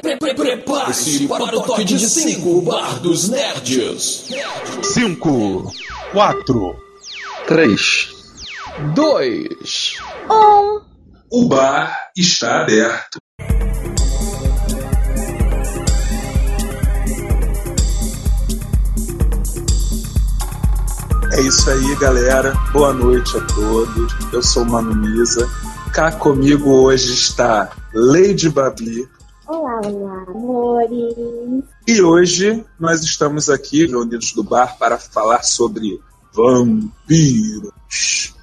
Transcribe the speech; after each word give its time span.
Prepare-se 0.00 1.26
para 1.26 1.44
o 1.44 1.62
toque 1.62 1.84
de 1.84 1.98
5 1.98 2.62
Bar 2.62 3.00
dos 3.00 3.28
Nerds. 3.28 4.26
5, 4.82 5.72
4, 6.12 6.76
3, 7.46 8.08
2, 8.94 9.96
1. 10.30 10.80
O 11.30 11.48
bar 11.48 12.10
está 12.16 12.62
aberto. 12.62 13.18
É 21.32 21.40
isso 21.40 21.70
aí, 21.70 21.96
galera. 21.96 22.52
Boa 22.72 22.92
noite 22.92 23.36
a 23.36 23.40
todos. 23.40 24.12
Eu 24.32 24.42
sou 24.42 24.62
o 24.62 24.66
Mano 24.66 24.94
Misa. 24.94 25.48
Cá 25.92 26.12
comigo 26.12 26.70
hoje 26.70 27.12
está 27.12 27.70
Lady 27.92 28.48
Babi. 28.48 29.08
Olá, 29.48 29.80
olá, 29.82 30.24
amores. 30.28 31.64
E 31.86 32.02
hoje 32.02 32.62
nós 32.78 33.02
estamos 33.02 33.48
aqui 33.48 33.86
reunidos 33.86 34.34
do 34.34 34.44
bar 34.44 34.76
para 34.76 34.98
falar 34.98 35.42
sobre 35.42 35.98
vampiros. 36.34 37.72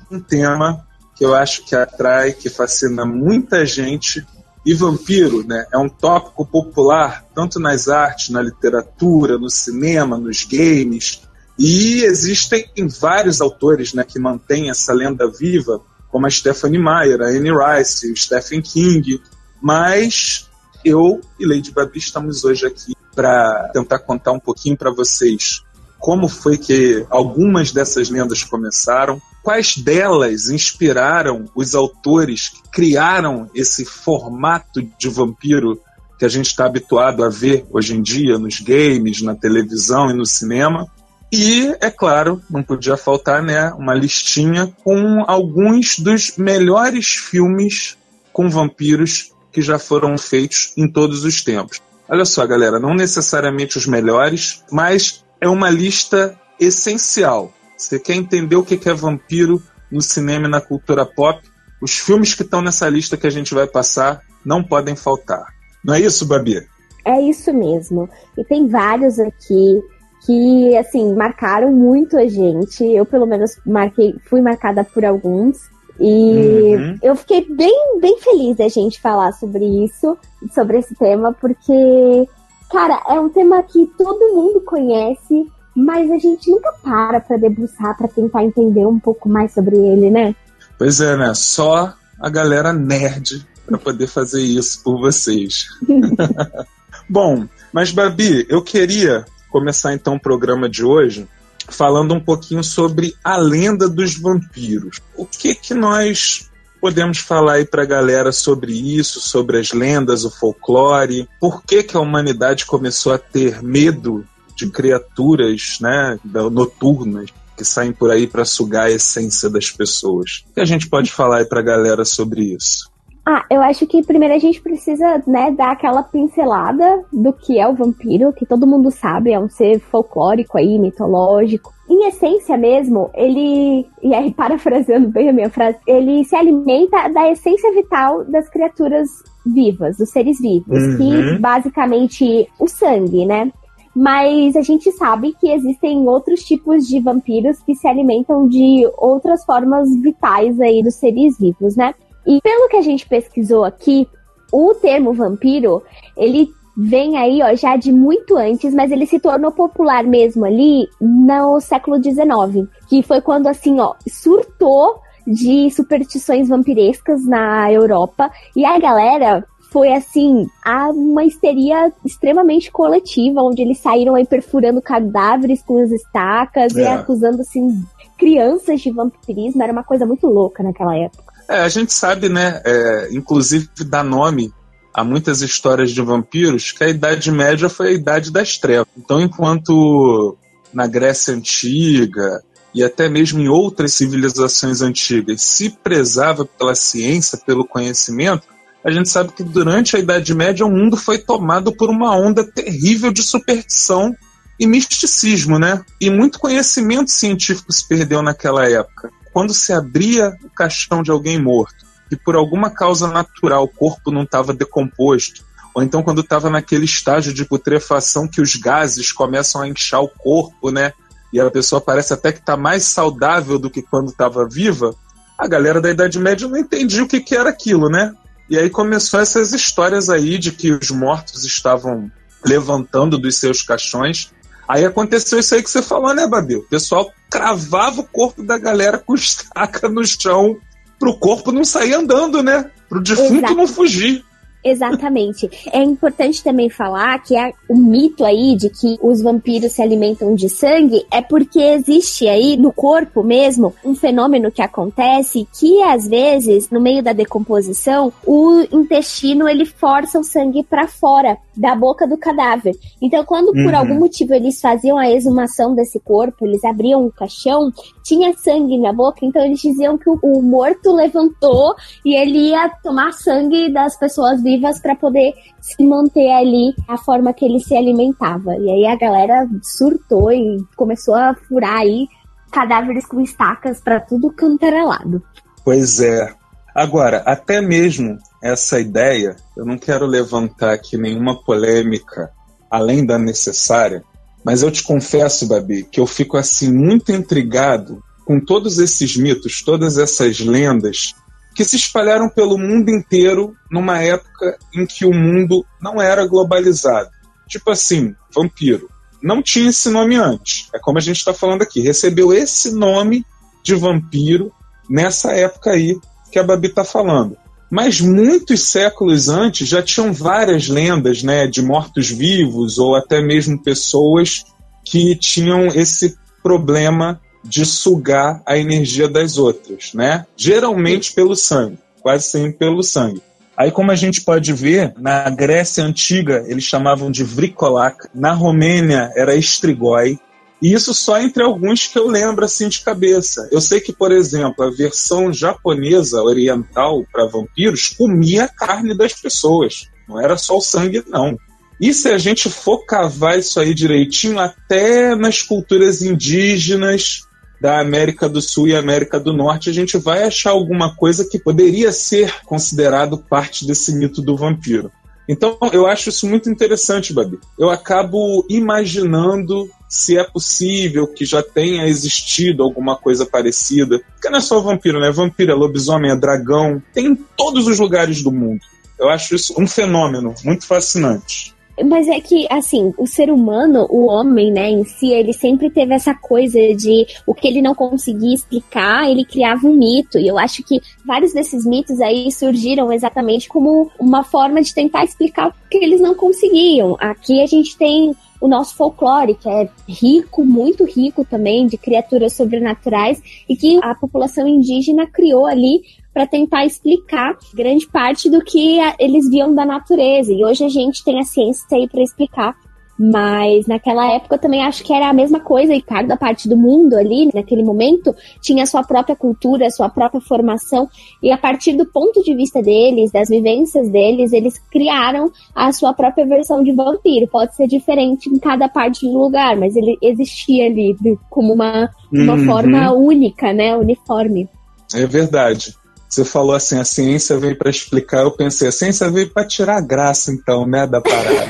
Um 0.10 0.20
tema 0.20 0.84
que 1.16 1.24
eu 1.24 1.36
acho 1.36 1.64
que 1.64 1.76
atrai, 1.76 2.34
que 2.34 2.50
fascina 2.50 3.06
muita 3.06 3.68
gente. 3.68 4.26
E 4.66 4.74
vampiro 4.74 5.46
né, 5.46 5.68
é 5.72 5.78
um 5.78 5.88
tópico 5.88 6.44
popular 6.44 7.24
tanto 7.36 7.60
nas 7.60 7.88
artes, 7.88 8.30
na 8.30 8.42
literatura, 8.42 9.38
no 9.38 9.48
cinema, 9.48 10.18
nos 10.18 10.44
games. 10.44 11.22
E 11.56 12.02
existem 12.04 12.66
vários 13.00 13.42
autores 13.42 13.94
né, 13.94 14.04
que 14.04 14.18
mantêm 14.18 14.72
essa 14.72 14.92
lenda 14.92 15.32
viva, 15.32 15.80
como 16.10 16.26
a 16.26 16.32
Stephanie 16.32 16.80
Meyer, 16.80 17.22
a 17.22 17.28
Anne 17.28 17.52
Rice, 17.52 18.12
o 18.12 18.18
Stephen 18.18 18.64
King. 18.64 19.22
Mas 19.62 20.50
eu 20.86 21.20
e 21.40 21.46
Lady 21.46 21.72
Babi 21.72 21.98
estamos 21.98 22.46
hoje 22.46 22.66
aqui 22.66 22.94
para 23.14 23.70
tentar 23.74 24.00
contar 24.00 24.32
um 24.32 24.40
pouquinho 24.40 24.78
para 24.78 24.92
vocês 24.92 25.64
como 26.06 26.28
foi 26.28 26.56
que 26.56 27.04
algumas 27.10 27.72
dessas 27.72 28.12
lendas 28.12 28.44
começaram, 28.44 29.20
quais 29.42 29.76
delas 29.76 30.50
inspiraram 30.50 31.46
os 31.56 31.74
autores 31.74 32.50
que 32.50 32.62
criaram 32.70 33.50
esse 33.56 33.84
formato 33.84 34.84
de 35.00 35.10
vampiro 35.10 35.82
que 36.20 36.26
a 36.26 36.30
gente 36.30 36.46
está 36.46 36.66
habituado 36.66 37.24
a 37.24 37.30
ver 37.30 37.66
hoje 37.72 37.96
em 37.96 38.04
dia 38.04 38.38
nos 38.38 38.60
games, 38.60 39.24
na 39.24 39.34
televisão 39.34 40.12
e 40.12 40.14
no 40.14 40.28
cinema. 40.28 40.88
E, 41.34 41.76
é 41.82 41.90
claro, 41.90 42.40
não 42.52 42.62
podia 42.62 42.96
faltar 42.96 43.42
né, 43.42 43.74
uma 43.74 43.96
listinha 43.96 44.72
com 44.84 45.24
alguns 45.28 45.98
dos 45.98 46.38
melhores 46.38 47.16
filmes 47.16 47.98
com 48.32 48.48
vampiros 48.48 49.32
que 49.56 49.62
já 49.62 49.80
foram 49.80 50.18
feitos 50.18 50.74
em 50.76 50.86
todos 50.86 51.24
os 51.24 51.42
tempos. 51.42 51.82
Olha 52.10 52.26
só, 52.26 52.46
galera, 52.46 52.78
não 52.78 52.94
necessariamente 52.94 53.78
os 53.78 53.88
melhores, 53.88 54.62
mas 54.70 55.24
é 55.40 55.48
uma 55.48 55.70
lista 55.70 56.38
essencial. 56.60 57.54
Você 57.78 57.98
quer 57.98 58.16
entender 58.16 58.58
o 58.58 58.66
que 58.66 58.78
é 58.90 58.94
vampiro 58.94 59.64
no 59.90 60.02
cinema 60.02 60.46
e 60.46 60.52
na 60.52 60.60
cultura 60.60 61.06
pop? 61.06 61.40
Os 61.82 61.98
filmes 61.98 62.36
que 62.36 62.42
estão 62.42 62.62
nessa 62.62 62.90
lista 62.90 63.16
que 63.16 63.26
a 63.26 63.30
gente 63.30 63.54
vai 63.54 63.66
passar 63.66 64.22
não 64.46 64.62
podem 64.62 64.94
faltar. 64.94 65.46
Não 65.86 65.94
é 65.94 66.02
isso, 66.02 66.26
Babi? 66.26 66.68
É 67.06 67.22
isso 67.22 67.54
mesmo. 67.54 68.10
E 68.38 68.44
tem 68.44 68.68
vários 68.68 69.20
aqui 69.20 69.82
que, 70.26 70.76
assim, 70.76 71.16
marcaram 71.16 71.72
muito 71.72 72.18
a 72.18 72.28
gente. 72.28 72.84
Eu, 72.84 73.06
pelo 73.06 73.26
menos, 73.26 73.58
marquei, 73.66 74.16
fui 74.30 74.42
marcada 74.42 74.84
por 74.84 75.06
alguns. 75.06 75.58
E 76.00 76.76
uhum. 76.76 76.98
eu 77.02 77.16
fiquei 77.16 77.46
bem, 77.50 78.00
bem 78.02 78.20
feliz 78.20 78.58
da 78.58 78.68
gente 78.68 79.00
falar 79.00 79.32
sobre 79.34 79.64
isso, 79.86 80.18
sobre 80.54 80.80
esse 80.80 80.94
tema, 80.96 81.34
porque, 81.34 82.30
cara, 82.70 83.02
é 83.10 83.20
um 83.20 83.30
tema 83.30 83.64
que 83.64 83.90
todo 83.98 84.36
mundo 84.36 84.62
conhece, 84.62 85.50
mas 85.76 86.12
a 86.12 86.18
gente 86.18 86.50
nunca 86.50 86.74
para 86.84 87.20
pra 87.22 87.38
debruçar, 87.38 87.98
pra 87.98 88.08
tentar 88.08 88.44
entender 88.44 88.86
um 88.86 89.00
pouco 89.00 89.30
mais 89.30 89.54
sobre 89.54 89.78
ele, 89.78 90.10
né? 90.10 90.36
Pois 90.78 91.00
é, 91.00 91.16
né? 91.16 91.34
Só 91.34 91.94
a 92.20 92.30
galera 92.30 92.74
nerd 92.74 93.46
para 93.66 93.78
poder 93.78 94.08
fazer 94.08 94.42
isso 94.42 94.84
por 94.84 95.00
vocês. 95.00 95.68
Bom, 97.10 97.46
mas 97.72 97.92
Babi, 97.92 98.46
eu 98.50 98.62
queria 98.62 99.26
começar 99.50 99.94
então 99.94 100.16
o 100.16 100.20
programa 100.20 100.68
de 100.68 100.84
hoje 100.84 101.28
falando 101.68 102.14
um 102.14 102.20
pouquinho 102.20 102.64
sobre 102.64 103.16
a 103.24 103.38
lenda 103.38 103.88
dos 103.90 104.18
vampiros. 104.18 105.00
O 105.16 105.26
que 105.26 105.56
que 105.56 105.74
nós 105.74 106.50
podemos 106.80 107.18
falar 107.18 107.54
aí 107.54 107.66
para 107.66 107.84
a 107.84 107.88
galera 107.88 108.32
sobre 108.32 108.74
isso, 108.74 109.20
sobre 109.20 109.60
as 109.60 109.72
lendas, 109.72 110.24
o 110.24 110.32
folclore? 110.32 111.28
Por 111.40 111.64
que 111.64 111.84
que 111.84 111.98
a 111.98 112.00
humanidade 112.00 112.66
começou 112.66 113.14
a 113.14 113.18
ter 113.18 113.62
medo 113.64 114.26
de 114.56 114.70
criaturas, 114.70 115.78
né, 115.82 116.20
noturnas? 116.52 117.30
que 117.56 117.64
saem 117.64 117.94
por 117.94 118.12
aí 118.12 118.28
para 118.28 118.44
sugar 118.44 118.88
a 118.88 118.92
essência 118.92 119.50
das 119.50 119.72
pessoas. 119.72 120.44
O 120.52 120.56
que 120.56 120.60
a 120.60 120.66
gente 120.66 120.90
pode 120.90 121.10
falar 121.10 121.38
aí 121.38 121.46
para 121.46 121.62
a 121.62 121.64
galera 121.64 122.04
sobre 122.04 122.54
isso? 122.54 122.92
Ah, 123.28 123.44
eu 123.50 123.60
acho 123.62 123.88
que 123.88 124.04
primeiro 124.04 124.36
a 124.36 124.38
gente 124.38 124.62
precisa, 124.62 125.24
né, 125.26 125.50
dar 125.50 125.72
aquela 125.72 126.04
pincelada 126.04 127.04
do 127.12 127.34
que 127.34 127.58
é 127.58 127.68
o 127.68 127.74
vampiro, 127.74 128.32
que 128.32 128.46
todo 128.46 128.68
mundo 128.68 128.92
sabe, 128.92 129.32
é 129.32 129.40
um 129.40 129.50
ser 129.50 129.80
folclórico 129.80 130.60
aí, 130.60 130.78
mitológico. 130.78 131.74
Em 131.90 132.08
essência 132.08 132.56
mesmo, 132.56 133.10
ele, 133.16 133.88
e 134.04 134.14
aí 134.14 134.30
parafraseando 134.34 135.10
bem 135.10 135.30
a 135.30 135.34
minha 135.34 135.50
frase, 135.50 135.80
ele 135.88 136.24
se 136.24 136.36
alimenta 136.36 137.08
da 137.08 137.32
essência 137.32 137.72
vital 137.74 138.24
das 138.26 138.48
criaturas 138.48 139.10
vivas, 139.44 139.98
dos 139.98 140.10
seres 140.10 140.40
vivos, 140.40 140.80
uhum. 140.80 140.98
que 140.98 141.40
basicamente 141.40 142.48
o 142.60 142.68
sangue, 142.68 143.26
né? 143.26 143.52
Mas 143.96 144.56
a 144.56 144.62
gente 144.62 144.92
sabe 144.92 145.34
que 145.40 145.50
existem 145.50 146.06
outros 146.08 146.44
tipos 146.44 146.86
de 146.86 147.00
vampiros 147.00 147.60
que 147.64 147.74
se 147.74 147.88
alimentam 147.88 148.48
de 148.48 148.88
outras 148.98 149.46
formas 149.46 149.90
vitais 150.02 150.60
aí 150.60 150.84
dos 150.84 150.96
seres 150.96 151.40
vivos, 151.40 151.76
né? 151.76 151.96
E 152.26 152.42
pelo 152.42 152.68
que 152.70 152.78
a 152.78 152.82
gente 152.82 153.08
pesquisou 153.08 153.64
aqui, 153.64 154.08
o 154.52 154.74
termo 154.74 155.14
vampiro, 155.14 155.84
ele 156.18 156.50
vem 156.78 157.18
aí, 157.18 157.42
ó, 157.42 157.56
já 157.56 157.78
de 157.78 157.92
muito 157.92 158.36
antes, 158.36 158.74
mas 158.74 158.92
ele 158.92 159.06
se 159.06 159.20
tornou 159.20 159.52
popular 159.52 160.04
mesmo 160.04 160.46
ali 160.46 160.88
no 161.00 161.60
século 161.62 162.02
XIX, 162.02 162.68
que 162.90 163.02
foi 163.02 163.22
quando, 163.22 163.48
assim, 163.48 163.80
ó, 163.80 163.94
surtou 164.08 165.00
de 165.26 165.72
superstições 165.72 166.50
vampirescas 166.50 167.26
na 167.26 167.72
Europa, 167.72 168.30
e 168.56 168.66
a 168.66 168.78
galera 168.78 169.44
foi 169.72 169.92
assim, 169.92 170.46
a 170.64 170.90
uma 170.90 171.26
histeria 171.26 171.92
extremamente 172.06 172.72
coletiva, 172.72 173.42
onde 173.42 173.62
eles 173.62 173.80
saíram 173.80 174.16
aí 174.16 174.26
perfurando 174.26 174.82
cadáveres 174.82 175.62
com 175.64 175.78
as 175.80 175.92
estacas 175.92 176.76
é. 176.76 176.82
e 176.82 176.88
acusando 176.88 177.42
assim 177.42 177.84
crianças 178.18 178.80
de 178.80 178.92
vampirismo, 178.92 179.62
era 179.62 179.74
uma 179.74 179.84
coisa 179.84 180.06
muito 180.06 180.28
louca 180.28 180.64
naquela 180.64 180.96
época. 180.96 181.25
É, 181.48 181.60
a 181.60 181.70
gente 181.70 181.94
sabe, 181.94 182.30
né, 182.30 182.62
é, 182.66 183.10
inclusive 183.12 183.70
dá 183.86 184.04
nome 184.04 184.54
a 184.94 185.04
muitas 185.04 185.42
histórias 185.42 185.92
de 185.92 186.02
vampiros 186.02 186.72
que 186.72 186.84
a 186.84 186.90
Idade 186.90 187.32
Média 187.32 187.70
foi 187.70 187.90
a 187.90 187.94
Idade 187.94 188.32
das 188.32 188.58
Trevas. 188.58 188.88
Então, 188.98 189.20
enquanto 189.20 190.38
na 190.74 190.88
Grécia 190.88 191.34
Antiga 191.34 192.42
e 192.74 192.84
até 192.84 193.10
mesmo 193.10 193.42
em 193.42 193.48
outras 193.48 193.94
civilizações 193.94 194.82
antigas 194.82 195.42
se 195.42 195.70
prezava 195.70 196.46
pela 196.46 196.76
ciência, 196.76 197.38
pelo 197.46 197.66
conhecimento, 197.66 198.48
a 198.84 198.92
gente 198.92 199.10
sabe 199.10 199.34
que 199.34 199.44
durante 199.44 199.96
a 199.96 200.00
Idade 200.00 200.34
Média 200.34 200.66
o 200.66 200.72
mundo 200.72 200.96
foi 200.96 201.18
tomado 201.18 201.76
por 201.76 201.90
uma 201.90 202.16
onda 202.16 202.44
terrível 202.44 203.12
de 203.12 203.22
superstição 203.22 204.16
e 204.60 204.66
misticismo, 204.66 205.60
né? 205.60 205.84
E 206.00 206.10
muito 206.10 206.40
conhecimento 206.40 207.12
científico 207.12 207.74
se 207.74 207.86
perdeu 207.88 208.22
naquela 208.22 208.70
época 208.70 209.12
quando 209.36 209.54
se 209.54 209.74
abria 209.74 210.34
o 210.46 210.50
caixão 210.50 211.04
de 211.04 211.12
alguém 211.12 211.38
morto 211.38 211.86
e 212.10 212.16
por 212.16 212.38
alguma 212.38 212.70
causa 212.70 213.06
natural 213.06 213.66
o 213.66 213.68
corpo 213.68 214.10
não 214.10 214.24
estava 214.24 214.54
decomposto, 214.54 215.44
ou 215.74 215.84
então 215.84 216.02
quando 216.02 216.22
estava 216.22 216.50
naquele 216.50 216.86
estágio 216.86 217.34
de 217.34 217.44
putrefação 217.44 218.30
que 218.30 218.40
os 218.40 218.56
gases 218.56 219.12
começam 219.12 219.62
a 219.62 219.68
inchar 219.68 220.02
o 220.02 220.08
corpo, 220.08 220.72
né? 220.72 220.94
E 221.34 221.42
a 221.42 221.52
pessoa 221.52 221.82
parece 221.82 222.14
até 222.14 222.32
que 222.32 222.40
está 222.40 222.56
mais 222.56 222.86
saudável 222.86 223.60
do 223.60 223.70
que 223.70 223.82
quando 223.82 224.08
estava 224.08 224.48
viva. 224.48 224.96
A 225.38 225.50
galera 225.50 225.82
da 225.82 225.92
Idade 225.92 226.18
Média 226.18 226.48
não 226.48 226.58
entendia 226.58 227.04
o 227.04 227.08
que, 227.08 227.20
que 227.20 227.36
era 227.36 227.50
aquilo, 227.50 227.90
né? 227.90 228.14
E 228.50 228.58
aí 228.58 228.70
começou 228.70 229.20
essas 229.20 229.52
histórias 229.52 230.10
aí 230.10 230.38
de 230.38 230.54
que 230.54 230.72
os 230.72 230.92
mortos 230.92 231.44
estavam 231.44 232.10
levantando 232.46 233.18
dos 233.18 233.36
seus 233.36 233.62
caixões 233.62 234.32
Aí 234.68 234.84
aconteceu 234.84 235.40
isso 235.40 235.54
aí 235.54 235.62
que 235.62 235.70
você 235.70 235.82
falou, 235.82 236.14
né, 236.14 236.28
Babi? 236.28 236.56
O 236.56 236.64
pessoal 236.64 237.12
cravava 237.36 238.02
o 238.02 238.08
corpo 238.08 238.42
da 238.42 238.58
galera 238.58 238.98
com 238.98 239.14
estaca 239.14 239.90
no 239.90 240.06
chão 240.06 240.58
pro 240.98 241.18
corpo 241.18 241.52
não 241.52 241.66
sair 241.66 241.94
andando, 241.94 242.42
né? 242.42 242.72
Pro 242.88 243.02
defunto 243.02 243.34
Exato. 243.36 243.56
não 243.56 243.68
fugir. 243.68 244.24
Exatamente. 244.66 245.48
É 245.72 245.84
importante 245.84 246.44
também 246.44 246.72
falar 246.72 247.20
que 247.20 247.38
é 247.38 247.54
o 247.70 247.78
mito 247.78 248.26
aí 248.26 248.56
de 248.56 248.68
que 248.68 248.98
os 249.00 249.22
vampiros 249.22 249.74
se 249.74 249.82
alimentam 249.84 250.34
de 250.34 250.50
sangue 250.50 251.06
é 251.12 251.22
porque 251.22 251.60
existe 251.60 252.28
aí 252.28 252.58
no 252.58 252.74
corpo 252.74 253.22
mesmo 253.22 253.76
um 253.86 253.94
fenômeno 253.94 254.52
que 254.52 254.64
acontece 254.64 255.48
que 255.54 255.84
às 255.84 256.08
vezes 256.08 256.72
no 256.72 256.82
meio 256.82 257.04
da 257.04 257.14
decomposição 257.14 258.12
o 258.26 258.66
intestino 258.72 259.48
ele 259.48 259.66
força 259.66 260.18
o 260.18 260.24
sangue 260.24 260.64
para 260.64 260.88
fora 260.88 261.38
da 261.56 261.76
boca 261.76 262.08
do 262.08 262.18
cadáver. 262.18 262.74
Então 263.00 263.24
quando 263.24 263.52
por 263.52 263.72
uhum. 263.72 263.78
algum 263.78 264.00
motivo 264.00 264.34
eles 264.34 264.60
faziam 264.60 264.98
a 264.98 265.12
exumação 265.12 265.76
desse 265.76 266.00
corpo, 266.00 266.44
eles 266.44 266.64
abriam 266.64 267.06
o 267.06 267.12
caixão, 267.12 267.72
tinha 268.04 268.34
sangue 268.34 268.80
na 268.80 268.92
boca, 268.92 269.20
então 269.22 269.46
eles 269.46 269.60
diziam 269.60 269.96
que 269.96 270.10
o, 270.10 270.18
o 270.24 270.42
morto 270.42 270.92
levantou 270.92 271.76
e 272.04 272.16
ele 272.16 272.50
ia 272.50 272.68
tomar 272.82 273.12
sangue 273.14 273.72
das 273.72 273.96
pessoas 273.98 274.42
vivas 274.42 274.55
vivas 274.56 274.80
para 274.80 274.96
poder 274.96 275.34
se 275.62 275.84
manter 275.84 276.32
ali 276.32 276.74
a 276.88 276.98
forma 276.98 277.34
que 277.34 277.46
ele 277.46 277.60
se 277.60 277.76
alimentava. 277.76 278.56
E 278.58 278.70
aí 278.70 278.86
a 278.86 278.96
galera 278.96 279.48
surtou 279.62 280.32
e 280.32 280.58
começou 280.76 281.16
a 281.16 281.36
furar 281.48 281.78
aí 281.78 282.08
cadáveres 282.52 283.06
com 283.06 283.20
estacas 283.20 283.82
para 283.82 284.00
tudo 284.00 284.32
cantarelado. 284.32 285.22
Pois 285.64 286.00
é. 286.00 286.34
Agora, 286.74 287.24
até 287.26 287.62
mesmo 287.62 288.18
essa 288.44 288.80
ideia, 288.80 289.36
eu 289.56 289.66
não 289.66 289.78
quero 289.78 290.06
levantar 290.06 290.74
aqui 290.74 290.98
nenhuma 290.98 291.42
polêmica 291.44 292.32
além 292.70 293.06
da 293.06 293.18
necessária, 293.18 294.04
mas 294.44 294.62
eu 294.62 294.70
te 294.70 294.84
confesso, 294.84 295.48
Babi, 295.48 295.84
que 295.84 296.00
eu 296.00 296.06
fico 296.06 296.38
assim 296.38 296.72
muito 296.72 297.12
intrigado 297.12 298.04
com 298.26 298.40
todos 298.40 298.80
esses 298.80 299.16
mitos, 299.16 299.62
todas 299.64 299.98
essas 299.98 300.40
lendas 300.40 301.14
que 301.56 301.64
se 301.64 301.78
espalharam 301.78 302.30
pelo 302.30 302.58
mundo 302.58 302.90
inteiro 302.90 303.56
numa 303.72 304.00
época 304.00 304.58
em 304.76 304.86
que 304.86 305.06
o 305.06 305.14
mundo 305.14 305.66
não 305.82 306.02
era 306.02 306.28
globalizado. 306.28 307.10
Tipo 307.48 307.72
assim, 307.72 308.14
vampiro. 308.34 308.90
Não 309.24 309.42
tinha 309.42 309.70
esse 309.70 309.90
nome 309.90 310.16
antes. 310.16 310.68
É 310.76 310.80
como 310.80 310.98
a 310.98 311.02
gente 311.02 311.18
está 311.18 311.34
falando 311.34 311.62
aqui. 311.62 311.80
Recebeu 311.80 312.34
esse 312.34 312.72
nome 312.72 313.26
de 313.64 313.74
vampiro 313.74 314.52
nessa 314.90 315.32
época 315.32 315.72
aí 315.72 315.98
que 316.32 316.38
a 316.38 316.44
Babi 316.44 316.68
está 316.68 316.84
falando. 316.84 317.38
Mas 317.72 318.02
muitos 318.02 318.64
séculos 318.64 319.30
antes 319.30 319.68
já 319.68 319.82
tinham 319.82 320.14
várias 320.14 320.68
lendas 320.68 321.24
né, 321.24 321.48
de 321.48 321.62
mortos-vivos 321.62 322.78
ou 322.78 322.96
até 322.96 323.22
mesmo 323.22 323.62
pessoas 323.64 324.44
que 324.84 325.16
tinham 325.16 325.68
esse 325.68 326.16
problema 326.44 327.20
de 327.46 327.66
sugar 327.66 328.42
a 328.46 328.58
energia 328.58 329.08
das 329.08 329.38
outras, 329.38 329.94
né? 329.94 330.26
Geralmente 330.36 331.14
pelo 331.14 331.36
sangue, 331.36 331.78
quase 332.02 332.26
sempre 332.26 332.54
pelo 332.54 332.84
sangue. 332.84 333.22
Aí, 333.56 333.72
como 333.72 333.92
a 333.92 333.96
gente 333.96 334.22
pode 334.22 334.52
ver, 334.52 334.94
na 334.98 335.30
Grécia 335.30 335.84
Antiga 335.84 336.44
eles 336.48 336.64
chamavam 336.64 337.10
de 337.10 337.24
vricolac, 337.24 338.10
na 338.14 338.34
Romênia 338.34 339.12
era 339.16 339.36
estrigói, 339.36 340.20
e 340.62 340.74
isso 340.74 340.94
só 340.94 341.20
entre 341.20 341.44
alguns 341.44 341.88
que 341.88 341.98
eu 341.98 342.08
lembro 342.08 342.44
assim 342.44 342.68
de 342.68 342.82
cabeça. 342.82 343.48
Eu 343.52 343.62
sei 343.62 343.80
que, 343.80 343.94
por 343.94 344.12
exemplo, 344.12 344.66
a 344.66 344.72
versão 344.72 345.32
japonesa 345.32 346.22
oriental 346.22 347.06
para 347.12 347.28
vampiros 347.28 347.90
comia 347.90 348.46
a 348.46 348.48
carne 348.50 348.98
das 348.98 349.14
pessoas, 349.14 349.88
não 350.08 350.20
era 350.20 350.38
só 350.38 350.58
o 350.58 350.62
sangue, 350.62 351.04
não. 351.08 351.38
E 351.80 351.94
se 351.94 352.10
a 352.10 352.18
gente 352.18 352.50
for 352.50 352.86
cavar 352.86 353.38
isso 353.38 353.60
aí 353.60 353.74
direitinho, 353.74 354.40
até 354.40 355.14
nas 355.16 355.42
culturas 355.42 356.02
indígenas, 356.02 357.22
da 357.60 357.80
América 357.80 358.28
do 358.28 358.42
Sul 358.42 358.68
e 358.68 358.76
América 358.76 359.20
do 359.20 359.34
Norte, 359.34 359.70
a 359.70 359.74
gente 359.74 359.98
vai 359.98 360.24
achar 360.24 360.52
alguma 360.52 360.96
coisa 360.96 361.28
que 361.28 361.40
poderia 361.40 361.92
ser 361.92 362.34
considerado 362.46 363.18
parte 363.18 363.66
desse 363.66 363.94
mito 363.96 364.22
do 364.22 364.36
vampiro. 364.36 364.92
Então, 365.28 365.58
eu 365.74 365.88
acho 365.88 366.10
isso 366.10 366.28
muito 366.28 366.50
interessante, 366.50 367.14
Babi. 367.14 367.40
Eu 367.58 367.70
acabo 367.72 368.46
imaginando 368.48 369.68
se 369.90 370.18
é 370.18 370.24
possível 370.24 371.08
que 371.08 371.26
já 371.26 371.42
tenha 371.42 371.88
existido 371.88 372.62
alguma 372.62 372.96
coisa 372.96 373.26
parecida. 373.26 374.00
Porque 374.14 374.30
não 374.30 374.38
é 374.38 374.42
só 374.42 374.60
vampiro, 374.60 375.00
né? 375.00 375.12
Vampiro 375.12 375.52
é 375.52 375.56
lobisomem, 375.56 376.12
é 376.12 376.16
dragão. 376.16 376.82
Tem 376.94 377.08
em 377.08 377.16
todos 377.16 377.66
os 377.66 377.80
lugares 377.80 378.22
do 378.22 378.32
mundo. 378.32 378.62
Eu 379.00 379.10
acho 379.10 379.36
isso 379.36 379.56
um 379.58 379.68
fenômeno 379.68 380.36
muito 380.44 380.68
fascinante. 380.68 381.55
Mas 381.84 382.08
é 382.08 382.20
que, 382.22 382.48
assim, 382.50 382.94
o 382.98 383.06
ser 383.06 383.30
humano, 383.30 383.86
o 383.90 384.06
homem, 384.06 384.52
né, 384.52 384.70
em 384.70 384.84
si, 384.86 385.12
ele 385.12 385.34
sempre 385.34 385.70
teve 385.70 385.94
essa 385.94 386.14
coisa 386.14 386.60
de 386.74 387.06
o 387.26 387.34
que 387.34 387.48
ele 387.48 387.62
não 387.62 387.76
conseguia 387.76 388.34
explicar, 388.34 389.10
ele 389.10 389.26
criava 389.26 389.68
um 389.68 389.76
mito. 389.76 390.18
E 390.18 390.28
eu 390.28 390.38
acho 390.38 390.64
que 390.64 390.80
vários 391.06 391.34
desses 391.34 391.66
mitos 391.66 392.00
aí 392.00 392.32
surgiram 392.32 392.92
exatamente 392.94 393.50
como 393.50 393.92
uma 394.00 394.24
forma 394.24 394.62
de 394.62 394.74
tentar 394.74 395.04
explicar 395.04 395.50
o 395.50 395.54
que 395.70 395.78
eles 395.78 396.00
não 396.00 396.16
conseguiam. 396.16 396.96
Aqui 397.00 397.42
a 397.42 397.46
gente 397.46 397.78
tem 397.78 398.16
o 398.40 398.48
nosso 398.48 398.76
folclore, 398.76 399.36
que 399.36 399.50
é 399.50 399.68
rico, 399.88 400.46
muito 400.46 400.84
rico 400.86 401.26
também, 401.26 401.68
de 401.68 401.78
criaturas 401.78 402.34
sobrenaturais, 402.34 403.22
e 403.50 403.56
que 403.56 403.80
a 403.82 403.96
população 403.96 404.48
indígena 404.48 405.08
criou 405.08 405.46
ali 405.46 405.82
para 406.16 406.26
tentar 406.26 406.66
explicar 406.66 407.38
grande 407.54 407.86
parte 407.86 408.30
do 408.30 408.40
que 408.40 408.80
eles 408.98 409.30
viam 409.30 409.54
da 409.54 409.66
natureza. 409.66 410.32
E 410.32 410.46
hoje 410.46 410.64
a 410.64 410.70
gente 410.70 411.04
tem 411.04 411.20
a 411.20 411.24
ciência 411.24 411.68
aí 411.74 411.90
para 411.90 412.02
explicar. 412.02 412.56
Mas 412.98 413.68
naquela 413.68 414.10
época 414.14 414.36
eu 414.36 414.40
também 414.40 414.64
acho 414.64 414.82
que 414.82 414.94
era 414.94 415.10
a 415.10 415.14
mesma 415.14 415.42
coisa, 415.42 415.74
e 415.74 415.82
cada 415.82 416.16
parte 416.16 416.48
do 416.48 416.56
mundo 416.56 416.96
ali, 416.96 417.30
naquele 417.34 417.62
momento, 417.62 418.16
tinha 418.42 418.64
a 418.64 418.66
sua 418.66 418.84
própria 418.84 419.18
cultura, 419.18 419.68
a 419.68 419.70
sua 419.70 419.90
própria 419.90 420.22
formação, 420.22 420.88
e 421.22 421.30
a 421.30 421.38
partir 421.38 421.74
do 421.74 421.86
ponto 421.86 422.24
de 422.24 422.34
vista 422.34 422.62
deles, 422.62 423.12
das 423.12 423.28
vivências 423.28 423.90
deles, 423.90 424.32
eles 424.32 424.58
criaram 424.72 425.30
a 425.54 425.74
sua 425.74 425.94
própria 425.94 426.26
versão 426.26 426.64
de 426.64 426.72
vampiro. 426.72 427.28
Pode 427.28 427.54
ser 427.54 427.68
diferente 427.68 428.30
em 428.30 428.40
cada 428.40 428.70
parte 428.70 429.06
do 429.06 429.20
lugar, 429.20 429.58
mas 429.58 429.76
ele 429.76 429.98
existia 430.02 430.68
ali 430.68 430.96
como 431.30 431.54
uma, 431.54 431.90
uma 432.10 432.36
uhum. 432.36 432.46
forma 432.46 432.94
única, 432.94 433.52
né? 433.52 433.76
Uniforme. 433.76 434.48
É 434.94 435.06
verdade. 435.06 435.76
Você 436.10 436.24
falou 436.24 436.56
assim, 436.56 436.80
a 436.80 436.86
ciência 436.86 437.38
veio 437.38 437.58
para 437.58 437.70
explicar. 437.70 438.22
Eu 438.22 438.32
pensei, 438.32 438.68
a 438.68 438.72
ciência 438.72 439.10
veio 439.10 439.30
para 439.30 439.46
tirar 439.46 439.78
a 439.78 439.82
graça, 439.82 440.32
então, 440.32 440.66
né, 440.66 440.88
da 440.88 441.02
parada. 441.02 441.48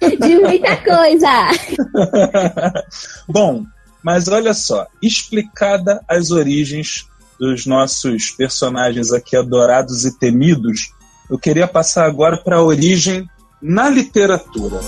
De 0.00 0.36
muita 0.36 0.76
coisa. 0.76 1.48
Bom, 3.28 3.64
mas 4.02 4.28
olha 4.28 4.52
só, 4.52 4.86
explicada 5.00 6.00
as 6.08 6.30
origens 6.30 7.06
dos 7.38 7.66
nossos 7.66 8.30
personagens 8.30 9.12
aqui 9.12 9.36
adorados 9.36 10.04
e 10.04 10.16
temidos, 10.18 10.92
eu 11.30 11.38
queria 11.38 11.66
passar 11.66 12.04
agora 12.04 12.36
para 12.36 12.56
a 12.56 12.62
origem 12.62 13.28
na 13.60 13.88
literatura. 13.88 14.80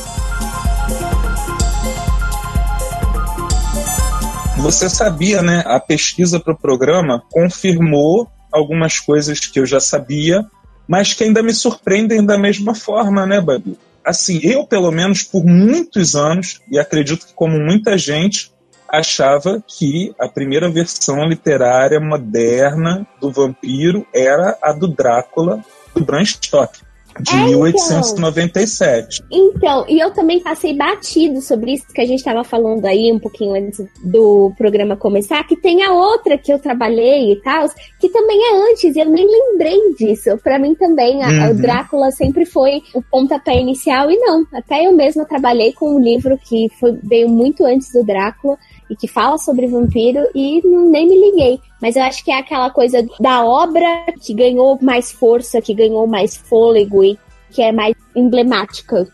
Você 4.59 4.89
sabia, 4.89 5.43
né? 5.43 5.63
A 5.67 5.79
pesquisa 5.79 6.41
para 6.41 6.53
o 6.53 6.59
programa 6.59 7.23
confirmou 7.31 8.29
algumas 8.55 8.99
coisas 9.01 9.41
que 9.41 9.59
eu 9.59 9.67
já 9.67 9.81
sabia, 9.81 10.45
mas 10.87 11.13
que 11.13 11.25
ainda 11.25 11.43
me 11.43 11.53
surpreendem 11.53 12.25
da 12.25 12.39
mesma 12.39 12.75
forma, 12.75 13.27
né, 13.27 13.41
Babi? 13.41 13.79
Assim, 14.05 14.39
eu, 14.43 14.67
pelo 14.67 14.91
menos, 14.91 15.23
por 15.23 15.45
muitos 15.45 16.15
anos, 16.15 16.61
e 16.71 16.79
acredito 16.79 17.27
que 17.27 17.35
como 17.35 17.59
muita 17.59 17.97
gente, 17.97 18.53
achava 18.89 19.63
que 19.67 20.15
a 20.21 20.29
primeira 20.29 20.71
versão 20.71 21.25
literária 21.25 21.99
moderna 21.99 23.07
do 23.21 23.33
vampiro 23.33 24.07
era 24.15 24.57
a 24.63 24.73
do 24.73 24.87
Drácula 24.87 25.65
do 25.95 26.05
Bram 26.05 26.25
Stoker 26.25 26.94
de 27.21 27.35
é, 27.35 27.47
1897. 27.47 29.23
Então. 29.31 29.53
então, 29.57 29.85
e 29.89 29.99
eu 29.99 30.11
também 30.11 30.41
passei 30.41 30.75
batido 30.77 31.41
sobre 31.41 31.75
isso 31.75 31.87
que 31.93 32.01
a 32.01 32.07
gente 32.07 32.19
estava 32.19 32.43
falando 32.45 32.85
aí 32.87 33.13
um 33.13 33.19
pouquinho 33.19 33.55
antes 33.55 33.85
do 34.03 34.53
programa 34.57 34.97
começar, 34.97 35.45
que 35.45 35.57
tem 35.57 35.83
a 35.83 35.93
outra 35.93 36.37
que 36.37 36.53
eu 36.53 36.59
trabalhei 36.59 37.33
e 37.33 37.37
tal, 37.41 37.69
que 38.01 38.09
também 38.09 38.39
é 38.39 38.71
antes, 38.71 38.97
e 38.97 39.01
eu 39.01 39.09
nem 39.09 39.27
lembrei 39.27 39.95
disso. 39.99 40.37
Para 40.43 40.59
mim 40.59 40.75
também, 40.75 41.23
a, 41.23 41.29
uhum. 41.29 41.51
o 41.51 41.55
Drácula 41.55 42.11
sempre 42.11 42.45
foi 42.45 42.83
o 42.95 43.03
pontapé 43.03 43.61
inicial, 43.61 44.11
e 44.11 44.17
não, 44.17 44.47
até 44.53 44.87
eu 44.87 44.93
mesma 44.93 45.25
trabalhei 45.25 45.73
com 45.73 45.97
um 45.97 46.01
livro 46.01 46.39
que 46.39 46.69
foi, 46.79 46.99
veio 47.03 47.29
muito 47.29 47.65
antes 47.65 47.93
do 47.93 48.05
Drácula, 48.05 48.59
e 48.89 48.97
que 48.97 49.09
fala 49.09 49.39
sobre 49.39 49.67
vampiro 49.67 50.21
e 50.35 50.61
nem 50.65 51.09
me 51.09 51.31
liguei. 51.31 51.61
Mas 51.81 51.97
eu 51.97 52.03
acho 52.03 52.25
que 52.25 52.31
é 52.31 52.39
aquela 52.39 52.71
coisa 52.71 53.05
da 53.21 53.45
obra 53.45 54.07
que 54.21 54.35
ganhou 54.35 54.79
mais 54.81 55.13
força, 55.13 55.61
que 55.61 55.75
ganhou 55.75 56.07
mais 56.07 56.37
fôlego 56.37 57.05
e 57.05 57.19
que 57.51 57.63
é 57.63 57.73
mais 57.73 57.95
emblemática. 58.15 59.07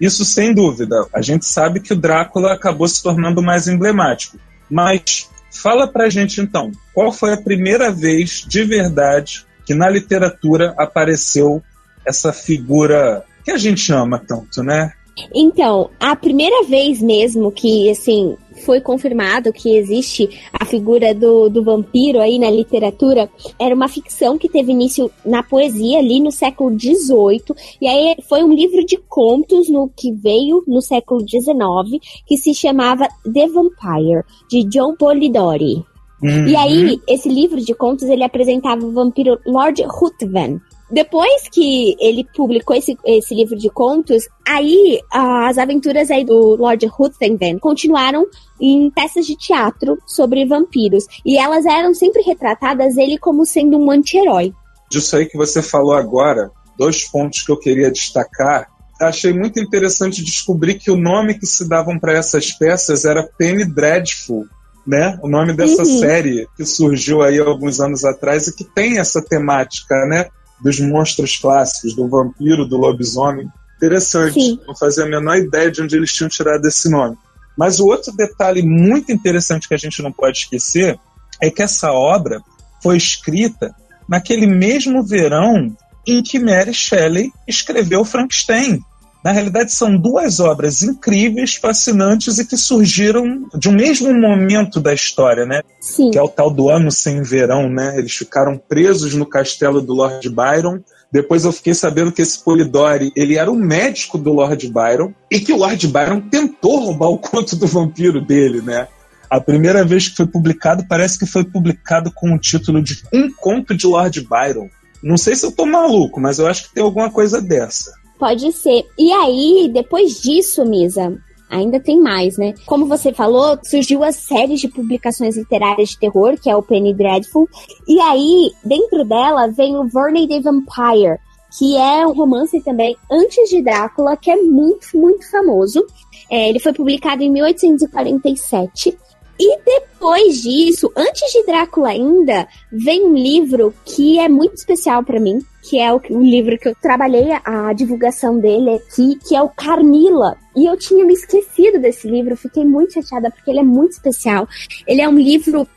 Isso 0.00 0.24
sem 0.24 0.54
dúvida. 0.54 0.94
A 1.14 1.22
gente 1.22 1.46
sabe 1.46 1.80
que 1.80 1.92
o 1.92 1.96
Drácula 1.96 2.52
acabou 2.52 2.86
se 2.86 3.02
tornando 3.02 3.42
mais 3.42 3.66
emblemático. 3.66 4.38
Mas 4.70 5.30
fala 5.50 5.88
pra 5.88 6.10
gente 6.10 6.40
então, 6.40 6.70
qual 6.92 7.10
foi 7.10 7.32
a 7.32 7.40
primeira 7.40 7.90
vez 7.90 8.44
de 8.46 8.62
verdade 8.64 9.46
que 9.64 9.74
na 9.74 9.88
literatura 9.88 10.74
apareceu 10.76 11.62
essa 12.06 12.32
figura 12.32 13.24
que 13.44 13.50
a 13.50 13.56
gente 13.56 13.92
ama 13.92 14.18
tanto, 14.18 14.62
né? 14.62 14.92
Então, 15.34 15.90
a 15.98 16.14
primeira 16.14 16.64
vez 16.64 17.00
mesmo 17.00 17.50
que, 17.50 17.90
assim, 17.90 18.36
foi 18.66 18.80
confirmado 18.80 19.52
que 19.52 19.76
existe 19.76 20.28
a 20.52 20.64
figura 20.64 21.14
do, 21.14 21.48
do 21.48 21.62
vampiro 21.62 22.20
aí 22.20 22.36
na 22.36 22.50
literatura, 22.50 23.30
era 23.60 23.72
uma 23.72 23.86
ficção 23.86 24.36
que 24.36 24.48
teve 24.48 24.72
início 24.72 25.08
na 25.24 25.40
poesia 25.40 26.00
ali 26.00 26.18
no 26.18 26.32
século 26.32 26.76
XVIII, 26.76 27.54
e 27.80 27.86
aí 27.86 28.16
foi 28.28 28.42
um 28.42 28.52
livro 28.52 28.84
de 28.84 28.96
contos 29.08 29.70
no 29.70 29.88
que 29.96 30.10
veio 30.12 30.64
no 30.66 30.82
século 30.82 31.20
XIX, 31.20 32.04
que 32.26 32.36
se 32.36 32.52
chamava 32.52 33.06
The 33.22 33.46
Vampire, 33.46 34.24
de 34.50 34.64
John 34.64 34.96
Polidori. 34.96 35.84
Uhum. 36.22 36.46
E 36.46 36.56
aí, 36.56 37.00
esse 37.06 37.28
livro 37.28 37.60
de 37.60 37.74
contos, 37.74 38.08
ele 38.08 38.24
apresentava 38.24 38.84
o 38.84 38.92
vampiro 38.92 39.38
Lord 39.46 39.82
Ruthven, 39.86 40.60
depois 40.90 41.48
que 41.48 41.96
ele 41.98 42.24
publicou 42.34 42.76
esse, 42.76 42.96
esse 43.04 43.34
livro 43.34 43.56
de 43.56 43.68
contos, 43.68 44.28
aí 44.46 45.00
as 45.12 45.58
aventuras 45.58 46.10
aí 46.10 46.24
do 46.24 46.54
Lord 46.56 46.86
Ruthven 46.86 47.58
continuaram 47.58 48.24
em 48.60 48.90
peças 48.90 49.26
de 49.26 49.36
teatro 49.36 49.98
sobre 50.06 50.46
vampiros. 50.46 51.04
E 51.24 51.36
elas 51.36 51.66
eram 51.66 51.92
sempre 51.92 52.22
retratadas 52.22 52.96
ele 52.96 53.18
como 53.18 53.44
sendo 53.44 53.76
um 53.76 53.90
anti-herói. 53.90 54.52
Disso 54.88 55.16
aí 55.16 55.26
que 55.26 55.36
você 55.36 55.60
falou 55.60 55.94
agora, 55.94 56.50
dois 56.78 57.04
pontos 57.10 57.42
que 57.42 57.50
eu 57.50 57.58
queria 57.58 57.90
destacar. 57.90 58.68
Achei 59.00 59.32
muito 59.32 59.60
interessante 59.60 60.24
descobrir 60.24 60.74
que 60.74 60.90
o 60.90 60.96
nome 60.96 61.38
que 61.38 61.46
se 61.46 61.68
davam 61.68 61.98
para 61.98 62.12
essas 62.12 62.52
peças 62.52 63.04
era 63.04 63.28
Penny 63.36 63.64
Dreadful, 63.64 64.46
né? 64.86 65.18
O 65.22 65.28
nome 65.28 65.52
dessa 65.52 65.82
uhum. 65.82 65.98
série 65.98 66.48
que 66.56 66.64
surgiu 66.64 67.22
aí 67.22 67.38
alguns 67.38 67.80
anos 67.80 68.04
atrás 68.04 68.46
e 68.46 68.54
que 68.54 68.64
tem 68.64 68.98
essa 68.98 69.20
temática, 69.20 69.94
né? 70.06 70.26
Dos 70.60 70.80
monstros 70.80 71.36
clássicos, 71.36 71.94
do 71.94 72.08
vampiro, 72.08 72.66
do 72.66 72.76
lobisomem. 72.76 73.48
Interessante. 73.76 74.34
Sim. 74.34 74.60
Não 74.66 74.74
fazia 74.74 75.04
a 75.04 75.08
menor 75.08 75.36
ideia 75.36 75.70
de 75.70 75.82
onde 75.82 75.96
eles 75.96 76.12
tinham 76.12 76.28
tirado 76.28 76.66
esse 76.66 76.88
nome. 76.88 77.16
Mas 77.56 77.80
o 77.80 77.86
outro 77.86 78.12
detalhe 78.14 78.62
muito 78.62 79.10
interessante 79.12 79.68
que 79.68 79.74
a 79.74 79.78
gente 79.78 80.02
não 80.02 80.12
pode 80.12 80.38
esquecer 80.38 80.98
é 81.40 81.50
que 81.50 81.62
essa 81.62 81.92
obra 81.92 82.40
foi 82.82 82.96
escrita 82.96 83.74
naquele 84.08 84.46
mesmo 84.46 85.02
verão 85.02 85.76
em 86.06 86.22
que 86.22 86.38
Mary 86.38 86.72
Shelley 86.72 87.32
escreveu 87.48 88.04
Frankenstein. 88.04 88.80
Na 89.26 89.32
realidade, 89.32 89.72
são 89.72 89.98
duas 89.98 90.38
obras 90.38 90.84
incríveis, 90.84 91.56
fascinantes 91.56 92.38
e 92.38 92.44
que 92.46 92.56
surgiram 92.56 93.48
de 93.58 93.68
um 93.68 93.72
mesmo 93.72 94.14
momento 94.14 94.78
da 94.78 94.94
história, 94.94 95.44
né? 95.44 95.62
Sim. 95.80 96.12
Que 96.12 96.18
é 96.18 96.22
o 96.22 96.28
tal 96.28 96.48
do 96.48 96.68
ano 96.68 96.92
sem 96.92 97.20
verão, 97.22 97.68
né? 97.68 97.98
Eles 97.98 98.14
ficaram 98.14 98.56
presos 98.56 99.16
no 99.16 99.26
castelo 99.26 99.82
do 99.82 99.94
Lord 99.94 100.28
Byron. 100.28 100.78
Depois 101.10 101.44
eu 101.44 101.50
fiquei 101.50 101.74
sabendo 101.74 102.12
que 102.12 102.22
esse 102.22 102.38
Polidori, 102.38 103.10
ele 103.16 103.36
era 103.36 103.50
o 103.50 103.56
médico 103.56 104.16
do 104.16 104.32
Lord 104.32 104.64
Byron 104.68 105.12
e 105.28 105.40
que 105.40 105.52
o 105.52 105.56
Lord 105.56 105.88
Byron 105.88 106.20
tentou 106.20 106.84
roubar 106.84 107.08
o 107.08 107.18
conto 107.18 107.56
do 107.56 107.66
vampiro 107.66 108.24
dele, 108.24 108.62
né? 108.62 108.86
A 109.28 109.40
primeira 109.40 109.84
vez 109.84 110.06
que 110.06 110.14
foi 110.18 110.28
publicado, 110.28 110.86
parece 110.88 111.18
que 111.18 111.26
foi 111.26 111.42
publicado 111.42 112.12
com 112.12 112.32
o 112.32 112.38
título 112.38 112.80
de 112.80 113.02
Um 113.12 113.28
Conto 113.32 113.74
de 113.74 113.88
Lord 113.88 114.20
Byron. 114.20 114.68
Não 115.02 115.16
sei 115.16 115.34
se 115.34 115.44
eu 115.44 115.50
tô 115.50 115.66
maluco, 115.66 116.20
mas 116.20 116.38
eu 116.38 116.46
acho 116.46 116.68
que 116.68 116.74
tem 116.74 116.84
alguma 116.84 117.10
coisa 117.10 117.42
dessa. 117.42 118.05
Pode 118.18 118.50
ser. 118.52 118.84
E 118.98 119.12
aí, 119.12 119.70
depois 119.72 120.20
disso, 120.20 120.64
Misa, 120.64 121.16
ainda 121.50 121.78
tem 121.78 122.00
mais, 122.00 122.36
né? 122.36 122.54
Como 122.66 122.86
você 122.86 123.12
falou, 123.12 123.58
surgiu 123.64 124.02
a 124.02 124.12
série 124.12 124.56
de 124.56 124.68
publicações 124.68 125.36
literárias 125.36 125.90
de 125.90 125.98
terror, 125.98 126.38
que 126.40 126.50
é 126.50 126.56
o 126.56 126.62
Penny 126.62 126.94
Dreadful. 126.94 127.48
E 127.86 128.00
aí, 128.00 128.52
dentro 128.64 129.04
dela, 129.04 129.48
vem 129.48 129.76
o 129.76 129.84
Verney 129.84 130.26
the 130.26 130.40
Vampire, 130.40 131.18
que 131.58 131.76
é 131.76 132.06
um 132.06 132.12
romance 132.12 132.60
também 132.62 132.96
antes 133.10 133.48
de 133.48 133.62
Drácula, 133.62 134.16
que 134.16 134.30
é 134.30 134.36
muito, 134.36 134.88
muito 134.94 135.30
famoso. 135.30 135.86
É, 136.30 136.48
ele 136.48 136.58
foi 136.58 136.72
publicado 136.72 137.22
em 137.22 137.30
1847. 137.30 138.96
E 139.38 139.58
depois 139.64 140.42
disso, 140.42 140.90
antes 140.96 141.30
de 141.32 141.44
Drácula 141.44 141.90
ainda, 141.90 142.48
vem 142.72 143.04
um 143.04 143.14
livro 143.14 143.74
que 143.84 144.18
é 144.18 144.28
muito 144.28 144.54
especial 144.54 145.04
para 145.04 145.20
mim, 145.20 145.44
que 145.62 145.78
é 145.78 145.92
o, 145.92 146.00
o, 146.10 146.22
livro 146.22 146.58
que 146.58 146.68
eu 146.68 146.74
trabalhei 146.80 147.32
a, 147.32 147.68
a 147.68 147.72
divulgação 147.72 148.38
dele 148.38 148.70
aqui, 148.70 149.18
que 149.26 149.36
é 149.36 149.42
o 149.42 149.48
Carmila. 149.48 150.36
E 150.54 150.64
eu 150.64 150.76
tinha 150.76 151.04
me 151.04 151.12
esquecido 151.12 151.78
desse 151.78 152.08
livro, 152.08 152.36
fiquei 152.36 152.64
muito 152.64 152.94
chateada 152.94 153.30
porque 153.30 153.50
ele 153.50 153.60
é 153.60 153.64
muito 153.64 153.92
especial. 153.92 154.48
Ele 154.86 155.02
é 155.02 155.08
um 155.08 155.18
livro 155.18 155.68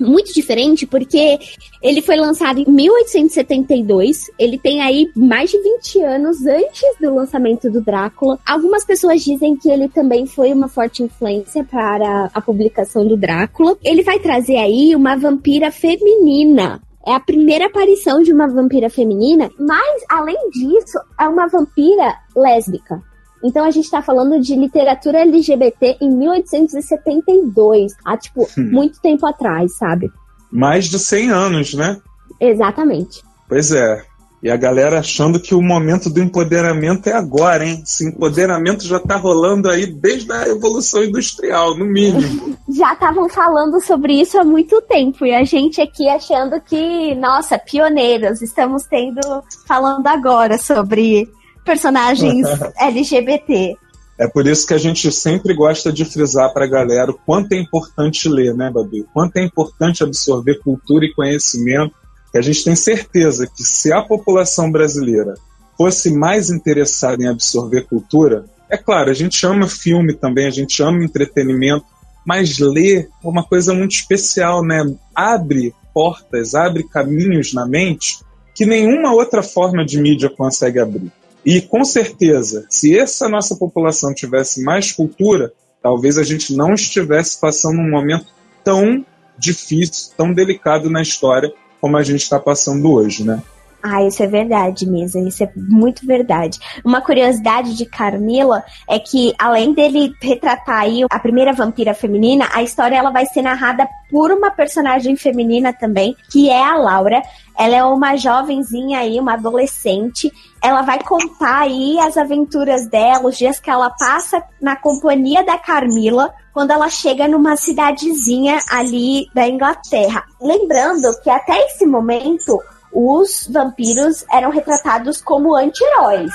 muito 0.00 0.32
diferente 0.32 0.86
porque 0.86 1.38
ele 1.82 2.02
foi 2.02 2.16
lançado 2.16 2.60
em 2.60 2.70
1872. 2.70 4.30
Ele 4.38 4.58
tem 4.58 4.82
aí 4.82 5.10
mais 5.14 5.50
de 5.50 5.58
20 5.60 6.02
anos 6.02 6.46
antes 6.46 6.82
do 7.00 7.14
lançamento 7.14 7.70
do 7.70 7.80
Drácula. 7.80 8.38
Algumas 8.46 8.84
pessoas 8.84 9.22
dizem 9.22 9.56
que 9.56 9.68
ele 9.68 9.88
também 9.88 10.26
foi 10.26 10.52
uma 10.52 10.68
forte 10.68 11.02
influência 11.02 11.64
para 11.64 12.30
a 12.32 12.40
publicação 12.40 13.06
do 13.06 13.16
Drácula. 13.16 13.76
Ele 13.82 14.02
vai 14.02 14.18
trazer 14.18 14.56
aí 14.56 14.94
uma 14.94 15.16
vampira 15.16 15.70
feminina. 15.70 16.80
É 17.06 17.12
a 17.14 17.20
primeira 17.20 17.66
aparição 17.66 18.20
de 18.20 18.32
uma 18.32 18.48
vampira 18.48 18.90
feminina, 18.90 19.48
mas 19.58 20.02
além 20.10 20.50
disso, 20.50 20.98
é 21.20 21.28
uma 21.28 21.46
vampira 21.46 22.16
lésbica. 22.34 23.00
Então 23.46 23.64
a 23.64 23.70
gente 23.70 23.88
tá 23.88 24.02
falando 24.02 24.40
de 24.40 24.56
literatura 24.56 25.20
LGBT 25.20 25.98
em 26.00 26.10
1872, 26.10 27.92
há 28.04 28.16
tipo 28.16 28.42
hum. 28.58 28.70
muito 28.72 29.00
tempo 29.00 29.24
atrás, 29.24 29.76
sabe? 29.76 30.10
Mais 30.50 30.86
de 30.86 30.98
100 30.98 31.30
anos, 31.30 31.74
né? 31.74 32.00
Exatamente. 32.40 33.22
Pois 33.48 33.70
é. 33.70 34.04
E 34.42 34.50
a 34.50 34.56
galera 34.56 34.98
achando 34.98 35.40
que 35.40 35.54
o 35.54 35.62
momento 35.62 36.10
do 36.10 36.20
empoderamento 36.20 37.08
é 37.08 37.12
agora, 37.12 37.64
hein? 37.64 37.82
Esse 37.82 38.06
empoderamento 38.08 38.84
já 38.84 38.98
tá 38.98 39.16
rolando 39.16 39.70
aí 39.70 39.86
desde 39.86 40.30
a 40.30 40.48
evolução 40.48 41.02
industrial, 41.04 41.76
no 41.76 41.84
mínimo. 41.84 42.56
já 42.68 42.92
estavam 42.92 43.28
falando 43.28 43.80
sobre 43.80 44.20
isso 44.20 44.38
há 44.38 44.44
muito 44.44 44.82
tempo 44.82 45.24
e 45.24 45.34
a 45.34 45.44
gente 45.44 45.80
aqui 45.80 46.08
achando 46.08 46.60
que, 46.60 47.14
nossa, 47.14 47.58
pioneiros, 47.58 48.42
estamos 48.42 48.84
tendo 48.84 49.20
falando 49.66 50.06
agora 50.06 50.58
sobre 50.58 51.28
personagens 51.66 52.46
LGBT. 52.80 53.76
É 54.18 54.26
por 54.26 54.46
isso 54.46 54.66
que 54.66 54.72
a 54.72 54.78
gente 54.78 55.12
sempre 55.12 55.52
gosta 55.52 55.92
de 55.92 56.04
frisar 56.04 56.50
para 56.54 56.64
a 56.64 56.68
galera 56.68 57.10
o 57.10 57.18
quanto 57.26 57.52
é 57.52 57.56
importante 57.56 58.28
ler, 58.28 58.54
né, 58.54 58.70
Babi? 58.70 59.04
Quanto 59.12 59.36
é 59.36 59.42
importante 59.42 60.02
absorver 60.02 60.60
cultura 60.60 61.04
e 61.04 61.12
conhecimento. 61.12 61.94
Que 62.32 62.38
a 62.38 62.42
gente 62.42 62.64
tem 62.64 62.74
certeza 62.74 63.46
que 63.46 63.62
se 63.62 63.92
a 63.92 64.02
população 64.02 64.70
brasileira 64.70 65.34
fosse 65.76 66.10
mais 66.10 66.50
interessada 66.50 67.22
em 67.22 67.28
absorver 67.28 67.82
cultura, 67.82 68.46
é 68.68 68.76
claro, 68.76 69.10
a 69.10 69.14
gente 69.14 69.46
ama 69.46 69.68
filme 69.68 70.14
também, 70.14 70.46
a 70.46 70.50
gente 70.50 70.82
ama 70.82 71.04
entretenimento, 71.04 71.84
mas 72.26 72.58
ler 72.58 73.08
é 73.22 73.28
uma 73.28 73.44
coisa 73.44 73.72
muito 73.74 73.92
especial, 73.92 74.64
né? 74.64 74.84
Abre 75.14 75.74
portas, 75.94 76.54
abre 76.54 76.82
caminhos 76.88 77.52
na 77.52 77.66
mente 77.66 78.18
que 78.54 78.64
nenhuma 78.64 79.12
outra 79.12 79.42
forma 79.42 79.84
de 79.84 80.00
mídia 80.00 80.30
consegue 80.30 80.80
abrir. 80.80 81.12
E 81.46 81.60
com 81.60 81.84
certeza, 81.84 82.66
se 82.68 82.98
essa 82.98 83.28
nossa 83.28 83.54
população 83.54 84.12
tivesse 84.12 84.64
mais 84.64 84.90
cultura, 84.90 85.52
talvez 85.80 86.18
a 86.18 86.24
gente 86.24 86.52
não 86.56 86.74
estivesse 86.74 87.40
passando 87.40 87.78
um 87.78 87.88
momento 87.88 88.26
tão 88.64 89.06
difícil, 89.38 90.12
tão 90.16 90.32
delicado 90.32 90.90
na 90.90 91.00
história 91.00 91.52
como 91.80 91.96
a 91.96 92.02
gente 92.02 92.22
está 92.22 92.40
passando 92.40 92.90
hoje, 92.90 93.22
né? 93.22 93.40
Ah, 93.88 94.02
isso 94.02 94.20
é 94.20 94.26
verdade, 94.26 94.84
Misa. 94.84 95.20
Isso 95.20 95.44
é 95.44 95.50
muito 95.54 96.04
verdade. 96.04 96.58
Uma 96.84 97.00
curiosidade 97.00 97.76
de 97.76 97.86
Carmila 97.86 98.64
é 98.88 98.98
que, 98.98 99.32
além 99.38 99.72
dele 99.72 100.12
retratar 100.20 100.80
aí 100.80 101.04
a 101.08 101.18
primeira 101.20 101.52
vampira 101.52 101.94
feminina, 101.94 102.48
a 102.52 102.64
história 102.64 102.96
ela 102.96 103.10
vai 103.10 103.26
ser 103.26 103.42
narrada 103.42 103.88
por 104.10 104.32
uma 104.32 104.50
personagem 104.50 105.14
feminina 105.14 105.72
também, 105.72 106.16
que 106.32 106.50
é 106.50 106.60
a 106.60 106.76
Laura. 106.76 107.22
Ela 107.56 107.76
é 107.76 107.84
uma 107.84 108.16
jovenzinha 108.16 108.98
aí, 108.98 109.20
uma 109.20 109.34
adolescente. 109.34 110.32
Ela 110.60 110.82
vai 110.82 111.00
contar 111.00 111.60
aí 111.60 111.96
as 112.00 112.16
aventuras 112.16 112.88
dela, 112.88 113.28
os 113.28 113.38
dias 113.38 113.60
que 113.60 113.70
ela 113.70 113.88
passa 113.90 114.42
na 114.60 114.74
companhia 114.74 115.44
da 115.44 115.56
Carmila, 115.58 116.34
quando 116.52 116.72
ela 116.72 116.88
chega 116.88 117.28
numa 117.28 117.56
cidadezinha 117.56 118.58
ali 118.68 119.28
da 119.32 119.46
Inglaterra. 119.46 120.24
Lembrando 120.40 121.06
que 121.22 121.30
até 121.30 121.56
esse 121.66 121.86
momento 121.86 122.60
os 122.96 123.46
vampiros 123.46 124.24
eram 124.32 124.50
retratados 124.50 125.20
como 125.20 125.54
anti-heróis. 125.54 126.32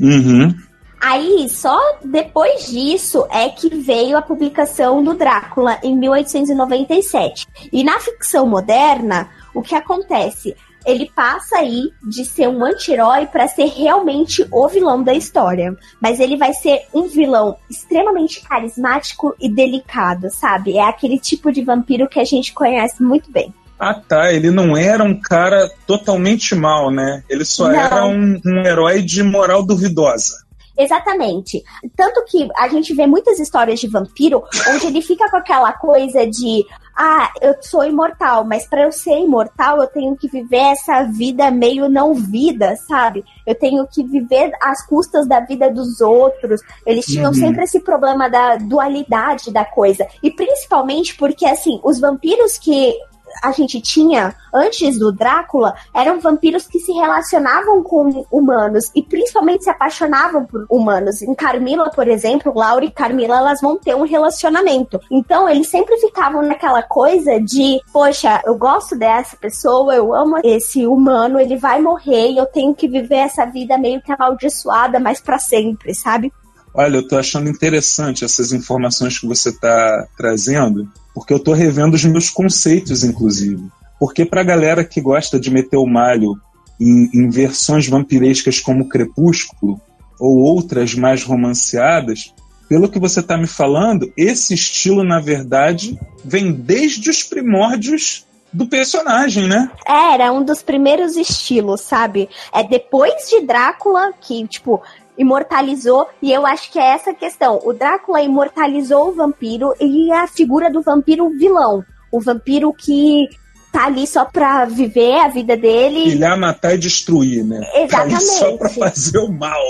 Uhum. 0.00 0.54
Aí, 0.98 1.48
só 1.50 1.78
depois 2.02 2.66
disso 2.66 3.26
é 3.30 3.50
que 3.50 3.68
veio 3.68 4.16
a 4.16 4.22
publicação 4.22 5.04
do 5.04 5.12
Drácula 5.12 5.78
em 5.82 5.94
1897. 5.94 7.46
E 7.70 7.84
na 7.84 8.00
ficção 8.00 8.46
moderna, 8.46 9.28
o 9.54 9.60
que 9.60 9.74
acontece? 9.74 10.56
Ele 10.86 11.10
passa 11.14 11.58
aí 11.58 11.92
de 12.02 12.24
ser 12.24 12.48
um 12.48 12.64
anti-herói 12.64 13.26
para 13.26 13.46
ser 13.46 13.66
realmente 13.66 14.48
o 14.50 14.66
vilão 14.66 15.02
da 15.02 15.12
história. 15.12 15.76
Mas 16.00 16.18
ele 16.18 16.38
vai 16.38 16.54
ser 16.54 16.86
um 16.94 17.02
vilão 17.02 17.58
extremamente 17.70 18.40
carismático 18.40 19.36
e 19.38 19.48
delicado, 19.48 20.30
sabe? 20.30 20.78
É 20.78 20.88
aquele 20.88 21.18
tipo 21.18 21.52
de 21.52 21.62
vampiro 21.62 22.08
que 22.08 22.18
a 22.18 22.24
gente 22.24 22.54
conhece 22.54 23.02
muito 23.02 23.30
bem. 23.30 23.52
Ah 23.78 23.94
tá, 23.94 24.32
ele 24.32 24.50
não 24.50 24.76
era 24.76 25.04
um 25.04 25.18
cara 25.18 25.70
totalmente 25.86 26.54
mal, 26.54 26.90
né? 26.90 27.22
Ele 27.28 27.44
só 27.44 27.68
não. 27.68 27.80
era 27.80 28.04
um, 28.06 28.40
um 28.44 28.66
herói 28.66 29.02
de 29.02 29.22
moral 29.22 29.64
duvidosa. 29.64 30.48
Exatamente. 30.78 31.64
Tanto 31.96 32.24
que 32.24 32.48
a 32.56 32.68
gente 32.68 32.94
vê 32.94 33.04
muitas 33.04 33.40
histórias 33.40 33.80
de 33.80 33.88
vampiro 33.88 34.44
onde 34.70 34.86
ele 34.86 35.02
fica 35.02 35.28
com 35.28 35.36
aquela 35.36 35.72
coisa 35.72 36.24
de 36.24 36.64
ah, 37.00 37.32
eu 37.40 37.54
sou 37.60 37.84
imortal, 37.84 38.44
mas 38.44 38.66
para 38.66 38.82
eu 38.82 38.90
ser 38.90 39.18
imortal 39.18 39.80
eu 39.80 39.86
tenho 39.86 40.16
que 40.16 40.28
viver 40.28 40.72
essa 40.72 41.04
vida 41.04 41.48
meio 41.48 41.88
não 41.88 42.12
vida, 42.12 42.74
sabe? 42.88 43.24
Eu 43.46 43.54
tenho 43.54 43.86
que 43.86 44.02
viver 44.04 44.50
às 44.60 44.84
custas 44.84 45.26
da 45.26 45.38
vida 45.38 45.70
dos 45.70 46.00
outros. 46.00 46.60
Eles 46.84 47.06
tinham 47.06 47.28
uhum. 47.28 47.34
sempre 47.34 47.64
esse 47.64 47.80
problema 47.80 48.28
da 48.28 48.56
dualidade 48.56 49.52
da 49.52 49.64
coisa. 49.64 50.06
E 50.22 50.30
principalmente 50.30 51.16
porque, 51.16 51.46
assim, 51.46 51.80
os 51.84 52.00
vampiros 52.00 52.58
que 52.58 52.96
a 53.42 53.52
gente 53.52 53.80
tinha 53.80 54.34
antes 54.52 54.98
do 54.98 55.12
Drácula 55.12 55.74
eram 55.94 56.20
vampiros 56.20 56.66
que 56.66 56.78
se 56.78 56.92
relacionavam 56.92 57.82
com 57.82 58.26
humanos 58.30 58.90
e 58.94 59.02
principalmente 59.02 59.64
se 59.64 59.70
apaixonavam 59.70 60.44
por 60.44 60.66
humanos. 60.70 61.22
Em 61.22 61.34
Carmila, 61.34 61.90
por 61.90 62.08
exemplo, 62.08 62.52
Laura 62.54 62.84
e 62.84 62.90
Carmila, 62.90 63.38
elas 63.38 63.60
vão 63.60 63.76
ter 63.76 63.94
um 63.94 64.04
relacionamento. 64.04 65.00
Então, 65.10 65.48
eles 65.48 65.68
sempre 65.68 65.96
ficavam 65.98 66.42
naquela 66.42 66.82
coisa 66.82 67.40
de, 67.40 67.80
poxa, 67.92 68.42
eu 68.44 68.56
gosto 68.56 68.96
dessa 68.96 69.36
pessoa, 69.36 69.94
eu 69.94 70.14
amo 70.14 70.38
esse 70.44 70.86
humano, 70.86 71.38
ele 71.38 71.56
vai 71.56 71.80
morrer 71.80 72.30
e 72.30 72.38
eu 72.38 72.46
tenho 72.46 72.74
que 72.74 72.88
viver 72.88 73.16
essa 73.16 73.44
vida 73.44 73.78
meio 73.78 74.00
que 74.02 74.12
amaldiçoada, 74.12 74.98
mas 74.98 75.20
para 75.20 75.38
sempre, 75.38 75.94
sabe? 75.94 76.32
Olha, 76.74 76.96
eu 76.96 77.08
tô 77.08 77.18
achando 77.18 77.48
interessante 77.48 78.24
essas 78.24 78.52
informações 78.52 79.18
que 79.18 79.26
você 79.26 79.52
tá 79.52 80.06
trazendo, 80.16 80.88
porque 81.18 81.34
eu 81.34 81.40
tô 81.40 81.52
revendo 81.52 81.96
os 81.96 82.04
meus 82.04 82.30
conceitos, 82.30 83.02
inclusive. 83.02 83.68
Porque 83.98 84.24
pra 84.24 84.44
galera 84.44 84.84
que 84.84 85.00
gosta 85.00 85.38
de 85.38 85.50
meter 85.50 85.76
o 85.76 85.84
malho 85.84 86.40
em, 86.80 87.10
em 87.12 87.28
versões 87.28 87.88
vampirescas 87.88 88.60
como 88.60 88.88
Crepúsculo, 88.88 89.80
ou 90.20 90.38
outras 90.38 90.94
mais 90.94 91.24
romanceadas, 91.24 92.32
pelo 92.68 92.88
que 92.88 93.00
você 93.00 93.18
está 93.18 93.36
me 93.36 93.48
falando, 93.48 94.12
esse 94.16 94.54
estilo, 94.54 95.02
na 95.02 95.18
verdade, 95.18 95.98
vem 96.24 96.52
desde 96.52 97.10
os 97.10 97.24
primórdios 97.24 98.24
do 98.52 98.68
personagem, 98.68 99.48
né? 99.48 99.68
É, 99.84 100.14
era 100.14 100.32
um 100.32 100.44
dos 100.44 100.62
primeiros 100.62 101.16
estilos, 101.16 101.80
sabe? 101.80 102.28
É 102.52 102.62
depois 102.62 103.28
de 103.28 103.40
Drácula 103.40 104.12
que, 104.20 104.46
tipo, 104.46 104.80
imortalizou, 105.18 106.06
e 106.22 106.32
eu 106.32 106.46
acho 106.46 106.70
que 106.70 106.78
é 106.78 106.94
essa 106.94 107.10
a 107.10 107.14
questão. 107.14 107.60
O 107.64 107.72
Drácula 107.72 108.22
imortalizou 108.22 109.08
o 109.08 109.14
vampiro 109.14 109.74
e 109.80 110.10
a 110.12 110.26
figura 110.26 110.70
do 110.70 110.80
vampiro 110.80 111.28
vilão. 111.30 111.84
O 112.10 112.20
vampiro 112.20 112.72
que 112.72 113.28
tá 113.72 113.86
ali 113.86 114.06
só 114.06 114.24
pra 114.24 114.64
viver 114.64 115.20
a 115.20 115.28
vida 115.28 115.56
dele. 115.56 116.04
Pilhar, 116.04 116.38
matar 116.38 116.74
e 116.74 116.78
destruir, 116.78 117.44
né? 117.44 117.60
Exatamente. 117.74 118.14
Tá 118.14 118.20
só 118.20 118.56
pra 118.56 118.68
fazer 118.68 119.18
o 119.18 119.30
mal. 119.30 119.62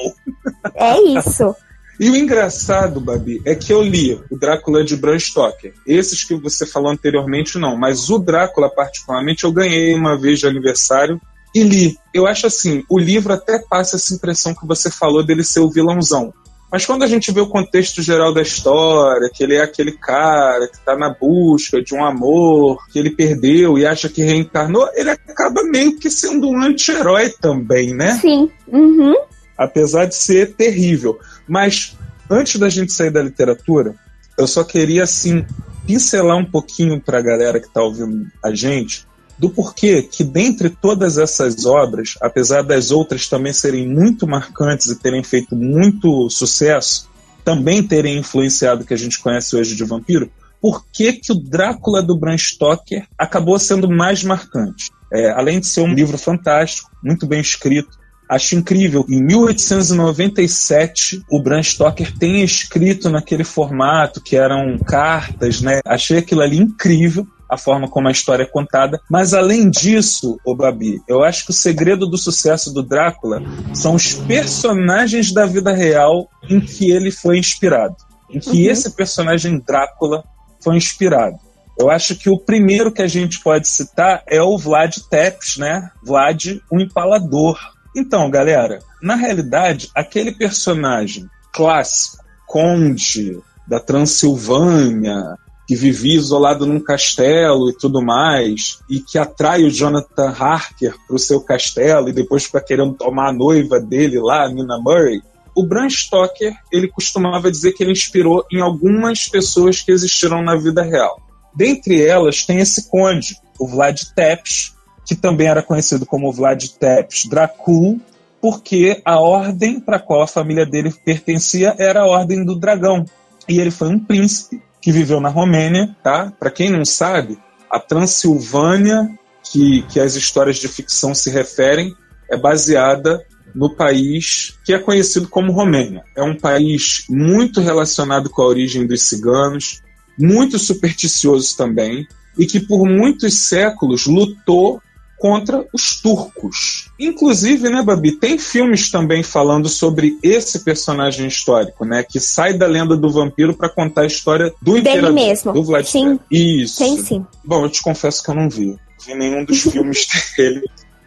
É 0.75 1.01
isso. 1.01 1.55
E 2.01 2.09
o 2.09 2.15
engraçado, 2.15 3.01
Babi, 3.01 3.43
é 3.45 3.57
que 3.57 3.73
eu 3.73 3.83
li 3.83 4.15
o 4.31 4.39
Drácula 4.39 4.85
de 4.85 4.97
Bram 4.97 5.19
Stoker. 5.19 5.75
Esses 5.85 6.23
que 6.23 6.37
você 6.37 6.65
falou 6.65 6.93
anteriormente, 6.93 7.59
não. 7.59 7.77
Mas 7.77 8.09
o 8.09 8.21
Drácula, 8.21 8.71
particularmente, 8.71 9.43
eu 9.43 9.51
ganhei 9.51 9.93
uma 9.97 10.17
vez 10.17 10.39
de 10.39 10.47
aniversário 10.47 11.21
e 11.55 11.63
li. 11.63 11.99
Eu 12.13 12.27
acho 12.27 12.47
assim, 12.47 12.85
o 12.89 12.99
livro 12.99 13.33
até 13.33 13.59
passa 13.59 13.97
essa 13.97 14.15
impressão 14.15 14.55
que 14.55 14.67
você 14.67 14.91
falou 14.91 15.25
dele 15.25 15.45
ser 15.45 15.61
o 15.61 15.71
vilãozão. 15.71 16.33
Mas 16.71 16.85
quando 16.85 17.03
a 17.03 17.07
gente 17.07 17.33
vê 17.33 17.41
o 17.41 17.49
contexto 17.49 18.03
geral 18.03 18.33
da 18.33 18.43
história, 18.43 19.31
que 19.33 19.43
ele 19.43 19.55
é 19.55 19.63
aquele 19.63 19.93
cara 19.93 20.69
que 20.69 20.77
está 20.77 20.97
na 20.97 21.09
busca 21.09 21.83
de 21.83 21.95
um 21.95 22.05
amor, 22.05 22.79
que 22.93 22.99
ele 22.99 23.11
perdeu 23.11 23.79
e 23.79 23.87
acha 23.87 24.09
que 24.09 24.23
reencarnou, 24.23 24.87
ele 24.95 25.11
acaba 25.11 25.63
meio 25.65 25.99
que 25.99 26.11
sendo 26.11 26.49
um 26.49 26.63
anti-herói 26.63 27.31
também, 27.31 27.95
né? 27.95 28.19
Sim. 28.21 28.51
Uhum. 28.67 29.15
Apesar 29.57 30.05
de 30.05 30.15
ser 30.15 30.55
terrível. 30.55 31.19
Mas 31.49 31.97
antes 32.31 32.61
da 32.61 32.69
gente 32.69 32.93
sair 32.93 33.11
da 33.11 33.23
literatura, 33.23 33.95
eu 34.37 34.47
só 34.47 34.63
queria, 34.63 35.05
assim, 35.05 35.47
pincelar 35.87 36.37
um 36.37 36.45
pouquinho 36.45 37.01
para 37.01 37.19
a 37.19 37.23
galera 37.23 37.59
que 37.59 37.67
está 37.67 37.83
ouvindo 37.83 38.27
a 38.45 38.55
gente 38.55 39.08
do 39.39 39.49
porquê 39.49 40.03
que, 40.03 40.25
dentre 40.25 40.69
todas 40.69 41.17
essas 41.17 41.65
obras, 41.65 42.15
apesar 42.21 42.63
das 42.63 42.91
outras 42.91 43.29
também 43.29 43.53
serem 43.53 43.89
muito 43.89 44.27
marcantes 44.27 44.89
e 44.89 44.99
terem 44.99 45.23
feito 45.23 45.55
muito 45.55 46.29
sucesso, 46.29 47.09
também 47.45 47.83
terem 47.83 48.19
influenciado 48.19 48.83
o 48.83 48.87
que 48.87 48.95
a 48.95 48.99
gente 48.99 49.21
conhece 49.21 49.57
hoje 49.57 49.77
de 49.77 49.85
vampiro, 49.85 50.31
por 50.61 50.85
que, 50.93 51.13
que 51.13 51.31
o 51.33 51.37
Drácula 51.37 52.03
do 52.03 52.17
Bram 52.17 52.37
Stoker 52.37 53.07
acabou 53.17 53.57
sendo 53.59 53.89
mais 53.89 54.25
marcante? 54.25 54.91
É, 55.13 55.31
além 55.31 55.61
de 55.61 55.67
ser 55.67 55.83
um 55.83 55.95
livro 55.95 56.19
fantástico, 56.19 56.91
muito 57.03 57.27
bem 57.27 57.41
escrito, 57.41 57.97
acho 58.29 58.57
incrível. 58.57 59.07
Em 59.09 59.23
1897, 59.23 61.23
o 61.31 61.41
Bram 61.41 61.63
Stoker 61.63 62.13
tem 62.19 62.43
escrito 62.43 63.09
naquele 63.09 63.45
formato 63.45 64.21
que 64.21 64.37
eram 64.37 64.77
cartas, 64.79 65.63
né? 65.63 65.79
Achei 65.87 66.19
aquilo 66.19 66.43
ali 66.43 66.59
incrível 66.59 67.27
a 67.49 67.57
forma 67.57 67.89
como 67.89 68.09
a 68.09 68.13
história 68.13 68.43
é 68.43 68.47
contada. 68.47 69.01
Mas 69.11 69.33
além 69.33 69.71
disso, 69.71 70.39
o 70.45 70.55
Babi, 70.55 71.01
eu 71.09 71.23
acho 71.23 71.45
que 71.45 71.51
o 71.51 71.55
segredo 71.55 72.07
do 72.07 72.19
sucesso 72.19 72.73
do 72.73 72.83
Drácula 72.83 73.43
são 73.75 73.95
os 73.95 74.13
personagens 74.13 75.33
da 75.33 75.47
vida 75.47 75.73
real 75.73 76.29
em 76.49 76.61
que 76.61 76.91
ele 76.91 77.11
foi 77.11 77.39
inspirado, 77.39 77.97
em 78.31 78.39
que 78.39 78.67
uhum. 78.67 78.71
esse 78.71 78.91
personagem 78.91 79.63
Drácula 79.67 80.25
foi 80.63 80.77
inspirado. 80.77 81.39
Eu 81.79 81.91
acho 81.91 82.17
que 82.17 82.29
o 82.29 82.39
primeiro 82.39 82.93
que 82.93 83.03
a 83.03 83.07
gente 83.07 83.41
pode 83.41 83.69
citar 83.69 84.25
é 84.27 84.43
o 84.43 84.59
Vlad 84.59 84.97
Tepes, 85.09 85.57
né? 85.57 85.91
Vlad, 86.03 86.59
o 86.71 86.81
Empalador. 86.81 87.57
Então, 87.97 88.29
galera, 88.29 88.81
na 89.01 89.15
realidade, 89.15 89.89
aquele 89.95 90.33
personagem 90.33 91.29
clássico, 91.53 92.25
conde 92.47 93.39
da 93.67 93.79
Transilvânia, 93.79 95.37
que 95.69 95.77
vivia 95.77 96.17
isolado 96.17 96.65
num 96.65 96.81
castelo 96.81 97.69
e 97.69 97.75
tudo 97.75 98.01
mais, 98.01 98.79
e 98.89 99.01
que 99.01 99.19
atrai 99.19 99.65
o 99.65 99.71
Jonathan 99.71 100.31
Harker 100.31 100.95
para 101.07 101.15
o 101.15 101.19
seu 101.19 101.43
castelo 101.43 102.09
e 102.09 102.13
depois 102.13 102.45
fica 102.45 102.59
querendo 102.59 102.95
tomar 102.95 103.29
a 103.29 103.33
noiva 103.35 103.79
dele 103.79 104.19
lá, 104.19 104.49
Nina 104.49 104.79
Murray. 104.79 105.21
O 105.55 105.63
Bram 105.63 105.91
Stoker, 105.91 106.55
ele 106.73 106.89
costumava 106.89 107.51
dizer 107.51 107.73
que 107.73 107.83
ele 107.83 107.93
inspirou 107.93 108.47
em 108.51 108.63
algumas 108.63 109.29
pessoas 109.29 109.83
que 109.83 109.93
existiram 109.93 110.41
na 110.43 110.57
vida 110.57 110.83
real. 110.83 111.21
Dentre 111.55 112.03
elas 112.03 112.47
tem 112.47 112.61
esse 112.61 112.89
conde, 112.89 113.37
o 113.59 113.69
Vlad 113.69 114.01
Tepes, 114.17 114.75
que 115.05 115.15
também 115.15 115.49
era 115.49 115.63
conhecido 115.63 116.07
como 116.07 116.33
Vlad 116.33 116.65
Tepes 116.81 117.27
Dracul, 117.27 118.01
porque 118.41 119.03
a 119.05 119.21
ordem 119.21 119.81
para 119.81 119.97
a 119.97 120.01
qual 120.01 120.23
a 120.23 120.27
família 120.27 120.65
dele 120.65 120.95
pertencia 121.05 121.75
era 121.79 122.01
a 122.01 122.07
Ordem 122.07 122.43
do 122.43 122.59
Dragão. 122.59 123.05
E 123.47 123.61
ele 123.61 123.71
foi 123.71 123.89
um 123.89 123.99
príncipe 123.99 124.63
que 124.81 124.93
viveu 124.93 125.21
na 125.21 125.29
Romênia, 125.29 125.95
tá? 126.03 126.33
Para 126.39 126.51
quem 126.51 126.71
não 126.71 126.85
sabe, 126.85 127.39
a 127.71 127.79
Transilvânia, 127.79 129.09
que, 129.43 129.83
que 129.83 130.01
as 130.01 130.15
histórias 130.15 130.57
de 130.57 130.69
ficção 130.69 131.15
se 131.15 131.31
referem, 131.31 131.95
é 132.31 132.37
baseada 132.37 133.25
no 133.55 133.75
país 133.75 134.59
que 134.65 134.73
é 134.73 134.79
conhecido 134.79 135.29
como 135.29 135.53
Romênia. 135.53 136.05
É 136.17 136.23
um 136.23 136.37
país 136.37 137.05
muito 137.09 137.61
relacionado 137.61 138.31
com 138.31 138.43
a 138.43 138.47
origem 138.47 138.87
dos 138.87 139.03
ciganos, 139.03 139.83
muito 140.19 140.59
supersticioso 140.59 141.57
também, 141.57 142.07
e 142.39 142.47
que 142.47 142.61
por 142.61 142.87
muitos 142.87 143.35
séculos 143.35 144.07
lutou 144.07 144.81
contra 145.19 145.67
os 145.73 146.01
turcos. 146.01 146.91
Inclusive, 146.99 147.69
né, 147.69 147.83
Babi, 147.83 148.13
tem 148.13 148.39
filmes 148.39 148.91
também 148.91 149.23
falando 149.23 149.69
sobre 149.69 150.19
esse 150.23 150.61
personagem 150.61 151.27
histórico, 151.27 151.85
né, 151.85 152.03
que 152.03 152.21
sai 152.21 152.57
da 152.57 152.67
lenda 152.67 152.97
do 152.97 153.11
vampiro 153.11 153.55
para 153.55 153.69
contar 153.69 154.03
a 154.03 154.07
história 154.07 154.53
do 154.63 154.73
Dele 154.75 154.81
imperador, 154.81 155.13
mesmo. 155.13 155.53
do 155.53 155.65
Vladimir. 155.65 156.19
Sim. 156.19 156.21
Isso. 156.31 156.79
Tem 156.79 156.97
sim. 157.03 157.27
Bom, 157.45 157.65
eu 157.65 157.69
te 157.69 157.83
confesso 157.83 158.23
que 158.23 158.31
eu 158.31 158.35
não 158.35 158.49
vi, 158.49 158.77
vi 159.07 159.15
nenhum 159.15 159.45
dos 159.45 159.63
filmes 159.71 160.07
dele, 160.37 160.63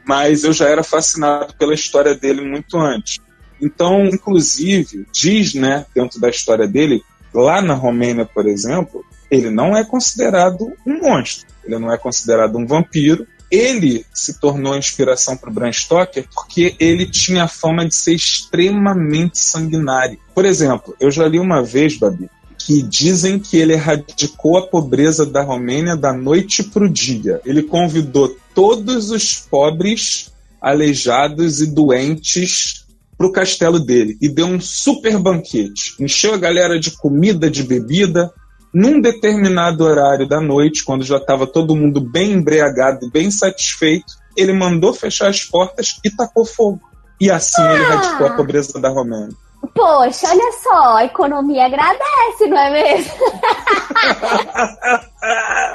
mas 0.06 0.44
eu 0.44 0.54
já 0.54 0.68
era 0.68 0.84
fascinado 0.84 1.54
pela 1.56 1.74
história 1.74 2.16
dele 2.16 2.42
muito 2.42 2.78
antes. 2.78 3.20
Então, 3.62 4.06
inclusive, 4.06 5.06
diz, 5.12 5.54
né, 5.54 5.86
dentro 5.94 6.20
da 6.20 6.30
história 6.30 6.68
dele, 6.68 7.04
lá 7.34 7.62
na 7.62 7.76
Romênia, 7.76 8.26
por 8.26 8.48
exemplo, 8.48 9.06
ele 9.30 9.50
não 9.50 9.76
é 9.78 9.86
considerado 9.86 10.74
um 10.86 11.00
monstro, 11.00 11.48
ele 11.64 11.78
não 11.78 11.94
é 11.94 11.98
considerado 11.98 12.58
um 12.58 12.66
vampiro, 12.66 13.26
ele 13.52 14.06
se 14.14 14.40
tornou 14.40 14.78
inspiração 14.78 15.36
para 15.36 15.50
o 15.50 15.54
Bram 15.54 15.72
Stoker 15.72 16.26
porque 16.34 16.74
ele 16.80 17.06
tinha 17.06 17.44
a 17.44 17.48
fama 17.48 17.86
de 17.86 17.94
ser 17.94 18.14
extremamente 18.14 19.38
sanguinário. 19.38 20.18
Por 20.34 20.46
exemplo, 20.46 20.96
eu 21.00 21.12
já 21.12 21.28
li 21.28 21.38
uma 21.38 21.62
vez, 21.62 21.98
Babi, 21.98 22.30
que 22.58 22.82
dizem 22.82 23.38
que 23.38 23.58
ele 23.58 23.74
erradicou 23.74 24.58
a 24.58 24.68
pobreza 24.68 25.26
da 25.26 25.44
Romênia 25.44 25.98
da 25.98 26.14
noite 26.14 26.64
para 26.64 26.86
o 26.86 26.90
dia. 26.90 27.42
Ele 27.46 27.64
convidou 27.64 28.38
todos 28.56 29.10
os 29.12 29.36
pobres, 29.36 30.32
aleijados 30.62 31.60
e 31.60 31.68
doentes 31.68 32.86
para 33.18 33.28
o 33.28 33.32
castelo 33.32 33.80
dele 33.80 34.18
e 34.22 34.30
deu 34.30 34.48
um 34.48 34.60
super 34.60 35.18
banquete. 35.20 35.96
Encheu 36.00 36.34
a 36.34 36.38
galera 36.38 36.80
de 36.80 36.92
comida, 36.92 37.52
de 37.52 37.64
bebida, 37.64 38.32
num 38.74 39.02
determinado 39.02 39.84
horário 39.84 40.28
da 40.28 40.40
noite, 40.40 40.84
quando 40.84 41.04
já 41.04 41.18
estava 41.18 41.46
todo 41.46 41.76
mundo 41.76 42.00
bem 42.00 42.32
embriagado 42.32 43.06
e 43.06 43.10
bem 43.10 43.30
satisfeito, 43.30 44.14
ele 44.36 44.54
mandou 44.54 44.94
fechar 44.94 45.30
as 45.30 45.44
portas 45.44 46.00
e 46.04 46.10
tacou 46.10 46.46
fogo. 46.46 46.82
E 47.20 47.30
assim 47.30 47.62
ah. 47.62 47.74
ele 47.74 47.84
radicou 47.84 48.28
a 48.28 48.34
pobreza 48.34 48.80
da 48.80 48.90
Romênia. 48.90 49.36
Poxa, 49.76 50.28
olha 50.30 50.52
só, 50.64 50.98
a 50.98 51.06
economia 51.06 51.66
agradece, 51.66 52.48
não 52.48 52.58
é 52.58 52.72
mesmo? 52.72 53.14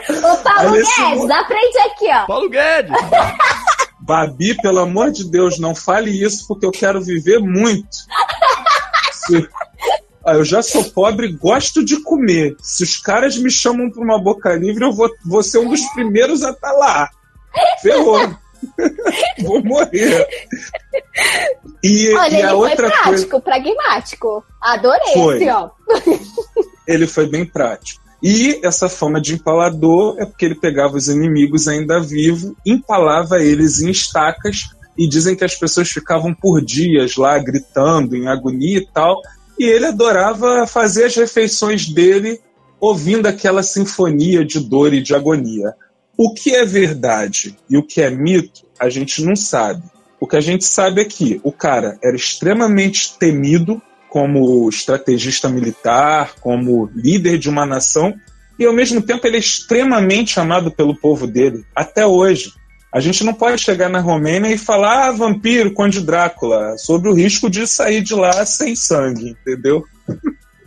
Ô, 0.08 0.36
Paulo 0.38 0.70
Olha 0.70 0.80
esse 0.80 1.00
Guedes, 1.00 1.24
mo- 1.24 1.32
aprende 1.32 1.78
aqui, 1.78 2.08
ó. 2.10 2.26
Paulo 2.26 2.50
Guedes! 2.50 2.90
Babi, 4.00 4.56
pelo 4.60 4.80
amor 4.80 5.12
de 5.12 5.30
Deus, 5.30 5.58
não 5.58 5.74
fale 5.74 6.10
isso 6.10 6.46
porque 6.48 6.66
eu 6.66 6.72
quero 6.72 7.00
viver 7.00 7.38
muito. 7.38 7.96
Se- 9.12 9.48
Ah, 10.26 10.34
eu 10.34 10.44
já 10.44 10.60
sou 10.60 10.82
pobre 10.82 11.28
e 11.28 11.32
gosto 11.32 11.84
de 11.84 12.02
comer. 12.02 12.56
Se 12.60 12.82
os 12.82 12.96
caras 12.96 13.38
me 13.38 13.50
chamam 13.50 13.88
para 13.88 14.02
uma 14.02 14.20
boca 14.20 14.54
livre, 14.56 14.84
eu 14.84 14.92
vou, 14.92 15.08
vou 15.24 15.42
ser 15.42 15.58
um 15.58 15.68
dos 15.68 15.82
primeiros 15.92 16.42
a 16.42 16.50
estar 16.50 16.72
lá. 16.72 17.08
Ferrou. 17.80 18.36
vou 19.42 19.62
morrer. 19.62 20.26
E, 21.82 22.12
Olha, 22.14 22.34
e 22.34 22.38
ele 22.38 22.42
a 22.42 22.50
foi 22.50 22.70
outra 22.70 22.88
prático, 22.88 23.30
coisa. 23.30 23.40
pragmático. 23.40 24.44
Adorei 24.60 25.12
Foi. 25.14 25.36
esse, 25.36 25.50
ó. 25.50 25.70
Ele 26.86 27.06
foi 27.06 27.28
bem 27.28 27.44
prático. 27.44 28.00
E 28.22 28.60
essa 28.64 28.88
fama 28.88 29.20
de 29.20 29.34
empalador 29.34 30.16
é 30.18 30.24
porque 30.24 30.44
ele 30.44 30.54
pegava 30.54 30.96
os 30.96 31.08
inimigos 31.08 31.68
ainda 31.68 32.00
vivos, 32.00 32.52
empalava 32.64 33.42
eles 33.42 33.80
em 33.80 33.90
estacas 33.90 34.68
e 34.96 35.08
dizem 35.08 35.36
que 35.36 35.44
as 35.44 35.54
pessoas 35.54 35.90
ficavam 35.90 36.32
por 36.32 36.64
dias 36.64 37.16
lá 37.16 37.38
gritando 37.38 38.16
em 38.16 38.28
agonia 38.28 38.78
e 38.78 38.86
tal. 38.86 39.20
E 39.58 39.64
ele 39.64 39.86
adorava 39.86 40.66
fazer 40.66 41.04
as 41.04 41.16
refeições 41.16 41.88
dele 41.88 42.40
ouvindo 42.80 43.26
aquela 43.26 43.62
sinfonia 43.62 44.44
de 44.44 44.60
dor 44.60 44.92
e 44.92 45.02
de 45.02 45.14
agonia. 45.14 45.74
O 46.16 46.32
que 46.32 46.54
é 46.54 46.64
verdade 46.64 47.56
e 47.68 47.76
o 47.76 47.82
que 47.82 48.00
é 48.00 48.10
mito, 48.10 48.66
a 48.78 48.88
gente 48.88 49.22
não 49.22 49.34
sabe. 49.34 49.82
O 50.20 50.26
que 50.26 50.36
a 50.36 50.40
gente 50.40 50.64
sabe 50.64 51.00
é 51.02 51.04
que 51.04 51.40
o 51.42 51.52
cara 51.52 51.98
era 52.02 52.16
extremamente 52.16 53.18
temido 53.18 53.80
como 54.08 54.68
estrategista 54.68 55.48
militar, 55.48 56.34
como 56.40 56.90
líder 56.94 57.38
de 57.38 57.50
uma 57.50 57.66
nação, 57.66 58.14
e 58.58 58.64
ao 58.64 58.72
mesmo 58.72 59.02
tempo 59.02 59.26
ele 59.26 59.36
é 59.36 59.40
extremamente 59.40 60.40
amado 60.40 60.70
pelo 60.70 60.96
povo 60.96 61.26
dele, 61.26 61.64
até 61.74 62.06
hoje. 62.06 62.52
A 62.92 63.00
gente 63.00 63.24
não 63.24 63.34
pode 63.34 63.60
chegar 63.60 63.88
na 63.88 64.00
Romênia 64.00 64.48
e 64.50 64.56
falar, 64.58 65.08
ah, 65.08 65.12
vampiro, 65.12 65.74
Conde 65.74 66.00
Drácula, 66.00 66.78
sobre 66.78 67.10
o 67.10 67.14
risco 67.14 67.50
de 67.50 67.66
sair 67.66 68.00
de 68.02 68.14
lá 68.14 68.44
sem 68.46 68.74
sangue, 68.74 69.30
entendeu? 69.30 69.84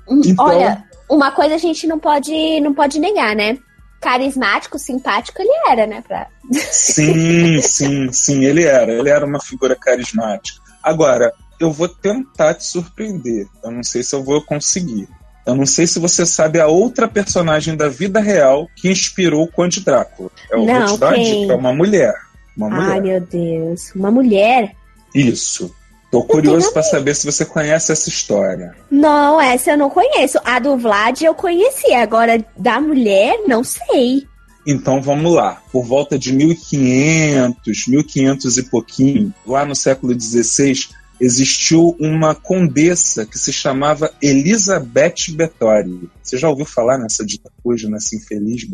Então- 0.10 0.46
Olha, 0.46 0.84
uma 1.10 1.32
coisa 1.32 1.56
a 1.56 1.58
gente 1.58 1.88
não 1.88 1.98
pode, 2.00 2.60
não 2.60 2.74
pode 2.74 3.00
negar, 3.00 3.36
né? 3.36 3.58
Carismático, 4.00 4.78
simpático 4.80 5.42
ele 5.42 5.52
era, 5.68 5.88
né? 5.88 6.04
Pra... 6.08 6.28
Sim, 6.54 7.60
sim, 7.64 8.12
sim, 8.12 8.46
ele 8.46 8.64
era. 8.64 8.92
Ele 8.92 9.10
era 9.10 9.26
uma 9.26 9.42
figura 9.42 9.76
carismática. 9.76 10.60
Agora, 10.82 11.32
eu 11.60 11.72
vou 11.72 11.88
tentar 11.90 12.54
te 12.54 12.64
surpreender. 12.64 13.46
Eu 13.64 13.72
não 13.72 13.84
sei 13.84 14.02
se 14.04 14.16
eu 14.16 14.24
vou 14.24 14.42
conseguir. 14.42 15.08
Eu 15.50 15.56
não 15.56 15.66
sei 15.66 15.88
se 15.88 16.00
você 16.00 16.26
sabe 16.26 16.60
a 16.60 16.68
outra 16.68 17.08
personagem 17.08 17.76
da 17.76 17.90
vida 17.90 18.20
real 18.20 18.70
que 18.76 18.90
inspirou 18.90 19.44
o 19.44 19.48
Conde 19.48 19.82
Drácula. 19.82 20.30
Não, 20.52 20.94
te 20.94 21.00
dar 21.00 21.08
uma 21.08 21.16
quem? 21.16 21.50
É 21.50 21.56
uma 21.56 21.74
mulher. 21.74 22.14
Uma 22.56 22.70
mulher. 22.70 22.92
Ai, 22.92 23.02
meu 23.02 23.22
Deus. 23.22 23.92
Uma 23.96 24.12
mulher? 24.12 24.76
Isso. 25.14 25.74
Tô 26.12 26.24
curioso 26.24 26.72
para 26.72 26.84
saber 26.84 27.16
se 27.16 27.26
você 27.26 27.46
conhece 27.46 27.92
essa 27.92 28.10
história. 28.10 28.76
Não, 28.90 29.40
essa 29.40 29.72
eu 29.72 29.78
não 29.78 29.90
conheço. 29.90 30.40
A 30.44 30.60
do 30.60 30.76
Vlad 30.76 31.22
eu 31.22 31.36
conheci. 31.36 31.94
Agora, 31.94 32.44
da 32.58 32.82
mulher, 32.82 33.40
não 33.48 33.64
sei. 33.64 34.28
Então 34.66 35.02
vamos 35.02 35.34
lá. 35.34 35.62
Por 35.72 35.86
volta 35.86 36.18
de 36.18 36.34
1500, 36.34 37.88
1500 37.88 38.58
e 38.58 38.64
pouquinho, 38.64 39.34
lá 39.46 39.66
no 39.66 39.76
século 39.76 40.20
XVI, 40.20 40.90
existiu 41.20 41.96
uma 42.00 42.34
condessa 42.34 43.26
que 43.26 43.38
se 43.38 43.52
chamava 43.52 44.12
Elizabeth 44.22 45.32
Bettori. 45.32 46.10
Você 46.22 46.38
já 46.38 46.50
ouviu 46.50 46.66
falar 46.66 46.98
nessa 46.98 47.26
dita 47.26 47.52
cuja, 47.64 47.90
nessa 47.90 48.16
infeliz? 48.16 48.68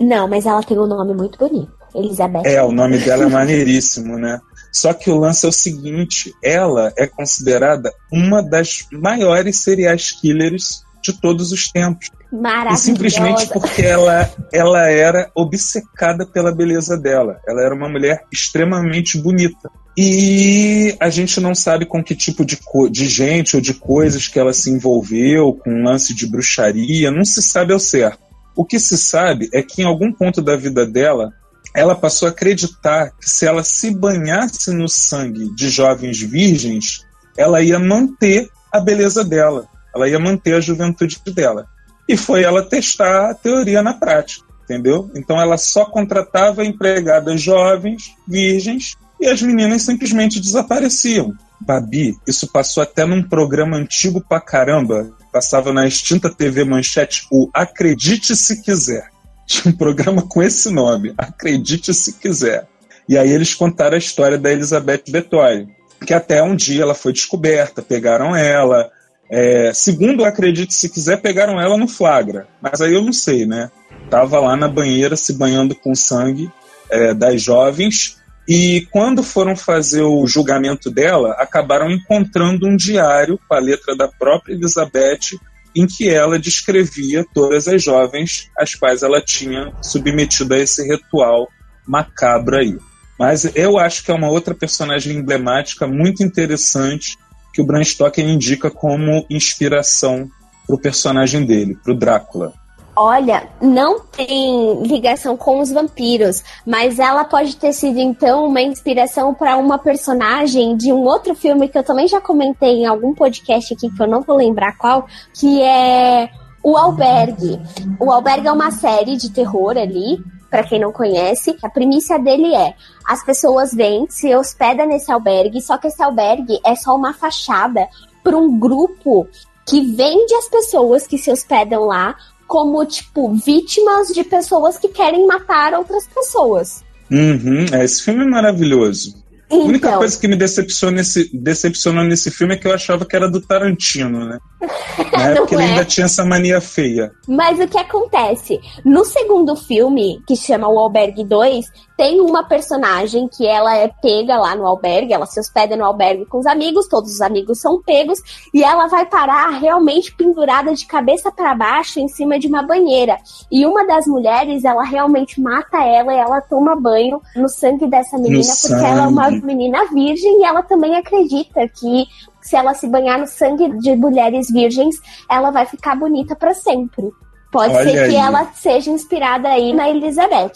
Não, 0.00 0.28
mas 0.28 0.46
ela 0.46 0.62
tem 0.62 0.78
um 0.78 0.86
nome 0.86 1.14
muito 1.14 1.38
bonito. 1.38 1.72
Elizabeth. 1.94 2.42
É, 2.44 2.62
o 2.62 2.72
nome 2.72 2.98
dela 2.98 3.24
é 3.24 3.28
maneiríssimo, 3.28 4.18
né? 4.18 4.40
Só 4.72 4.92
que 4.92 5.08
o 5.08 5.16
lance 5.16 5.46
é 5.46 5.48
o 5.48 5.52
seguinte: 5.52 6.34
ela 6.42 6.92
é 6.98 7.06
considerada 7.06 7.92
uma 8.12 8.42
das 8.42 8.86
maiores 8.90 9.60
serial 9.60 9.96
killers 10.20 10.82
de 11.00 11.12
todos 11.12 11.52
os 11.52 11.68
tempos. 11.68 12.08
E 12.32 12.36
Maravilhosa. 12.36 12.82
simplesmente 12.82 13.46
porque 13.48 13.82
ela, 13.82 14.28
ela 14.52 14.90
era 14.90 15.30
obcecada 15.34 16.26
pela 16.26 16.52
beleza 16.52 16.96
dela. 16.96 17.40
Ela 17.46 17.62
era 17.62 17.74
uma 17.74 17.88
mulher 17.88 18.24
extremamente 18.32 19.18
bonita. 19.18 19.70
E 19.96 20.96
a 20.98 21.08
gente 21.08 21.40
não 21.40 21.54
sabe 21.54 21.86
com 21.86 22.02
que 22.02 22.16
tipo 22.16 22.44
de, 22.44 22.58
de 22.90 23.06
gente 23.06 23.54
ou 23.54 23.62
de 23.62 23.74
coisas 23.74 24.26
que 24.26 24.38
ela 24.38 24.52
se 24.52 24.70
envolveu, 24.70 25.54
com 25.54 25.70
um 25.70 25.84
lance 25.84 26.12
de 26.12 26.26
bruxaria, 26.26 27.12
não 27.12 27.24
se 27.24 27.40
sabe 27.40 27.72
ao 27.72 27.78
certo. 27.78 28.18
O 28.56 28.64
que 28.64 28.78
se 28.80 28.98
sabe 28.98 29.48
é 29.52 29.62
que 29.62 29.82
em 29.82 29.84
algum 29.84 30.12
ponto 30.12 30.42
da 30.42 30.56
vida 30.56 30.84
dela, 30.84 31.32
ela 31.74 31.94
passou 31.94 32.26
a 32.26 32.30
acreditar 32.30 33.10
que 33.20 33.28
se 33.28 33.46
ela 33.46 33.62
se 33.62 33.90
banhasse 33.92 34.72
no 34.72 34.88
sangue 34.88 35.54
de 35.54 35.68
jovens 35.68 36.20
virgens, 36.20 37.04
ela 37.36 37.62
ia 37.62 37.78
manter 37.78 38.48
a 38.72 38.80
beleza 38.80 39.24
dela, 39.24 39.68
ela 39.94 40.08
ia 40.08 40.18
manter 40.18 40.54
a 40.54 40.60
juventude 40.60 41.20
dela. 41.26 41.66
E 42.08 42.16
foi 42.16 42.42
ela 42.42 42.62
testar 42.62 43.30
a 43.30 43.34
teoria 43.34 43.82
na 43.82 43.94
prática, 43.94 44.44
entendeu? 44.64 45.10
Então 45.14 45.40
ela 45.40 45.56
só 45.56 45.84
contratava 45.84 46.64
empregadas 46.64 47.40
jovens, 47.40 48.14
virgens, 48.26 48.96
e 49.24 49.26
as 49.26 49.40
meninas 49.40 49.82
simplesmente 49.82 50.38
desapareciam. 50.38 51.32
Babi, 51.58 52.14
isso 52.26 52.46
passou 52.52 52.82
até 52.82 53.06
num 53.06 53.22
programa 53.22 53.78
antigo 53.78 54.20
pra 54.20 54.38
caramba, 54.38 55.10
passava 55.32 55.72
na 55.72 55.86
extinta 55.86 56.28
TV 56.28 56.62
Manchete, 56.62 57.26
o 57.32 57.48
Acredite 57.54 58.36
Se 58.36 58.60
Quiser. 58.60 59.08
Tinha 59.48 59.72
um 59.72 59.76
programa 59.76 60.20
com 60.20 60.42
esse 60.42 60.70
nome, 60.70 61.14
Acredite 61.16 61.94
Se 61.94 62.18
Quiser. 62.18 62.66
E 63.08 63.16
aí 63.16 63.30
eles 63.30 63.54
contaram 63.54 63.94
a 63.94 63.98
história 63.98 64.36
da 64.36 64.52
Elizabeth 64.52 65.04
Bettori, 65.08 65.68
que 66.06 66.12
até 66.12 66.42
um 66.42 66.54
dia 66.54 66.82
ela 66.82 66.94
foi 66.94 67.12
descoberta, 67.14 67.80
pegaram 67.80 68.36
ela, 68.36 68.90
é, 69.30 69.72
segundo 69.72 70.24
Acredite 70.24 70.74
Se 70.74 70.90
Quiser, 70.90 71.22
pegaram 71.22 71.58
ela 71.58 71.78
no 71.78 71.88
flagra. 71.88 72.46
Mas 72.60 72.82
aí 72.82 72.92
eu 72.92 73.02
não 73.02 73.12
sei, 73.12 73.46
né? 73.46 73.70
Tava 74.10 74.38
lá 74.38 74.54
na 74.54 74.68
banheira 74.68 75.16
se 75.16 75.32
banhando 75.32 75.74
com 75.74 75.94
sangue 75.94 76.50
é, 76.90 77.14
das 77.14 77.40
jovens. 77.40 78.22
E 78.46 78.86
quando 78.90 79.22
foram 79.22 79.56
fazer 79.56 80.02
o 80.02 80.26
julgamento 80.26 80.90
dela, 80.90 81.32
acabaram 81.38 81.90
encontrando 81.90 82.66
um 82.66 82.76
diário 82.76 83.38
com 83.48 83.54
a 83.54 83.58
letra 83.58 83.96
da 83.96 84.06
própria 84.06 84.54
Elizabeth, 84.54 85.38
em 85.74 85.86
que 85.86 86.08
ela 86.08 86.38
descrevia 86.38 87.24
todas 87.34 87.66
as 87.66 87.82
jovens 87.82 88.50
às 88.56 88.74
quais 88.74 89.02
ela 89.02 89.20
tinha 89.20 89.72
submetido 89.82 90.54
a 90.54 90.58
esse 90.58 90.86
ritual 90.86 91.48
macabro 91.86 92.56
aí. 92.56 92.78
Mas 93.18 93.50
eu 93.56 93.78
acho 93.78 94.04
que 94.04 94.10
é 94.10 94.14
uma 94.14 94.28
outra 94.28 94.54
personagem 94.54 95.16
emblemática 95.16 95.86
muito 95.86 96.22
interessante 96.22 97.16
que 97.52 97.62
o 97.62 97.64
Bram 97.64 97.82
Stoker 97.82 98.26
indica 98.26 98.70
como 98.70 99.24
inspiração 99.30 100.28
para 100.66 100.76
o 100.76 100.80
personagem 100.80 101.46
dele, 101.46 101.76
para 101.82 101.92
o 101.92 101.96
Drácula. 101.96 102.52
Olha, 102.96 103.48
não 103.60 103.98
tem 103.98 104.82
ligação 104.82 105.36
com 105.36 105.58
os 105.58 105.70
vampiros, 105.70 106.44
mas 106.64 107.00
ela 107.00 107.24
pode 107.24 107.56
ter 107.56 107.72
sido 107.72 107.98
então 107.98 108.46
uma 108.46 108.62
inspiração 108.62 109.34
para 109.34 109.56
uma 109.56 109.78
personagem 109.78 110.76
de 110.76 110.92
um 110.92 111.02
outro 111.02 111.34
filme 111.34 111.68
que 111.68 111.76
eu 111.76 111.82
também 111.82 112.06
já 112.06 112.20
comentei 112.20 112.82
em 112.82 112.86
algum 112.86 113.12
podcast 113.12 113.74
aqui 113.74 113.90
que 113.90 114.00
eu 114.00 114.06
não 114.06 114.22
vou 114.22 114.36
lembrar 114.36 114.78
qual, 114.78 115.06
que 115.32 115.60
é 115.60 116.30
O 116.62 116.76
Albergue. 116.76 117.60
O 117.98 118.12
Albergue 118.12 118.46
é 118.46 118.52
uma 118.52 118.70
série 118.70 119.16
de 119.16 119.30
terror 119.30 119.76
ali, 119.76 120.22
para 120.48 120.62
quem 120.62 120.78
não 120.78 120.92
conhece. 120.92 121.56
A 121.64 121.68
primícia 121.68 122.16
dele 122.16 122.54
é: 122.54 122.74
as 123.08 123.24
pessoas 123.24 123.74
vêm, 123.74 124.06
se 124.08 124.32
hospedam 124.36 124.86
nesse 124.86 125.10
albergue, 125.10 125.60
só 125.60 125.76
que 125.76 125.88
esse 125.88 126.00
albergue 126.00 126.60
é 126.64 126.76
só 126.76 126.94
uma 126.94 127.12
fachada 127.12 127.88
para 128.22 128.36
um 128.36 128.56
grupo 128.56 129.26
que 129.66 129.80
vende 129.80 130.34
as 130.34 130.48
pessoas 130.48 131.06
que 131.06 131.18
se 131.18 131.30
hospedam 131.30 131.86
lá 131.86 132.14
como, 132.46 132.84
tipo, 132.84 133.32
vítimas 133.34 134.08
de 134.08 134.24
pessoas 134.24 134.78
que 134.78 134.88
querem 134.88 135.26
matar 135.26 135.74
outras 135.74 136.06
pessoas. 136.06 136.84
Uhum, 137.10 137.66
é, 137.72 137.84
esse 137.84 138.02
filme 138.02 138.22
é 138.24 138.26
maravilhoso. 138.26 139.22
A 139.50 139.56
única 139.56 139.88
Então, 139.88 139.98
coisa 139.98 140.18
que 140.18 140.26
me 140.26 140.36
decepcionou 140.36 140.96
nesse, 140.96 141.30
decepcionou 141.36 142.02
nesse 142.02 142.30
filme 142.30 142.54
é 142.54 142.56
que 142.56 142.66
eu 142.66 142.72
achava 142.72 143.04
que 143.04 143.14
era 143.14 143.30
do 143.30 143.40
Tarantino, 143.42 144.24
né? 144.24 144.38
Na 145.12 145.28
época 145.28 145.54
ele 145.54 145.62
é. 145.62 145.66
ainda 145.66 145.84
tinha 145.84 146.06
essa 146.06 146.24
mania 146.24 146.60
feia. 146.60 147.12
mas 147.28 147.60
o 147.60 147.68
que 147.68 147.78
acontece? 147.78 148.58
No 148.84 149.04
segundo 149.04 149.54
filme, 149.54 150.20
que 150.26 150.34
chama 150.34 150.66
O 150.66 150.78
Albergue 150.78 151.24
2, 151.24 151.66
tem 151.96 152.20
uma 152.20 152.42
personagem 152.44 153.28
que 153.28 153.46
ela 153.46 153.76
é 153.76 153.88
pega 153.88 154.36
lá 154.36 154.54
no 154.56 154.66
albergue, 154.66 155.12
ela 155.12 155.26
se 155.26 155.38
hospeda 155.38 155.76
no 155.76 155.84
albergue 155.84 156.26
com 156.26 156.38
os 156.38 156.46
amigos, 156.46 156.88
todos 156.88 157.12
os 157.12 157.20
amigos 157.20 157.60
são 157.60 157.80
pegos, 157.82 158.18
e 158.52 158.64
ela 158.64 158.88
vai 158.88 159.06
parar 159.06 159.50
realmente 159.50 160.14
pendurada 160.14 160.74
de 160.74 160.86
cabeça 160.86 161.30
para 161.30 161.54
baixo 161.54 162.00
em 162.00 162.08
cima 162.08 162.38
de 162.38 162.48
uma 162.48 162.62
banheira. 162.62 163.16
E 163.50 163.64
uma 163.64 163.86
das 163.86 164.06
mulheres, 164.06 164.64
ela 164.64 164.82
realmente 164.82 165.40
mata 165.40 165.84
ela 165.84 166.12
e 166.12 166.18
ela 166.18 166.40
toma 166.40 166.74
banho 166.74 167.20
no 167.36 167.48
sangue 167.48 167.86
dessa 167.86 168.16
menina, 168.16 168.38
No 168.38 168.44
porque 168.44 168.56
sangue. 168.56 168.84
ela 168.84 169.04
é 169.04 169.06
uma 169.06 169.30
menina 169.30 169.84
virgem 169.92 170.40
e 170.40 170.44
ela 170.44 170.62
também 170.62 170.96
acredita 170.96 171.68
que 171.68 172.06
se 172.40 172.56
ela 172.56 172.74
se 172.74 172.86
banhar 172.88 173.18
no 173.18 173.26
sangue 173.26 173.68
de 173.78 173.96
mulheres 173.96 174.50
virgens, 174.50 174.96
ela 175.30 175.50
vai 175.50 175.64
ficar 175.64 175.94
bonita 175.96 176.36
para 176.36 176.52
sempre. 176.54 177.10
Pode 177.50 177.72
Olha 177.74 177.84
ser 177.84 177.92
que 177.92 178.16
aí. 178.16 178.16
ela 178.16 178.50
seja 178.52 178.90
inspirada 178.90 179.48
aí 179.48 179.72
na 179.72 179.88
Elizabeth. 179.88 180.52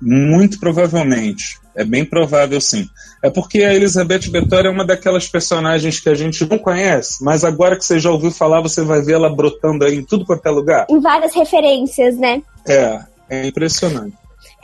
Muito 0.00 0.58
provavelmente. 0.58 1.58
É 1.74 1.84
bem 1.84 2.04
provável, 2.04 2.60
sim. 2.60 2.88
É 3.22 3.30
porque 3.30 3.62
a 3.62 3.74
Elizabeth 3.74 4.30
Bettori 4.30 4.66
é 4.66 4.70
uma 4.70 4.84
daquelas 4.84 5.28
personagens 5.28 6.00
que 6.00 6.08
a 6.08 6.14
gente 6.14 6.44
não 6.48 6.58
conhece, 6.58 7.22
mas 7.22 7.44
agora 7.44 7.76
que 7.76 7.84
você 7.84 7.98
já 7.98 8.10
ouviu 8.10 8.30
falar, 8.30 8.60
você 8.60 8.82
vai 8.82 9.00
ver 9.00 9.14
ela 9.14 9.34
brotando 9.34 9.84
aí 9.84 9.96
em 9.96 10.04
tudo 10.04 10.24
quanto 10.24 10.44
é 10.46 10.50
lugar. 10.50 10.86
Em 10.90 11.00
várias 11.00 11.34
referências, 11.34 12.16
né? 12.16 12.42
É, 12.66 13.00
é 13.28 13.46
impressionante. 13.46 14.14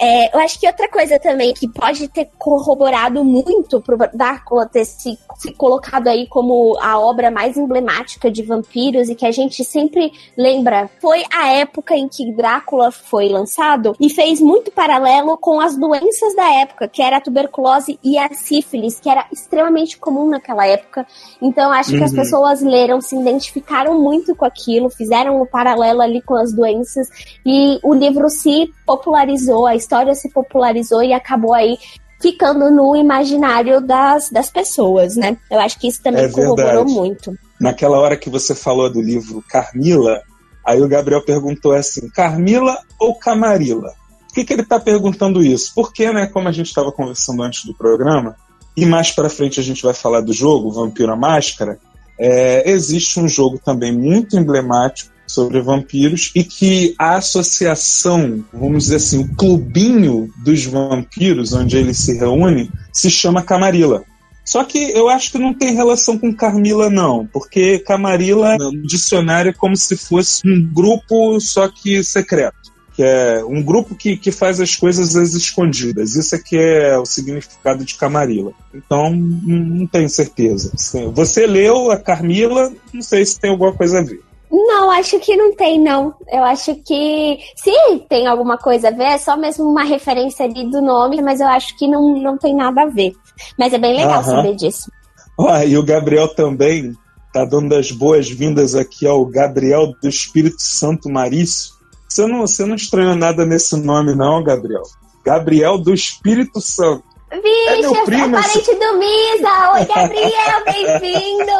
É, 0.00 0.34
eu 0.34 0.40
acho 0.40 0.58
que 0.58 0.66
outra 0.66 0.88
coisa 0.88 1.20
também 1.20 1.54
que 1.54 1.68
pode 1.68 2.08
ter 2.08 2.28
corroborado 2.36 3.24
muito 3.24 3.80
pro 3.80 3.96
Drácula 4.12 4.66
ter 4.66 4.84
se, 4.84 5.16
se 5.36 5.52
colocado 5.52 6.08
aí 6.08 6.26
como 6.26 6.76
a 6.80 6.98
obra 6.98 7.30
mais 7.30 7.56
emblemática 7.56 8.28
de 8.28 8.42
vampiros 8.42 9.08
e 9.08 9.14
que 9.14 9.24
a 9.24 9.30
gente 9.30 9.64
sempre 9.64 10.12
lembra 10.36 10.90
foi 11.00 11.22
a 11.32 11.52
época 11.52 11.94
em 11.94 12.08
que 12.08 12.32
Drácula 12.32 12.90
foi 12.90 13.28
lançado 13.28 13.94
e 14.00 14.10
fez 14.10 14.40
muito 14.40 14.72
paralelo 14.72 15.36
com 15.36 15.60
as 15.60 15.76
doenças 15.76 16.34
da 16.34 16.52
época, 16.60 16.88
que 16.88 17.00
era 17.00 17.18
a 17.18 17.20
tuberculose 17.20 17.96
e 18.02 18.18
a 18.18 18.28
sífilis, 18.34 18.98
que 18.98 19.08
era 19.08 19.24
extremamente 19.32 19.96
comum 19.96 20.28
naquela 20.28 20.66
época. 20.66 21.06
Então 21.40 21.70
acho 21.70 21.90
que 21.90 22.02
as 22.02 22.10
Uhum. 22.10 22.16
pessoas 22.16 22.62
leram, 22.62 23.00
se 23.00 23.16
identificaram 23.16 24.00
muito 24.00 24.34
com 24.34 24.44
aquilo, 24.44 24.90
fizeram 24.90 25.40
o 25.40 25.46
paralelo 25.46 26.00
ali 26.00 26.20
com 26.20 26.34
as 26.34 26.52
doenças 26.52 27.08
e 27.46 27.78
o 27.82 27.94
livro 27.94 28.28
se 28.28 28.72
popularizou, 28.84 29.66
a 29.66 29.74
história 29.84 30.14
se 30.14 30.30
popularizou 30.30 31.02
e 31.02 31.12
acabou 31.12 31.54
aí 31.54 31.76
ficando 32.20 32.70
no 32.70 32.96
imaginário 32.96 33.80
das, 33.80 34.30
das 34.30 34.50
pessoas, 34.50 35.14
né? 35.14 35.36
Eu 35.50 35.60
acho 35.60 35.78
que 35.78 35.88
isso 35.88 36.02
também 36.02 36.24
É 36.24 36.28
corroborou 36.28 36.86
muito. 36.86 37.36
Naquela 37.60 37.98
hora 37.98 38.16
que 38.16 38.30
você 38.30 38.54
falou 38.54 38.90
do 38.90 39.00
livro 39.00 39.44
Carmila, 39.48 40.22
aí 40.64 40.80
o 40.80 40.88
Gabriel 40.88 41.22
perguntou 41.22 41.72
assim: 41.72 42.08
Carmila 42.08 42.78
ou 42.98 43.14
Camarila? 43.14 43.92
Por 44.28 44.34
que, 44.34 44.44
que 44.44 44.52
ele 44.52 44.62
está 44.62 44.80
perguntando 44.80 45.42
isso? 45.42 45.72
Porque, 45.74 46.10
né, 46.12 46.26
como 46.26 46.48
a 46.48 46.52
gente 46.52 46.66
estava 46.66 46.90
conversando 46.90 47.42
antes 47.42 47.64
do 47.64 47.74
programa, 47.74 48.34
e 48.76 48.84
mais 48.84 49.12
para 49.12 49.30
frente 49.30 49.60
a 49.60 49.62
gente 49.62 49.82
vai 49.82 49.94
falar 49.94 50.22
do 50.22 50.32
jogo, 50.32 50.72
Vampiro 50.72 51.12
à 51.12 51.16
Máscara, 51.16 51.78
é, 52.18 52.68
existe 52.70 53.20
um 53.20 53.28
jogo 53.28 53.60
também 53.64 53.96
muito 53.96 54.36
emblemático 54.36 55.13
sobre 55.26 55.60
vampiros 55.60 56.30
e 56.34 56.44
que 56.44 56.94
a 56.98 57.16
associação, 57.16 58.44
vamos 58.52 58.84
dizer 58.84 58.96
assim, 58.96 59.20
o 59.20 59.34
clubinho 59.34 60.30
dos 60.44 60.64
vampiros, 60.64 61.52
onde 61.52 61.76
eles 61.76 61.98
se 61.98 62.14
reúnem, 62.16 62.70
se 62.92 63.10
chama 63.10 63.42
Camarilla. 63.42 64.04
Só 64.44 64.62
que 64.62 64.78
eu 64.90 65.08
acho 65.08 65.32
que 65.32 65.38
não 65.38 65.54
tem 65.54 65.74
relação 65.74 66.18
com 66.18 66.34
Carmila, 66.34 66.90
não, 66.90 67.26
porque 67.26 67.78
Camarilla 67.78 68.56
no 68.58 68.82
dicionário 68.82 69.48
é 69.48 69.54
como 69.54 69.76
se 69.76 69.96
fosse 69.96 70.42
um 70.46 70.70
grupo, 70.72 71.40
só 71.40 71.66
que 71.68 72.04
secreto. 72.04 72.64
Que 72.94 73.02
é 73.02 73.44
um 73.44 73.60
grupo 73.60 73.96
que, 73.96 74.16
que 74.16 74.30
faz 74.30 74.60
as 74.60 74.76
coisas 74.76 75.16
às 75.16 75.34
escondidas. 75.34 76.14
Isso 76.14 76.34
é 76.36 76.38
que 76.38 76.56
é 76.56 76.96
o 76.96 77.04
significado 77.04 77.84
de 77.84 77.96
Camarilla. 77.96 78.52
Então, 78.72 79.10
não 79.12 79.84
tenho 79.86 80.08
certeza. 80.08 80.70
Você 81.12 81.44
leu 81.44 81.90
a 81.90 81.96
Carmila, 81.96 82.70
não 82.92 83.02
sei 83.02 83.26
se 83.26 83.40
tem 83.40 83.50
alguma 83.50 83.72
coisa 83.72 83.98
a 83.98 84.02
ver. 84.02 84.20
Não, 84.54 84.88
acho 84.92 85.18
que 85.18 85.36
não 85.36 85.52
tem, 85.56 85.80
não. 85.80 86.14
Eu 86.30 86.44
acho 86.44 86.76
que 86.76 87.38
se 87.56 87.72
tem 88.08 88.28
alguma 88.28 88.56
coisa 88.56 88.86
a 88.86 88.90
ver, 88.92 89.04
é 89.04 89.18
só 89.18 89.36
mesmo 89.36 89.68
uma 89.68 89.82
referência 89.82 90.44
ali 90.46 90.70
do 90.70 90.80
nome, 90.80 91.20
mas 91.20 91.40
eu 91.40 91.48
acho 91.48 91.76
que 91.76 91.88
não, 91.88 92.14
não 92.20 92.38
tem 92.38 92.54
nada 92.54 92.82
a 92.82 92.86
ver. 92.86 93.12
Mas 93.58 93.72
é 93.72 93.78
bem 93.78 93.96
legal 93.96 94.20
Aham. 94.20 94.36
saber 94.36 94.54
disso. 94.54 94.88
Ó, 95.36 95.58
e 95.58 95.76
o 95.76 95.84
Gabriel 95.84 96.28
também 96.28 96.92
tá 97.32 97.44
dando 97.44 97.74
as 97.74 97.90
boas-vindas 97.90 98.76
aqui 98.76 99.08
ao 99.08 99.26
Gabriel 99.26 99.92
do 100.00 100.08
Espírito 100.08 100.62
Santo 100.62 101.10
Marício. 101.10 101.74
Você 102.08 102.24
não, 102.24 102.42
você 102.42 102.64
não 102.64 102.76
estranhou 102.76 103.16
nada 103.16 103.44
nesse 103.44 103.76
nome, 103.76 104.14
não, 104.14 104.40
Gabriel? 104.40 104.84
Gabriel 105.24 105.78
do 105.78 105.92
Espírito 105.92 106.60
Santo. 106.60 107.02
Vixe, 107.32 107.80
meu 107.80 107.96
é 107.96 108.04
primo, 108.04 108.40
parente 108.40 108.72
do 108.72 108.98
Misa! 108.98 109.72
Oi, 109.72 109.84
Gabriel, 109.84 110.62
bem-vindo! 111.02 111.54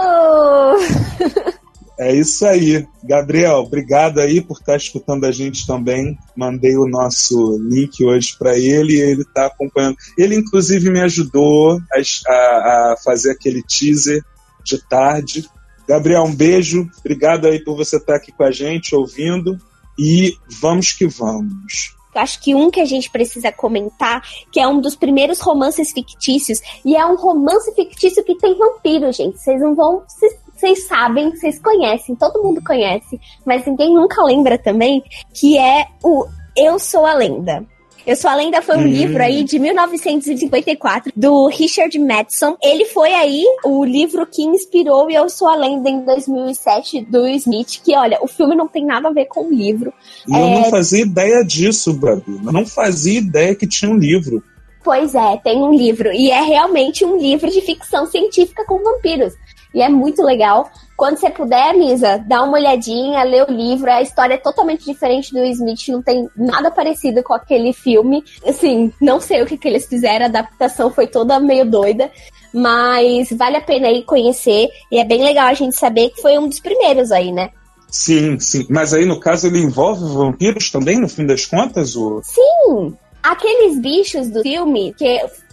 É 1.99 2.13
isso 2.13 2.45
aí. 2.45 2.87
Gabriel, 3.05 3.59
obrigado 3.59 4.19
aí 4.19 4.41
por 4.41 4.59
estar 4.59 4.77
escutando 4.77 5.25
a 5.27 5.31
gente 5.31 5.65
também. 5.67 6.19
Mandei 6.37 6.77
o 6.77 6.89
nosso 6.89 7.57
link 7.71 8.05
hoje 8.05 8.35
para 8.37 8.59
ele 8.59 8.95
e 8.95 9.01
ele 9.01 9.23
está 9.23 9.47
acompanhando. 9.47 9.97
Ele, 10.19 10.35
inclusive, 10.35 10.91
me 10.91 11.01
ajudou 11.01 11.79
a, 11.93 12.31
a- 12.33 12.93
a 12.93 12.97
fazer 13.05 13.31
aquele 13.31 13.63
teaser 13.63 14.21
de 14.65 14.79
tarde. 14.89 15.49
Gabriel, 15.87 16.25
um 16.25 16.35
beijo. 16.35 16.89
Obrigado 16.99 17.47
aí 17.47 17.63
por 17.63 17.77
você 17.77 17.97
estar 17.97 18.17
aqui 18.17 18.33
com 18.33 18.43
a 18.43 18.51
gente, 18.51 18.95
ouvindo. 18.97 19.57
E 19.97 20.35
vamos 20.61 20.93
que 20.93 21.07
vamos. 21.07 21.95
Acho 22.17 22.41
que 22.41 22.55
um 22.55 22.71
que 22.71 22.81
a 22.81 22.85
gente 22.85 23.11
precisa 23.11 23.51
comentar, 23.53 24.23
que 24.53 24.59
é 24.61 24.67
um 24.69 24.81
dos 24.81 24.95
primeiros 24.97 25.41
romances 25.41 25.91
fictícios, 25.93 26.61
e 26.85 26.95
é 26.97 27.05
um 27.05 27.17
romance 27.17 27.73
fictício 27.75 28.23
que 28.25 28.37
tem 28.39 28.57
vampiro, 28.57 29.13
gente. 29.13 29.39
Vocês 29.39 29.61
não 29.61 29.75
vão. 29.75 30.03
Vocês 30.09 30.33
vocês 30.65 30.87
sabem, 30.87 31.31
vocês 31.31 31.59
conhecem, 31.59 32.15
todo 32.15 32.43
mundo 32.43 32.63
conhece, 32.65 33.21
mas 33.45 33.67
ninguém 33.67 33.93
nunca 33.93 34.25
lembra 34.25 34.57
também, 34.57 35.03
que 35.35 35.59
é 35.59 35.85
o 36.03 36.27
Eu 36.57 36.79
Sou 36.79 37.05
a 37.05 37.13
Lenda. 37.13 37.63
Eu 38.07 38.17
Sou 38.17 38.31
a 38.31 38.35
Lenda 38.35 38.63
foi 38.63 38.79
um 38.79 38.81
Hum. 38.81 38.87
livro 38.87 39.23
aí 39.23 39.45
de 39.45 39.59
1954 39.59 41.13
do 41.15 41.49
Richard 41.49 41.99
Madison. 41.99 42.57
Ele 42.63 42.87
foi 42.87 43.13
aí 43.13 43.45
o 43.63 43.85
livro 43.85 44.27
que 44.27 44.43
inspirou 44.43 45.11
Eu 45.11 45.29
Sou 45.29 45.49
a 45.49 45.55
Lenda 45.57 45.91
em 45.91 46.01
2007 46.03 47.03
do 47.11 47.29
Smith, 47.29 47.83
que 47.85 47.95
olha, 47.95 48.19
o 48.23 48.27
filme 48.27 48.57
não 48.57 48.67
tem 48.67 48.87
nada 48.87 49.09
a 49.09 49.13
ver 49.13 49.27
com 49.27 49.47
o 49.47 49.53
livro. 49.53 49.93
Eu 50.27 50.49
não 50.49 50.65
fazia 50.71 51.03
ideia 51.03 51.45
disso, 51.45 51.93
Babi. 51.93 52.41
Eu 52.43 52.53
não 52.53 52.65
fazia 52.65 53.19
ideia 53.19 53.55
que 53.55 53.67
tinha 53.67 53.91
um 53.91 53.97
livro. 53.99 54.43
Pois 54.83 55.15
é, 55.15 55.39
tem 55.39 55.63
um 55.63 55.75
livro. 55.75 56.13
E 56.13 56.31
é 56.31 56.43
realmente 56.43 57.07
um 57.07 57.17
livro 57.17 57.51
de 57.51 57.63
ficção 57.63 58.07
científica 58.07 58.65
com 58.67 58.83
vampiros. 58.83 59.33
E 59.75 59.83
é 59.83 59.89
muito 59.89 60.23
legal. 60.23 60.71
Quando 60.97 61.19
você 61.19 61.29
puder, 61.29 61.75
Misa, 61.75 62.19
dá 62.27 62.43
uma 62.43 62.57
olhadinha, 62.57 63.25
lê 63.25 63.43
o 63.43 63.51
livro. 63.51 63.91
A 63.91 64.01
história 64.01 64.35
é 64.35 64.39
totalmente 64.39 64.85
diferente 64.85 65.33
do 65.33 65.45
Smith, 65.45 65.89
não 65.89 66.01
tem 66.01 66.29
nada 66.37 66.71
parecido 66.71 67.23
com 67.25 67.35
aquele 67.35 67.73
filme. 67.73 68.23
Assim, 68.47 68.93
não 69.01 69.21
sei 69.21 69.43
o 69.43 69.47
que, 69.47 69.59
que 69.59 69.67
eles 69.67 69.87
fizeram, 69.87 70.27
a 70.27 70.29
adaptação 70.29 70.91
foi 70.91 71.09
toda 71.09 71.41
meio 71.41 71.69
doida. 71.69 72.11
Mas 72.53 73.31
vale 73.33 73.57
a 73.57 73.61
pena 73.61 73.89
aí 73.89 74.05
conhecer. 74.05 74.69
E 74.93 74.99
é 74.99 75.05
bem 75.05 75.25
legal 75.25 75.49
a 75.49 75.55
gente 75.55 75.75
saber 75.75 76.11
que 76.11 76.23
foi 76.23 76.39
um 76.39 76.49
dos 76.49 76.61
primeiros 76.61 77.11
aí, 77.11 77.33
né? 77.33 77.51
Sim, 77.91 78.39
sim. 78.41 78.67
Mas 78.71 78.95
aí, 78.95 79.05
no 79.05 79.21
caso, 79.21 79.47
ele 79.47 79.61
envolve 79.61 80.05
vampiros 80.15 80.71
também, 80.71 81.01
no 81.01 81.09
fim 81.09 81.27
das 81.27 81.47
contas? 81.47 81.95
O... 81.97 82.21
Sim! 82.23 82.97
Aqueles 83.25 83.79
bichos 83.79 84.29
do 84.29 84.43
filme, 84.43 84.93
que 84.99 85.05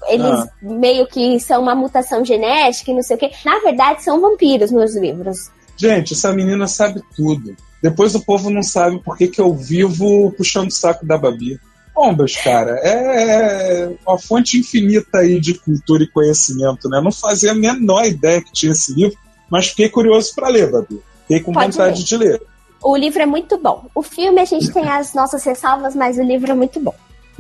eles 0.10 0.26
Ah. 0.30 0.48
meio 0.62 1.08
que 1.08 1.40
são 1.40 1.62
uma 1.62 1.74
mutação 1.74 2.24
genética 2.26 2.92
e 2.92 2.94
não 2.94 3.02
sei 3.02 3.16
o 3.16 3.20
quê, 3.20 3.32
na 3.46 3.60
verdade 3.60 4.04
são 4.04 4.20
vampiros 4.20 4.72
nos 4.72 4.94
livros. 4.98 5.50
Gente, 5.78 6.14
essa 6.14 6.34
menina 6.34 6.68
sabe 6.68 7.02
tudo. 7.16 7.56
Depois 7.82 8.14
o 8.14 8.24
povo 8.24 8.50
não 8.50 8.62
sabe 8.62 9.00
por 9.00 9.18
que, 9.18 9.28
que 9.28 9.40
eu 9.40 9.54
vivo 9.56 10.32
puxando 10.38 10.68
o 10.68 10.74
saco 10.74 11.06
da 11.06 11.18
Babi. 11.18 11.58
Bombas, 11.96 12.36
cara, 12.36 12.80
é 12.84 13.90
uma 14.06 14.18
fonte 14.20 14.58
infinita 14.60 15.20
aí 15.20 15.40
de 15.40 15.54
cultura 15.54 16.04
e 16.04 16.08
conhecimento, 16.08 16.90
né? 16.90 17.00
Não 17.02 17.12
fazia 17.12 17.52
a 17.52 17.56
menor 17.56 18.06
ideia 18.06 18.42
que 18.42 18.52
tinha 18.52 18.72
esse 18.74 18.94
livro, 18.94 19.18
mas 19.50 19.68
fiquei 19.70 19.90
curioso 19.90 20.34
para 20.36 20.50
ler, 20.50 20.70
Babi. 20.72 21.02
Fiquei 21.22 21.40
com 21.40 21.52
Pode 21.54 21.72
vontade 21.72 22.00
ler. 22.00 22.06
de 22.06 22.18
ler. 22.18 22.42
O 22.84 22.96
livro 22.98 23.22
é 23.22 23.26
muito 23.26 23.58
bom. 23.58 23.86
O 23.96 24.02
filme 24.02 24.40
a 24.42 24.46
gente 24.46 24.72
tem 24.72 24.88
as 24.90 25.14
nossas 25.14 25.44
ressalvas, 25.44 25.96
mas 25.96 26.18
o 26.18 26.24
livro 26.24 26.52
é 26.52 26.56
muito 26.56 26.80
bom. 26.80 26.94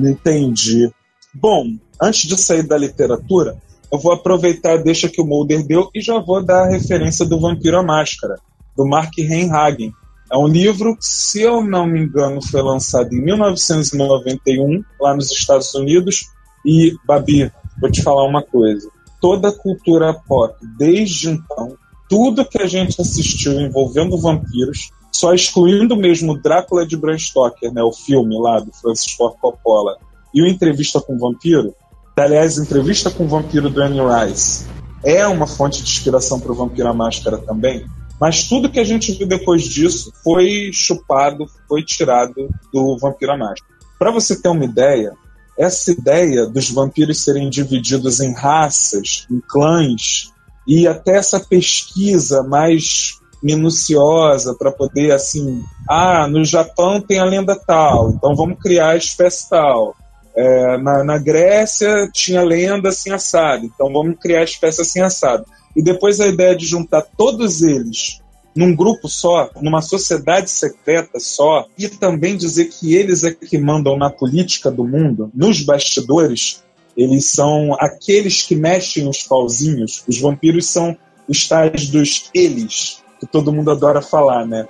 Entendi. 0.10 0.92
Bom, 1.34 1.76
antes 2.02 2.28
de 2.28 2.38
sair 2.38 2.64
da 2.64 2.78
literatura, 2.78 3.58
eu 3.92 4.00
vou 4.00 4.14
aproveitar 4.14 4.74
a 4.74 4.78
deixa 4.78 5.10
que 5.10 5.22
o 5.22 5.26
Mulder 5.26 5.66
deu 5.66 5.90
e 5.94 6.02
já 6.02 6.20
vou 6.20 6.44
dar 6.44 6.64
a 6.64 6.70
referência 6.70 7.26
do 7.26 7.40
Vampiro 7.40 7.78
à 7.78 7.84
Máscara, 7.84 8.36
do 8.76 8.86
Mark 8.86 9.12
Reinhagen. 9.18 9.94
É 10.32 10.38
um 10.38 10.48
livro 10.48 10.96
que, 10.96 11.06
se 11.06 11.42
eu 11.42 11.62
não 11.62 11.86
me 11.86 12.00
engano, 12.00 12.42
foi 12.42 12.62
lançado 12.62 13.14
em 13.14 13.22
1991, 13.22 14.82
lá 15.00 15.14
nos 15.14 15.30
Estados 15.30 15.74
Unidos. 15.76 16.28
E, 16.66 16.96
Babi, 17.06 17.52
vou 17.82 17.92
te 17.92 18.02
falar 18.02 18.26
uma 18.26 18.42
coisa. 18.42 18.90
Toda 19.20 19.50
a 19.50 19.52
cultura 19.52 20.14
pop, 20.14 20.56
desde 20.78 21.30
então, 21.30 21.78
tudo 22.10 22.46
que 22.46 22.62
a 22.62 22.68
gente 22.68 23.02
assistiu 23.02 23.60
envolvendo 23.60 24.18
vampiros, 24.18 24.92
só 25.12 25.34
excluindo 25.34 25.96
mesmo 25.96 26.40
Drácula 26.40 26.86
de 26.86 26.96
Bram 26.96 27.18
Stoker, 27.18 27.72
né, 27.74 27.84
o 27.84 27.92
filme 27.92 28.40
lá 28.40 28.60
do 28.60 28.72
Francis 28.72 29.14
Ford 29.14 29.36
Coppola, 29.40 29.98
e 30.34 30.42
o 30.42 30.48
Entrevista 30.48 31.02
com 31.02 31.16
o 31.16 31.20
Vampiro, 31.20 31.76
aliás, 32.16 32.58
Entrevista 32.58 33.10
com 33.10 33.26
o 33.26 33.28
Vampiro 33.28 33.70
do 33.70 33.82
Annie 33.82 34.00
Rice, 34.02 34.66
é 35.04 35.26
uma 35.28 35.48
fonte 35.48 35.84
de 35.84 35.90
inspiração 35.90 36.40
para 36.40 36.52
o 36.52 36.56
Vampiro 36.56 36.88
à 36.88 36.94
Máscara 36.94 37.38
também, 37.38 37.86
mas 38.20 38.48
tudo 38.48 38.70
que 38.70 38.80
a 38.80 38.84
gente 38.84 39.12
viu 39.14 39.28
depois 39.28 39.64
disso 39.64 40.14
foi 40.24 40.70
chupado, 40.72 41.48
foi 41.68 41.84
tirado 41.84 42.50
do 42.72 42.98
Vampiro 42.98 43.32
à 43.32 43.38
Máscara. 43.38 43.74
Para 43.98 44.12
você 44.12 44.40
ter 44.40 44.50
uma 44.50 44.64
ideia, 44.64 45.12
essa 45.58 45.92
ideia 45.92 46.46
dos 46.46 46.70
vampiros 46.70 47.24
serem 47.24 47.50
divididos 47.50 48.20
em 48.20 48.34
raças, 48.34 49.26
em 49.30 49.40
clãs, 49.40 50.32
e 50.68 50.88
até 50.88 51.18
essa 51.18 51.40
pesquisa 51.40 52.44
mais 52.44 53.21
minuciosa 53.42 54.54
para 54.54 54.72
poder 54.72 55.12
assim, 55.12 55.64
ah, 55.90 56.28
no 56.28 56.46
Japão 56.46 57.02
tem 57.02 57.20
a 57.20 57.26
lenda 57.26 57.56
tal, 57.56 58.12
então 58.12 58.36
vamos 58.36 58.60
criar 58.60 58.90
a 58.90 58.98
espécie 58.98 59.50
tal. 59.50 59.96
É, 60.34 60.78
na, 60.78 61.04
na, 61.04 61.18
Grécia 61.18 62.10
tinha 62.14 62.42
lenda 62.42 62.90
assim 62.90 63.12
assado, 63.12 63.66
então 63.66 63.92
vamos 63.92 64.18
criar 64.20 64.40
a 64.40 64.46
espécie 64.46 64.82
assim 64.82 65.02
assado. 65.02 65.46
E 65.76 65.82
depois 65.82 66.22
a 66.22 66.28
ideia 66.28 66.56
de 66.56 66.66
juntar 66.66 67.02
todos 67.18 67.62
eles 67.62 68.22
num 68.56 68.76
grupo 68.76 69.08
só, 69.08 69.50
numa 69.62 69.82
sociedade 69.82 70.50
secreta 70.50 71.20
só, 71.20 71.66
e 71.78 71.88
também 71.88 72.36
dizer 72.36 72.66
que 72.66 72.96
eles 72.96 73.24
é 73.24 73.34
que 73.34 73.58
mandam 73.58 73.98
na 73.98 74.10
política 74.10 74.70
do 74.70 74.86
mundo, 74.86 75.32
nos 75.34 75.62
bastidores, 75.62 76.62
eles 76.96 77.28
são 77.28 77.74
aqueles 77.80 78.42
que 78.42 78.56
mexem 78.56 79.08
os 79.08 79.24
pauzinhos. 79.24 80.04
Os 80.08 80.20
vampiros 80.20 80.66
são 80.66 80.96
os 81.28 81.48
tais 81.48 81.88
dos 81.88 82.30
eles, 82.34 83.01
que 83.22 83.28
todo 83.28 83.54
mundo 83.54 83.70
adora 83.70 84.02
falar, 84.02 84.48
né? 84.48 84.68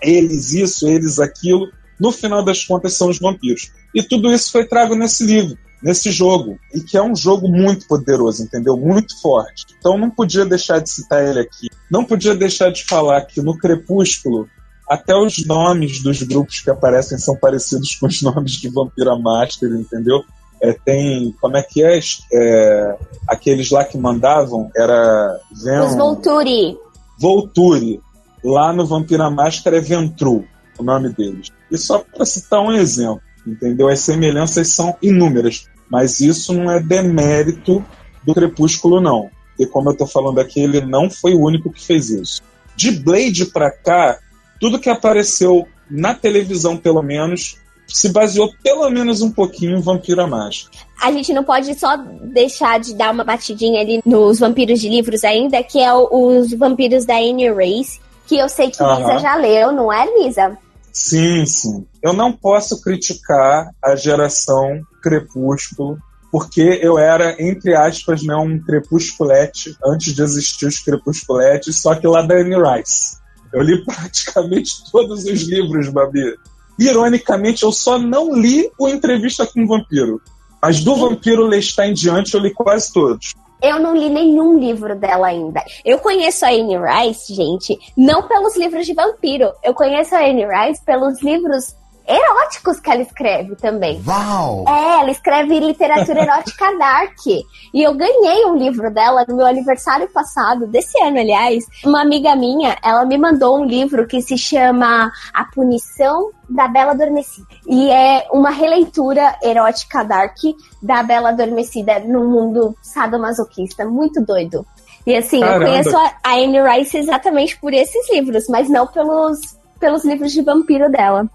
Eles 0.00 0.52
isso, 0.52 0.86
eles 0.86 1.18
aquilo. 1.18 1.68
No 1.98 2.12
final 2.12 2.44
das 2.44 2.64
contas, 2.64 2.94
são 2.94 3.10
os 3.10 3.18
vampiros. 3.18 3.72
E 3.92 4.04
tudo 4.04 4.32
isso 4.32 4.52
foi 4.52 4.64
trago 4.64 4.94
nesse 4.94 5.24
livro, 5.24 5.58
nesse 5.82 6.12
jogo. 6.12 6.58
E 6.72 6.80
que 6.80 6.96
é 6.96 7.02
um 7.02 7.16
jogo 7.16 7.48
muito 7.48 7.88
poderoso, 7.88 8.44
entendeu? 8.44 8.76
Muito 8.76 9.20
forte. 9.20 9.66
Então 9.76 9.98
não 9.98 10.08
podia 10.08 10.44
deixar 10.44 10.78
de 10.78 10.88
citar 10.88 11.26
ele 11.26 11.40
aqui. 11.40 11.68
Não 11.90 12.04
podia 12.04 12.36
deixar 12.36 12.70
de 12.70 12.84
falar 12.84 13.20
que 13.22 13.42
no 13.42 13.58
Crepúsculo 13.58 14.48
até 14.88 15.16
os 15.16 15.44
nomes 15.44 16.02
dos 16.02 16.22
grupos 16.22 16.60
que 16.60 16.70
aparecem 16.70 17.18
são 17.18 17.36
parecidos 17.36 17.96
com 17.96 18.06
os 18.06 18.22
nomes 18.22 18.52
de 18.52 18.68
Vampira 18.68 19.16
Master, 19.18 19.70
entendeu? 19.70 20.22
É, 20.62 20.72
tem, 20.72 21.34
como 21.40 21.56
é 21.56 21.62
que 21.62 21.82
é? 21.82 21.98
é? 22.32 22.96
Aqueles 23.28 23.70
lá 23.70 23.84
que 23.84 23.98
mandavam, 23.98 24.70
era... 24.76 25.36
Venom, 25.64 25.88
os 25.88 25.96
Volturi. 25.96 26.78
Volturi. 27.22 28.00
Lá 28.42 28.72
no 28.72 28.84
Vampira 28.84 29.30
Máscara 29.30 29.76
é 29.76 29.80
Ventru, 29.80 30.44
o 30.76 30.82
nome 30.82 31.10
deles. 31.10 31.52
E 31.70 31.78
só 31.78 32.00
para 32.00 32.26
citar 32.26 32.60
um 32.60 32.72
exemplo, 32.72 33.22
entendeu? 33.46 33.88
As 33.88 34.00
semelhanças 34.00 34.66
são 34.68 34.96
inúmeras, 35.00 35.68
mas 35.88 36.18
isso 36.18 36.52
não 36.52 36.68
é 36.68 36.80
demérito 36.80 37.84
do 38.24 38.34
Crepúsculo, 38.34 39.00
não. 39.00 39.30
E 39.56 39.64
como 39.64 39.90
eu 39.90 39.96
tô 39.96 40.06
falando 40.06 40.40
aqui, 40.40 40.58
ele 40.58 40.80
não 40.80 41.08
foi 41.08 41.34
o 41.34 41.44
único 41.44 41.70
que 41.70 41.80
fez 41.80 42.10
isso. 42.10 42.42
De 42.74 42.90
Blade 42.90 43.46
para 43.46 43.70
cá, 43.70 44.18
tudo 44.58 44.80
que 44.80 44.90
apareceu 44.90 45.68
na 45.88 46.14
televisão, 46.14 46.76
pelo 46.76 47.02
menos, 47.02 47.58
se 47.86 48.10
baseou 48.10 48.52
pelo 48.62 48.88
menos 48.90 49.20
um 49.20 49.30
pouquinho 49.30 49.76
em 49.76 49.80
Vampira 49.80 50.26
Mágica. 50.26 50.70
A 51.00 51.10
gente 51.12 51.32
não 51.32 51.44
pode 51.44 51.74
só 51.78 51.96
deixar 51.96 52.80
de 52.80 52.94
dar 52.94 53.12
uma 53.12 53.24
batidinha 53.24 53.80
ali 53.80 54.00
nos 54.04 54.38
vampiros 54.38 54.80
de 54.80 54.88
livros 54.88 55.24
ainda, 55.24 55.62
que 55.62 55.80
é 55.80 55.92
os 55.92 56.52
vampiros 56.54 57.04
da 57.04 57.16
Anne 57.16 57.50
Race, 57.50 58.00
que 58.26 58.36
eu 58.36 58.48
sei 58.48 58.70
que 58.70 58.82
Lisa 58.82 59.18
já 59.18 59.36
leu, 59.36 59.72
não 59.72 59.92
é, 59.92 60.06
Lisa? 60.18 60.56
Sim, 60.92 61.44
sim. 61.46 61.86
Eu 62.02 62.12
não 62.12 62.32
posso 62.32 62.80
criticar 62.82 63.70
a 63.82 63.96
geração 63.96 64.82
Crepúsculo 65.02 65.98
porque 66.32 66.80
eu 66.82 66.98
era, 66.98 67.36
entre 67.38 67.76
aspas, 67.76 68.22
né, 68.22 68.34
um 68.34 68.58
crepusculete 68.58 69.76
antes 69.84 70.14
de 70.14 70.22
existir 70.22 70.64
os 70.64 70.78
crepusculetes, 70.78 71.78
só 71.82 71.94
que 71.94 72.06
lá 72.06 72.22
da 72.22 72.36
Anne 72.36 72.56
Rice. 72.56 73.18
Eu 73.52 73.60
li 73.60 73.84
praticamente 73.84 74.90
todos 74.90 75.24
os 75.26 75.42
livros, 75.42 75.90
Babi. 75.90 76.34
Ironicamente, 76.78 77.62
eu 77.62 77.72
só 77.72 77.98
não 77.98 78.34
li 78.34 78.70
o 78.78 78.88
Entrevista 78.88 79.46
com 79.46 79.62
o 79.62 79.66
Vampiro. 79.66 80.20
Mas 80.60 80.82
do 80.82 80.94
Vampiro 80.94 81.46
Lestat 81.46 81.88
em 81.88 81.92
diante, 81.92 82.34
eu 82.34 82.40
li 82.40 82.52
quase 82.52 82.92
todos. 82.92 83.34
Eu 83.62 83.78
não 83.78 83.96
li 83.96 84.08
nenhum 84.08 84.58
livro 84.58 84.96
dela 84.96 85.28
ainda. 85.28 85.62
Eu 85.84 85.98
conheço 85.98 86.44
a 86.44 86.48
Anne 86.48 86.76
Rice, 86.76 87.32
gente, 87.32 87.78
não 87.96 88.26
pelos 88.26 88.56
livros 88.56 88.84
de 88.86 88.92
vampiro. 88.92 89.52
Eu 89.62 89.72
conheço 89.72 90.14
a 90.16 90.18
Anne 90.18 90.44
Rice 90.44 90.84
pelos 90.84 91.22
livros 91.22 91.76
eróticos 92.16 92.80
que 92.80 92.90
ela 92.90 93.02
escreve 93.02 93.56
também. 93.56 94.02
Uau! 94.06 94.64
É, 94.68 95.00
ela 95.00 95.10
escreve 95.10 95.58
literatura 95.58 96.22
erótica 96.22 96.76
dark. 96.78 97.26
E 97.26 97.82
eu 97.82 97.94
ganhei 97.94 98.44
um 98.46 98.56
livro 98.56 98.92
dela 98.92 99.24
no 99.28 99.36
meu 99.36 99.46
aniversário 99.46 100.08
passado, 100.12 100.66
desse 100.66 101.00
ano, 101.02 101.18
aliás. 101.18 101.64
Uma 101.84 102.02
amiga 102.02 102.34
minha, 102.36 102.76
ela 102.82 103.04
me 103.04 103.18
mandou 103.18 103.58
um 103.58 103.64
livro 103.64 104.06
que 104.06 104.20
se 104.20 104.36
chama 104.36 105.10
A 105.32 105.44
Punição 105.44 106.30
da 106.48 106.68
Bela 106.68 106.92
Adormecida. 106.92 107.46
E 107.66 107.90
é 107.90 108.26
uma 108.32 108.50
releitura 108.50 109.36
erótica 109.42 110.04
dark 110.04 110.36
da 110.82 111.02
Bela 111.02 111.30
Adormecida 111.30 112.00
no 112.00 112.28
mundo 112.28 112.76
sadomasoquista. 112.82 113.84
Muito 113.84 114.20
doido. 114.20 114.66
E 115.06 115.16
assim, 115.16 115.40
Caramba. 115.40 115.64
eu 115.64 115.70
conheço 115.70 115.96
a 115.96 116.34
Anne 116.34 116.60
Rice 116.62 116.96
exatamente 116.96 117.58
por 117.58 117.72
esses 117.72 118.10
livros, 118.12 118.44
mas 118.48 118.68
não 118.68 118.86
pelos, 118.86 119.38
pelos 119.80 120.04
livros 120.04 120.32
de 120.32 120.42
vampiro 120.42 120.90
dela. 120.90 121.28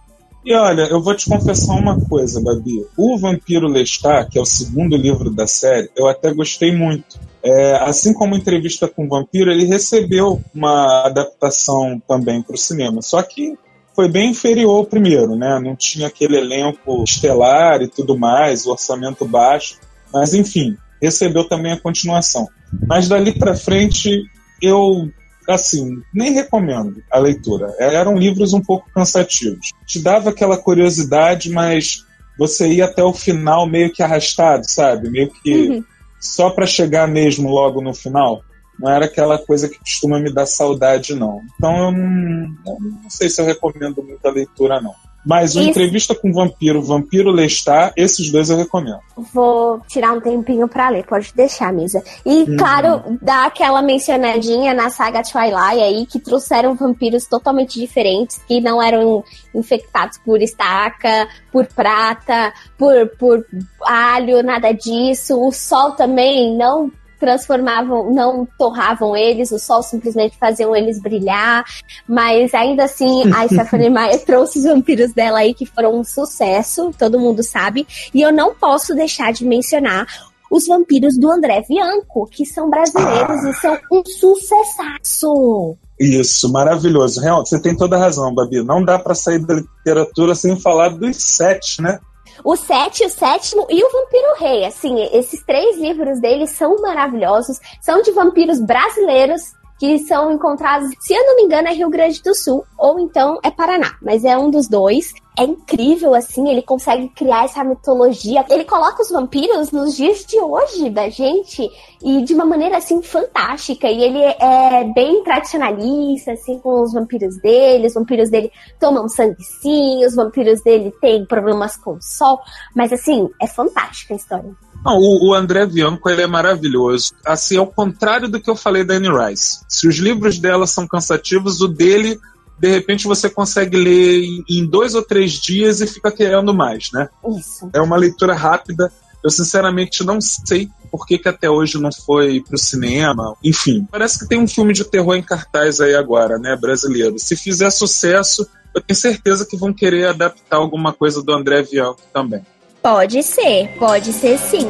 E 0.48 0.54
olha, 0.54 0.84
eu 0.84 1.02
vou 1.02 1.14
te 1.14 1.30
confessar 1.30 1.74
uma 1.74 2.00
coisa, 2.00 2.40
Babi. 2.40 2.86
O 2.96 3.18
Vampiro 3.18 3.68
Lestat, 3.68 4.30
que 4.30 4.40
é 4.40 4.42
o 4.42 4.46
segundo 4.46 4.96
livro 4.96 5.30
da 5.30 5.46
série, 5.46 5.90
eu 5.94 6.08
até 6.08 6.34
gostei 6.34 6.74
muito. 6.74 7.20
É, 7.44 7.76
assim 7.84 8.14
como 8.14 8.34
Entrevista 8.34 8.88
com 8.88 9.04
o 9.04 9.10
Vampiro, 9.10 9.52
ele 9.52 9.66
recebeu 9.66 10.42
uma 10.56 11.06
adaptação 11.06 12.02
também 12.08 12.42
para 12.42 12.56
o 12.56 12.58
cinema. 12.58 13.02
Só 13.02 13.22
que 13.24 13.58
foi 13.94 14.08
bem 14.08 14.30
inferior 14.30 14.78
ao 14.78 14.86
primeiro, 14.86 15.36
né? 15.36 15.60
Não 15.62 15.76
tinha 15.76 16.08
aquele 16.08 16.38
elenco 16.38 17.04
estelar 17.04 17.82
e 17.82 17.90
tudo 17.90 18.18
mais, 18.18 18.66
o 18.66 18.72
orçamento 18.72 19.26
baixo. 19.26 19.78
Mas 20.14 20.34
enfim, 20.34 20.78
recebeu 21.02 21.44
também 21.44 21.74
a 21.74 21.82
continuação. 21.82 22.48
Mas 22.88 23.10
dali 23.10 23.38
para 23.38 23.54
frente 23.54 24.24
eu 24.62 25.10
assim, 25.48 26.02
nem 26.14 26.34
recomendo 26.34 27.02
a 27.12 27.18
leitura. 27.18 27.74
Eram 27.80 28.18
livros 28.18 28.54
um 28.54 28.62
pouco 28.62 28.90
cansativos. 28.94 29.72
Te 29.86 30.00
dava 30.00 30.30
aquela 30.30 30.58
curiosidade, 30.58 31.50
mas 31.50 32.06
você 32.38 32.68
ia 32.68 32.86
até 32.86 33.04
o 33.04 33.14
final 33.14 33.66
meio 33.66 33.92
que 33.92 34.04
arrastado, 34.04 34.70
sabe? 34.70 35.10
Meio 35.10 35.30
que 35.30 35.70
uhum. 35.70 35.84
só 36.20 36.50
para 36.50 36.66
chegar 36.66 37.08
mesmo 37.08 37.50
logo 37.50 37.82
no 37.82 37.94
final. 37.94 38.42
Não 38.80 38.92
era 38.92 39.06
aquela 39.06 39.40
coisa 39.40 39.68
que 39.68 39.80
costuma 39.80 40.20
me 40.20 40.32
dar 40.32 40.46
saudade, 40.46 41.16
não. 41.16 41.42
Então 41.56 41.86
eu 41.86 41.92
não, 41.92 42.56
eu 42.66 42.80
não 42.80 43.10
sei 43.10 43.30
se 43.30 43.42
eu 43.42 43.46
recomendo 43.46 44.04
muita 44.04 44.30
leitura, 44.30 44.80
não. 44.80 44.94
Mas 45.28 45.58
o 45.58 45.62
Entrevista 45.62 46.16
com 46.16 46.30
o 46.30 46.34
Vampiro, 46.34 46.82
Vampiro 46.82 47.32
Lestat, 47.32 47.92
esses 47.98 48.32
dois 48.32 48.50
eu 48.50 48.56
recomendo. 48.56 49.00
Vou 49.34 49.82
tirar 49.88 50.13
um 50.13 50.22
tempinho 50.22 50.70
pra 50.70 50.88
ler, 50.88 51.06
pode 51.06 51.34
deixar, 51.36 51.74
Misa. 51.74 52.02
E, 52.26 52.44
uhum. 52.44 52.56
claro, 52.56 53.18
dá 53.22 53.46
aquela 53.46 53.82
mencionadinha 53.82 54.74
na 54.74 54.90
saga 54.90 55.22
Twilight 55.22 55.82
aí, 55.82 56.06
que 56.06 56.18
trouxeram 56.18 56.76
vampiros 56.76 57.26
totalmente 57.26 57.78
diferentes, 57.78 58.40
que 58.48 58.62
não 58.62 58.82
eram 58.82 59.22
infectados 59.54 60.18
por 60.20 60.42
estaca, 60.42 61.28
por 61.52 61.66
prata, 61.66 62.54
por, 62.78 62.94
por 63.20 63.46
alho, 63.84 64.42
nada 64.42 64.72
disso. 64.72 65.38
O 65.46 65.52
sol 65.52 65.92
também 65.92 66.56
não 66.56 66.90
transformavam, 67.20 68.14
não 68.14 68.48
torravam 68.58 69.16
eles, 69.16 69.52
o 69.52 69.60
sol 69.60 69.82
simplesmente 69.84 70.38
faziam 70.38 70.76
eles 70.76 71.02
brilhar, 71.02 71.66
mas 72.08 72.54
ainda 72.54 72.84
assim 72.84 73.24
a 73.34 73.48
Stephanie 73.50 73.90
Meyer 73.90 74.24
trouxe 74.24 74.60
os 74.60 74.66
vampiros 74.66 75.14
dela 75.14 75.40
aí 75.40 75.54
que 75.54 75.66
foram 75.66 76.00
um 76.00 76.04
sucesso, 76.04 76.92
todo 76.98 77.20
mundo 77.20 77.44
sabe, 77.44 77.88
e 78.14 78.22
eu 78.22 78.32
não 78.32 78.54
posso 78.54 78.94
deixar 78.96 79.34
de 79.34 79.46
mencionar 79.46 80.08
os 80.50 80.66
vampiros 80.66 81.18
do 81.18 81.30
André 81.30 81.64
Bianco, 81.68 82.28
que 82.32 82.46
são 82.46 82.70
brasileiros 82.70 83.44
ah. 83.44 83.50
e 83.50 83.54
são 83.56 83.78
um 83.92 84.04
sucessaço. 84.06 85.78
Isso, 86.00 86.52
maravilhoso. 86.52 87.20
Real, 87.20 87.46
você 87.46 87.60
tem 87.60 87.76
toda 87.76 87.96
a 87.96 88.00
razão, 88.00 88.34
Babi. 88.34 88.64
Não 88.64 88.84
dá 88.84 89.00
para 89.00 89.16
sair 89.16 89.40
da 89.40 89.56
literatura 89.56 90.36
sem 90.36 90.60
falar 90.60 90.90
dos 90.90 91.18
sete, 91.18 91.82
né? 91.82 92.00
O 92.43 92.56
Sete, 92.56 93.06
o 93.06 93.10
Sétimo 93.10 93.67
e 93.69 93.84
o 93.84 93.91
Vampiro 93.91 94.36
Rei. 94.38 94.65
Assim, 94.65 95.02
esses 95.12 95.43
três 95.43 95.78
livros 95.78 96.19
dele 96.19 96.47
são 96.47 96.78
maravilhosos. 96.82 97.60
São 97.82 98.02
de 98.02 98.12
vampiros 98.12 98.60
brasileiros 98.60 99.41
que 99.80 100.00
são 100.00 100.32
encontrados, 100.32 100.89
se 101.00 101.13
eu 101.13 101.23
não 101.23 101.36
me 101.36 101.43
engano, 101.43 101.67
é 101.67 101.73
Rio 101.73 101.89
Grande 101.89 102.21
do 102.23 102.34
Sul 102.34 102.65
ou 102.78 103.00
então 103.00 103.38
é 103.43 103.52
Paraná, 103.52 103.95
mas 104.02 104.26
é 104.26 104.38
um 104.38 104.50
dos 104.50 104.67
dois. 104.67 105.13
É 105.38 105.43
incrível, 105.43 106.15
assim, 106.15 106.50
ele 106.50 106.63
consegue 106.63 107.10
criar 107.10 107.45
essa 107.45 107.63
mitologia. 107.63 108.43
Ele 108.50 108.63
coloca 108.63 109.04
os 109.04 109.10
vampiros 109.10 109.71
nos 109.71 109.95
dias 109.95 110.26
de 110.26 110.39
hoje 110.39 110.89
da 110.89 111.10
gente 111.10 111.69
e 112.04 112.23
de 112.23 112.34
uma 112.34 112.43
maneira, 112.43 112.78
assim, 112.78 113.04
fantástica. 113.04 113.88
E 113.88 114.04
ele 114.04 114.17
é 114.19 114.84
bem 114.95 115.23
tradicionalista, 115.23 116.32
assim, 116.32 116.58
com 116.58 116.82
os 116.82 116.91
vampiros 116.91 117.38
dele. 117.38 117.86
Os 117.86 117.93
vampiros 117.93 118.32
dele 118.32 118.52
tomam 118.80 119.08
sangue 119.08 119.43
sim, 119.62 120.04
os 120.04 120.15
vampiros 120.15 120.62
dele 120.63 120.91
têm 121.00 121.23
problemas 121.23 121.78
com 121.78 121.93
o 121.93 122.02
sol. 122.02 122.39
Mas, 122.76 122.91
assim, 122.91 123.30
é 123.39 123.45
fantástica 123.45 124.15
a 124.15 124.17
história. 124.17 124.56
Não, 124.84 124.97
o, 124.97 125.30
o, 125.30 125.34
André 125.36 125.67
Bianco 125.67 126.10
ele 126.10 126.23
é 126.23 126.27
maravilhoso. 126.27 127.13
Assim, 127.23 127.58
ao 127.58 127.67
contrário 127.67 128.27
do 128.27 128.42
que 128.42 128.50
eu 128.50 128.56
falei 128.56 128.83
da 128.83 128.96
Anne 128.96 129.10
Rice. 129.10 129.60
Se 129.67 129.88
os 129.88 129.98
livros 129.98 130.40
dela 130.40 130.65
são 130.65 130.88
cansativos, 130.88 131.62
o 131.62 131.67
dele, 131.67 132.19
de 132.60 132.70
repente, 132.70 133.06
você 133.06 133.30
consegue 133.30 133.78
ler 133.78 134.24
em, 134.24 134.44
em 134.50 134.66
dois 134.66 134.96
ou 134.96 135.04
três 135.04 135.34
dias 135.34 135.80
e 135.80 135.88
fica 135.88 136.12
querendo 136.12 136.54
mais, 136.54 136.92
né? 136.92 137.08
Isso. 137.38 137.70
É 137.74 137.80
uma 137.80 137.96
leitura 137.96 138.34
rápida. 138.34 138.92
Eu 139.24 139.30
sinceramente 139.30 140.04
não 140.04 140.20
sei 140.22 140.70
por 140.92 141.06
que, 141.06 141.18
que 141.18 141.30
até 141.30 141.50
hoje 141.50 141.80
não 141.80 141.92
foi 141.92 142.42
pro 142.42 142.58
cinema. 142.58 143.36
Enfim, 143.44 143.88
parece 143.92 144.20
que 144.20 144.28
tem 144.28 144.40
um 144.40 144.48
filme 144.48 144.74
de 144.74 144.84
terror 144.84 145.16
em 145.16 145.22
cartaz 145.22 145.82
aí 145.82 145.96
agora, 145.96 146.38
né, 146.40 146.56
brasileiro. 146.56 147.20
Se 147.20 147.36
fizer 147.36 147.70
sucesso, 147.70 148.48
eu 148.74 148.82
tenho 148.82 148.98
certeza 148.98 149.46
que 149.46 149.58
vão 149.58 149.74
querer 149.74 150.08
adaptar 150.08 150.58
alguma 150.58 150.94
coisa 150.94 151.22
do 151.22 151.34
André 151.34 151.64
Bianco 151.64 152.02
também. 152.14 152.46
Pode 152.82 153.22
ser, 153.22 153.70
pode 153.78 154.14
ser 154.14 154.38
sim. 154.38 154.68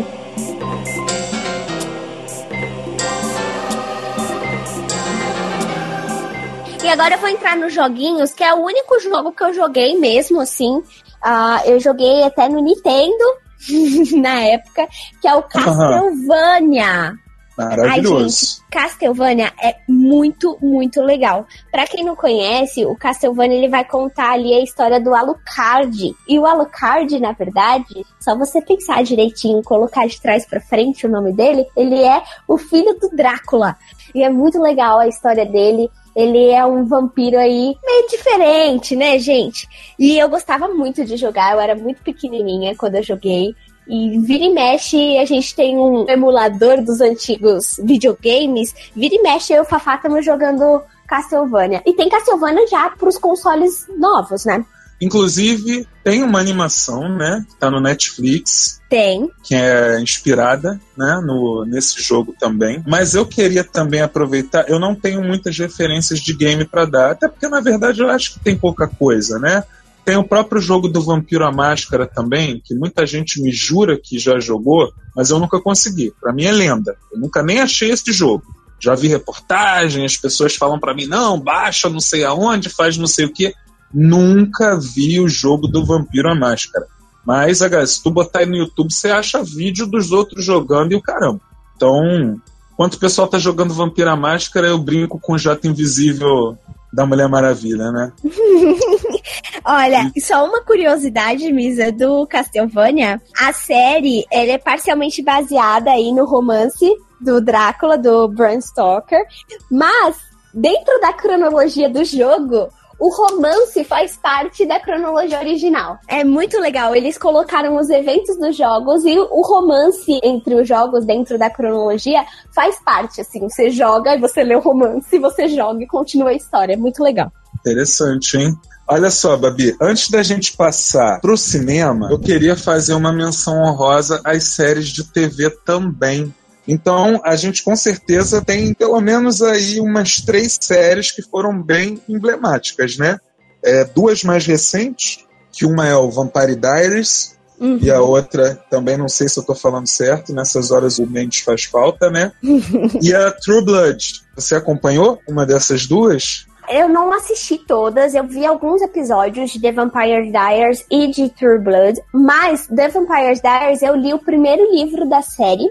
E 6.88 6.90
agora 6.90 7.16
eu 7.16 7.20
vou 7.20 7.28
entrar 7.28 7.58
nos 7.58 7.74
joguinhos, 7.74 8.34
que 8.34 8.42
é 8.42 8.54
o 8.54 8.64
único 8.64 8.98
jogo 9.02 9.34
que 9.34 9.44
eu 9.44 9.54
joguei 9.54 10.00
mesmo, 10.00 10.40
assim. 10.40 10.78
Uh, 10.78 11.60
eu 11.66 11.82
joguei 11.82 12.24
até 12.24 12.48
no 12.48 12.62
Nintendo, 12.62 13.26
na 14.16 14.40
época, 14.46 14.88
que 15.22 15.28
é 15.28 15.36
o 15.36 15.44
Castlevania. 15.44 17.14
Maravilhoso. 17.58 18.16
Ai, 18.16 18.30
gente, 18.30 18.72
Castlevania 18.72 19.52
é 19.62 19.76
muito, 19.86 20.58
muito 20.62 21.02
legal. 21.02 21.46
Para 21.70 21.86
quem 21.88 22.06
não 22.06 22.16
conhece, 22.16 22.86
o 22.86 22.96
Castlevania 22.96 23.58
ele 23.58 23.68
vai 23.68 23.84
contar 23.84 24.32
ali 24.32 24.54
a 24.54 24.64
história 24.64 25.02
do 25.02 25.14
Alucard. 25.14 26.16
E 26.26 26.40
o 26.40 26.46
Alucard, 26.46 27.20
na 27.20 27.34
verdade, 27.34 28.06
só 28.18 28.34
você 28.38 28.62
pensar 28.62 29.04
direitinho, 29.04 29.62
colocar 29.62 30.08
de 30.08 30.22
trás 30.22 30.46
para 30.46 30.62
frente 30.62 31.06
o 31.06 31.10
nome 31.10 31.34
dele, 31.34 31.66
ele 31.76 32.02
é 32.02 32.24
o 32.48 32.58
filho 32.58 32.98
do 32.98 33.10
Drácula. 33.10 33.76
E 34.16 34.24
é 34.24 34.30
muito 34.30 34.62
legal 34.62 35.00
a 35.00 35.08
história 35.08 35.46
dele. 35.46 35.92
Ele 36.18 36.50
é 36.50 36.66
um 36.66 36.84
vampiro 36.84 37.38
aí 37.38 37.78
meio 37.86 38.08
diferente, 38.10 38.96
né, 38.96 39.20
gente? 39.20 39.70
E 40.00 40.18
eu 40.18 40.28
gostava 40.28 40.68
muito 40.68 41.06
de 41.06 41.16
jogar, 41.16 41.54
eu 41.54 41.60
era 41.60 41.76
muito 41.76 42.02
pequenininha 42.02 42.76
quando 42.76 42.96
eu 42.96 43.04
joguei. 43.04 43.54
E 43.88 44.18
vira 44.18 44.46
e 44.46 44.50
mexe, 44.50 45.16
a 45.20 45.26
gente 45.26 45.56
tem 45.56 45.78
um 45.78 46.10
emulador 46.10 46.84
dos 46.84 47.02
antigos 47.02 47.80
videogames. 47.84 48.74
Vira 48.96 49.14
e 49.14 49.22
mexe, 49.22 49.54
eu 49.54 49.58
e 49.58 49.62
o 49.62 49.66
Fafá 49.66 49.94
estamos 49.94 50.26
jogando 50.26 50.82
Castlevania. 51.08 51.84
E 51.86 51.94
tem 51.94 52.10
Castlevania 52.10 52.66
já 52.66 52.90
para 52.90 53.08
os 53.08 53.20
consoles 53.20 53.88
novos, 53.96 54.44
né? 54.44 54.66
Inclusive, 55.00 55.88
tem 56.04 56.24
uma 56.24 56.40
animação, 56.40 57.08
né? 57.16 57.46
Que 57.48 57.56
tá 57.56 57.70
no 57.70 57.80
Netflix. 57.80 58.82
Tem. 58.90 59.30
Que 59.44 59.54
é 59.54 60.00
inspirada, 60.02 60.80
né? 60.98 61.22
No, 61.24 61.66
nesse 61.66 62.02
jogo 62.02 62.36
também. 62.40 62.84
Mas 62.88 63.14
eu 63.14 63.26
queria 63.26 63.64
também 63.64 64.02
aproveitar. 64.02 64.68
Eu 64.68 64.80
não 64.80 64.96
tenho 64.96 65.24
muitas 65.24 65.58
referências 65.58 66.20
de 66.20 66.34
game 66.34 66.66
para 66.66 66.86
dar. 66.86 67.12
Até 67.12 67.28
porque, 67.28 67.48
na 67.48 67.62
verdade, 67.62 68.02
eu 68.02 68.10
acho 68.10 68.34
que 68.34 68.40
tem 68.40 68.58
pouca 68.58 68.88
coisa, 68.88 69.38
né? 69.38 69.64
Tem 70.04 70.16
o 70.16 70.24
próprio 70.24 70.62
jogo 70.62 70.88
do 70.88 71.02
Vampiro 71.02 71.46
à 71.46 71.52
Máscara 71.52 72.08
também, 72.08 72.62
que 72.64 72.74
muita 72.74 73.06
gente 73.06 73.42
me 73.42 73.52
jura 73.52 74.00
que 74.02 74.18
já 74.18 74.40
jogou, 74.40 74.90
mas 75.14 75.30
eu 75.30 75.38
nunca 75.38 75.60
consegui. 75.60 76.14
Para 76.22 76.32
mim 76.32 76.46
é 76.46 76.52
lenda. 76.52 76.96
Eu 77.12 77.20
nunca 77.20 77.44
nem 77.44 77.60
achei 77.60 77.92
esse 77.92 78.14
jogo. 78.14 78.46
Já 78.80 78.96
vi 78.96 79.10
reportagem, 79.10 80.06
as 80.06 80.16
pessoas 80.16 80.56
falam 80.56 80.80
para 80.80 80.94
mim, 80.94 81.08
não, 81.08 81.38
baixa 81.38 81.90
não 81.90 82.00
sei 82.00 82.24
aonde, 82.24 82.70
faz 82.70 82.96
não 82.96 83.08
sei 83.08 83.26
o 83.26 83.34
que. 83.34 83.54
Nunca 83.94 84.78
vi 84.80 85.20
o 85.20 85.28
jogo 85.28 85.68
do 85.68 85.86
Vampiro 85.86 86.30
à 86.30 86.36
Máscara. 86.36 86.86
Mas, 87.26 87.60
se 87.60 88.02
tu 88.02 88.10
botar 88.10 88.40
aí 88.40 88.46
no 88.46 88.56
YouTube, 88.56 88.92
você 88.92 89.10
acha 89.10 89.44
vídeo 89.44 89.86
dos 89.86 90.12
outros 90.12 90.46
jogando 90.46 90.94
e 90.94 90.96
o 90.96 91.02
caramba. 91.02 91.42
Então, 91.76 92.40
enquanto 92.72 92.94
o 92.94 93.00
pessoal 93.00 93.28
tá 93.28 93.38
jogando 93.38 93.74
Vampiro 93.74 94.10
à 94.10 94.16
Máscara, 94.16 94.68
eu 94.68 94.78
brinco 94.78 95.20
com 95.20 95.34
o 95.34 95.38
Jato 95.38 95.68
Invisível 95.68 96.58
da 96.92 97.06
Mulher 97.06 97.28
Maravilha, 97.28 97.92
né? 97.92 98.12
Olha, 99.66 100.12
só 100.20 100.46
uma 100.48 100.64
curiosidade, 100.64 101.52
Misa, 101.52 101.92
do 101.92 102.26
Castlevania. 102.26 103.22
A 103.38 103.52
série, 103.52 104.26
ela 104.32 104.54
é 104.54 104.58
parcialmente 104.58 105.22
baseada 105.22 105.92
aí 105.92 106.12
no 106.14 106.26
romance 106.26 106.90
do 107.20 107.42
Drácula, 107.42 107.98
do 107.98 108.28
Bram 108.30 108.62
Stoker, 108.62 109.22
mas 109.70 110.16
dentro 110.54 111.00
da 111.02 111.14
cronologia 111.14 111.90
do 111.90 112.04
jogo, 112.06 112.70
o 113.00 113.10
romance 113.10 113.84
faz 113.84 114.18
parte 114.18 114.66
da 114.66 114.80
cronologia 114.80 115.40
original. 115.40 116.00
É 116.08 116.24
muito 116.24 116.60
legal. 116.60 116.96
Eles 116.96 117.18
colocaram 117.18 117.78
os 117.78 117.90
eventos 117.90 118.38
dos 118.38 118.56
jogos 118.56 119.06
e 119.06 119.18
o 119.18 119.42
romance 119.42 120.20
entre 120.24 120.56
os 120.56 120.68
jogos 120.68 121.06
dentro 121.06 121.38
da 121.38 121.50
cronologia 121.50 122.26
faz 122.54 122.80
parte. 122.84 123.22
Assim, 123.22 123.42
você 123.42 123.70
joga 123.70 124.16
e 124.16 124.20
você 124.20 124.44
lê 124.44 124.56
o 124.56 124.60
romance, 124.60 125.20
você 125.20 125.48
joga 125.48 125.84
e 125.84 125.88
continua 125.88 126.30
a 126.30 126.34
história. 126.34 126.74
É 126.74 126.78
muito 126.78 127.04
legal. 127.04 127.32
Interessante, 127.60 128.38
hein? 128.38 128.56
Olha 128.90 129.12
só, 129.12 129.36
Babi, 129.36 129.76
antes 129.82 130.10
da 130.10 130.24
gente 130.24 130.56
passar 130.56 131.20
pro 131.20 131.36
cinema, 131.36 132.08
eu 132.10 132.18
queria 132.18 132.56
fazer 132.56 132.94
uma 132.94 133.12
menção 133.12 133.62
honrosa 133.62 134.22
às 134.24 134.46
séries 134.46 134.88
de 134.88 135.04
TV 135.04 135.50
também. 135.50 136.34
Então, 136.68 137.22
a 137.24 137.36
gente 137.36 137.64
com 137.64 137.76
certeza 137.76 138.44
tem 138.44 138.74
pelo 138.74 139.00
menos 139.00 139.42
aí 139.42 139.80
umas 139.80 140.22
três 140.22 140.58
séries 140.62 141.12
que 141.12 141.22
foram 141.22 141.62
bem 141.62 142.02
emblemáticas, 142.10 142.98
né? 142.98 143.20
É, 143.64 143.86
duas 143.86 144.24
mais 144.24 144.46
recentes, 144.46 145.26
que 145.52 145.66
uma 145.66 145.88
é 145.88 145.96
o 145.96 146.12
Vampire 146.12 146.56
Diaries, 146.56 147.38
uhum. 147.60 147.80
e 147.82 147.90
a 147.90 148.02
outra, 148.02 148.56
também 148.70 148.98
não 148.98 149.08
sei 149.08 149.28
se 149.30 149.40
eu 149.40 149.44
tô 149.44 149.56
falando 149.56 149.88
certo, 149.88 150.34
nessas 150.34 150.72
horas 150.72 151.00
o 151.00 151.08
Mendes 151.08 151.42
faz 151.42 151.64
falta, 151.64 152.10
né? 152.10 152.32
e 153.02 153.14
a 153.14 153.32
True 153.32 153.64
Blood. 153.64 154.22
Você 154.36 154.56
acompanhou 154.56 155.20
uma 155.28 155.46
dessas 155.46 155.88
duas? 155.88 156.46
Eu 156.70 156.90
não 156.90 157.14
assisti 157.14 157.58
todas, 157.58 158.14
eu 158.14 158.26
vi 158.26 158.46
alguns 158.46 158.82
episódios 158.82 159.52
de 159.52 159.62
The 159.62 159.72
Vampire 159.72 160.30
Diaries 160.30 160.86
e 160.92 161.08
de 161.08 161.30
True 161.30 161.60
Blood, 161.60 162.02
mas 162.14 162.68
The 162.68 162.90
Vampire 162.90 163.40
Diaries 163.42 163.82
eu 163.82 163.96
li 163.96 164.14
o 164.14 164.20
primeiro 164.20 164.70
livro 164.74 165.08
da 165.08 165.22
série, 165.22 165.66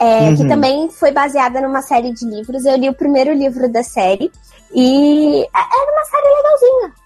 é, 0.00 0.20
uhum. 0.20 0.36
que 0.36 0.48
também 0.48 0.88
foi 0.88 1.12
baseada 1.12 1.60
numa 1.60 1.82
série 1.82 2.12
de 2.12 2.24
livros. 2.24 2.64
Eu 2.64 2.76
li 2.76 2.88
o 2.88 2.94
primeiro 2.94 3.34
livro 3.34 3.70
da 3.70 3.82
série 3.82 4.32
e 4.74 5.42
é, 5.42 5.48
era 5.54 5.92
uma 5.92 6.04
série 6.04 6.28
legalzinha. 6.36 7.00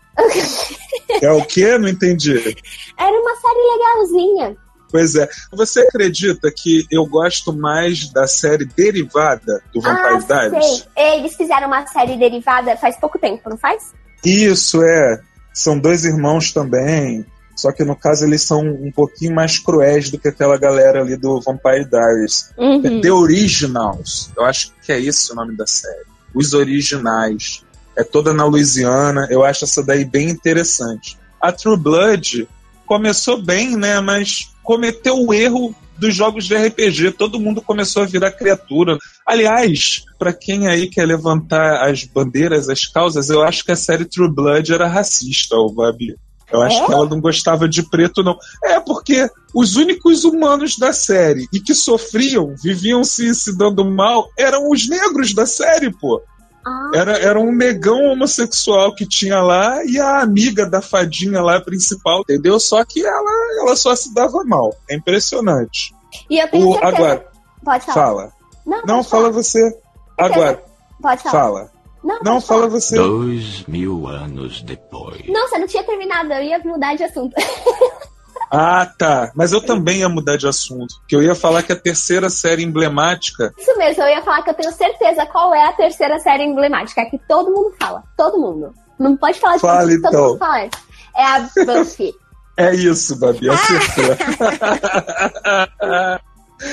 É 1.20 1.32
o 1.32 1.44
quê? 1.44 1.76
Não 1.76 1.88
entendi. 1.88 2.56
Era 2.96 3.20
uma 3.20 3.34
série 3.36 3.72
legalzinha. 3.72 4.56
Pois 4.92 5.16
é. 5.16 5.28
Você 5.52 5.80
acredita 5.80 6.52
que 6.56 6.86
eu 6.88 7.04
gosto 7.04 7.52
mais 7.52 8.08
da 8.12 8.28
série 8.28 8.64
derivada 8.64 9.60
do 9.72 9.80
Vampire 9.80 10.24
ah, 10.30 10.48
Diaries? 10.48 10.86
Sei. 10.94 11.16
Eles 11.16 11.34
fizeram 11.34 11.66
uma 11.66 11.84
série 11.88 12.16
derivada 12.16 12.76
faz 12.76 12.96
pouco 12.96 13.18
tempo, 13.18 13.50
não 13.50 13.56
faz? 13.56 13.92
Isso, 14.24 14.80
é. 14.84 15.20
São 15.52 15.76
dois 15.80 16.04
irmãos 16.04 16.52
também. 16.52 17.26
Só 17.56 17.72
que 17.72 17.84
no 17.84 17.94
caso 17.94 18.24
eles 18.24 18.42
são 18.42 18.60
um 18.60 18.90
pouquinho 18.90 19.34
mais 19.34 19.58
cruéis 19.58 20.10
do 20.10 20.18
que 20.18 20.28
aquela 20.28 20.58
galera 20.58 21.00
ali 21.00 21.16
do 21.16 21.40
Vampire 21.40 21.88
Diaries. 21.88 22.50
Uhum. 22.58 23.00
The 23.00 23.12
Originals. 23.12 24.30
Eu 24.36 24.44
acho 24.44 24.72
que 24.82 24.92
é 24.92 25.00
esse 25.00 25.32
o 25.32 25.34
nome 25.34 25.56
da 25.56 25.66
série. 25.66 26.04
Os 26.34 26.52
originais. 26.52 27.62
É 27.96 28.02
toda 28.02 28.32
na 28.32 28.44
Louisiana. 28.44 29.28
Eu 29.30 29.44
acho 29.44 29.64
essa 29.64 29.82
daí 29.82 30.04
bem 30.04 30.28
interessante. 30.28 31.16
A 31.40 31.52
True 31.52 31.76
Blood 31.76 32.48
começou 32.86 33.40
bem, 33.40 33.76
né? 33.76 34.00
Mas 34.00 34.50
cometeu 34.62 35.16
o 35.16 35.32
erro 35.32 35.74
dos 35.96 36.14
jogos 36.14 36.46
de 36.46 36.56
RPG. 36.56 37.12
Todo 37.12 37.40
mundo 37.40 37.62
começou 37.62 38.02
a 38.02 38.06
virar 38.06 38.32
criatura. 38.32 38.98
Aliás, 39.26 40.04
para 40.18 40.32
quem 40.32 40.66
aí 40.66 40.88
quer 40.88 41.06
levantar 41.06 41.88
as 41.88 42.04
bandeiras, 42.04 42.68
as 42.68 42.86
causas, 42.86 43.30
eu 43.30 43.42
acho 43.42 43.64
que 43.64 43.72
a 43.72 43.76
série 43.76 44.04
True 44.04 44.30
Blood 44.30 44.72
era 44.72 44.88
racista, 44.88 45.56
o 45.56 45.70
Babi. 45.70 46.16
Eu 46.52 46.62
acho 46.62 46.82
é? 46.82 46.86
que 46.86 46.92
ela 46.92 47.08
não 47.08 47.20
gostava 47.20 47.68
de 47.68 47.82
preto, 47.82 48.22
não. 48.22 48.36
É, 48.62 48.78
porque 48.80 49.28
os 49.54 49.76
únicos 49.76 50.24
humanos 50.24 50.76
da 50.76 50.92
série 50.92 51.46
e 51.52 51.60
que 51.60 51.74
sofriam, 51.74 52.54
viviam 52.62 53.02
se, 53.02 53.34
se 53.34 53.56
dando 53.56 53.84
mal, 53.84 54.28
eram 54.38 54.70
os 54.70 54.88
negros 54.88 55.34
da 55.34 55.46
série, 55.46 55.92
pô. 55.92 56.22
Ah. 56.66 56.90
Era, 56.94 57.18
era 57.18 57.40
um 57.40 57.54
negão 57.54 58.04
homossexual 58.04 58.94
que 58.94 59.06
tinha 59.06 59.42
lá 59.42 59.84
e 59.84 59.98
a 59.98 60.20
amiga 60.20 60.64
da 60.64 60.80
fadinha 60.80 61.42
lá 61.42 61.60
principal, 61.60 62.20
entendeu? 62.20 62.58
Só 62.58 62.84
que 62.84 63.04
ela, 63.04 63.60
ela 63.60 63.76
só 63.76 63.94
se 63.94 64.14
dava 64.14 64.42
mal. 64.44 64.74
É 64.88 64.96
impressionante. 64.96 65.94
E 66.30 66.38
eu 66.38 66.48
tenho 66.50 66.68
o, 66.68 66.72
certeza... 66.72 66.96
Agora, 66.96 67.26
pode 67.62 67.84
falar. 67.84 67.94
Fala. 67.94 68.32
Não, 68.64 68.82
não 68.86 69.04
fala 69.04 69.24
falar. 69.24 69.30
você. 69.30 69.78
Agora, 70.18 70.64
pode 71.02 71.22
falar. 71.22 71.32
Fala. 71.32 71.73
Não, 72.04 72.20
Não, 72.22 72.40
falar. 72.40 72.60
fala 72.60 72.68
você. 72.68 72.96
Dois 72.96 73.64
mil 73.66 74.06
anos 74.06 74.62
depois. 74.62 75.26
Nossa, 75.26 75.58
não 75.58 75.66
tinha 75.66 75.82
terminado, 75.82 76.32
eu 76.32 76.42
ia 76.42 76.58
mudar 76.60 76.94
de 76.94 77.04
assunto. 77.04 77.34
Ah, 78.50 78.86
tá. 78.98 79.32
Mas 79.34 79.52
eu 79.52 79.60
também 79.60 79.98
ia 80.00 80.08
mudar 80.08 80.36
de 80.36 80.46
assunto. 80.46 80.94
Porque 81.00 81.16
eu 81.16 81.22
ia 81.22 81.34
falar 81.34 81.62
que 81.62 81.72
a 81.72 81.76
terceira 81.76 82.30
série 82.30 82.62
emblemática. 82.62 83.52
Isso 83.58 83.76
mesmo, 83.76 84.02
eu 84.04 84.08
ia 84.08 84.22
falar 84.22 84.42
que 84.42 84.50
eu 84.50 84.54
tenho 84.54 84.70
certeza 84.72 85.26
qual 85.26 85.52
é 85.52 85.66
a 85.66 85.72
terceira 85.72 86.20
série 86.20 86.44
emblemática, 86.44 87.04
que 87.06 87.18
todo 87.26 87.50
mundo 87.50 87.74
fala. 87.80 88.04
Todo 88.16 88.38
mundo. 88.38 88.72
Não 88.98 89.16
pode 89.16 89.40
falar 89.40 89.56
de 89.56 89.60
Fala, 89.60 89.80
todo 89.80 89.90
mundo, 89.90 90.02
todo 90.02 90.12
então. 90.12 90.28
mundo 90.28 90.38
fala. 90.38 90.68
É 91.16 91.26
a 91.26 91.40
Buffy. 91.64 92.14
É 92.56 92.72
isso, 92.72 93.18
Babi, 93.18 93.50
acertou. 93.50 94.04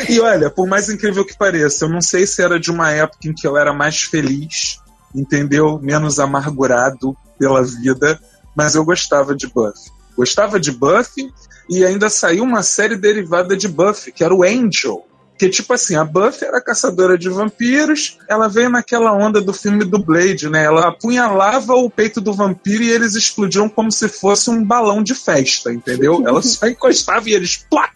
e 0.07 0.19
olha, 0.19 0.51
por 0.51 0.67
mais 0.67 0.89
incrível 0.89 1.25
que 1.25 1.35
pareça, 1.35 1.85
eu 1.85 1.89
não 1.89 2.01
sei 2.01 2.27
se 2.27 2.43
era 2.43 2.59
de 2.59 2.69
uma 2.69 2.91
época 2.91 3.27
em 3.27 3.33
que 3.33 3.47
eu 3.47 3.57
era 3.57 3.73
mais 3.73 4.03
feliz, 4.03 4.79
entendeu? 5.13 5.79
Menos 5.81 6.19
amargurado 6.19 7.15
pela 7.37 7.63
vida, 7.63 8.19
mas 8.55 8.75
eu 8.75 8.85
gostava 8.85 9.35
de 9.35 9.47
Buffy. 9.47 9.91
Gostava 10.15 10.59
de 10.59 10.71
Buffy 10.71 11.31
e 11.69 11.85
ainda 11.85 12.09
saiu 12.09 12.43
uma 12.43 12.63
série 12.63 12.95
derivada 12.95 13.55
de 13.55 13.67
Buffy, 13.67 14.11
que 14.11 14.23
era 14.23 14.33
o 14.33 14.43
Angel. 14.43 15.05
Que, 15.37 15.49
tipo 15.49 15.73
assim, 15.73 15.95
a 15.95 16.03
Buffy 16.03 16.47
era 16.47 16.61
caçadora 16.61 17.17
de 17.17 17.27
vampiros, 17.27 18.19
ela 18.29 18.47
veio 18.47 18.69
naquela 18.69 19.11
onda 19.11 19.41
do 19.41 19.51
filme 19.51 19.83
do 19.83 19.97
Blade, 19.97 20.47
né? 20.47 20.65
Ela 20.65 20.89
apunhalava 20.89 21.73
o 21.73 21.89
peito 21.89 22.21
do 22.21 22.31
vampiro 22.31 22.83
e 22.83 22.91
eles 22.91 23.15
explodiam 23.15 23.67
como 23.67 23.91
se 23.91 24.07
fosse 24.07 24.51
um 24.51 24.63
balão 24.63 25.01
de 25.01 25.15
festa, 25.15 25.73
entendeu? 25.73 26.21
Ela 26.27 26.43
só 26.43 26.67
encostava 26.69 27.27
e 27.27 27.33
eles, 27.33 27.65
plac, 27.69 27.91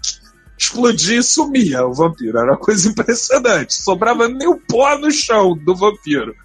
explodia 0.58 1.20
e 1.20 1.24
sumia 1.24 1.86
o 1.86 1.94
vampiro. 1.94 2.38
Era 2.38 2.52
uma 2.52 2.58
coisa 2.58 2.88
impressionante. 2.90 3.74
Sobrava 3.74 4.28
nem 4.28 4.48
o 4.48 4.58
pó 4.58 4.98
no 4.98 5.12
chão 5.12 5.58
do 5.58 5.76
vampiro. 5.76 6.36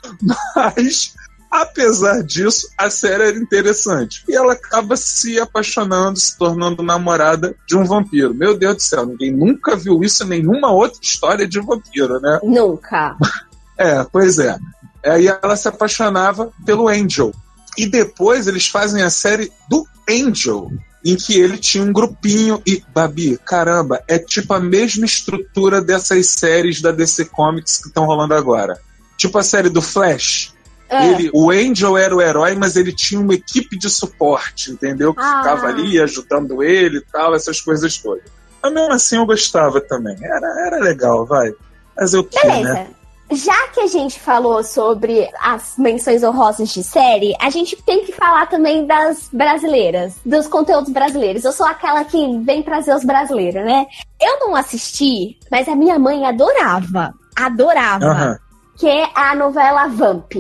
Mas, 0.55 1.15
apesar 1.51 2.23
disso, 2.23 2.69
a 2.77 2.91
série 2.91 3.29
era 3.29 3.39
interessante. 3.39 4.25
E 4.29 4.35
ela 4.35 4.53
acaba 4.53 4.97
se 4.97 5.39
apaixonando, 5.39 6.19
se 6.19 6.37
tornando 6.37 6.83
namorada 6.83 7.55
de 7.67 7.77
um 7.77 7.85
vampiro. 7.85 8.35
Meu 8.35 8.57
Deus 8.57 8.77
do 8.77 8.83
céu, 8.83 9.07
ninguém 9.07 9.33
nunca 9.33 9.77
viu 9.77 10.03
isso 10.03 10.25
em 10.25 10.29
nenhuma 10.29 10.71
outra 10.71 11.01
história 11.03 11.47
de 11.47 11.61
vampiro, 11.61 12.21
né? 12.21 12.41
Nunca. 12.43 13.17
É, 13.83 14.05
pois 14.05 14.39
é. 14.39 14.59
Aí 15.03 15.27
ela 15.27 15.57
se 15.57 15.67
apaixonava 15.67 16.53
pelo 16.67 16.87
Angel. 16.87 17.33
E 17.79 17.87
depois 17.87 18.47
eles 18.47 18.69
fazem 18.69 19.03
a 19.03 19.09
série 19.09 19.51
do 19.71 19.87
Angel, 20.07 20.71
em 21.05 21.17
que 21.17 21.39
ele 21.39 21.57
tinha 21.57 21.83
um 21.83 21.93
grupinho 21.93 22.63
e 22.67 22.83
Babi, 22.95 23.39
caramba, 23.45 24.03
é 24.07 24.19
tipo 24.19 24.53
a 24.53 24.61
mesma 24.61 25.07
estrutura 25.07 25.81
dessas 25.81 26.27
séries 26.27 26.81
da 26.83 26.93
DC 26.93 27.27
Comics 27.27 27.79
que 27.79 27.89
estão 27.89 28.05
rolando 28.05 28.35
agora. 28.35 28.79
Tipo 29.17 29.39
a 29.39 29.43
série 29.43 29.69
do 29.69 29.81
Flash. 29.81 30.53
É. 30.89 31.09
Ele, 31.09 31.31
o 31.33 31.51
Angel 31.51 31.97
era 31.97 32.15
o 32.15 32.21
herói, 32.21 32.55
mas 32.57 32.75
ele 32.77 32.93
tinha 32.93 33.21
uma 33.21 33.35
equipe 33.35 33.79
de 33.79 33.89
suporte, 33.89 34.73
entendeu? 34.73 35.15
Que 35.15 35.21
Ah. 35.23 35.39
ficava 35.39 35.67
ali 35.69 36.01
ajudando 36.01 36.63
ele 36.63 36.99
e 36.99 37.05
tal, 37.13 37.35
essas 37.35 37.61
coisas 37.61 37.97
todas. 37.99 38.25
Mas 38.63 38.73
mesmo 38.73 38.93
assim 38.93 39.17
eu 39.17 39.25
gostava 39.25 39.81
também. 39.81 40.17
Era, 40.21 40.67
era 40.67 40.79
legal, 40.81 41.25
vai. 41.25 41.53
Mas 41.97 42.13
eu 42.13 42.25
que, 42.25 42.45
né? 42.47 42.89
Já 43.33 43.69
que 43.69 43.81
a 43.81 43.87
gente 43.87 44.19
falou 44.19 44.63
sobre 44.65 45.29
as 45.41 45.75
menções 45.79 46.25
honrosas 46.25 46.69
de 46.71 46.83
série, 46.83 47.35
a 47.41 47.49
gente 47.49 47.77
tem 47.83 48.05
que 48.05 48.13
falar 48.13 48.47
também 48.47 48.87
das 48.87 49.29
brasileiras, 49.33 50.17
dos 50.27 50.49
conteúdos 50.49 50.93
brasileiros. 50.93 51.45
Eu 51.45 51.53
sou 51.53 51.67
aquela 51.67 52.05
que 52.05 52.39
vem 52.39 52.63
trazer 52.63 52.95
os 52.95 53.05
brasileiros, 53.05 53.65
né? 53.65 53.87
Eu 54.21 54.41
não 54.41 54.57
assisti, 54.57 55.39
mas 55.51 55.69
a 55.69 55.77
minha 55.77 55.99
mãe 55.99 56.27
adorava. 56.27 57.15
Adorava. 57.37 58.05
Aham. 58.05 58.39
Que 58.77 58.89
é 58.89 59.11
a 59.15 59.35
novela 59.35 59.87
Vamp, 59.87 60.33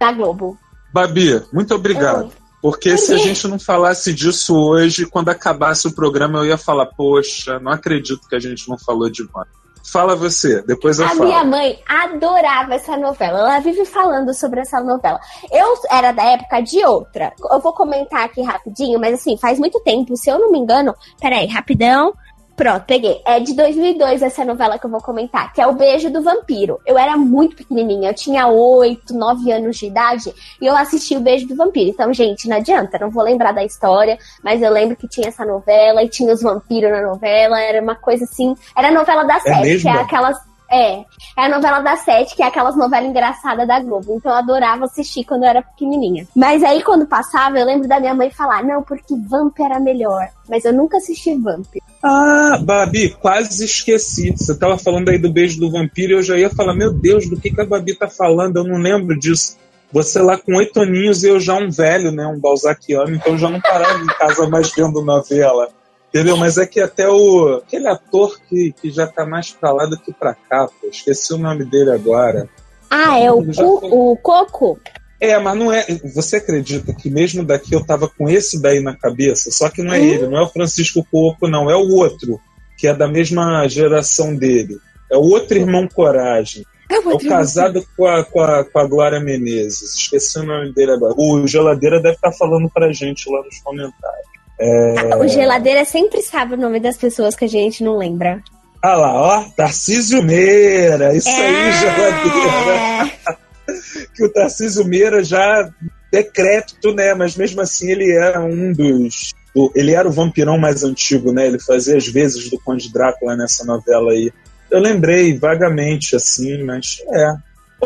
da 0.00 0.12
Globo. 0.12 0.58
Babi, 0.92 1.42
muito 1.52 1.74
obrigado. 1.74 2.24
Oi. 2.24 2.32
Porque 2.60 2.96
se 2.96 3.12
a 3.12 3.18
gente 3.18 3.46
não 3.48 3.58
falasse 3.58 4.12
disso 4.12 4.54
hoje, 4.54 5.04
quando 5.04 5.28
acabasse 5.30 5.88
o 5.88 5.94
programa, 5.94 6.38
eu 6.38 6.46
ia 6.46 6.58
falar, 6.58 6.86
poxa, 6.86 7.58
não 7.58 7.72
acredito 7.72 8.28
que 8.28 8.36
a 8.36 8.40
gente 8.40 8.68
não 8.68 8.78
falou 8.78 9.10
de 9.10 9.24
Vamp. 9.24 9.48
Fala 9.84 10.14
você, 10.14 10.62
depois 10.62 10.98
eu 10.98 11.06
A 11.06 11.08
falo. 11.10 11.24
minha 11.24 11.44
mãe 11.44 11.78
adorava 11.86 12.74
essa 12.74 12.96
novela. 12.96 13.38
Ela 13.40 13.58
vive 13.60 13.84
falando 13.84 14.32
sobre 14.32 14.60
essa 14.60 14.80
novela. 14.80 15.18
Eu 15.50 15.74
era 15.90 16.12
da 16.12 16.22
época 16.24 16.60
de 16.60 16.84
outra. 16.84 17.32
Eu 17.50 17.60
vou 17.60 17.72
comentar 17.72 18.24
aqui 18.24 18.42
rapidinho, 18.42 19.00
mas 19.00 19.14
assim, 19.14 19.36
faz 19.36 19.58
muito 19.58 19.80
tempo. 19.80 20.16
Se 20.16 20.30
eu 20.30 20.38
não 20.38 20.50
me 20.52 20.58
engano. 20.58 20.94
Peraí, 21.20 21.46
rapidão. 21.46 22.14
Pronto, 22.54 22.84
peguei. 22.86 23.20
É 23.24 23.40
de 23.40 23.54
2002 23.54 24.22
essa 24.22 24.44
novela 24.44 24.78
que 24.78 24.84
eu 24.84 24.90
vou 24.90 25.00
comentar, 25.00 25.52
que 25.52 25.60
é 25.60 25.66
O 25.66 25.72
Beijo 25.72 26.10
do 26.10 26.22
Vampiro. 26.22 26.78
Eu 26.86 26.98
era 26.98 27.16
muito 27.16 27.56
pequenininha, 27.56 28.10
eu 28.10 28.14
tinha 28.14 28.46
8, 28.46 29.14
9 29.14 29.52
anos 29.52 29.76
de 29.76 29.86
idade 29.86 30.32
e 30.60 30.66
eu 30.66 30.76
assisti 30.76 31.16
O 31.16 31.20
Beijo 31.20 31.46
do 31.46 31.56
Vampiro. 31.56 31.90
Então, 31.90 32.12
gente, 32.12 32.48
não 32.48 32.56
adianta, 32.56 32.98
não 32.98 33.10
vou 33.10 33.24
lembrar 33.24 33.52
da 33.52 33.64
história, 33.64 34.18
mas 34.42 34.62
eu 34.62 34.70
lembro 34.70 34.96
que 34.96 35.08
tinha 35.08 35.28
essa 35.28 35.44
novela 35.44 36.02
e 36.02 36.08
tinha 36.08 36.32
os 36.32 36.42
vampiros 36.42 36.90
na 36.90 37.02
novela, 37.02 37.60
era 37.60 37.82
uma 37.82 37.94
coisa 37.94 38.24
assim. 38.24 38.54
Era 38.76 38.88
a 38.88 38.92
novela 38.92 39.24
da 39.24 39.40
Sete, 39.40 39.82
que 39.82 39.88
é 39.88 39.92
aquelas. 39.92 40.36
É, 40.72 41.00
é 41.00 41.04
a 41.44 41.48
novela 41.50 41.80
da 41.80 41.96
Sete, 41.96 42.34
que 42.34 42.42
é 42.42 42.46
aquelas 42.46 42.74
novelas 42.74 43.10
engraçadas 43.10 43.68
da 43.68 43.78
Globo. 43.78 44.14
Então 44.16 44.32
eu 44.32 44.38
adorava 44.38 44.86
assistir 44.86 45.22
quando 45.22 45.42
eu 45.42 45.50
era 45.50 45.62
pequenininha. 45.62 46.26
Mas 46.34 46.62
aí 46.62 46.82
quando 46.82 47.06
passava, 47.06 47.58
eu 47.58 47.66
lembro 47.66 47.86
da 47.86 48.00
minha 48.00 48.14
mãe 48.14 48.30
falar: 48.30 48.64
não, 48.64 48.82
porque 48.82 49.14
Vamp 49.28 49.58
era 49.60 49.78
melhor. 49.78 50.28
Mas 50.48 50.64
eu 50.64 50.72
nunca 50.72 50.96
assisti 50.96 51.34
Vamp. 51.34 51.66
Ah, 52.02 52.58
Babi, 52.62 53.10
quase 53.10 53.64
esqueci. 53.64 54.32
Você 54.34 54.58
tava 54.58 54.78
falando 54.78 55.10
aí 55.10 55.18
do 55.18 55.30
beijo 55.30 55.60
do 55.60 55.70
vampiro 55.70 56.12
e 56.12 56.16
eu 56.16 56.22
já 56.22 56.38
ia 56.38 56.48
falar, 56.48 56.74
meu 56.74 56.92
Deus, 56.92 57.28
do 57.28 57.38
que, 57.38 57.50
que 57.50 57.60
a 57.60 57.66
Babi 57.66 57.94
tá 57.94 58.08
falando? 58.08 58.56
Eu 58.56 58.64
não 58.64 58.78
lembro 58.78 59.18
disso. 59.18 59.58
Você 59.92 60.20
lá 60.20 60.38
com 60.38 60.56
oito 60.56 60.80
aninhos 60.80 61.22
e 61.22 61.28
eu 61.28 61.38
já 61.38 61.54
um 61.54 61.70
velho, 61.70 62.10
né? 62.10 62.26
Um 62.26 62.40
balzaquiano, 62.40 63.14
então 63.14 63.36
já 63.36 63.50
não 63.50 63.60
parava 63.60 64.02
em 64.02 64.06
casa 64.06 64.48
mais 64.48 64.72
vendo 64.72 65.04
novela. 65.04 65.68
Entendeu? 66.14 66.36
Mas 66.36 66.58
é 66.58 66.66
que 66.66 66.78
até 66.80 67.08
o. 67.08 67.62
aquele 67.64 67.88
ator 67.88 68.38
que, 68.48 68.74
que 68.80 68.90
já 68.90 69.06
tá 69.06 69.24
mais 69.24 69.50
pra 69.50 69.72
lá 69.72 69.86
do 69.86 69.96
que 69.98 70.12
pra 70.12 70.34
cá, 70.34 70.66
pô, 70.68 70.88
esqueci 70.88 71.32
o 71.32 71.38
nome 71.38 71.64
dele 71.64 71.90
agora. 71.90 72.46
Ah, 72.90 73.18
é 73.18 73.32
o, 73.32 73.42
cu- 73.42 73.52
foi. 73.54 73.88
o 73.90 74.16
Coco? 74.20 74.78
É, 75.18 75.38
mas 75.38 75.56
não 75.58 75.72
é. 75.72 75.86
Você 76.14 76.36
acredita 76.36 76.92
que 76.92 77.08
mesmo 77.08 77.42
daqui 77.42 77.74
eu 77.74 77.82
tava 77.84 78.08
com 78.08 78.28
esse 78.28 78.60
daí 78.60 78.80
na 78.82 78.94
cabeça? 78.94 79.50
Só 79.50 79.70
que 79.70 79.82
não 79.82 79.94
é 79.94 80.00
Hum. 80.00 80.04
ele, 80.04 80.26
não 80.26 80.36
é 80.38 80.42
o 80.42 80.48
Francisco 80.48 81.06
Coco, 81.10 81.48
não, 81.48 81.70
é 81.70 81.76
o 81.76 81.88
outro, 81.94 82.38
que 82.76 82.86
é 82.86 82.92
da 82.94 83.08
mesma 83.08 83.66
geração 83.68 84.36
dele. 84.36 84.76
É 85.10 85.16
o 85.16 85.20
outro 85.22 85.56
irmão 85.56 85.88
Coragem. 85.88 86.64
É 86.90 86.98
o 86.98 87.18
casado 87.26 87.82
com 87.96 88.04
a, 88.06 88.22
com, 88.22 88.40
a, 88.42 88.64
com 88.64 88.78
a 88.78 88.86
Glória 88.86 89.18
Menezes. 89.18 89.94
Esqueci 89.94 90.38
o 90.40 90.42
nome 90.42 90.74
dele 90.74 90.90
agora. 90.92 91.14
O 91.16 91.46
Geladeira 91.46 91.98
deve 92.02 92.16
estar 92.16 92.32
falando 92.32 92.68
pra 92.68 92.92
gente 92.92 93.30
lá 93.30 93.42
nos 93.42 93.58
comentários. 93.60 94.31
É... 94.62 95.16
O 95.16 95.26
Geladeira 95.26 95.84
sempre 95.84 96.22
sabe 96.22 96.54
o 96.54 96.56
nome 96.56 96.78
das 96.78 96.96
pessoas 96.96 97.34
que 97.34 97.44
a 97.44 97.48
gente 97.48 97.82
não 97.82 97.96
lembra. 97.98 98.40
Ah 98.80 98.94
lá, 98.96 99.12
ó, 99.14 99.44
Tarcísio 99.56 100.22
Meira. 100.22 101.14
Isso 101.14 101.28
aí, 101.28 101.72
Geladeira. 101.72 103.12
É. 103.28 103.42
que 104.14 104.24
o 104.24 104.32
Tarcísio 104.32 104.84
Meira 104.84 105.22
já 105.24 105.68
decrépito, 106.12 106.94
né? 106.94 107.14
Mas 107.14 107.36
mesmo 107.36 107.60
assim 107.60 107.90
ele 107.90 108.10
era 108.12 108.40
um 108.40 108.72
dos. 108.72 109.32
do- 109.54 109.72
ele 109.74 109.92
era 109.94 110.08
o 110.08 110.12
vampirão 110.12 110.58
mais 110.58 110.84
antigo, 110.84 111.32
né? 111.32 111.46
Ele 111.46 111.58
fazia 111.60 111.96
as 111.96 112.06
vezes 112.06 112.50
do 112.50 112.58
Conde 112.60 112.92
Drácula 112.92 113.36
nessa 113.36 113.64
novela 113.64 114.12
aí. 114.12 114.30
Eu 114.70 114.80
lembrei 114.80 115.36
vagamente, 115.38 116.16
assim, 116.16 116.62
mas 116.62 116.98
é. 117.12 117.34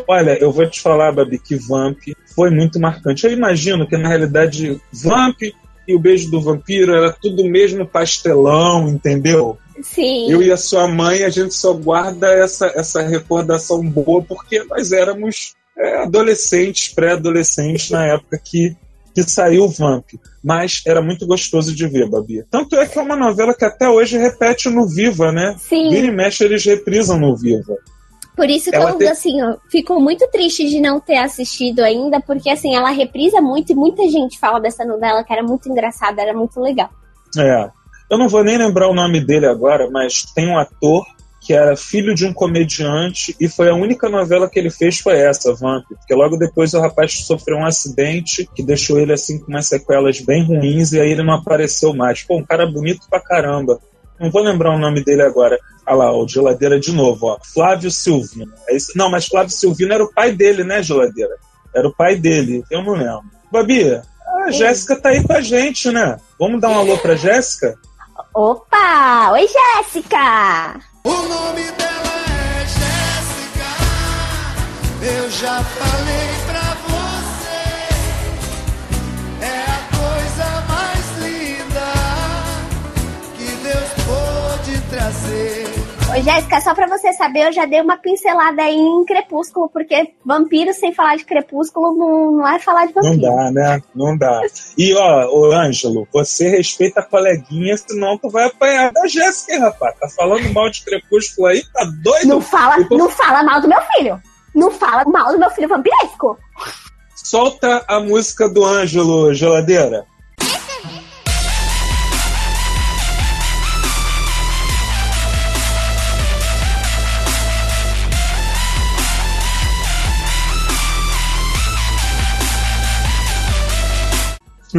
Olha, 0.07 0.37
eu 0.39 0.53
vou 0.53 0.69
te 0.69 0.81
falar, 0.81 1.11
Babi, 1.13 1.39
que 1.39 1.57
Vamp 1.57 1.99
foi 2.35 2.51
muito 2.51 2.79
marcante. 2.79 3.25
Eu 3.27 3.33
imagino 3.33 3.87
que 3.89 3.97
na 3.97 4.09
realidade 4.09 4.79
Vamp 4.93 5.39
e 5.87 5.95
o 5.95 5.99
Beijo 5.99 6.31
do 6.31 6.41
Vampiro 6.41 6.95
era 6.95 7.13
tudo 7.13 7.43
o 7.43 7.49
mesmo 7.49 7.87
pastelão, 7.87 8.89
entendeu? 8.89 9.59
Sim. 9.83 10.31
Eu 10.31 10.43
e 10.43 10.51
a 10.51 10.57
sua 10.57 10.89
mãe, 10.89 11.23
a 11.23 11.29
gente 11.29 11.55
só 11.55 11.73
guarda 11.73 12.29
essa, 12.29 12.67
essa 12.75 13.03
recordação 13.03 13.83
boa 13.87 14.23
porque 14.23 14.63
nós 14.65 14.93
éramos 14.93 15.55
é, 15.79 16.03
adolescentes, 16.03 16.89
pré-adolescentes 16.89 17.91
na 17.91 18.07
época 18.07 18.41
que, 18.43 18.75
que 19.15 19.23
saiu 19.23 19.65
o 19.65 19.69
Vamp. 19.69 20.07
Mas 20.43 20.83
era 20.87 21.03
muito 21.03 21.27
gostoso 21.27 21.75
de 21.75 21.87
ver, 21.87 22.09
Babi. 22.09 22.45
Tanto 22.51 22.77
é 22.77 22.87
que 22.87 22.99
é 22.99 23.03
uma 23.03 23.17
novela 23.17 23.55
que 23.55 23.65
até 23.65 23.89
hoje 23.89 24.17
repete 24.17 24.69
no 24.71 24.89
Viva, 24.89 25.31
né? 25.31 25.57
Sim. 25.59 25.91
Vira 25.91 26.07
e 26.07 26.11
mexe, 26.11 26.45
eles 26.45 26.65
reprisam 26.65 27.19
no 27.19 27.37
Viva. 27.37 27.77
Por 28.37 28.51
isso 28.51 28.71
que 28.71 28.77
Ela 28.77 28.91
eu, 28.91 28.99
tem- 28.99 29.09
assim, 29.09 29.43
ó, 29.43 29.57
fico 29.71 29.99
muito 29.99 30.29
triste 30.31 30.69
de 30.69 30.79
não 30.79 31.01
ter 31.01 31.17
assistido 31.17 31.81
ainda, 31.81 32.21
porque, 32.21 32.51
assim, 32.51 32.77
ela 32.77 32.91
reprisa 32.91 33.41
muito 33.41 33.73
e 33.73 33.75
muita 33.75 34.03
gente 34.11 34.39
fala 34.39 34.61
dessa 34.61 34.85
novela 34.85 35.25
que 35.25 35.33
era 35.33 35.43
muito 35.43 35.69
engraçada, 35.71 36.21
era 36.21 36.35
muito 36.35 36.61
legal. 36.61 36.91
É. 37.39 37.71
Eu 38.11 38.19
não 38.19 38.29
vou 38.29 38.45
nem 38.45 38.59
lembrar 38.59 38.89
o 38.89 38.95
nome 38.95 39.25
dele 39.25 39.47
agora, 39.47 39.89
mas 39.91 40.23
tem 40.35 40.49
um 40.49 40.59
ator 40.59 41.03
que 41.41 41.55
era 41.55 41.77
filho 41.77 42.13
de 42.15 42.27
um 42.27 42.33
comediante 42.33 43.35
e 43.41 43.49
foi 43.49 43.71
a 43.71 43.75
única 43.75 44.09
novela 44.09 44.51
que 44.51 44.59
ele 44.59 44.69
fez 44.69 44.99
foi 44.99 45.17
essa, 45.17 45.55
Vamp. 45.55 45.85
Porque 45.89 46.15
logo 46.15 46.37
depois 46.37 46.75
o 46.75 46.81
rapaz 46.81 47.25
sofreu 47.25 47.57
um 47.59 47.65
acidente 47.65 48.49
que 48.53 48.65
deixou 48.65 48.99
ele 48.99 49.13
assim 49.13 49.39
com 49.39 49.53
umas 49.53 49.69
sequelas 49.69 50.21
bem 50.21 50.45
ruins 50.45 50.93
e 50.93 51.01
aí 51.01 51.13
ele 51.13 51.23
não 51.23 51.35
apareceu 51.35 51.95
mais. 51.95 52.23
Pô, 52.23 52.37
um 52.37 52.45
cara 52.45 52.67
bonito 52.67 53.07
pra 53.09 53.21
caramba. 53.21 53.79
Não 54.19 54.29
vou 54.31 54.43
lembrar 54.43 54.75
o 54.75 54.79
nome 54.79 55.05
dele 55.05 55.23
agora. 55.23 55.57
Ah 55.87 55.95
lá, 55.95 56.13
o 56.13 56.27
Geladeira 56.27 56.81
de 56.81 56.93
novo, 56.93 57.29
ó. 57.29 57.39
Flávio 57.55 57.91
Silvino. 57.91 58.53
É 58.69 58.75
isso? 58.77 58.93
Não, 58.97 59.09
mas 59.09 59.27
Flávio 59.27 59.53
Silvino 59.53 59.95
era 59.95 60.03
o 60.05 60.13
pai 60.13 60.33
dele, 60.33 60.65
né, 60.65 60.83
Geladeira? 60.83 61.37
Era 61.75 61.87
o 61.87 61.95
pai 61.95 62.17
dele, 62.17 62.65
eu 62.71 62.83
não 62.83 62.95
lembro. 62.95 63.23
Babi, 63.53 64.03
a 64.45 64.51
Jéssica 64.51 65.01
tá 65.01 65.11
aí 65.11 65.23
com 65.23 65.33
a 65.33 65.41
gente, 65.41 65.91
né? 65.91 66.19
Vamos 66.39 66.61
dar 66.61 66.71
um 66.71 66.79
alô 66.79 66.99
pra 66.99 67.15
Jéssica? 67.15 67.79
Opa! 68.35 69.31
Oi, 69.33 69.47
Jéssica! 69.47 70.81
O 71.05 71.11
nome 71.11 71.63
dela 71.73 72.17
é 72.53 72.67
Jéssica. 72.67 73.71
Eu 75.03 75.31
já 75.31 75.63
falei 75.63 76.46
Jéssica, 86.27 86.61
só 86.61 86.75
pra 86.75 86.89
você 86.89 87.13
saber, 87.13 87.47
eu 87.47 87.53
já 87.53 87.65
dei 87.67 87.81
uma 87.81 87.97
pincelada 87.97 88.61
aí 88.61 88.75
em 88.75 89.05
Crepúsculo, 89.05 89.69
porque 89.69 90.13
vampiro 90.25 90.75
sem 90.75 90.93
falar 90.93 91.15
de 91.17 91.25
Crepúsculo 91.25 91.97
não, 91.97 92.33
não 92.39 92.49
é 92.49 92.59
falar 92.59 92.87
de 92.87 92.97
Não 92.97 93.03
vampiro. 93.05 93.23
dá, 93.23 93.51
né? 93.53 93.81
Não 93.95 94.19
dá. 94.19 94.41
E, 94.77 94.93
ó, 94.97 95.29
ô 95.31 95.53
Ângelo, 95.53 96.07
você 96.13 96.49
respeita 96.49 96.99
a 96.99 97.05
coleguinha, 97.05 97.77
senão 97.77 98.19
tu 98.19 98.29
vai 98.29 98.47
apanhar 98.47 98.91
da 98.93 99.07
Jéssica, 99.07 99.61
rapaz. 99.61 99.95
Tá 100.01 100.09
falando 100.17 100.53
mal 100.53 100.69
de 100.69 100.83
Crepúsculo 100.85 101.47
aí? 101.47 101.63
Tá 101.73 101.85
doido? 102.03 102.27
Não 102.27 102.41
fala, 102.41 102.83
tô- 102.85 102.99
não 102.99 103.09
fala 103.09 103.45
mal 103.45 103.61
do 103.61 103.69
meu 103.69 103.81
filho. 103.95 104.21
Não 104.53 104.71
fala 104.73 105.05
mal 105.05 105.31
do 105.33 105.39
meu 105.39 105.51
filho 105.51 105.69
vampiresco. 105.69 106.37
Solta 107.15 107.85
a 107.87 108.01
música 108.01 108.49
do 108.49 108.65
Ângelo, 108.65 109.33
geladeira. 109.33 110.05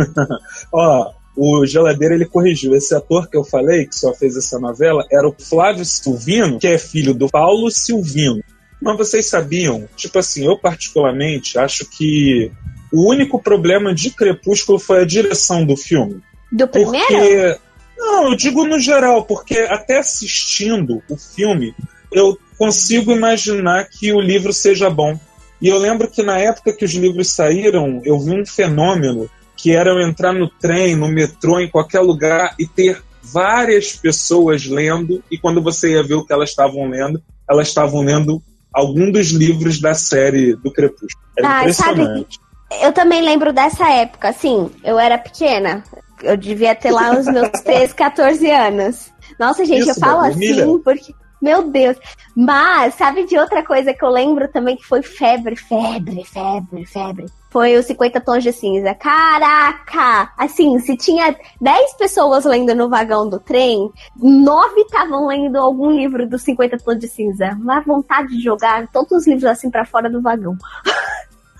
Ó, 0.71 1.11
o 1.35 1.65
Geladeira 1.65 2.15
ele 2.15 2.25
corrigiu. 2.25 2.75
Esse 2.75 2.95
ator 2.95 3.29
que 3.29 3.37
eu 3.37 3.43
falei, 3.43 3.85
que 3.85 3.95
só 3.95 4.13
fez 4.13 4.35
essa 4.35 4.59
novela, 4.59 5.05
era 5.11 5.27
o 5.27 5.35
Flávio 5.37 5.85
Silvino, 5.85 6.59
que 6.59 6.67
é 6.67 6.77
filho 6.77 7.13
do 7.13 7.29
Paulo 7.29 7.69
Silvino. 7.69 8.43
Mas 8.81 8.97
vocês 8.97 9.27
sabiam? 9.27 9.87
Tipo 9.95 10.19
assim, 10.19 10.45
eu 10.45 10.57
particularmente 10.57 11.57
acho 11.57 11.85
que 11.89 12.51
o 12.91 13.09
único 13.09 13.41
problema 13.41 13.93
de 13.93 14.11
Crepúsculo 14.11 14.79
foi 14.79 15.01
a 15.01 15.05
direção 15.05 15.65
do 15.65 15.75
filme. 15.75 16.21
Do 16.51 16.67
primeiro? 16.67 17.07
Porque. 17.07 17.57
Não, 17.97 18.29
eu 18.29 18.35
digo 18.35 18.63
no 18.63 18.79
geral, 18.79 19.25
porque 19.25 19.57
até 19.57 19.97
assistindo 19.97 21.01
o 21.09 21.17
filme, 21.17 21.73
eu 22.11 22.37
consigo 22.57 23.11
imaginar 23.11 23.89
que 23.89 24.13
o 24.13 24.21
livro 24.21 24.53
seja 24.53 24.89
bom. 24.89 25.19
E 25.59 25.67
eu 25.67 25.77
lembro 25.79 26.09
que 26.09 26.21
na 26.21 26.37
época 26.37 26.73
que 26.73 26.85
os 26.85 26.93
livros 26.93 27.31
saíram, 27.31 28.01
eu 28.05 28.19
vi 28.19 28.39
um 28.39 28.45
fenômeno 28.45 29.27
que 29.57 29.75
era 29.75 29.89
eu 29.89 29.99
entrar 29.99 30.31
no 30.33 30.47
trem, 30.47 30.95
no 30.95 31.07
metrô, 31.07 31.59
em 31.59 31.69
qualquer 31.69 32.01
lugar 32.01 32.53
e 32.59 32.67
ter 32.67 33.01
várias 33.21 33.93
pessoas 33.93 34.65
lendo, 34.65 35.21
e 35.29 35.37
quando 35.37 35.61
você 35.61 35.93
ia 35.93 36.03
ver 36.03 36.13
o 36.13 36.25
que 36.25 36.31
elas 36.31 36.49
estavam 36.49 36.87
lendo, 36.87 37.21
elas 37.49 37.67
estavam 37.67 38.01
lendo 38.01 38.41
algum 38.73 39.11
dos 39.11 39.31
livros 39.31 39.81
da 39.81 39.93
série 39.93 40.55
do 40.55 40.71
Crepúsculo. 40.71 41.25
Era 41.37 41.57
Ah, 41.57 41.61
impressionante. 41.61 42.39
Eu 42.81 42.91
também 42.93 43.21
lembro 43.21 43.51
dessa 43.51 43.89
época, 43.89 44.29
assim, 44.29 44.69
eu 44.83 44.99
era 44.99 45.17
pequena. 45.17 45.83
Eu 46.21 46.37
devia 46.37 46.75
ter 46.75 46.91
lá 46.91 47.17
os 47.17 47.25
meus 47.25 47.49
13, 47.63 47.95
14 47.95 48.51
anos. 48.51 49.11
Nossa, 49.39 49.65
gente, 49.65 49.81
Isso, 49.81 49.91
eu 49.91 49.95
falo 49.95 50.21
assim 50.21 50.79
porque. 50.79 51.13
Meu 51.41 51.69
Deus. 51.69 51.97
Mas, 52.35 52.95
sabe 52.95 53.25
de 53.25 53.37
outra 53.37 53.63
coisa 53.63 53.93
que 53.93 54.03
eu 54.03 54.09
lembro 54.09 54.47
também 54.47 54.75
que 54.75 54.85
foi 54.85 55.01
febre, 55.01 55.55
febre, 55.55 56.23
febre, 56.23 56.85
febre? 56.85 57.25
Foi 57.49 57.75
os 57.77 57.85
50 57.85 58.21
tons 58.21 58.43
de 58.43 58.51
cinza. 58.51 58.93
Caraca! 58.93 60.31
Assim, 60.37 60.77
se 60.79 60.97
tinha 60.97 61.35
10 61.61 61.93
pessoas 61.95 62.45
lendo 62.45 62.75
no 62.75 62.89
vagão 62.89 63.27
do 63.29 63.39
trem, 63.39 63.91
9 64.15 64.81
estavam 64.81 65.27
lendo 65.27 65.57
algum 65.57 65.89
livro 65.91 66.27
dos 66.27 66.43
50 66.43 66.77
tons 66.77 66.99
de 66.99 67.07
cinza. 67.07 67.57
Uma 67.59 67.81
vontade 67.81 68.29
de 68.29 68.43
jogar 68.43 68.87
todos 68.91 69.11
os 69.11 69.27
livros 69.27 69.45
assim 69.45 69.71
pra 69.71 69.85
fora 69.85 70.09
do 70.09 70.21
vagão. 70.21 70.55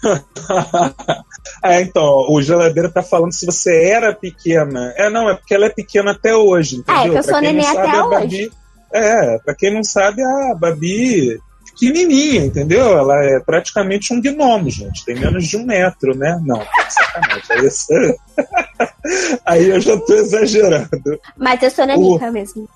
é, 1.64 1.82
então, 1.82 2.26
o 2.30 2.42
geladeiro 2.42 2.92
tá 2.92 3.02
falando 3.02 3.34
se 3.34 3.46
você 3.46 3.90
era 3.90 4.14
pequena. 4.14 4.94
É, 4.96 5.10
não, 5.10 5.30
é 5.30 5.36
porque 5.36 5.54
ela 5.54 5.66
é 5.66 5.70
pequena 5.70 6.12
até 6.12 6.36
hoje, 6.36 6.78
entendeu? 6.78 7.02
É, 7.02 7.10
que 7.10 7.10
eu 7.10 7.24
Pra 7.24 7.24
sou 7.24 7.42
neném 7.42 7.64
sabe, 7.64 7.80
até 7.80 7.98
a 7.98 8.06
hoje. 8.06 8.20
Babi, 8.20 8.52
é, 8.94 9.38
pra 9.40 9.56
quem 9.56 9.74
não 9.74 9.84
sabe, 9.84 10.22
a 10.24 10.56
Babi 10.56 11.40
pequenininha, 11.66 12.46
entendeu? 12.46 12.98
Ela 12.98 13.24
é 13.24 13.40
praticamente 13.40 14.12
um 14.14 14.20
gnomo, 14.22 14.70
gente. 14.70 15.06
Tem 15.06 15.16
menos 15.16 15.46
de 15.48 15.58
um 15.58 15.66
metro, 15.66 16.16
né? 16.18 16.40
Não, 16.44 16.62
sacanagem. 16.90 17.44
Aí, 17.52 17.68
isso- 17.68 17.88
Aí 19.46 19.70
eu 19.70 19.80
já 19.80 19.98
tô 19.98 20.14
exagerando. 20.16 21.20
Mas 21.38 21.62
eu 21.62 21.70
sou 21.72 21.86
nanica 21.86 22.32
mesmo. 22.32 22.68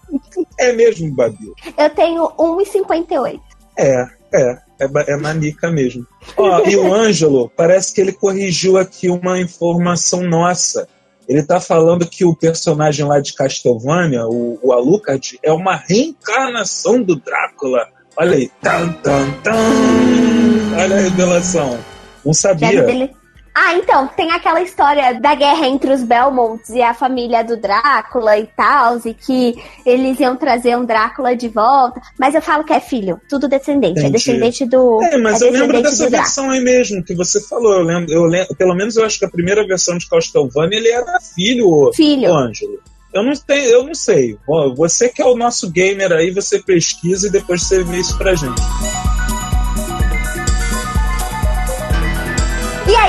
É 0.60 0.72
mesmo, 0.74 1.14
Babi? 1.14 1.52
Eu 1.78 1.90
tenho 1.90 2.28
1,58. 2.38 3.40
É, 3.78 4.06
é, 4.34 4.58
é, 4.80 4.90
é 5.14 5.18
nanica 5.18 5.70
mesmo. 5.72 6.06
Ó, 6.38 6.62
e 6.68 6.76
o 6.76 6.94
Ângelo, 6.94 7.50
parece 7.56 7.94
que 7.94 8.02
ele 8.02 8.14
corrigiu 8.14 8.78
aqui 8.78 9.10
uma 9.10 9.40
informação 9.40 10.22
nossa. 10.24 10.88
Ele 11.32 11.44
tá 11.44 11.62
falando 11.62 12.06
que 12.06 12.26
o 12.26 12.36
personagem 12.36 13.06
lá 13.06 13.22
de 13.22 13.34
Castlevania, 13.34 14.26
o, 14.28 14.60
o 14.62 14.74
Alucard, 14.74 15.40
é 15.42 15.50
uma 15.54 15.78
reencarnação 15.78 17.02
do 17.02 17.16
Drácula. 17.16 17.88
Olha 18.18 18.36
aí. 18.36 18.52
Tan, 18.62 18.90
tan, 19.02 19.32
tan. 19.42 19.54
Olha 20.78 20.98
a 20.98 21.00
revelação. 21.00 21.80
Não 22.26 22.34
sabia. 22.34 22.84
dele- 22.86 23.12
Ah, 23.64 23.76
então, 23.76 24.08
tem 24.08 24.32
aquela 24.32 24.60
história 24.60 25.20
da 25.20 25.36
guerra 25.36 25.68
entre 25.68 25.94
os 25.94 26.02
Belmonts 26.02 26.70
e 26.70 26.82
a 26.82 26.96
família 26.96 27.44
do 27.44 27.56
Drácula 27.56 28.36
e 28.36 28.48
tal, 28.48 29.00
e 29.06 29.14
que 29.14 29.54
eles 29.86 30.20
iam 30.20 30.36
trazer 30.36 30.76
um 30.76 30.84
Drácula 30.84 31.36
de 31.36 31.48
volta. 31.48 32.02
Mas 32.18 32.34
eu 32.34 32.42
falo 32.42 32.64
que 32.64 32.74
é 32.74 32.80
filho, 32.80 33.22
tudo 33.30 33.48
descendente. 33.48 34.00
É 34.00 34.02
Entendi. 34.02 34.14
descendente 34.14 34.66
do. 34.66 35.00
É, 35.04 35.16
mas 35.20 35.44
é 35.44 35.48
eu 35.48 35.52
lembro 35.52 35.80
dessa 35.80 36.06
do 36.06 36.10
versão 36.10 36.50
aí 36.50 36.60
mesmo 36.60 37.04
que 37.04 37.14
você 37.14 37.40
falou. 37.40 37.74
Eu 37.74 37.84
lembro, 37.84 38.12
eu 38.12 38.24
lembro, 38.24 38.56
pelo 38.56 38.74
menos 38.74 38.98
eu 38.98 39.06
acho 39.06 39.20
que 39.20 39.26
a 39.26 39.30
primeira 39.30 39.66
versão 39.68 39.96
de 39.96 40.10
Castlevania 40.10 40.80
ele 40.80 40.90
era 40.90 41.20
filho, 41.36 41.92
Filho. 41.94 42.32
o 42.32 42.36
Ângelo. 42.36 42.80
Eu 43.14 43.22
não, 43.22 43.34
tenho, 43.34 43.66
eu 43.66 43.84
não 43.84 43.94
sei. 43.94 44.40
Você 44.76 45.08
que 45.08 45.22
é 45.22 45.26
o 45.26 45.36
nosso 45.36 45.70
gamer 45.70 46.12
aí, 46.14 46.32
você 46.32 46.58
pesquisa 46.58 47.28
e 47.28 47.32
depois 47.32 47.62
você 47.62 47.84
vê 47.84 48.00
isso 48.00 48.18
pra 48.18 48.34
gente. 48.34 48.60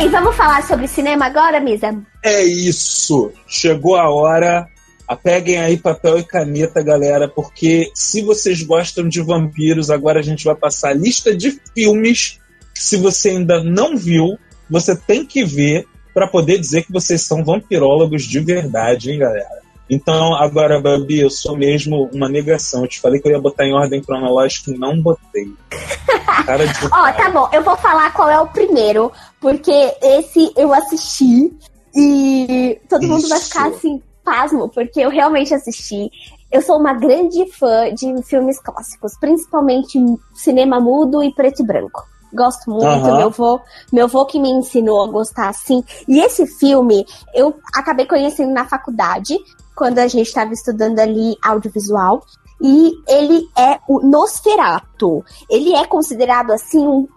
E 0.03 0.05
aí, 0.05 0.11
vamos 0.11 0.35
falar 0.35 0.67
sobre 0.67 0.89
cinema 0.89 1.27
agora, 1.27 1.61
Misa? 1.61 1.97
É 2.25 2.43
isso. 2.43 3.31
Chegou 3.47 3.95
a 3.95 4.11
hora. 4.11 4.67
Apeguem 5.07 5.59
aí 5.61 5.77
papel 5.77 6.19
e 6.19 6.25
caneta, 6.25 6.83
galera, 6.83 7.29
porque 7.29 7.89
se 7.95 8.21
vocês 8.21 8.65
gostam 8.65 9.09
de 9.09 9.23
vampiros, 9.23 9.91
agora 9.91 10.19
a 10.19 10.23
gente 10.23 10.45
vai 10.45 10.57
passar 10.57 10.89
a 10.89 10.95
lista 10.95 11.33
de 11.37 11.57
filmes 11.73 12.41
que, 12.75 12.83
se 12.83 12.97
você 12.97 13.31
ainda 13.31 13.63
não 13.63 13.97
viu, 13.97 14.37
você 14.69 14.97
tem 14.97 15.25
que 15.25 15.45
ver 15.45 15.87
para 16.13 16.27
poder 16.27 16.59
dizer 16.59 16.83
que 16.83 16.93
vocês 16.93 17.23
são 17.23 17.45
vampirólogos 17.45 18.25
de 18.25 18.41
verdade, 18.41 19.13
hein, 19.13 19.21
galera? 19.21 19.63
Então, 19.89 20.35
agora, 20.35 20.81
Babi, 20.81 21.21
eu 21.21 21.31
sou 21.31 21.57
mesmo 21.57 22.11
uma 22.13 22.29
negação. 22.29 22.83
Eu 22.83 22.89
te 22.89 23.01
falei 23.01 23.21
que 23.21 23.29
eu 23.29 23.33
ia 23.33 23.41
botar 23.41 23.67
em 23.67 23.73
ordem 23.73 24.03
cronológica 24.03 24.73
e 24.73 24.79
não 24.79 25.01
botei. 25.01 25.53
Cara 26.47 26.67
de 26.67 26.87
Ó, 26.87 27.13
tá 27.13 27.31
bom, 27.31 27.49
eu 27.53 27.63
vou 27.63 27.77
falar 27.77 28.13
qual 28.13 28.31
é 28.31 28.41
o 28.41 28.47
primeiro, 28.47 29.13
porque 29.43 29.97
esse 30.01 30.53
eu 30.57 30.72
assisti 30.72 31.53
e 31.95 32.80
todo 32.88 33.07
mundo 33.07 33.28
vai 33.28 33.38
Isso. 33.38 33.49
ficar 33.49 33.68
assim, 33.68 34.01
pasmo, 34.24 34.68
porque 34.68 35.01
eu 35.01 35.11
realmente 35.11 35.53
assisti. 35.53 36.09
Eu 36.51 36.62
sou 36.62 36.78
uma 36.78 36.95
grande 36.95 37.51
fã 37.51 37.93
de 37.93 38.22
filmes 38.22 38.61
clássicos, 38.61 39.18
principalmente 39.18 39.99
cinema 40.34 40.78
mudo 40.80 41.22
e 41.22 41.34
preto 41.34 41.62
e 41.62 41.66
branco. 41.66 42.05
Gosto 42.32 42.70
muito, 42.70 42.86
Aham. 42.86 43.16
meu 43.16 43.26
avô, 43.26 43.61
meu 43.93 44.26
que 44.26 44.38
me 44.38 44.51
ensinou 44.51 45.03
a 45.05 45.09
gostar 45.09 45.49
assim. 45.49 45.84
E 46.09 46.20
esse 46.20 46.47
filme 46.47 47.05
eu 47.34 47.55
acabei 47.74 48.07
conhecendo 48.07 48.53
na 48.53 48.64
faculdade, 48.64 49.36
quando 49.74 49.99
a 49.99 50.07
gente 50.07 50.28
estava 50.28 50.53
estudando 50.53 50.99
ali 51.01 51.36
audiovisual. 51.43 52.22
E 52.64 52.93
ele 53.09 53.49
é 53.59 53.80
o 53.88 54.01
Nosferatu. 54.01 55.24
Ele 55.51 55.74
é 55.74 55.84
considerado 55.84 56.53
assim 56.53 56.86
um 56.86 57.09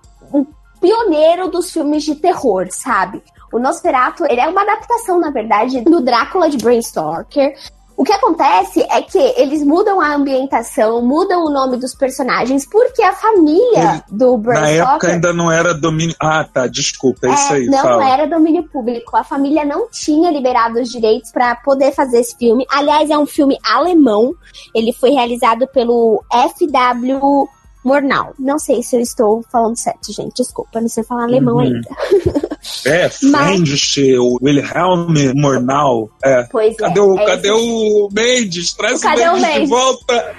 pioneiro 0.85 1.49
dos 1.49 1.71
filmes 1.71 2.03
de 2.03 2.15
terror, 2.15 2.67
sabe? 2.69 3.23
O 3.51 3.57
Nosferatu, 3.57 4.25
ele 4.25 4.39
é 4.39 4.47
uma 4.47 4.61
adaptação, 4.61 5.19
na 5.19 5.31
verdade, 5.31 5.81
do 5.81 6.01
Drácula 6.01 6.49
de 6.49 6.57
Bram 6.57 6.79
Stoker. 6.81 7.55
O 7.97 8.03
que 8.03 8.11
acontece 8.11 8.85
é 8.91 9.01
que 9.01 9.17
eles 9.17 9.63
mudam 9.63 10.01
a 10.01 10.13
ambientação, 10.13 11.01
mudam 11.01 11.45
o 11.45 11.49
nome 11.49 11.77
dos 11.77 11.95
personagens, 11.95 12.67
porque 12.69 13.01
a 13.01 13.13
família 13.13 14.03
do 14.11 14.37
Bram 14.37 14.59
Na 14.59 14.69
época 14.69 14.91
Stoker... 14.91 15.09
ainda 15.11 15.33
não 15.33 15.49
era 15.49 15.73
domínio. 15.73 16.13
Ah, 16.19 16.43
tá, 16.43 16.67
desculpa, 16.67 17.25
é, 17.25 17.33
isso 17.33 17.53
aí. 17.53 17.65
não 17.67 17.81
fala. 17.81 18.09
era 18.09 18.27
domínio 18.27 18.69
público. 18.69 19.15
A 19.15 19.23
família 19.23 19.63
não 19.63 19.89
tinha 19.89 20.29
liberado 20.29 20.79
os 20.79 20.89
direitos 20.89 21.31
para 21.31 21.55
poder 21.55 21.93
fazer 21.93 22.19
esse 22.19 22.37
filme. 22.37 22.65
Aliás, 22.69 23.09
é 23.09 23.17
um 23.17 23.25
filme 23.25 23.57
alemão. 23.63 24.33
Ele 24.75 24.91
foi 24.91 25.11
realizado 25.11 25.65
pelo 25.67 26.21
F.W. 26.31 27.47
Mornau. 27.85 28.33
Não 28.39 28.57
sei 28.59 28.81
se 28.83 28.95
eu 28.95 28.99
estou 28.99 29.43
falando 29.51 29.77
certo, 29.77 30.11
gente. 30.11 30.33
Desculpa, 30.35 30.81
não 30.81 30.89
sei 30.89 31.03
falar 31.03 31.23
alemão 31.23 31.55
Uhum. 31.55 31.61
ainda. 31.61 31.89
É, 32.83 33.07
Friendship, 33.13 34.17
o 34.17 34.39
Wilhelm 34.41 35.13
Mornau. 35.35 36.09
É. 36.23 36.43
Pois 36.51 36.75
Cadê, 36.75 36.99
é. 36.99 37.03
o, 37.03 37.15
é 37.19 37.25
cadê 37.25 37.47
esse- 37.49 37.61
o 37.61 38.09
Mendes? 38.11 38.73
Traz 38.73 39.01
Cadê 39.01 39.27
o 39.27 39.33
o 39.33 39.33
Mendes 39.35 39.47
de 39.51 39.53
Mendes? 39.53 39.69
volta. 39.69 40.35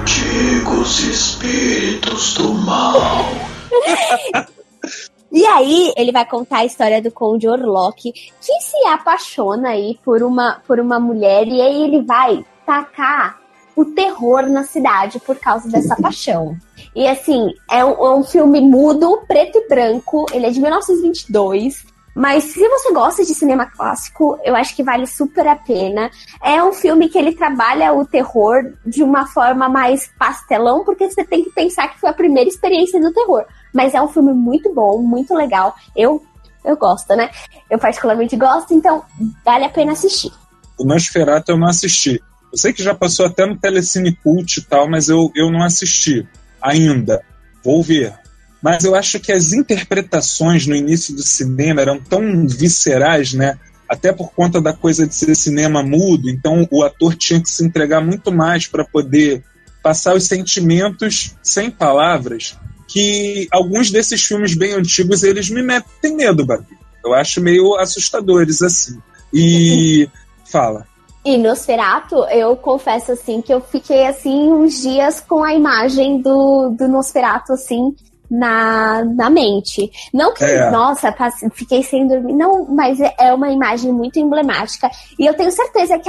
Antigos 0.00 1.00
espíritos 1.00 2.34
do 2.34 2.52
mal. 2.54 2.94
E 5.32 5.46
aí, 5.46 5.92
ele 5.96 6.10
vai 6.10 6.26
contar 6.26 6.58
a 6.58 6.64
história 6.64 7.00
do 7.00 7.08
Conde 7.12 7.46
Orlok, 7.48 8.10
que 8.12 8.60
se 8.60 8.76
apaixona 8.88 9.68
aí 9.68 9.96
por 10.04 10.24
uma, 10.24 10.60
por 10.66 10.80
uma 10.80 10.98
mulher, 10.98 11.46
e 11.46 11.60
aí 11.60 11.84
ele 11.84 12.02
vai 12.02 12.44
tacar 12.66 13.38
o 13.76 13.84
terror 13.84 14.48
na 14.48 14.64
cidade 14.64 15.18
por 15.20 15.36
causa 15.36 15.68
dessa 15.68 15.96
paixão. 15.96 16.56
E 16.94 17.06
assim, 17.06 17.54
é 17.70 17.84
um, 17.84 17.90
é 17.90 18.14
um 18.14 18.24
filme 18.24 18.60
mudo, 18.60 19.22
preto 19.26 19.58
e 19.58 19.68
branco, 19.68 20.26
ele 20.32 20.46
é 20.46 20.50
de 20.50 20.60
1922. 20.60 21.90
Mas 22.14 22.44
se 22.44 22.68
você 22.68 22.92
gosta 22.92 23.24
de 23.24 23.34
cinema 23.34 23.66
clássico, 23.66 24.38
eu 24.44 24.56
acho 24.56 24.74
que 24.74 24.82
vale 24.82 25.06
super 25.06 25.46
a 25.46 25.56
pena. 25.56 26.10
É 26.42 26.62
um 26.62 26.72
filme 26.72 27.08
que 27.08 27.16
ele 27.16 27.34
trabalha 27.34 27.92
o 27.92 28.04
terror 28.04 28.72
de 28.84 29.02
uma 29.02 29.26
forma 29.26 29.68
mais 29.68 30.10
pastelão, 30.18 30.84
porque 30.84 31.08
você 31.08 31.24
tem 31.24 31.44
que 31.44 31.50
pensar 31.50 31.88
que 31.88 32.00
foi 32.00 32.10
a 32.10 32.14
primeira 32.14 32.48
experiência 32.48 33.00
do 33.00 33.12
terror. 33.12 33.44
Mas 33.72 33.94
é 33.94 34.02
um 34.02 34.08
filme 34.08 34.32
muito 34.32 34.74
bom, 34.74 34.98
muito 34.98 35.34
legal. 35.34 35.74
Eu, 35.94 36.22
eu 36.64 36.76
gosto, 36.76 37.14
né? 37.14 37.30
Eu 37.70 37.78
particularmente 37.78 38.36
gosto, 38.36 38.74
então 38.74 39.04
vale 39.44 39.64
a 39.64 39.70
pena 39.70 39.92
assistir. 39.92 40.32
O 40.76 40.84
Nosferatu 40.84 41.52
eu 41.52 41.58
não 41.58 41.68
assisti. 41.68 42.20
Eu 42.52 42.58
sei 42.58 42.72
que 42.72 42.82
já 42.82 42.94
passou 42.94 43.26
até 43.26 43.46
no 43.46 43.56
Telecine 43.56 44.16
Cult 44.16 44.58
e 44.58 44.62
tal, 44.62 44.88
mas 44.88 45.08
eu, 45.08 45.30
eu 45.34 45.50
não 45.50 45.62
assisti 45.62 46.26
ainda. 46.60 47.22
Vou 47.64 47.82
ver. 47.82 48.12
Mas 48.62 48.84
eu 48.84 48.94
acho 48.94 49.18
que 49.20 49.32
as 49.32 49.52
interpretações 49.52 50.66
no 50.66 50.74
início 50.74 51.14
do 51.14 51.22
cinema 51.22 51.80
eram 51.80 51.98
tão 51.98 52.46
viscerais, 52.46 53.32
né? 53.32 53.58
Até 53.88 54.12
por 54.12 54.32
conta 54.32 54.60
da 54.60 54.72
coisa 54.72 55.06
de 55.06 55.14
ser 55.14 55.34
cinema 55.34 55.82
mudo, 55.82 56.28
então 56.28 56.68
o 56.70 56.84
ator 56.84 57.14
tinha 57.16 57.40
que 57.40 57.48
se 57.48 57.64
entregar 57.64 58.00
muito 58.00 58.30
mais 58.30 58.66
para 58.66 58.84
poder 58.84 59.42
passar 59.82 60.14
os 60.14 60.26
sentimentos 60.26 61.34
sem 61.42 61.70
palavras, 61.70 62.56
que 62.86 63.48
alguns 63.50 63.90
desses 63.90 64.22
filmes 64.22 64.54
bem 64.54 64.74
antigos 64.74 65.22
eles 65.22 65.48
me 65.48 65.62
metem 65.62 66.14
medo, 66.14 66.44
Babi. 66.44 66.78
Eu 67.04 67.14
acho 67.14 67.40
meio 67.40 67.76
assustadores 67.76 68.62
assim. 68.62 68.98
E 69.32 70.08
fala. 70.50 70.86
E 71.24 71.36
Nosferatu, 71.36 72.16
eu 72.30 72.56
confesso 72.56 73.12
assim 73.12 73.42
que 73.42 73.52
eu 73.52 73.60
fiquei 73.60 74.06
assim 74.06 74.50
uns 74.52 74.80
dias 74.80 75.20
com 75.20 75.42
a 75.44 75.52
imagem 75.54 76.20
do, 76.22 76.70
do 76.70 76.88
Nosferatu 76.88 77.52
assim 77.52 77.94
na, 78.30 79.04
na 79.04 79.28
mente. 79.28 79.90
Não 80.14 80.32
que, 80.32 80.44
É. 80.44 80.70
nossa, 80.70 81.10
passe- 81.12 81.50
fiquei 81.50 81.82
sem 81.82 82.06
dormir, 82.06 82.32
não, 82.34 82.64
mas 82.64 83.00
é- 83.00 83.14
é 83.18 83.34
uma 83.34 83.50
imagem 83.50 83.92
muito 83.92 84.18
emblemática. 84.20 84.88
E 85.18 85.26
eu 85.26 85.34
tenho 85.34 85.50
certeza 85.50 85.98
que 85.98 86.08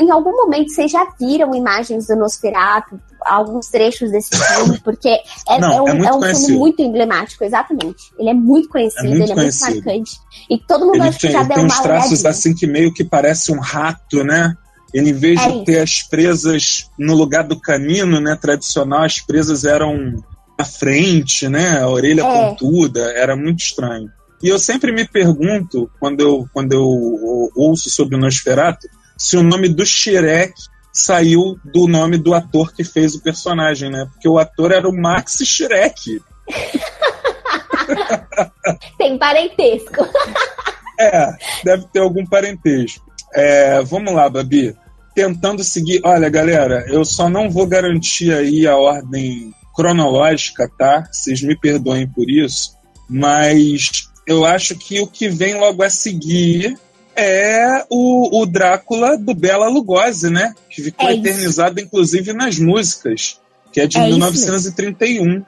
em 0.00 0.10
algum 0.10 0.32
momento 0.32 0.70
vocês 0.70 0.90
já 0.90 1.06
viram 1.18 1.54
imagens 1.54 2.06
do 2.08 2.16
Nosferatu, 2.16 2.98
alguns 3.26 3.68
trechos 3.68 4.10
desse 4.10 4.30
filme, 4.36 4.78
porque 4.80 5.08
é, 5.48 5.58
Não, 5.60 5.72
é 5.72 5.80
um, 5.82 5.88
é 5.88 5.94
muito 5.94 6.08
é 6.08 6.12
um 6.32 6.34
filme 6.36 6.56
muito 6.56 6.82
emblemático, 6.82 7.44
exatamente. 7.44 7.96
Ele 8.18 8.30
é 8.30 8.34
muito 8.34 8.68
conhecido, 8.68 9.04
É 9.06 9.08
muito 9.08 9.22
ele 9.22 9.32
é 9.32 9.34
conhecido. 9.34 9.70
muito 9.72 9.84
marcante. 9.86 10.10
E 10.50 10.58
todo 10.58 10.86
mundo 10.86 10.96
Ele 11.04 11.10
que 11.12 11.18
tem, 11.20 11.30
já 11.32 11.38
ele 11.40 11.48
deu 11.48 11.56
tem 11.56 11.66
uns 11.66 11.80
traços 11.80 12.10
olhadinha. 12.10 12.30
assim 12.30 12.54
que 12.54 12.66
meio 12.66 12.92
que 12.92 13.04
parece 13.04 13.52
um 13.52 13.58
rato, 13.60 14.22
né? 14.24 14.54
Ele, 14.94 15.10
em 15.10 15.14
vez 15.14 15.40
É 15.40 15.50
de 15.50 15.64
ter 15.64 15.78
as 15.80 16.02
presas 16.02 16.86
no 16.98 17.14
lugar 17.14 17.44
do 17.44 17.58
canino, 17.58 18.20
né, 18.20 18.36
tradicional, 18.40 19.04
as 19.04 19.18
presas 19.20 19.64
eram 19.64 20.22
à 20.58 20.64
frente, 20.64 21.48
né? 21.48 21.80
A 21.80 21.88
orelha 21.88 22.22
É. 22.22 22.48
pontuda, 22.50 23.00
era 23.12 23.34
muito 23.34 23.60
estranho. 23.60 24.10
E 24.42 24.48
eu 24.48 24.58
sempre 24.58 24.92
me 24.92 25.06
pergunto, 25.08 25.88
quando 25.98 26.20
eu, 26.20 26.46
quando 26.52 26.72
eu 26.72 26.82
ou- 26.84 27.50
ouço 27.56 27.88
sobre 27.88 28.16
o 28.16 28.18
Nosferatu, 28.18 28.86
se 29.16 29.36
o 29.36 29.42
nome 29.42 29.68
do 29.68 29.86
Shrek 29.86 30.52
saiu 30.92 31.58
do 31.64 31.88
nome 31.88 32.18
do 32.18 32.34
ator 32.34 32.72
que 32.72 32.84
fez 32.84 33.14
o 33.14 33.22
personagem, 33.22 33.90
né? 33.90 34.06
Porque 34.12 34.28
o 34.28 34.38
ator 34.38 34.72
era 34.72 34.88
o 34.88 34.96
Max 34.96 35.38
Shrek. 35.42 36.20
Tem 38.98 39.18
parentesco. 39.18 40.06
É, 41.00 41.32
deve 41.64 41.86
ter 41.92 42.00
algum 42.00 42.24
parentesco. 42.26 43.04
É, 43.34 43.82
vamos 43.82 44.12
lá, 44.12 44.28
Babi. 44.28 44.76
Tentando 45.14 45.64
seguir. 45.64 46.00
Olha, 46.04 46.28
galera, 46.28 46.84
eu 46.88 47.04
só 47.04 47.28
não 47.28 47.50
vou 47.50 47.66
garantir 47.66 48.32
aí 48.32 48.66
a 48.66 48.76
ordem 48.76 49.52
cronológica, 49.74 50.70
tá? 50.78 51.04
Vocês 51.10 51.42
me 51.42 51.56
perdoem 51.56 52.06
por 52.06 52.30
isso. 52.30 52.76
Mas 53.08 54.10
eu 54.26 54.44
acho 54.44 54.76
que 54.76 55.00
o 55.00 55.06
que 55.06 55.28
vem 55.28 55.58
logo 55.58 55.82
a 55.82 55.90
seguir 55.90 56.78
é 57.16 57.84
o, 57.90 58.40
o 58.42 58.46
Drácula 58.46 59.16
do 59.18 59.34
Bela 59.34 59.68
Lugosi, 59.68 60.30
né? 60.30 60.54
Que 60.70 60.82
ficou 60.82 61.08
É 61.08 61.12
isso. 61.14 61.20
eternizado, 61.26 61.80
inclusive, 61.80 62.32
nas 62.32 62.58
músicas, 62.58 63.40
que 63.72 63.80
é 63.80 63.86
de 63.86 63.98
É 63.98 64.08
isso 64.08 64.18
1931. 64.18 65.44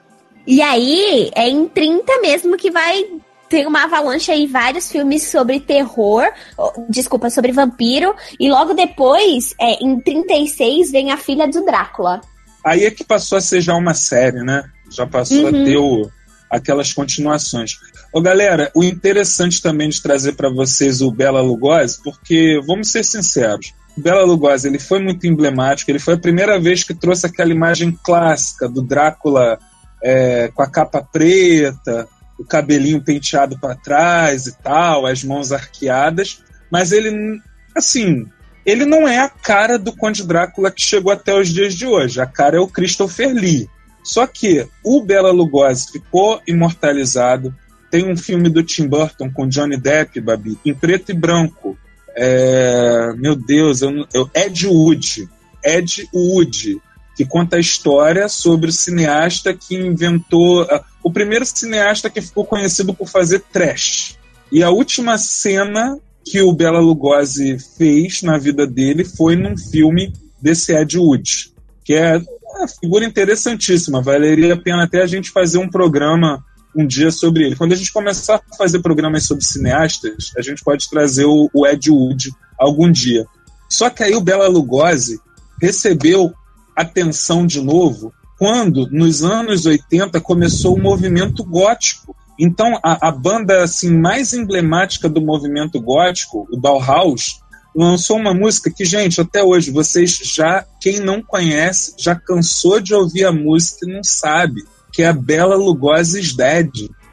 E 0.47 0.61
aí, 0.61 1.31
é 1.35 1.49
em 1.49 1.67
30 1.67 2.21
mesmo 2.21 2.55
que 2.57 2.69
vai 2.69 3.03
ter 3.49 3.67
uma 3.67 3.83
avalanche 3.83 4.31
aí, 4.31 4.47
vários 4.47 4.91
filmes 4.91 5.23
sobre 5.23 5.59
terror, 5.59 6.23
oh, 6.57 6.71
desculpa, 6.89 7.29
sobre 7.29 7.51
vampiro, 7.51 8.13
e 8.39 8.49
logo 8.49 8.73
depois, 8.73 9.53
é, 9.59 9.83
em 9.83 9.99
36, 10.01 10.91
vem 10.91 11.11
a 11.11 11.17
filha 11.17 11.47
do 11.47 11.63
Drácula. 11.63 12.21
Aí 12.63 12.85
é 12.85 12.91
que 12.91 13.03
passou 13.03 13.37
a 13.37 13.41
ser 13.41 13.61
já 13.61 13.75
uma 13.75 13.93
série, 13.93 14.43
né? 14.43 14.63
Já 14.91 15.05
passou 15.05 15.37
Uhum. 15.43 15.47
a 15.61 15.65
ter 15.65 15.77
o- 15.77 16.09
aquelas 16.49 16.91
continuações. 16.93 17.77
Ô, 18.15 18.21
galera, 18.21 18.71
o 18.73 18.81
interessante 18.81 19.61
também 19.61 19.89
de 19.89 20.01
trazer 20.01 20.37
para 20.37 20.47
vocês 20.47 21.01
o 21.01 21.11
Bela 21.11 21.41
Lugosi, 21.41 22.01
porque, 22.01 22.61
vamos 22.65 22.89
ser 22.89 23.03
sinceros, 23.03 23.73
o 23.97 23.99
Bela 23.99 24.23
Lugosi 24.23 24.69
ele 24.69 24.79
foi 24.79 24.99
muito 24.99 25.27
emblemático, 25.27 25.91
ele 25.91 25.99
foi 25.99 26.13
a 26.13 26.17
primeira 26.17 26.57
vez 26.57 26.81
que 26.81 26.93
trouxe 26.93 27.25
aquela 27.25 27.51
imagem 27.51 27.91
clássica 27.91 28.69
do 28.69 28.81
Drácula 28.81 29.59
é, 30.01 30.49
com 30.55 30.63
a 30.63 30.67
capa 30.67 31.01
preta, 31.03 32.07
o 32.39 32.45
cabelinho 32.45 33.03
penteado 33.03 33.59
para 33.59 33.75
trás 33.75 34.47
e 34.47 34.57
tal, 34.63 35.05
as 35.05 35.21
mãos 35.21 35.51
arqueadas, 35.51 36.41
mas 36.71 36.93
ele, 36.93 37.41
assim, 37.75 38.25
ele 38.65 38.85
não 38.85 39.05
é 39.05 39.19
a 39.19 39.27
cara 39.27 39.77
do 39.77 39.93
Conde 39.93 40.25
Drácula 40.25 40.71
que 40.71 40.81
chegou 40.81 41.11
até 41.11 41.37
os 41.37 41.49
dias 41.49 41.75
de 41.75 41.85
hoje. 41.85 42.21
A 42.21 42.25
cara 42.25 42.55
é 42.55 42.61
o 42.61 42.67
Christopher 42.67 43.33
Lee. 43.33 43.67
Só 44.05 44.25
que 44.25 44.65
o 44.83 45.01
Bela 45.01 45.31
Lugosi 45.31 45.91
ficou 45.91 46.41
imortalizado. 46.47 47.53
Tem 47.95 48.11
um 48.11 48.17
filme 48.17 48.49
do 48.49 48.61
Tim 48.61 48.89
Burton 48.89 49.31
com 49.31 49.47
Johnny 49.47 49.77
Depp, 49.77 50.19
Babi, 50.19 50.59
em 50.65 50.73
preto 50.73 51.13
e 51.13 51.15
branco. 51.15 51.77
É, 52.13 53.13
meu 53.15 53.37
Deus, 53.37 53.81
eu, 53.81 54.05
eu, 54.13 54.29
Ed 54.35 54.67
Wood. 54.67 55.29
Ed 55.63 56.05
Wood, 56.13 56.77
que 57.15 57.25
conta 57.25 57.55
a 57.55 57.59
história 57.61 58.27
sobre 58.27 58.69
o 58.69 58.73
cineasta 58.73 59.53
que 59.53 59.77
inventou. 59.77 60.63
ah, 60.63 60.83
o 61.01 61.09
primeiro 61.09 61.45
cineasta 61.45 62.09
que 62.09 62.19
ficou 62.19 62.43
conhecido 62.43 62.93
por 62.93 63.07
fazer 63.07 63.39
trash. 63.49 64.17
E 64.51 64.61
a 64.61 64.69
última 64.69 65.17
cena 65.17 65.97
que 66.25 66.41
o 66.41 66.51
Bela 66.51 66.79
Lugosi 66.79 67.57
fez 67.77 68.21
na 68.23 68.37
vida 68.37 68.67
dele 68.67 69.05
foi 69.05 69.37
num 69.37 69.55
filme 69.57 70.11
desse 70.41 70.75
Ed 70.75 70.97
Wood, 70.97 71.53
que 71.81 71.93
é 71.93 72.21
uma 72.57 72.67
figura 72.67 73.05
interessantíssima. 73.05 74.01
Valeria 74.01 74.53
a 74.53 74.61
pena 74.61 74.83
até 74.83 75.01
a 75.01 75.07
gente 75.07 75.31
fazer 75.31 75.59
um 75.59 75.69
programa 75.69 76.43
um 76.75 76.85
dia 76.85 77.11
sobre 77.11 77.45
ele. 77.45 77.55
Quando 77.55 77.73
a 77.73 77.75
gente 77.75 77.93
começar 77.93 78.35
a 78.35 78.55
fazer 78.55 78.79
programas 78.79 79.25
sobre 79.25 79.43
cineastas, 79.43 80.31
a 80.37 80.41
gente 80.41 80.63
pode 80.63 80.89
trazer 80.89 81.25
o, 81.25 81.49
o 81.53 81.65
Ed 81.65 81.89
Wood 81.89 82.31
algum 82.59 82.91
dia. 82.91 83.25
Só 83.69 83.89
que 83.89 84.03
aí 84.03 84.15
o 84.15 84.21
Bela 84.21 84.47
Lugosi 84.47 85.19
recebeu 85.61 86.33
atenção 86.75 87.47
de 87.47 87.61
novo 87.61 88.13
quando, 88.37 88.87
nos 88.91 89.23
anos 89.23 89.65
80, 89.65 90.19
começou 90.19 90.75
o 90.75 90.81
movimento 90.81 91.43
gótico. 91.43 92.15
Então, 92.37 92.77
a, 92.83 93.07
a 93.07 93.11
banda 93.11 93.63
assim 93.63 93.97
mais 93.97 94.33
emblemática 94.33 95.07
do 95.07 95.21
movimento 95.21 95.79
gótico, 95.79 96.45
o 96.51 96.59
Bauhaus, 96.59 97.39
lançou 97.75 98.17
uma 98.17 98.33
música 98.33 98.69
que, 98.69 98.83
gente, 98.83 99.21
até 99.21 99.41
hoje, 99.41 99.71
vocês 99.71 100.19
já, 100.21 100.65
quem 100.81 100.99
não 100.99 101.21
conhece, 101.21 101.93
já 101.97 102.13
cansou 102.13 102.79
de 102.81 102.93
ouvir 102.93 103.25
a 103.25 103.31
música 103.31 103.85
e 103.85 103.93
não 103.93 104.03
sabe, 104.03 104.63
que 104.95 105.03
é 105.03 105.07
a 105.07 105.13
Bela 105.13 105.57
Lugosi's 105.57 106.33
Dead. 106.33 106.71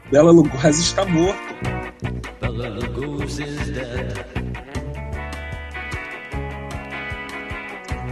Bela 0.09 0.31
Lugosi 0.31 0.81
está 0.81 1.03
morto. 1.05 1.37
Bela 2.39 2.69
Lugosi 2.69 3.43
is 3.43 3.71
dead. 3.71 4.25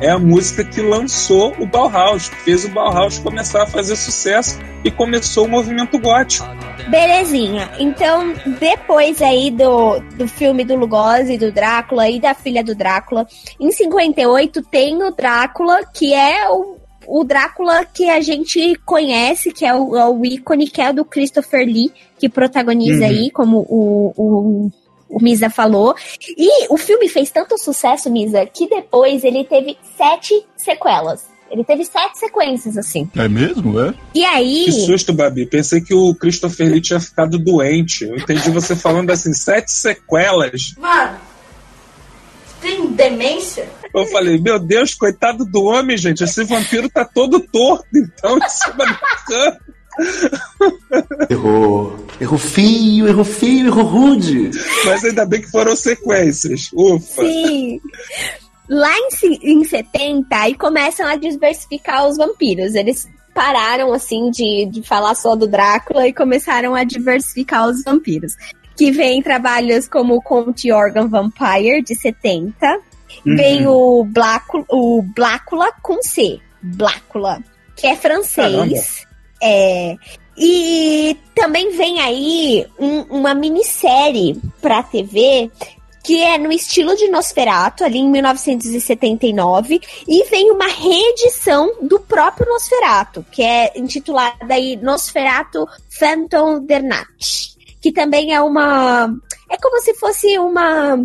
É 0.01 0.09
a 0.09 0.19
música 0.19 0.65
que 0.65 0.81
lançou 0.81 1.53
o 1.57 1.65
Bauhaus, 1.65 2.27
que 2.27 2.35
fez 2.37 2.65
o 2.65 2.69
Bauhaus 2.69 3.19
começar 3.19 3.63
a 3.63 3.67
fazer 3.67 3.95
sucesso 3.95 4.59
e 4.83 4.91
começou 4.91 5.45
o 5.45 5.49
movimento 5.49 5.97
gótico. 5.99 6.45
Belezinha. 6.89 7.71
Então, 7.79 8.33
depois 8.59 9.21
aí 9.21 9.51
do, 9.51 9.99
do 10.17 10.27
filme 10.27 10.65
do 10.65 10.75
Lugosi, 10.75 11.37
do 11.37 11.51
Drácula 11.51 12.09
e 12.09 12.19
da 12.19 12.33
filha 12.33 12.63
do 12.63 12.75
Drácula, 12.75 13.25
em 13.57 13.71
58 13.71 14.63
tem 14.63 15.01
o 15.01 15.11
Drácula, 15.11 15.85
que 15.93 16.13
é 16.13 16.49
o, 16.49 16.80
o 17.07 17.23
Drácula 17.23 17.85
que 17.85 18.09
a 18.09 18.21
gente 18.21 18.75
conhece, 18.85 19.51
que 19.51 19.65
é 19.65 19.73
o, 19.73 19.95
é 19.95 20.07
o 20.07 20.25
ícone, 20.25 20.67
que 20.67 20.81
é 20.81 20.89
o 20.89 20.93
do 20.93 21.05
Christopher 21.05 21.65
Lee, 21.65 21.91
que 22.19 22.29
protagoniza 22.29 23.01
Uhum. 23.03 23.09
aí, 23.09 23.31
como 23.31 23.57
o, 23.59 24.13
o, 24.17 24.71
o 25.09 25.21
Misa 25.21 25.49
falou. 25.49 25.95
E 26.37 26.67
o 26.71 26.77
filme 26.77 27.07
fez 27.09 27.31
tanto 27.31 27.57
sucesso, 27.57 28.09
Misa, 28.11 28.45
que 28.45 28.67
depois 28.67 29.23
ele 29.23 29.43
teve 29.43 29.77
sete 29.97 30.45
sequelas. 30.55 31.29
Ele 31.49 31.65
teve 31.65 31.83
sete 31.83 32.17
sequências, 32.17 32.77
assim. 32.77 33.09
É 33.13 33.27
mesmo, 33.27 33.77
é? 33.81 33.93
E 34.15 34.23
aí. 34.23 34.63
Que 34.65 34.71
susto, 34.71 35.11
Babi. 35.11 35.45
Pensei 35.45 35.81
que 35.81 35.93
o 35.93 36.15
Christopher 36.15 36.71
Lee 36.71 36.79
tinha 36.79 36.99
ficado 36.99 37.37
doente. 37.37 38.05
Eu 38.05 38.15
entendi 38.15 38.49
você 38.51 38.73
falando 38.73 39.11
assim, 39.11 39.33
sete 39.33 39.69
sequelas. 39.69 40.73
Mano, 40.79 41.17
tem 42.61 42.87
demência? 42.87 43.67
Eu 43.93 44.05
falei, 44.07 44.37
meu 44.37 44.59
Deus, 44.59 44.93
coitado 44.93 45.43
do 45.45 45.63
homem, 45.63 45.97
gente. 45.97 46.23
Esse 46.23 46.43
vampiro 46.43 46.89
tá 46.89 47.03
todo 47.03 47.39
torto, 47.39 47.85
então, 47.93 48.37
em 48.37 48.49
cima 48.49 48.85
do 48.85 48.99
cano. 49.27 49.57
Errou. 51.29 52.05
Errou 52.19 52.39
feio, 52.39 53.07
errou 53.07 53.25
feio, 53.25 53.67
errou 53.67 53.83
rude. 53.83 54.51
Mas 54.85 55.03
ainda 55.03 55.25
bem 55.25 55.41
que 55.41 55.51
foram 55.51 55.75
sequências. 55.75 56.69
Ufa. 56.73 57.23
Sim. 57.23 57.81
Lá 58.69 58.93
em, 58.95 59.09
em 59.43 59.63
70, 59.63 60.27
aí 60.31 60.55
começam 60.55 61.05
a 61.05 61.15
diversificar 61.15 62.07
os 62.07 62.15
vampiros. 62.15 62.75
Eles 62.75 63.09
pararam, 63.33 63.91
assim, 63.93 64.29
de, 64.29 64.65
de 64.71 64.81
falar 64.81 65.15
só 65.15 65.35
do 65.35 65.47
Drácula 65.47 66.07
e 66.07 66.13
começaram 66.13 66.73
a 66.75 66.83
diversificar 66.83 67.67
os 67.67 67.83
vampiros. 67.83 68.35
Que 68.77 68.91
vem 68.91 69.21
trabalhos 69.21 69.87
como 69.87 70.21
Conte 70.21 70.71
Organ 70.71 71.07
Vampire, 71.07 71.81
de 71.83 71.95
70. 71.95 72.79
Vem 73.25 73.67
o, 73.67 74.03
Blácula, 74.05 74.65
o 74.69 75.01
Blácula 75.01 75.71
com 75.81 76.01
C. 76.01 76.39
Blácula. 76.61 77.39
Que 77.75 77.87
é 77.87 77.95
francês. 77.95 78.51
Caramba. 78.51 78.75
É. 79.43 79.95
E 80.37 81.17
também 81.35 81.71
vem 81.75 81.99
aí 81.99 82.65
um- 82.79 83.01
uma 83.19 83.33
minissérie 83.33 84.39
pra 84.61 84.81
TV 84.81 85.51
que 86.03 86.19
é 86.23 86.35
no 86.39 86.51
estilo 86.51 86.95
de 86.95 87.07
Nosferatu, 87.09 87.83
ali 87.83 87.99
em 87.99 88.09
1979, 88.09 89.79
e 90.07 90.23
vem 90.29 90.49
uma 90.49 90.67
reedição 90.67 91.75
do 91.81 91.99
próprio 91.99 92.47
Nosferatu, 92.49 93.23
que 93.31 93.43
é 93.43 93.71
intitulada 93.75 94.51
aí 94.51 94.75
Nosferatu 94.77 95.67
Phantom 95.89 96.65
der 96.65 96.81
Nacht, 96.81 97.50
que 97.81 97.91
também 97.91 98.33
é 98.33 98.41
uma 98.41 99.13
é 99.49 99.57
como 99.57 99.81
se 99.81 99.93
fosse 99.95 100.37
uma 100.37 100.97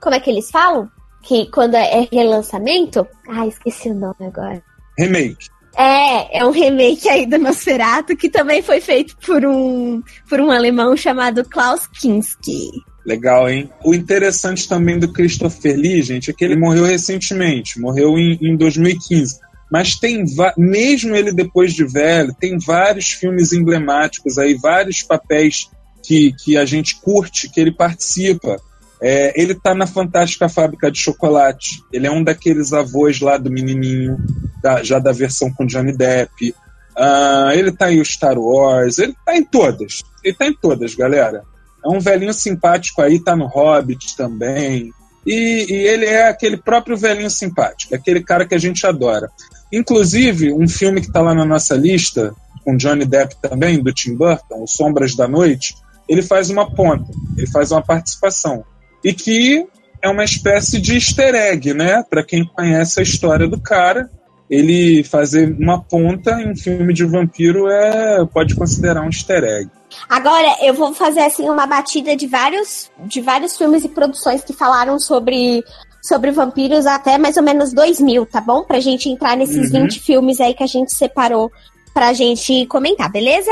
como 0.00 0.14
é 0.14 0.20
que 0.20 0.30
eles 0.30 0.50
falam? 0.50 0.90
Que 1.22 1.50
quando 1.50 1.76
é 1.76 2.06
relançamento? 2.12 3.06
Ah, 3.28 3.46
esqueci 3.46 3.88
o 3.88 3.94
nome 3.94 4.26
agora. 4.26 4.62
Remake. 4.98 5.48
É, 5.76 6.38
é 6.38 6.44
um 6.44 6.50
remake 6.50 7.08
aí 7.08 7.26
do 7.26 7.38
Nosferatu 7.38 8.16
que 8.16 8.28
também 8.28 8.62
foi 8.62 8.80
feito 8.80 9.16
por 9.24 9.44
um 9.44 10.02
por 10.28 10.40
um 10.40 10.50
alemão 10.50 10.96
chamado 10.96 11.44
Klaus 11.44 11.86
Kinski. 11.86 12.70
Legal, 13.04 13.50
hein? 13.50 13.70
O 13.84 13.94
interessante 13.94 14.68
também 14.68 14.98
do 14.98 15.12
Christopher 15.12 15.76
Lee, 15.76 16.02
gente, 16.02 16.30
é 16.30 16.34
que 16.34 16.44
ele 16.44 16.56
morreu 16.56 16.84
recentemente, 16.84 17.78
morreu 17.78 18.18
em, 18.18 18.38
em 18.40 18.56
2015. 18.56 19.40
Mas 19.70 19.96
tem, 19.96 20.24
mesmo 20.56 21.14
ele 21.14 21.32
depois 21.32 21.74
de 21.74 21.84
velho, 21.84 22.34
tem 22.38 22.58
vários 22.58 23.10
filmes 23.10 23.52
emblemáticos 23.52 24.38
aí, 24.38 24.54
vários 24.54 25.02
papéis 25.02 25.68
que, 26.06 26.32
que 26.32 26.56
a 26.56 26.64
gente 26.64 27.00
curte, 27.00 27.48
que 27.48 27.60
ele 27.60 27.72
participa. 27.72 28.56
É, 29.00 29.32
ele 29.40 29.54
tá 29.54 29.74
na 29.74 29.86
Fantástica 29.86 30.48
Fábrica 30.48 30.90
de 30.90 30.98
Chocolate. 30.98 31.82
Ele 31.92 32.06
é 32.06 32.10
um 32.10 32.22
daqueles 32.22 32.72
avós 32.72 33.20
lá 33.20 33.36
do 33.36 33.50
menininho, 33.50 34.16
da- 34.62 34.82
já 34.82 34.98
da 34.98 35.12
versão 35.12 35.52
com 35.52 35.66
Johnny 35.66 35.96
Depp. 35.96 36.54
Ah, 36.96 37.50
ele 37.54 37.72
tá 37.72 37.92
em 37.92 38.02
Star 38.04 38.38
Wars, 38.38 38.98
ele 38.98 39.14
tá 39.26 39.36
em 39.36 39.44
todas. 39.44 40.02
Ele 40.22 40.34
tá 40.34 40.46
em 40.46 40.54
todas, 40.54 40.94
galera. 40.94 41.42
É 41.84 41.88
um 41.88 41.98
velhinho 42.00 42.32
simpático 42.32 43.02
aí, 43.02 43.18
tá 43.18 43.34
no 43.36 43.46
Hobbit 43.46 44.16
também. 44.16 44.90
E, 45.26 45.66
e 45.68 45.74
ele 45.88 46.06
é 46.06 46.28
aquele 46.28 46.56
próprio 46.56 46.96
velhinho 46.96 47.30
simpático, 47.30 47.94
aquele 47.94 48.22
cara 48.22 48.46
que 48.46 48.54
a 48.54 48.58
gente 48.58 48.86
adora. 48.86 49.28
Inclusive, 49.72 50.52
um 50.52 50.68
filme 50.68 51.00
que 51.00 51.10
tá 51.12 51.20
lá 51.20 51.34
na 51.34 51.44
nossa 51.44 51.74
lista, 51.74 52.34
com 52.64 52.76
Johnny 52.76 53.04
Depp 53.04 53.36
também, 53.42 53.82
do 53.82 53.92
Tim 53.92 54.14
Burton, 54.14 54.62
O 54.62 54.66
Sombras 54.66 55.14
da 55.14 55.26
Noite, 55.26 55.74
ele 56.08 56.22
faz 56.22 56.50
uma 56.50 56.70
ponta, 56.70 57.10
ele 57.36 57.46
faz 57.46 57.70
uma 57.72 57.82
participação. 57.82 58.64
E 59.02 59.12
que 59.12 59.66
é 60.02 60.08
uma 60.08 60.24
espécie 60.24 60.80
de 60.80 60.94
easter 60.94 61.34
egg, 61.34 61.72
né? 61.74 62.02
Para 62.08 62.22
quem 62.22 62.44
conhece 62.44 63.00
a 63.00 63.02
história 63.02 63.48
do 63.48 63.58
cara, 63.60 64.10
ele 64.50 65.02
fazer 65.04 65.56
uma 65.58 65.82
ponta 65.82 66.32
em 66.40 66.50
um 66.52 66.56
filme 66.56 66.92
de 66.92 67.04
vampiro 67.04 67.68
é 67.68 68.24
pode 68.26 68.54
considerar 68.54 69.02
um 69.02 69.06
easter 69.06 69.42
egg. 69.42 69.70
Agora, 70.08 70.56
eu 70.62 70.74
vou 70.74 70.92
fazer 70.92 71.20
assim 71.20 71.48
uma 71.48 71.66
batida 71.66 72.16
de 72.16 72.26
vários, 72.26 72.90
de 73.06 73.20
vários 73.20 73.56
filmes 73.56 73.84
e 73.84 73.88
produções 73.88 74.42
que 74.42 74.52
falaram 74.52 74.98
sobre, 74.98 75.62
sobre 76.02 76.30
vampiros 76.30 76.84
até 76.84 77.16
mais 77.16 77.36
ou 77.36 77.42
menos 77.42 77.72
2000, 77.72 78.26
tá 78.26 78.40
bom? 78.40 78.64
Pra 78.64 78.80
gente 78.80 79.08
entrar 79.08 79.36
nesses 79.36 79.70
Uhum. 79.72 79.82
20 79.84 80.00
filmes 80.00 80.40
aí 80.40 80.52
que 80.52 80.62
a 80.64 80.66
gente 80.66 80.94
separou 80.94 81.50
pra 81.94 82.12
gente 82.12 82.66
comentar, 82.66 83.10
beleza? 83.10 83.50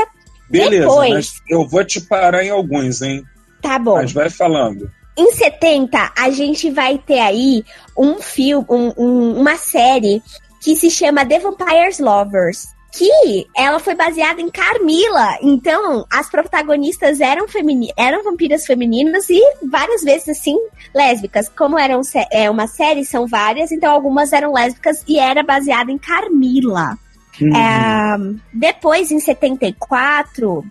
Beleza, 0.59 0.87
Depois, 0.87 1.13
mas 1.13 1.33
eu 1.49 1.67
vou 1.67 1.83
te 1.83 1.99
parar 2.01 2.43
em 2.43 2.49
alguns, 2.49 3.01
hein? 3.01 3.23
tá 3.61 3.79
bom. 3.79 3.95
Mas 3.95 4.11
vai 4.11 4.29
falando. 4.29 4.89
Em 5.17 5.31
70, 5.31 6.11
a 6.17 6.29
gente 6.31 6.69
vai 6.71 6.97
ter 6.97 7.19
aí 7.19 7.63
um 7.97 8.15
filme, 8.21 8.65
um- 8.69 8.93
um- 8.97 9.39
uma 9.39 9.55
série 9.57 10.21
que 10.61 10.75
se 10.75 10.89
chama 10.89 11.25
The 11.25 11.39
Vampire's 11.39 11.99
Lovers. 11.99 12.67
Que 12.95 13.47
ela 13.57 13.79
foi 13.79 13.95
baseada 13.95 14.39
em 14.39 14.49
Carmila. 14.51 15.37
Então, 15.41 16.05
as 16.11 16.29
protagonistas 16.29 17.19
eram, 17.21 17.47
femini 17.47 17.91
eram 17.97 18.23
vampiras 18.23 18.67
femininas 18.67 19.27
e 19.31 19.41
várias 19.67 20.03
vezes, 20.03 20.29
assim, 20.29 20.55
lésbicas. 20.93 21.49
Como 21.49 21.77
eram 21.79 22.01
é 22.31 22.49
uma 22.51 22.67
série, 22.67 23.03
são 23.03 23.25
várias, 23.25 23.71
então 23.71 23.91
algumas 23.91 24.31
eram 24.31 24.53
lésbicas 24.53 25.03
e 25.07 25.17
era 25.17 25.41
baseada 25.41 25.91
em 25.91 25.97
Carmila. 25.97 26.95
É, 27.41 28.15
depois, 28.53 29.11
em 29.11 29.19
74, 29.19 30.63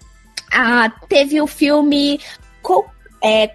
ah, 0.52 0.90
teve 1.08 1.40
o 1.40 1.46
filme 1.46 2.20
Col 2.62 2.86
é, 3.22 3.48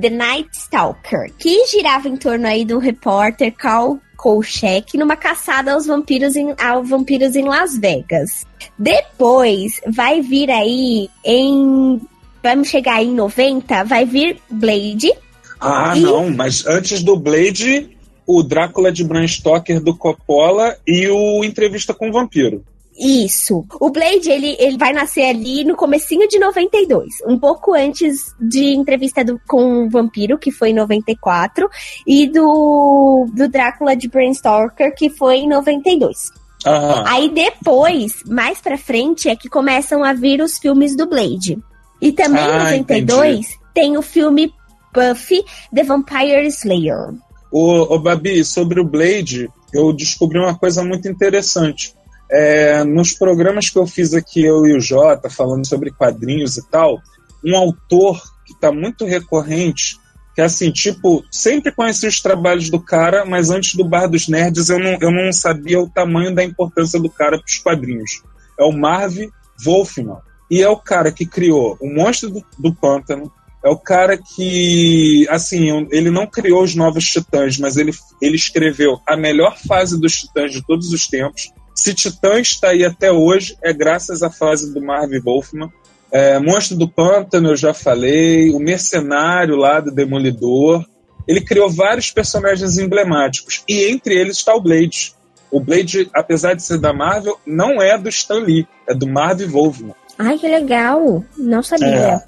The 0.00 0.10
Night 0.10 0.48
Stalker, 0.52 1.32
que 1.38 1.66
girava 1.66 2.08
em 2.08 2.16
torno 2.16 2.46
aí 2.46 2.64
do 2.64 2.78
repórter 2.78 3.52
Carl 3.54 3.98
Kolchak 4.16 4.98
numa 4.98 5.16
caçada 5.16 5.72
aos 5.72 5.86
vampiros 5.86 6.34
em, 6.36 6.54
aos 6.60 6.88
vampiros 6.88 7.36
em 7.36 7.44
Las 7.44 7.78
Vegas. 7.78 8.44
Depois 8.78 9.80
vai 9.86 10.20
vir 10.20 10.50
aí 10.50 11.08
em. 11.24 12.00
Vamos 12.42 12.68
chegar 12.68 12.96
aí 12.96 13.06
em 13.08 13.14
90, 13.14 13.84
vai 13.84 14.04
vir 14.04 14.40
Blade. 14.50 15.12
Ah, 15.60 15.94
E- 15.96 16.00
não, 16.00 16.30
mas 16.30 16.64
antes 16.66 17.02
do 17.02 17.16
Blade, 17.16 17.97
o 18.28 18.42
Drácula 18.42 18.92
de 18.92 19.02
Bram 19.02 19.26
Stoker 19.26 19.80
do 19.80 19.96
Coppola 19.96 20.76
e 20.86 21.08
o 21.08 21.42
Entrevista 21.42 21.94
com 21.94 22.10
o 22.10 22.12
Vampiro. 22.12 22.62
Isso. 23.00 23.64
O 23.80 23.90
Blade, 23.90 24.28
ele, 24.28 24.56
ele 24.58 24.76
vai 24.76 24.92
nascer 24.92 25.22
ali 25.24 25.62
no 25.64 25.76
comecinho 25.76 26.26
de 26.28 26.36
92, 26.38 27.06
um 27.28 27.38
pouco 27.38 27.72
antes 27.72 28.34
de 28.40 28.74
entrevista 28.74 29.24
do- 29.24 29.40
com 29.48 29.86
o 29.86 29.88
Vampiro, 29.88 30.36
que 30.36 30.50
foi 30.50 30.70
em 30.70 30.74
94, 30.74 31.68
e 32.06 32.26
do, 32.26 33.26
do 33.32 33.48
Drácula 33.48 33.94
de 33.96 34.08
Bram 34.08 34.34
Stoker, 34.34 34.92
que 34.96 35.08
foi 35.08 35.36
em 35.38 35.48
92. 35.48 36.32
Aham. 36.66 37.04
Aí 37.06 37.30
depois, 37.30 38.24
mais 38.26 38.60
pra 38.60 38.76
frente, 38.76 39.28
é 39.28 39.36
que 39.36 39.48
começam 39.48 40.02
a 40.02 40.12
vir 40.12 40.42
os 40.42 40.58
filmes 40.58 40.96
do 40.96 41.08
Blade. 41.08 41.56
E 42.02 42.10
também 42.12 42.42
em 42.42 42.48
Ah, 42.48 42.64
92 42.64 43.46
tem 43.72 43.96
o 43.96 44.02
filme 44.02 44.52
Buffy 44.92 45.44
the 45.72 45.84
Vampire 45.84 46.46
Slayer. 46.48 47.14
Ô, 47.50 47.94
ô, 47.94 47.98
Babi, 47.98 48.44
sobre 48.44 48.80
o 48.80 48.84
Blade, 48.84 49.48
eu 49.72 49.92
descobri 49.92 50.38
uma 50.38 50.56
coisa 50.56 50.84
muito 50.84 51.08
interessante. 51.08 51.94
É, 52.30 52.84
nos 52.84 53.12
programas 53.12 53.70
que 53.70 53.78
eu 53.78 53.86
fiz 53.86 54.12
aqui, 54.12 54.44
eu 54.44 54.66
e 54.66 54.76
o 54.76 54.80
Jota, 54.80 55.30
falando 55.30 55.66
sobre 55.66 55.90
quadrinhos 55.90 56.58
e 56.58 56.68
tal, 56.68 57.00
um 57.44 57.56
autor 57.56 58.20
que 58.44 58.52
está 58.52 58.70
muito 58.70 59.06
recorrente, 59.06 59.96
que 60.34 60.42
é 60.42 60.44
assim, 60.44 60.70
tipo, 60.70 61.24
sempre 61.30 61.72
conheci 61.72 62.06
os 62.06 62.20
trabalhos 62.20 62.68
do 62.70 62.78
cara, 62.78 63.24
mas 63.24 63.50
antes 63.50 63.74
do 63.74 63.84
Bar 63.84 64.08
dos 64.08 64.28
Nerds 64.28 64.68
eu 64.68 64.78
não, 64.78 64.98
eu 65.00 65.10
não 65.10 65.32
sabia 65.32 65.80
o 65.80 65.88
tamanho 65.88 66.34
da 66.34 66.44
importância 66.44 67.00
do 67.00 67.10
cara 67.10 67.38
para 67.38 67.46
os 67.46 67.58
quadrinhos. 67.58 68.22
É 68.58 68.64
o 68.64 68.72
Marv 68.72 69.16
Wolfman. 69.64 70.18
E 70.50 70.62
é 70.62 70.68
o 70.68 70.76
cara 70.76 71.12
que 71.12 71.26
criou 71.26 71.76
o 71.80 71.92
Monstro 71.92 72.30
do, 72.30 72.44
do 72.58 72.74
Pântano, 72.74 73.30
é 73.64 73.68
o 73.68 73.76
cara 73.76 74.16
que, 74.16 75.26
assim, 75.28 75.86
ele 75.90 76.10
não 76.10 76.26
criou 76.26 76.62
os 76.62 76.74
novos 76.74 77.04
Titãs, 77.04 77.58
mas 77.58 77.76
ele, 77.76 77.92
ele 78.22 78.36
escreveu 78.36 79.00
a 79.06 79.16
melhor 79.16 79.56
fase 79.58 80.00
dos 80.00 80.20
Titãs 80.20 80.52
de 80.52 80.64
todos 80.64 80.92
os 80.92 81.08
tempos. 81.08 81.50
Se 81.74 81.94
Titã 81.94 82.40
está 82.40 82.70
aí 82.70 82.84
até 82.84 83.10
hoje, 83.10 83.56
é 83.62 83.72
graças 83.72 84.22
à 84.22 84.30
fase 84.30 84.72
do 84.72 84.80
Marv 84.80 85.12
Wolfman. 85.24 85.70
É, 86.10 86.38
Monstro 86.38 86.76
do 86.76 86.88
Pântano, 86.88 87.50
eu 87.50 87.56
já 87.56 87.74
falei. 87.74 88.50
O 88.50 88.58
Mercenário 88.58 89.56
lá 89.56 89.80
do 89.80 89.90
Demolidor. 89.90 90.84
Ele 91.26 91.40
criou 91.40 91.68
vários 91.68 92.10
personagens 92.10 92.78
emblemáticos. 92.78 93.62
E 93.68 93.84
entre 93.90 94.14
eles 94.14 94.38
está 94.38 94.54
o 94.54 94.60
Blade. 94.60 95.14
O 95.50 95.60
Blade, 95.60 96.08
apesar 96.14 96.54
de 96.54 96.62
ser 96.62 96.78
da 96.78 96.92
Marvel, 96.92 97.38
não 97.46 97.80
é 97.80 97.96
do 97.96 98.08
Stan 98.08 98.40
Lee, 98.40 98.66
é 98.86 98.94
do 98.94 99.06
Marv 99.06 99.40
Wolfman. 99.42 99.94
Ai, 100.18 100.36
que 100.36 100.48
legal. 100.48 101.24
Não 101.36 101.62
sabia. 101.62 101.86
É. 101.86 102.20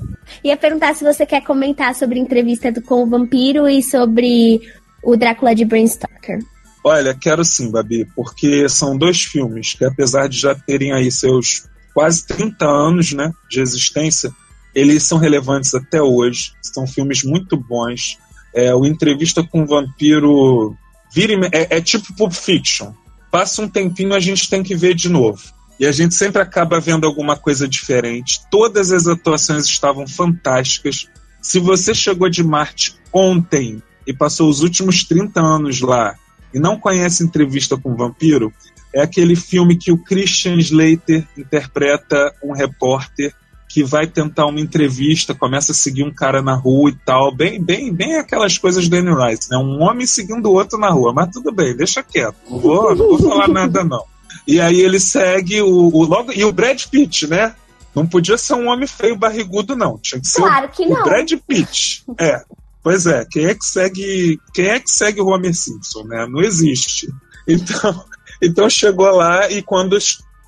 Ia 0.44 0.56
perguntar 0.56 0.94
se 0.94 1.02
você 1.02 1.26
quer 1.26 1.42
comentar 1.42 1.94
sobre 1.94 2.18
a 2.18 2.22
entrevista 2.22 2.70
do, 2.70 2.80
com 2.80 3.02
o 3.02 3.06
vampiro 3.06 3.68
e 3.68 3.82
sobre 3.82 4.60
o 5.02 5.16
Drácula 5.16 5.54
de 5.54 5.64
Bram 5.64 5.86
Stoker. 5.86 6.38
Olha, 6.84 7.14
quero 7.14 7.44
sim, 7.44 7.70
Babi, 7.70 8.06
porque 8.14 8.68
são 8.68 8.96
dois 8.96 9.22
filmes 9.22 9.74
que, 9.74 9.84
apesar 9.84 10.28
de 10.28 10.38
já 10.38 10.54
terem 10.54 10.92
aí 10.92 11.10
seus 11.10 11.68
quase 11.92 12.26
30 12.26 12.64
anos 12.64 13.12
né, 13.12 13.32
de 13.50 13.60
existência, 13.60 14.30
eles 14.74 15.02
são 15.02 15.18
relevantes 15.18 15.74
até 15.74 16.00
hoje. 16.00 16.52
São 16.62 16.86
filmes 16.86 17.24
muito 17.24 17.56
bons. 17.56 18.16
É, 18.54 18.74
o 18.74 18.86
Entrevista 18.86 19.42
com 19.42 19.62
o 19.62 19.66
Vampiro 19.66 20.76
vira, 21.12 21.34
é, 21.52 21.76
é 21.76 21.80
tipo 21.80 22.14
Pulp 22.14 22.32
Fiction. 22.32 22.92
Passa 23.30 23.62
um 23.62 23.68
tempinho, 23.68 24.14
a 24.14 24.20
gente 24.20 24.48
tem 24.48 24.62
que 24.62 24.74
ver 24.74 24.94
de 24.94 25.08
novo. 25.08 25.40
E 25.80 25.86
a 25.86 25.92
gente 25.92 26.14
sempre 26.14 26.42
acaba 26.42 26.78
vendo 26.78 27.06
alguma 27.06 27.38
coisa 27.38 27.66
diferente. 27.66 28.42
Todas 28.50 28.92
as 28.92 29.06
atuações 29.06 29.64
estavam 29.64 30.06
fantásticas. 30.06 31.08
Se 31.40 31.58
você 31.58 31.94
chegou 31.94 32.28
de 32.28 32.44
Marte 32.44 33.00
ontem 33.10 33.82
e 34.06 34.12
passou 34.12 34.50
os 34.50 34.60
últimos 34.60 35.04
30 35.04 35.40
anos 35.40 35.80
lá 35.80 36.14
e 36.52 36.60
não 36.60 36.78
conhece 36.78 37.24
Entrevista 37.24 37.78
com 37.78 37.92
o 37.92 37.96
Vampiro, 37.96 38.52
é 38.94 39.00
aquele 39.00 39.34
filme 39.34 39.78
que 39.78 39.90
o 39.90 39.96
Christian 39.96 40.56
Slater 40.56 41.26
interpreta 41.34 42.34
um 42.44 42.52
repórter 42.52 43.32
que 43.66 43.82
vai 43.82 44.06
tentar 44.06 44.46
uma 44.46 44.60
entrevista, 44.60 45.34
começa 45.34 45.72
a 45.72 45.74
seguir 45.74 46.02
um 46.02 46.12
cara 46.12 46.42
na 46.42 46.54
rua 46.54 46.90
e 46.90 46.96
tal, 47.06 47.34
bem, 47.34 47.62
bem, 47.62 47.90
bem 47.90 48.16
aquelas 48.16 48.58
coisas 48.58 48.86
do 48.86 48.96
Annie 48.96 49.14
Rice, 49.14 49.48
né? 49.48 49.56
Um 49.56 49.80
homem 49.80 50.06
seguindo 50.06 50.46
o 50.46 50.52
outro 50.52 50.76
na 50.76 50.90
rua, 50.90 51.12
mas 51.14 51.30
tudo 51.30 51.52
bem, 51.52 51.74
deixa 51.74 52.02
quieto, 52.02 52.36
não 52.50 52.58
vou, 52.58 52.94
não 52.96 53.16
vou 53.16 53.18
falar 53.18 53.48
nada 53.48 53.84
não. 53.84 54.04
E 54.46 54.60
aí 54.60 54.80
ele 54.80 54.98
segue 54.98 55.60
o, 55.62 55.94
o 55.94 56.04
logo 56.04 56.32
e 56.32 56.44
o 56.44 56.52
Brad 56.52 56.82
Pitt, 56.86 57.26
né? 57.26 57.54
Não 57.94 58.06
podia 58.06 58.38
ser 58.38 58.54
um 58.54 58.68
homem 58.68 58.86
feio 58.86 59.16
barrigudo 59.16 59.74
não, 59.74 59.98
tinha 59.98 60.20
que 60.20 60.28
ser 60.28 60.42
Claro 60.42 60.66
o, 60.66 60.70
que 60.70 60.82
o 60.84 60.90
não. 60.90 61.02
Brad 61.02 61.32
Pitt. 61.46 62.04
É. 62.18 62.42
Pois 62.82 63.06
é, 63.06 63.26
quem 63.30 63.46
é 63.46 63.54
que 63.54 63.64
segue, 63.64 64.40
quem 64.54 64.66
é 64.66 64.80
que 64.80 64.90
segue 64.90 65.20
o 65.20 65.26
Homer 65.26 65.54
Simpson, 65.54 66.04
né? 66.04 66.26
Não 66.26 66.40
existe. 66.40 67.08
Então, 67.46 68.04
então 68.40 68.70
chegou 68.70 69.10
lá 69.10 69.50
e 69.50 69.62
quando 69.62 69.98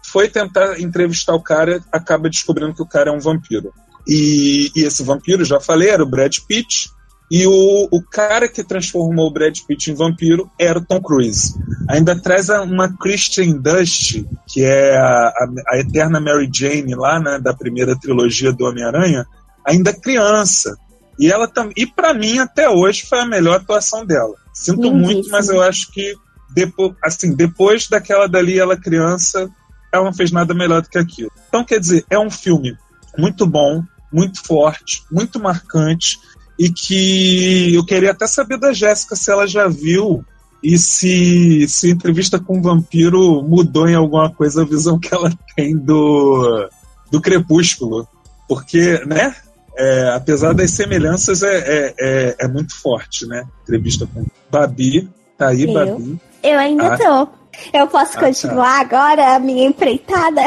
foi 0.04 0.28
tentar 0.28 0.80
entrevistar 0.80 1.34
o 1.34 1.42
cara, 1.42 1.82
acaba 1.92 2.30
descobrindo 2.30 2.74
que 2.74 2.82
o 2.82 2.88
cara 2.88 3.10
é 3.10 3.12
um 3.12 3.20
vampiro. 3.20 3.72
E, 4.06 4.70
e 4.74 4.84
esse 4.84 5.02
vampiro, 5.02 5.44
já 5.44 5.60
falei, 5.60 5.90
era 5.90 6.02
o 6.02 6.08
Brad 6.08 6.34
Pitt. 6.48 6.90
E 7.32 7.46
o, 7.46 7.88
o 7.90 8.02
cara 8.02 8.46
que 8.46 8.62
transformou 8.62 9.26
o 9.26 9.32
Brad 9.32 9.58
Pitt 9.66 9.90
em 9.90 9.94
vampiro 9.94 10.50
era 10.60 10.78
o 10.78 10.84
Tom 10.84 11.00
Cruise. 11.00 11.54
Ainda 11.88 12.14
traz 12.20 12.50
uma 12.50 12.94
Christian 12.98 13.52
Dust, 13.52 14.22
que 14.46 14.62
é 14.62 14.94
a, 14.98 15.28
a, 15.28 15.48
a 15.70 15.78
eterna 15.78 16.20
Mary 16.20 16.50
Jane 16.54 16.94
lá, 16.94 17.18
né, 17.18 17.40
da 17.42 17.54
primeira 17.54 17.98
trilogia 17.98 18.52
do 18.52 18.66
Homem-Aranha, 18.66 19.24
ainda 19.66 19.98
criança. 19.98 20.76
E 21.18 21.32
ela 21.32 21.48
também, 21.48 21.72
e 21.74 21.86
para 21.86 22.12
mim 22.12 22.38
até 22.38 22.68
hoje 22.68 23.06
foi 23.08 23.20
a 23.20 23.26
melhor 23.26 23.56
atuação 23.56 24.04
dela. 24.04 24.34
Sinto 24.52 24.82
Lindíssima. 24.82 25.02
muito, 25.02 25.30
mas 25.30 25.48
eu 25.48 25.62
acho 25.62 25.90
que 25.90 26.14
depois, 26.54 26.92
assim, 27.02 27.34
depois 27.34 27.88
daquela 27.88 28.28
dali 28.28 28.58
ela 28.58 28.76
criança, 28.76 29.50
ela 29.90 30.04
não 30.04 30.12
fez 30.12 30.30
nada 30.30 30.52
melhor 30.52 30.82
do 30.82 30.90
que 30.90 30.98
aquilo. 30.98 31.32
Então, 31.48 31.64
quer 31.64 31.80
dizer, 31.80 32.04
é 32.10 32.18
um 32.18 32.30
filme 32.30 32.76
muito 33.16 33.46
bom, 33.46 33.82
muito 34.12 34.44
forte, 34.44 35.02
muito 35.10 35.40
marcante 35.40 36.18
e 36.64 36.72
que 36.72 37.74
eu 37.74 37.84
queria 37.84 38.12
até 38.12 38.24
saber 38.26 38.56
da 38.56 38.72
Jéssica 38.72 39.16
se 39.16 39.30
ela 39.32 39.48
já 39.48 39.66
viu 39.66 40.24
e 40.62 40.78
se, 40.78 41.66
se 41.68 41.90
entrevista 41.90 42.38
com 42.38 42.58
o 42.58 42.62
vampiro 42.62 43.42
mudou 43.42 43.88
em 43.88 43.96
alguma 43.96 44.30
coisa 44.32 44.62
a 44.62 44.64
visão 44.64 44.96
que 44.96 45.12
ela 45.12 45.32
tem 45.56 45.76
do, 45.76 46.68
do 47.10 47.20
Crepúsculo. 47.20 48.06
Porque, 48.48 49.04
né? 49.06 49.34
é, 49.76 50.10
apesar 50.14 50.52
das 50.54 50.70
semelhanças, 50.70 51.42
é, 51.42 51.56
é, 51.56 51.94
é, 51.98 52.36
é 52.42 52.48
muito 52.48 52.76
forte, 52.80 53.26
né? 53.26 53.44
Entrevista 53.64 54.06
com 54.06 54.24
Babi. 54.48 55.08
Tá 55.36 55.48
aí, 55.48 55.64
Eu? 55.64 55.72
Babi. 55.72 56.20
Eu 56.44 56.58
ainda 56.60 56.94
Ah. 56.94 56.98
tô. 56.98 57.28
Eu 57.76 57.86
posso 57.88 58.12
Ah, 58.12 58.20
tá. 58.20 58.26
continuar 58.26 58.80
agora 58.80 59.34
a 59.34 59.40
minha 59.40 59.66
empreitada? 59.66 60.42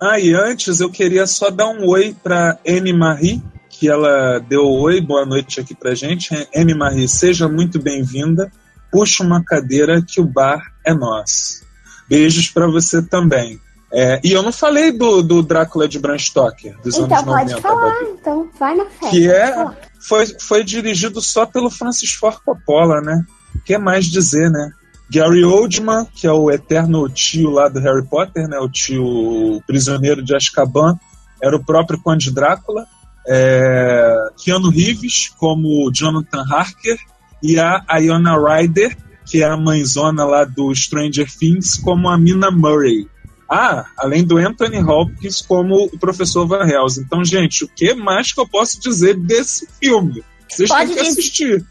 Ah, 0.00 0.20
e 0.20 0.34
antes 0.34 0.80
eu 0.80 0.90
queria 0.90 1.26
só 1.26 1.48
dar 1.48 1.68
um 1.68 1.88
oi 1.88 2.14
para 2.22 2.58
Anne 2.68 2.92
Marie, 2.92 3.42
que 3.84 3.88
ela 3.90 4.38
deu 4.38 4.64
oi, 4.64 4.98
boa 4.98 5.26
noite 5.26 5.60
aqui 5.60 5.74
pra 5.74 5.94
gente. 5.94 6.30
Anne 6.56 6.72
Marie, 6.74 7.06
seja 7.06 7.46
muito 7.46 7.78
bem-vinda. 7.78 8.50
Puxa 8.90 9.22
uma 9.22 9.44
cadeira 9.44 10.00
que 10.00 10.22
o 10.22 10.24
bar 10.24 10.72
é 10.86 10.94
nosso. 10.94 11.62
Beijos 12.08 12.48
para 12.48 12.66
você 12.66 13.02
também. 13.02 13.60
É, 13.92 14.22
e 14.24 14.32
eu 14.32 14.42
não 14.42 14.50
falei 14.50 14.90
do, 14.90 15.20
do 15.20 15.42
Drácula 15.42 15.86
de 15.86 15.98
Bram 15.98 16.18
Stoker, 16.18 16.74
dos 16.82 16.94
então 16.94 17.04
anos 17.04 17.24
pode 17.24 17.50
90, 17.52 17.60
falar, 17.60 17.90
Babi. 17.90 18.10
então 18.18 18.50
vai 18.58 18.74
na 18.74 18.86
fé. 18.86 19.10
Que 19.10 19.30
é, 19.30 19.52
Pode 19.52 19.54
falar. 19.54 19.76
foi, 20.00 20.26
foi 20.40 20.64
dirigido 20.64 21.20
só 21.20 21.44
pelo 21.44 21.68
Francis 21.68 22.14
Ford 22.14 22.38
Coppola, 22.42 23.02
né? 23.02 23.22
O 23.54 23.58
que 23.58 23.76
mais 23.76 24.06
dizer, 24.06 24.50
né? 24.50 24.70
Gary 25.10 25.44
Oldman, 25.44 26.06
que 26.06 26.26
é 26.26 26.32
o 26.32 26.50
eterno 26.50 27.06
tio 27.10 27.50
lá 27.50 27.68
do 27.68 27.80
Harry 27.80 28.06
Potter, 28.06 28.48
né? 28.48 28.58
O 28.58 28.68
tio 28.70 29.62
prisioneiro 29.66 30.24
de 30.24 30.34
Azkaban, 30.34 30.98
era 31.42 31.54
o 31.54 31.62
próprio 31.62 32.00
Conde 32.00 32.32
Drácula. 32.32 32.86
É, 33.26 34.14
Keanu 34.42 34.70
Reeves 34.70 35.28
como 35.38 35.90
Jonathan 35.92 36.44
Harker 36.50 36.98
e 37.42 37.58
a 37.58 37.82
Iona 38.00 38.36
Ryder, 38.38 38.96
que 39.26 39.42
é 39.42 39.46
a 39.46 39.56
mãezona 39.56 40.24
lá 40.24 40.44
do 40.44 40.74
Stranger 40.74 41.26
Things, 41.30 41.76
como 41.76 42.08
a 42.08 42.18
Mina 42.18 42.50
Murray. 42.50 43.06
Ah, 43.50 43.84
além 43.98 44.24
do 44.24 44.36
Anthony 44.38 44.78
Hopkins 44.82 45.42
como 45.42 45.84
o 45.84 45.98
professor 45.98 46.46
Van 46.46 46.66
Helsing. 46.66 47.02
Então, 47.02 47.24
gente, 47.24 47.64
o 47.64 47.68
que 47.68 47.94
mais 47.94 48.32
que 48.32 48.40
eu 48.40 48.48
posso 48.48 48.80
dizer 48.80 49.14
desse 49.16 49.68
filme? 49.80 50.22
Vocês 50.48 50.68
Pode 50.68 50.86
têm 50.86 50.96
que 50.96 51.02
dizer- 51.02 51.20
assistir. 51.20 51.64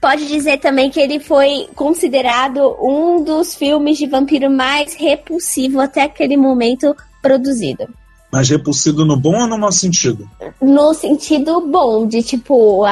Pode 0.00 0.28
dizer 0.28 0.58
também 0.58 0.90
que 0.90 1.00
ele 1.00 1.18
foi 1.18 1.68
considerado 1.74 2.76
um 2.80 3.24
dos 3.24 3.54
filmes 3.54 3.98
de 3.98 4.06
vampiro 4.06 4.48
mais 4.50 4.94
repulsivo 4.94 5.80
até 5.80 6.02
aquele 6.02 6.36
momento 6.36 6.94
produzido. 7.20 7.88
Mas 8.32 8.48
repulsido 8.48 9.04
no 9.04 9.16
bom 9.16 9.42
ou 9.42 9.46
no 9.46 9.58
mau 9.58 9.70
sentido? 9.70 10.28
No 10.60 10.94
sentido 10.94 11.60
bom, 11.66 12.06
de 12.06 12.22
tipo, 12.22 12.84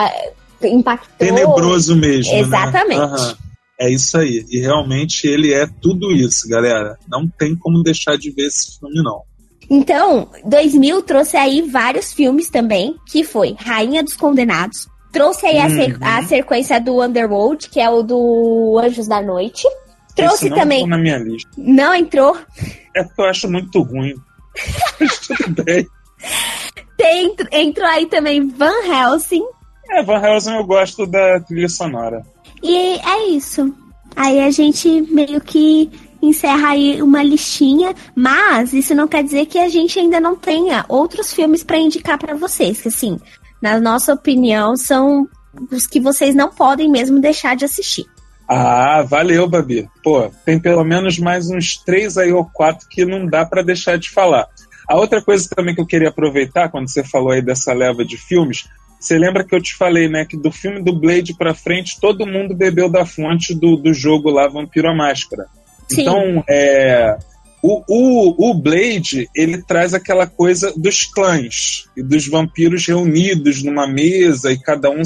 impactou. 0.62 1.08
Tenebroso 1.18 1.96
mesmo. 1.96 2.32
né? 2.32 2.40
Exatamente. 2.40 3.00
Aham. 3.00 3.34
É 3.80 3.88
isso 3.90 4.18
aí. 4.18 4.44
E 4.50 4.58
realmente 4.60 5.26
ele 5.26 5.54
é 5.54 5.66
tudo 5.80 6.12
isso, 6.12 6.46
galera. 6.46 6.98
Não 7.08 7.26
tem 7.26 7.56
como 7.56 7.82
deixar 7.82 8.18
de 8.18 8.30
ver 8.30 8.48
esse 8.48 8.78
filme, 8.78 9.02
não. 9.02 9.22
Então, 9.70 10.28
2000 10.44 11.00
trouxe 11.02 11.36
aí 11.38 11.62
vários 11.62 12.12
filmes 12.12 12.50
também, 12.50 12.94
que 13.06 13.24
foi 13.24 13.56
Rainha 13.58 14.02
dos 14.02 14.14
Condenados, 14.16 14.86
trouxe 15.12 15.46
aí 15.46 15.56
Uhum. 15.86 15.96
a 16.02 16.22
sequência 16.24 16.78
do 16.80 17.00
Underworld, 17.00 17.70
que 17.70 17.80
é 17.80 17.88
o 17.88 18.02
do 18.02 18.78
Anjos 18.84 19.06
da 19.08 19.22
Noite, 19.22 19.66
trouxe 20.14 20.34
Esse 20.46 20.50
não 20.50 20.56
também, 20.58 20.78
entrou 20.82 20.90
na 20.98 21.02
minha 21.02 21.18
lista. 21.18 21.48
não 21.56 21.94
entrou, 21.94 22.36
É 22.94 23.02
porque 23.04 23.22
eu 23.22 23.26
acho 23.26 23.48
muito 23.48 23.80
ruim. 23.82 24.12
Mas 25.00 25.18
tudo 25.26 25.64
bem. 25.64 25.86
tem, 26.96 27.34
entrou 27.52 27.86
aí 27.88 28.06
também 28.06 28.46
Van 28.48 28.84
Helsing, 28.84 29.44
É, 29.90 30.02
Van 30.02 30.20
Helsing 30.22 30.54
eu 30.56 30.64
gosto 30.64 31.06
da 31.06 31.40
trilha 31.40 31.68
sonora. 31.68 32.24
e 32.62 32.76
é 32.98 33.28
isso. 33.28 33.74
Aí 34.16 34.40
a 34.40 34.50
gente 34.50 35.00
meio 35.12 35.40
que 35.40 35.90
encerra 36.22 36.70
aí 36.70 37.00
uma 37.00 37.22
listinha, 37.22 37.94
mas 38.14 38.72
isso 38.74 38.94
não 38.94 39.08
quer 39.08 39.22
dizer 39.24 39.46
que 39.46 39.58
a 39.58 39.68
gente 39.68 39.98
ainda 39.98 40.20
não 40.20 40.36
tenha 40.36 40.84
outros 40.88 41.32
filmes 41.32 41.62
para 41.62 41.78
indicar 41.78 42.18
para 42.18 42.34
vocês, 42.34 42.80
que 42.82 42.88
assim, 42.88 43.18
na 43.62 43.80
nossa 43.80 44.12
opinião, 44.12 44.76
são 44.76 45.26
os 45.72 45.86
que 45.86 45.98
vocês 46.00 46.34
não 46.34 46.50
podem 46.50 46.90
mesmo 46.90 47.20
deixar 47.20 47.56
de 47.56 47.64
assistir. 47.64 48.04
Ah, 48.52 49.02
valeu, 49.02 49.48
Babi. 49.48 49.88
Pô, 50.02 50.28
tem 50.44 50.58
pelo 50.58 50.82
menos 50.82 51.20
mais 51.20 51.48
uns 51.48 51.76
três 51.76 52.18
aí 52.18 52.32
ou 52.32 52.44
quatro 52.44 52.88
que 52.88 53.04
não 53.04 53.24
dá 53.24 53.46
pra 53.46 53.62
deixar 53.62 53.96
de 53.96 54.10
falar. 54.10 54.48
A 54.88 54.96
outra 54.96 55.22
coisa 55.22 55.48
também 55.54 55.72
que 55.72 55.80
eu 55.80 55.86
queria 55.86 56.08
aproveitar, 56.08 56.68
quando 56.68 56.90
você 56.90 57.04
falou 57.04 57.30
aí 57.30 57.40
dessa 57.40 57.72
leva 57.72 58.04
de 58.04 58.16
filmes, 58.16 58.68
você 58.98 59.16
lembra 59.16 59.44
que 59.44 59.54
eu 59.54 59.62
te 59.62 59.76
falei, 59.76 60.08
né, 60.08 60.26
que 60.28 60.36
do 60.36 60.50
filme 60.50 60.82
do 60.82 60.92
Blade 60.92 61.32
pra 61.34 61.54
frente, 61.54 62.00
todo 62.00 62.26
mundo 62.26 62.52
bebeu 62.52 62.88
da 62.90 63.06
fonte 63.06 63.54
do, 63.54 63.76
do 63.76 63.94
jogo 63.94 64.30
lá, 64.30 64.48
Vampiro 64.48 64.88
à 64.88 64.94
Máscara. 64.96 65.46
Sim. 65.88 66.00
Então, 66.00 66.42
é, 66.50 67.16
o, 67.62 67.84
o, 67.88 68.50
o 68.50 68.54
Blade, 68.54 69.28
ele 69.32 69.62
traz 69.62 69.94
aquela 69.94 70.26
coisa 70.26 70.74
dos 70.76 71.04
clãs 71.04 71.84
e 71.96 72.02
dos 72.02 72.26
vampiros 72.26 72.84
reunidos 72.84 73.62
numa 73.62 73.86
mesa 73.86 74.50
e 74.50 74.58
cada 74.58 74.90
um 74.90 75.02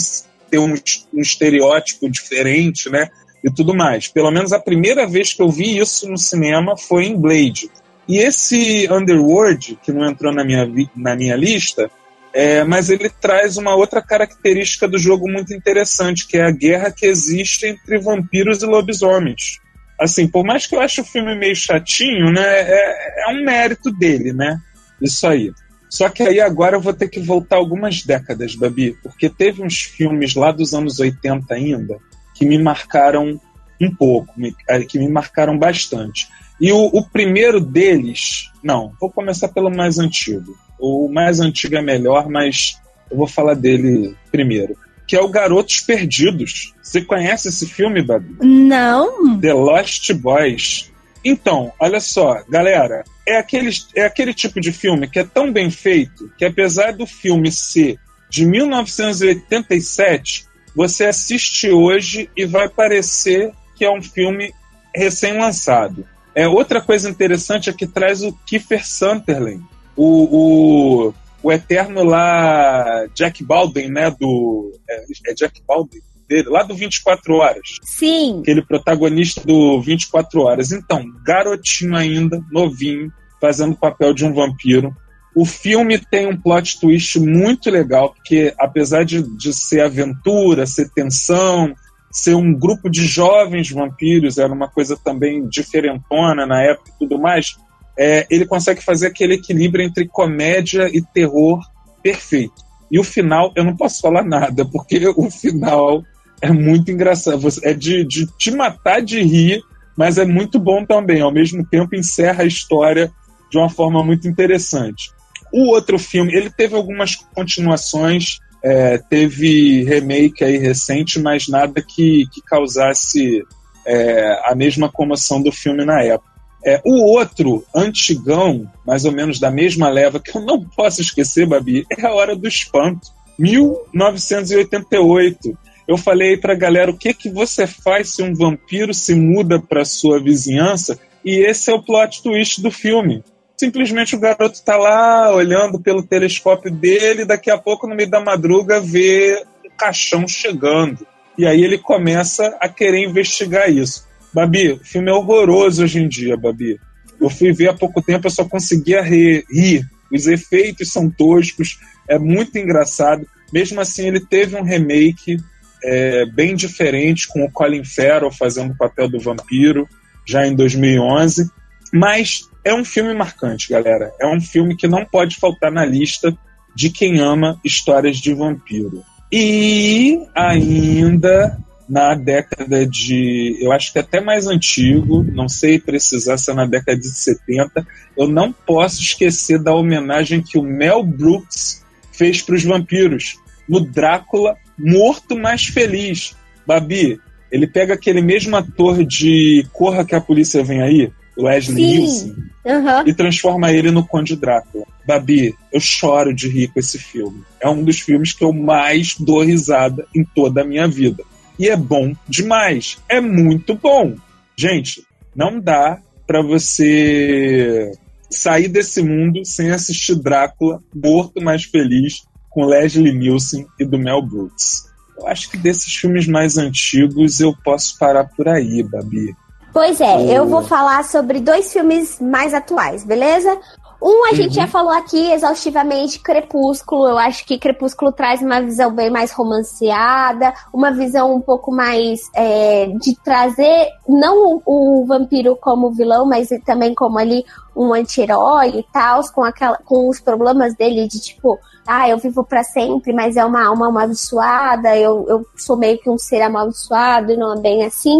tem 0.50 0.58
um, 0.58 0.72
um 1.12 1.20
estereótipo 1.20 2.08
diferente, 2.08 2.88
né? 2.88 3.10
E 3.44 3.50
tudo 3.50 3.74
mais. 3.74 4.08
Pelo 4.08 4.30
menos 4.30 4.54
a 4.54 4.58
primeira 4.58 5.06
vez 5.06 5.34
que 5.34 5.42
eu 5.42 5.50
vi 5.50 5.78
isso 5.78 6.08
no 6.08 6.16
cinema 6.16 6.78
foi 6.78 7.04
em 7.04 7.20
Blade. 7.20 7.70
E 8.08 8.16
esse 8.16 8.88
Underworld, 8.90 9.78
que 9.82 9.92
não 9.92 10.08
entrou 10.08 10.32
na 10.32 10.42
minha, 10.42 10.66
na 10.96 11.14
minha 11.14 11.36
lista, 11.36 11.90
é, 12.32 12.64
mas 12.64 12.88
ele 12.88 13.10
traz 13.10 13.58
uma 13.58 13.76
outra 13.76 14.00
característica 14.00 14.88
do 14.88 14.98
jogo 14.98 15.30
muito 15.30 15.52
interessante, 15.52 16.26
que 16.26 16.38
é 16.38 16.46
a 16.46 16.50
guerra 16.50 16.90
que 16.90 17.04
existe 17.04 17.66
entre 17.66 17.98
vampiros 17.98 18.62
e 18.62 18.66
lobisomens. 18.66 19.60
assim, 20.00 20.26
por 20.26 20.42
mais 20.42 20.66
que 20.66 20.74
eu 20.74 20.80
ache 20.80 21.02
o 21.02 21.04
filme 21.04 21.38
meio 21.38 21.54
chatinho, 21.54 22.32
né? 22.32 22.42
É, 22.42 23.24
é 23.26 23.32
um 23.32 23.44
mérito 23.44 23.92
dele, 23.92 24.32
né? 24.32 24.58
Isso 25.00 25.26
aí. 25.26 25.52
Só 25.88 26.08
que 26.08 26.22
aí 26.22 26.40
agora 26.40 26.76
eu 26.76 26.80
vou 26.80 26.92
ter 26.92 27.08
que 27.08 27.20
voltar 27.20 27.56
algumas 27.56 28.02
décadas, 28.02 28.56
Babi, 28.56 28.96
porque 29.02 29.28
teve 29.28 29.62
uns 29.62 29.82
filmes 29.82 30.34
lá 30.34 30.50
dos 30.50 30.74
anos 30.74 30.98
80 30.98 31.54
ainda 31.54 31.98
que 32.34 32.44
me 32.44 32.58
marcaram 32.58 33.40
um 33.80 33.94
pouco, 33.94 34.32
eh, 34.68 34.84
que 34.84 34.98
me 34.98 35.08
marcaram 35.08 35.58
bastante. 35.58 36.28
E 36.60 36.72
o, 36.72 36.86
o 36.86 37.04
primeiro 37.04 37.60
deles, 37.60 38.50
não, 38.62 38.92
vou 39.00 39.10
começar 39.10 39.48
pelo 39.48 39.70
mais 39.70 39.98
antigo. 39.98 40.56
O 40.78 41.08
mais 41.08 41.40
antigo 41.40 41.76
é 41.76 41.82
melhor, 41.82 42.28
mas 42.28 42.80
eu 43.10 43.16
vou 43.16 43.26
falar 43.26 43.54
dele 43.54 44.14
primeiro. 44.30 44.76
Que 45.06 45.16
é 45.16 45.20
o 45.20 45.28
Garotos 45.28 45.80
Perdidos. 45.80 46.72
Você 46.82 47.02
conhece 47.02 47.48
esse 47.48 47.66
filme, 47.66 48.02
Babi? 48.02 48.36
Não. 48.40 49.38
The 49.38 49.52
Lost 49.52 50.12
Boys. 50.14 50.90
Então, 51.24 51.72
olha 51.80 52.00
só, 52.00 52.42
galera, 52.48 53.04
é 53.26 53.38
aquele, 53.38 53.70
é 53.94 54.04
aquele 54.04 54.34
tipo 54.34 54.60
de 54.60 54.70
filme 54.72 55.08
que 55.08 55.18
é 55.18 55.24
tão 55.24 55.50
bem 55.50 55.70
feito 55.70 56.30
que, 56.36 56.44
apesar 56.44 56.92
do 56.92 57.06
filme 57.06 57.50
ser 57.50 57.98
de 58.28 58.44
1987, 58.44 60.44
você 60.74 61.06
assiste 61.06 61.70
hoje 61.70 62.28
e 62.36 62.44
vai 62.44 62.68
parecer 62.68 63.52
que 63.76 63.84
é 63.84 63.90
um 63.90 64.02
filme 64.02 64.52
recém-lançado. 64.94 66.06
É, 66.34 66.48
outra 66.48 66.80
coisa 66.80 67.08
interessante 67.08 67.70
é 67.70 67.72
que 67.72 67.86
traz 67.86 68.22
o 68.22 68.32
Kiefer 68.46 68.86
Sutherland, 68.86 69.62
o, 69.96 71.08
o, 71.08 71.14
o 71.42 71.52
eterno 71.52 72.02
lá 72.02 73.06
Jack 73.14 73.44
Baldwin, 73.44 73.88
né? 73.88 74.10
Do, 74.10 74.72
é, 74.88 75.04
é 75.28 75.34
Jack 75.34 75.62
Baldwin? 75.66 76.00
Dele, 76.26 76.48
lá 76.48 76.62
do 76.62 76.74
24 76.74 77.34
Horas 77.34 77.78
Sim. 77.82 78.40
aquele 78.40 78.62
protagonista 78.64 79.42
do 79.42 79.80
24 79.82 80.40
Horas. 80.40 80.72
Então, 80.72 81.04
garotinho 81.22 81.94
ainda, 81.94 82.42
novinho, 82.50 83.12
fazendo 83.38 83.74
o 83.74 83.78
papel 83.78 84.14
de 84.14 84.24
um 84.24 84.32
vampiro. 84.32 84.96
O 85.34 85.44
filme 85.44 85.98
tem 85.98 86.28
um 86.28 86.36
plot 86.36 86.78
twist 86.80 87.18
muito 87.18 87.70
legal, 87.70 88.14
porque 88.14 88.54
apesar 88.58 89.04
de, 89.04 89.22
de 89.36 89.52
ser 89.52 89.80
aventura, 89.80 90.66
ser 90.66 90.88
tensão, 90.90 91.74
ser 92.10 92.34
um 92.34 92.54
grupo 92.54 92.88
de 92.88 93.04
jovens 93.04 93.70
vampiros, 93.70 94.38
era 94.38 94.52
uma 94.52 94.68
coisa 94.68 94.96
também 94.96 95.48
diferentona 95.48 96.46
na 96.46 96.62
época 96.62 96.90
e 96.90 96.98
tudo 97.00 97.18
mais, 97.18 97.56
é, 97.98 98.26
ele 98.30 98.46
consegue 98.46 98.80
fazer 98.80 99.08
aquele 99.08 99.34
equilíbrio 99.34 99.84
entre 99.84 100.06
comédia 100.06 100.88
e 100.92 101.02
terror 101.02 101.60
perfeito. 102.02 102.62
E 102.90 102.98
o 102.98 103.04
final, 103.04 103.52
eu 103.56 103.64
não 103.64 103.76
posso 103.76 104.00
falar 104.00 104.22
nada, 104.22 104.64
porque 104.64 105.08
o 105.16 105.28
final 105.30 106.04
é 106.40 106.52
muito 106.52 106.90
engraçado. 106.92 107.48
É 107.62 107.72
de, 107.72 108.04
de 108.04 108.26
te 108.38 108.52
matar 108.52 109.00
de 109.00 109.20
rir, 109.20 109.62
mas 109.96 110.18
é 110.18 110.24
muito 110.24 110.60
bom 110.60 110.84
também. 110.84 111.20
Ao 111.20 111.32
mesmo 111.32 111.64
tempo, 111.66 111.96
encerra 111.96 112.44
a 112.44 112.46
história 112.46 113.10
de 113.50 113.58
uma 113.58 113.68
forma 113.68 114.04
muito 114.04 114.28
interessante. 114.28 115.10
O 115.56 115.68
outro 115.68 116.00
filme, 116.00 116.34
ele 116.34 116.50
teve 116.50 116.74
algumas 116.74 117.14
continuações, 117.14 118.40
é, 118.60 118.98
teve 118.98 119.84
remake 119.84 120.42
aí 120.42 120.58
recente, 120.58 121.20
mas 121.20 121.46
nada 121.46 121.80
que, 121.80 122.24
que 122.32 122.42
causasse 122.42 123.40
é, 123.86 124.50
a 124.50 124.54
mesma 124.56 124.90
comoção 124.90 125.40
do 125.40 125.52
filme 125.52 125.84
na 125.84 126.02
época. 126.02 126.28
É, 126.66 126.80
o 126.84 127.04
outro, 127.04 127.64
antigão, 127.72 128.68
mais 128.84 129.04
ou 129.04 129.12
menos 129.12 129.38
da 129.38 129.48
mesma 129.48 129.88
leva, 129.88 130.18
que 130.18 130.36
eu 130.36 130.40
não 130.40 130.60
posso 130.60 131.00
esquecer, 131.00 131.46
Babi, 131.46 131.86
é 131.88 132.04
A 132.04 132.12
Hora 132.12 132.34
do 132.34 132.48
Espanto, 132.48 133.06
1988. 133.38 135.56
Eu 135.86 135.96
falei 135.96 136.36
pra 136.36 136.56
galera 136.56 136.90
o 136.90 136.98
que 136.98 137.14
que 137.14 137.30
você 137.30 137.64
faz 137.64 138.16
se 138.16 138.24
um 138.24 138.34
vampiro 138.34 138.92
se 138.92 139.14
muda 139.14 139.62
pra 139.62 139.84
sua 139.84 140.20
vizinhança 140.20 140.98
e 141.24 141.46
esse 141.46 141.70
é 141.70 141.74
o 141.74 141.80
plot 141.80 142.24
twist 142.24 142.60
do 142.60 142.72
filme. 142.72 143.22
Simplesmente 143.56 144.16
o 144.16 144.20
garoto 144.20 144.62
tá 144.62 144.76
lá 144.76 145.34
olhando 145.34 145.80
pelo 145.80 146.02
telescópio 146.02 146.70
dele, 146.70 147.24
daqui 147.24 147.50
a 147.50 147.58
pouco 147.58 147.86
no 147.86 147.94
meio 147.94 148.10
da 148.10 148.20
madruga 148.20 148.80
vê 148.80 149.44
um 149.64 149.70
caixão 149.76 150.26
chegando. 150.26 151.06
E 151.38 151.46
aí 151.46 151.62
ele 151.62 151.78
começa 151.78 152.56
a 152.60 152.68
querer 152.68 153.04
investigar 153.04 153.70
isso. 153.70 154.06
Babi, 154.32 154.72
o 154.72 154.78
filme 154.78 155.10
é 155.10 155.14
horroroso 155.14 155.84
hoje 155.84 156.00
em 156.00 156.08
dia, 156.08 156.36
Babi. 156.36 156.80
Eu 157.20 157.30
fui 157.30 157.52
ver 157.52 157.68
há 157.68 157.74
pouco 157.74 158.02
tempo, 158.02 158.26
eu 158.26 158.30
só 158.30 158.44
conseguia 158.44 159.00
rir. 159.00 159.44
rir. 159.50 159.88
Os 160.12 160.26
efeitos 160.26 160.92
são 160.92 161.10
toscos, 161.10 161.78
é 162.08 162.18
muito 162.18 162.58
engraçado. 162.58 163.26
Mesmo 163.52 163.80
assim, 163.80 164.06
ele 164.06 164.20
teve 164.20 164.56
um 164.56 164.62
remake 164.62 165.38
é, 165.82 166.26
bem 166.26 166.54
diferente, 166.54 167.28
com 167.28 167.44
o 167.44 167.50
Colin 167.50 167.84
Farrell 167.84 168.30
fazendo 168.30 168.72
o 168.72 168.76
papel 168.76 169.08
do 169.08 169.20
vampiro, 169.20 169.88
já 170.26 170.46
em 170.46 170.54
2011. 170.54 171.48
Mas 171.92 172.48
é 172.64 172.74
um 172.74 172.84
filme 172.84 173.14
marcante, 173.14 173.68
galera. 173.68 174.12
É 174.20 174.26
um 174.26 174.40
filme 174.40 174.76
que 174.76 174.88
não 174.88 175.04
pode 175.04 175.36
faltar 175.36 175.70
na 175.70 175.84
lista 175.84 176.36
de 176.74 176.90
quem 176.90 177.20
ama 177.20 177.60
histórias 177.64 178.16
de 178.16 178.32
vampiro. 178.34 179.02
E 179.30 180.18
ainda 180.34 181.58
na 181.88 182.14
década 182.14 182.86
de. 182.86 183.58
Eu 183.60 183.72
acho 183.72 183.92
que 183.92 183.98
até 183.98 184.20
mais 184.20 184.46
antigo, 184.46 185.22
não 185.22 185.48
sei 185.48 185.78
precisar 185.78 186.38
se 186.38 186.50
é 186.50 186.54
na 186.54 186.66
década 186.66 186.98
de 186.98 187.08
70, 187.08 187.86
eu 188.16 188.28
não 188.28 188.52
posso 188.52 189.00
esquecer 189.02 189.62
da 189.62 189.74
homenagem 189.74 190.42
que 190.42 190.58
o 190.58 190.62
Mel 190.62 191.02
Brooks 191.04 191.84
fez 192.12 192.40
para 192.40 192.54
os 192.54 192.64
vampiros 192.64 193.36
no 193.68 193.80
Drácula 193.80 194.56
Morto 194.78 195.36
Mais 195.36 195.66
Feliz. 195.66 196.34
Babi, 196.66 197.20
ele 197.52 197.66
pega 197.66 197.94
aquele 197.94 198.22
mesmo 198.22 198.56
ator 198.56 199.04
de 199.04 199.66
Corra 199.72 200.04
que 200.04 200.14
a 200.14 200.20
Polícia 200.20 200.64
Vem 200.64 200.80
Aí, 200.80 201.12
Leslie. 201.36 201.98
Nielsen, 201.98 202.34
Aham. 202.66 203.04
e 203.06 203.14
transforma 203.14 203.72
ele 203.72 203.90
no 203.90 204.06
Conde 204.06 204.36
Drácula. 204.36 204.84
Babi, 205.06 205.54
eu 205.72 205.80
choro 205.80 206.34
de 206.34 206.48
rir 206.48 206.68
com 206.68 206.80
esse 206.80 206.98
filme. 206.98 207.42
É 207.60 207.68
um 207.68 207.82
dos 207.82 208.00
filmes 208.00 208.32
que 208.32 208.44
eu 208.44 208.52
mais 208.52 209.16
dou 209.18 209.42
risada 209.42 210.06
em 210.14 210.24
toda 210.24 210.62
a 210.62 210.64
minha 210.64 210.88
vida. 210.88 211.22
E 211.58 211.68
é 211.68 211.76
bom 211.76 212.14
demais. 212.28 212.98
É 213.08 213.20
muito 213.20 213.74
bom. 213.74 214.14
Gente, 214.56 215.04
não 215.34 215.60
dá 215.60 216.00
pra 216.26 216.42
você 216.42 217.92
sair 218.30 218.68
desse 218.68 219.02
mundo 219.02 219.44
sem 219.44 219.70
assistir 219.70 220.16
Drácula, 220.16 220.82
Morto 220.94 221.40
Mais 221.42 221.64
Feliz, 221.64 222.22
com 222.50 222.64
Leslie 222.64 223.12
Nielsen 223.12 223.66
e 223.78 223.84
do 223.84 223.98
Mel 223.98 224.22
Brooks. 224.22 224.88
Eu 225.16 225.28
acho 225.28 225.50
que 225.50 225.56
desses 225.56 225.94
filmes 225.94 226.26
mais 226.26 226.56
antigos 226.56 227.40
eu 227.40 227.54
posso 227.64 227.98
parar 227.98 228.24
por 228.24 228.48
aí, 228.48 228.82
Babi. 228.82 229.34
Pois 229.74 230.00
é, 230.00 230.38
eu 230.38 230.46
vou 230.46 230.62
falar 230.62 231.02
sobre 231.02 231.40
dois 231.40 231.72
filmes 231.72 232.20
mais 232.20 232.54
atuais, 232.54 233.02
beleza? 233.04 233.58
Um 234.00 234.26
a 234.26 234.32
gente 234.32 234.54
já 234.54 234.68
falou 234.68 234.92
aqui 234.92 235.32
exaustivamente, 235.32 236.20
Crepúsculo. 236.20 237.08
Eu 237.08 237.18
acho 237.18 237.44
que 237.44 237.58
Crepúsculo 237.58 238.12
traz 238.12 238.40
uma 238.40 238.62
visão 238.62 238.94
bem 238.94 239.10
mais 239.10 239.32
romanceada, 239.32 240.54
uma 240.72 240.92
visão 240.92 241.34
um 241.34 241.40
pouco 241.40 241.72
mais 241.72 242.20
é, 242.36 242.86
de 243.00 243.16
trazer 243.16 243.88
não 244.08 244.60
o, 244.64 245.00
o 245.02 245.06
vampiro 245.06 245.56
como 245.56 245.90
vilão, 245.90 246.24
mas 246.24 246.50
também 246.64 246.94
como 246.94 247.18
ali 247.18 247.44
um 247.74 247.92
anti-herói 247.92 248.78
e 248.78 248.86
tal, 248.92 249.22
com, 249.32 249.42
aquela, 249.42 249.78
com 249.78 250.08
os 250.08 250.20
problemas 250.20 250.76
dele 250.76 251.08
de 251.08 251.18
tipo, 251.18 251.58
ah, 251.84 252.08
eu 252.08 252.18
vivo 252.18 252.44
pra 252.44 252.62
sempre, 252.62 253.12
mas 253.12 253.36
é 253.36 253.44
uma 253.44 253.66
alma 253.66 253.88
amaldiçoada, 253.88 254.96
eu, 254.96 255.26
eu 255.28 255.44
sou 255.56 255.76
meio 255.76 255.98
que 255.98 256.08
um 256.08 256.16
ser 256.16 256.42
amaldiçoado 256.42 257.32
e 257.32 257.36
não 257.36 257.54
é 257.54 257.60
bem 257.60 257.84
assim. 257.84 258.18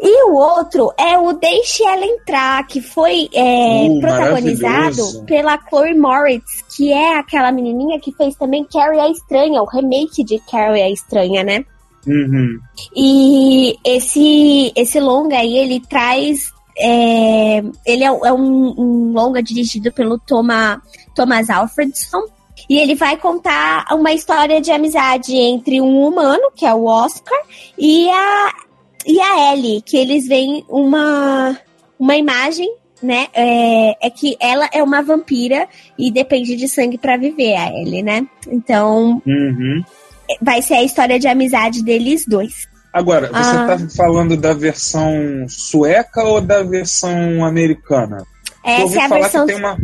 E 0.00 0.30
o 0.30 0.34
outro 0.34 0.92
é 0.96 1.18
o 1.18 1.32
Deixe 1.32 1.82
Ela 1.84 2.04
Entrar, 2.06 2.66
que 2.66 2.80
foi 2.80 3.28
é, 3.34 3.86
Uh, 3.88 4.00
protagonizado 4.00 5.24
pela 5.26 5.58
Chloe 5.68 5.94
Moritz, 5.94 6.62
que 6.76 6.92
é 6.92 7.18
aquela 7.18 7.50
menininha 7.50 7.98
que 7.98 8.12
fez 8.12 8.36
também 8.36 8.64
Carrie 8.64 9.00
a 9.00 9.10
Estranha, 9.10 9.60
o 9.60 9.66
remake 9.66 10.22
de 10.22 10.38
Carrie 10.50 10.82
a 10.82 10.90
Estranha, 10.90 11.42
né? 11.42 11.64
Uhum. 12.06 12.60
E 12.94 13.76
esse, 13.84 14.72
esse 14.76 15.00
longa 15.00 15.36
aí, 15.36 15.56
ele 15.56 15.80
traz. 15.80 16.52
é, 16.78 17.58
ele 17.84 18.04
é, 18.04 18.06
é 18.06 18.32
um, 18.32 18.74
um 18.78 19.12
longa 19.12 19.42
dirigido 19.42 19.92
pelo 19.92 20.18
Toma, 20.18 20.80
Thomas 21.14 21.50
Alfredson. 21.50 22.22
E 22.68 22.78
ele 22.78 22.94
vai 22.94 23.16
contar 23.16 23.86
uma 23.92 24.12
história 24.12 24.60
de 24.60 24.70
amizade 24.70 25.34
entre 25.34 25.80
um 25.80 26.06
humano, 26.06 26.50
que 26.54 26.66
é 26.66 26.74
o 26.74 26.84
Oscar, 26.84 27.38
e 27.78 28.08
a, 28.10 28.52
e 29.06 29.20
a 29.20 29.52
Ellie, 29.52 29.82
que 29.82 29.96
eles 29.96 30.26
veem 30.26 30.64
uma, 30.68 31.56
uma 31.98 32.16
imagem, 32.16 32.70
né? 33.02 33.28
É, 33.32 34.06
é 34.06 34.10
que 34.10 34.36
ela 34.40 34.68
é 34.72 34.82
uma 34.82 35.02
vampira 35.02 35.68
e 35.98 36.10
depende 36.10 36.56
de 36.56 36.68
sangue 36.68 36.98
pra 36.98 37.16
viver, 37.16 37.54
a 37.56 37.68
Ellie, 37.72 38.02
né? 38.02 38.26
Então, 38.48 39.22
Uhum. 39.26 39.82
vai 40.42 40.60
ser 40.62 40.74
a 40.74 40.82
história 40.82 41.18
de 41.18 41.28
amizade 41.28 41.82
deles 41.82 42.24
dois. 42.26 42.66
Agora, 42.92 43.28
você 43.28 43.56
Ah. 43.56 43.66
tá 43.66 43.78
falando 43.96 44.36
da 44.36 44.52
versão 44.54 45.46
sueca 45.48 46.24
ou 46.24 46.40
da 46.40 46.62
versão 46.62 47.44
americana? 47.44 48.24
Essa 48.64 49.00
é 49.00 49.04
a 49.04 49.08
versão 49.08 49.46
uma. 49.46 49.78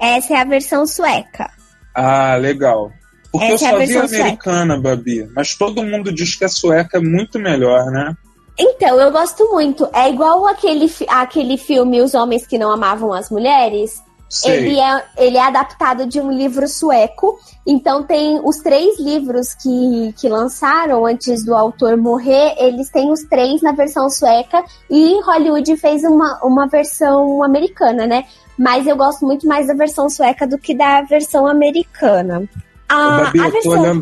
Essa 0.00 0.34
é 0.34 0.36
a 0.40 0.44
versão 0.44 0.86
sueca. 0.86 1.50
Ah, 1.94 2.36
legal. 2.36 2.90
Porque 3.30 3.46
Essa 3.46 3.68
é 3.68 3.72
eu 3.72 3.76
a 3.76 3.86
só 3.86 4.06
vi 4.06 4.16
a 4.16 4.24
americana, 4.24 4.80
Babi. 4.80 5.28
Mas 5.34 5.54
todo 5.56 5.82
mundo 5.82 6.12
diz 6.12 6.34
que 6.34 6.44
a 6.44 6.48
sueca 6.48 6.98
é 6.98 7.00
muito 7.00 7.38
melhor, 7.38 7.86
né? 7.90 8.14
Então, 8.58 9.00
eu 9.00 9.10
gosto 9.10 9.50
muito. 9.50 9.88
É 9.92 10.10
igual 10.10 10.46
aquele, 10.46 10.90
aquele 11.08 11.56
filme 11.56 12.00
Os 12.00 12.14
Homens 12.14 12.46
que 12.46 12.58
Não 12.58 12.70
Amavam 12.70 13.12
as 13.12 13.30
Mulheres. 13.30 14.02
Sei. 14.32 14.50
Ele 14.50 14.80
é, 14.80 15.04
ele 15.18 15.36
é 15.36 15.42
adaptado 15.42 16.06
de 16.06 16.18
um 16.18 16.32
livro 16.32 16.66
sueco. 16.66 17.38
Então 17.66 18.02
tem 18.02 18.40
os 18.42 18.56
três 18.58 18.98
livros 18.98 19.52
que, 19.54 20.14
que 20.18 20.26
lançaram 20.26 21.04
antes 21.04 21.44
do 21.44 21.54
autor 21.54 21.98
morrer. 21.98 22.54
Eles 22.58 22.88
têm 22.88 23.12
os 23.12 23.22
três 23.24 23.60
na 23.60 23.72
versão 23.72 24.08
sueca. 24.08 24.64
E 24.88 25.20
Hollywood 25.20 25.76
fez 25.76 26.02
uma, 26.02 26.40
uma 26.42 26.66
versão 26.66 27.42
americana, 27.42 28.06
né? 28.06 28.24
Mas 28.58 28.86
eu 28.86 28.96
gosto 28.96 29.26
muito 29.26 29.46
mais 29.46 29.66
da 29.66 29.74
versão 29.74 30.08
sueca 30.08 30.46
do 30.46 30.56
que 30.56 30.74
da 30.74 31.02
versão 31.02 31.46
americana. 31.46 32.48
A, 32.88 33.24
Babi, 33.24 33.40
a 33.40 33.48
versão. 33.50 34.00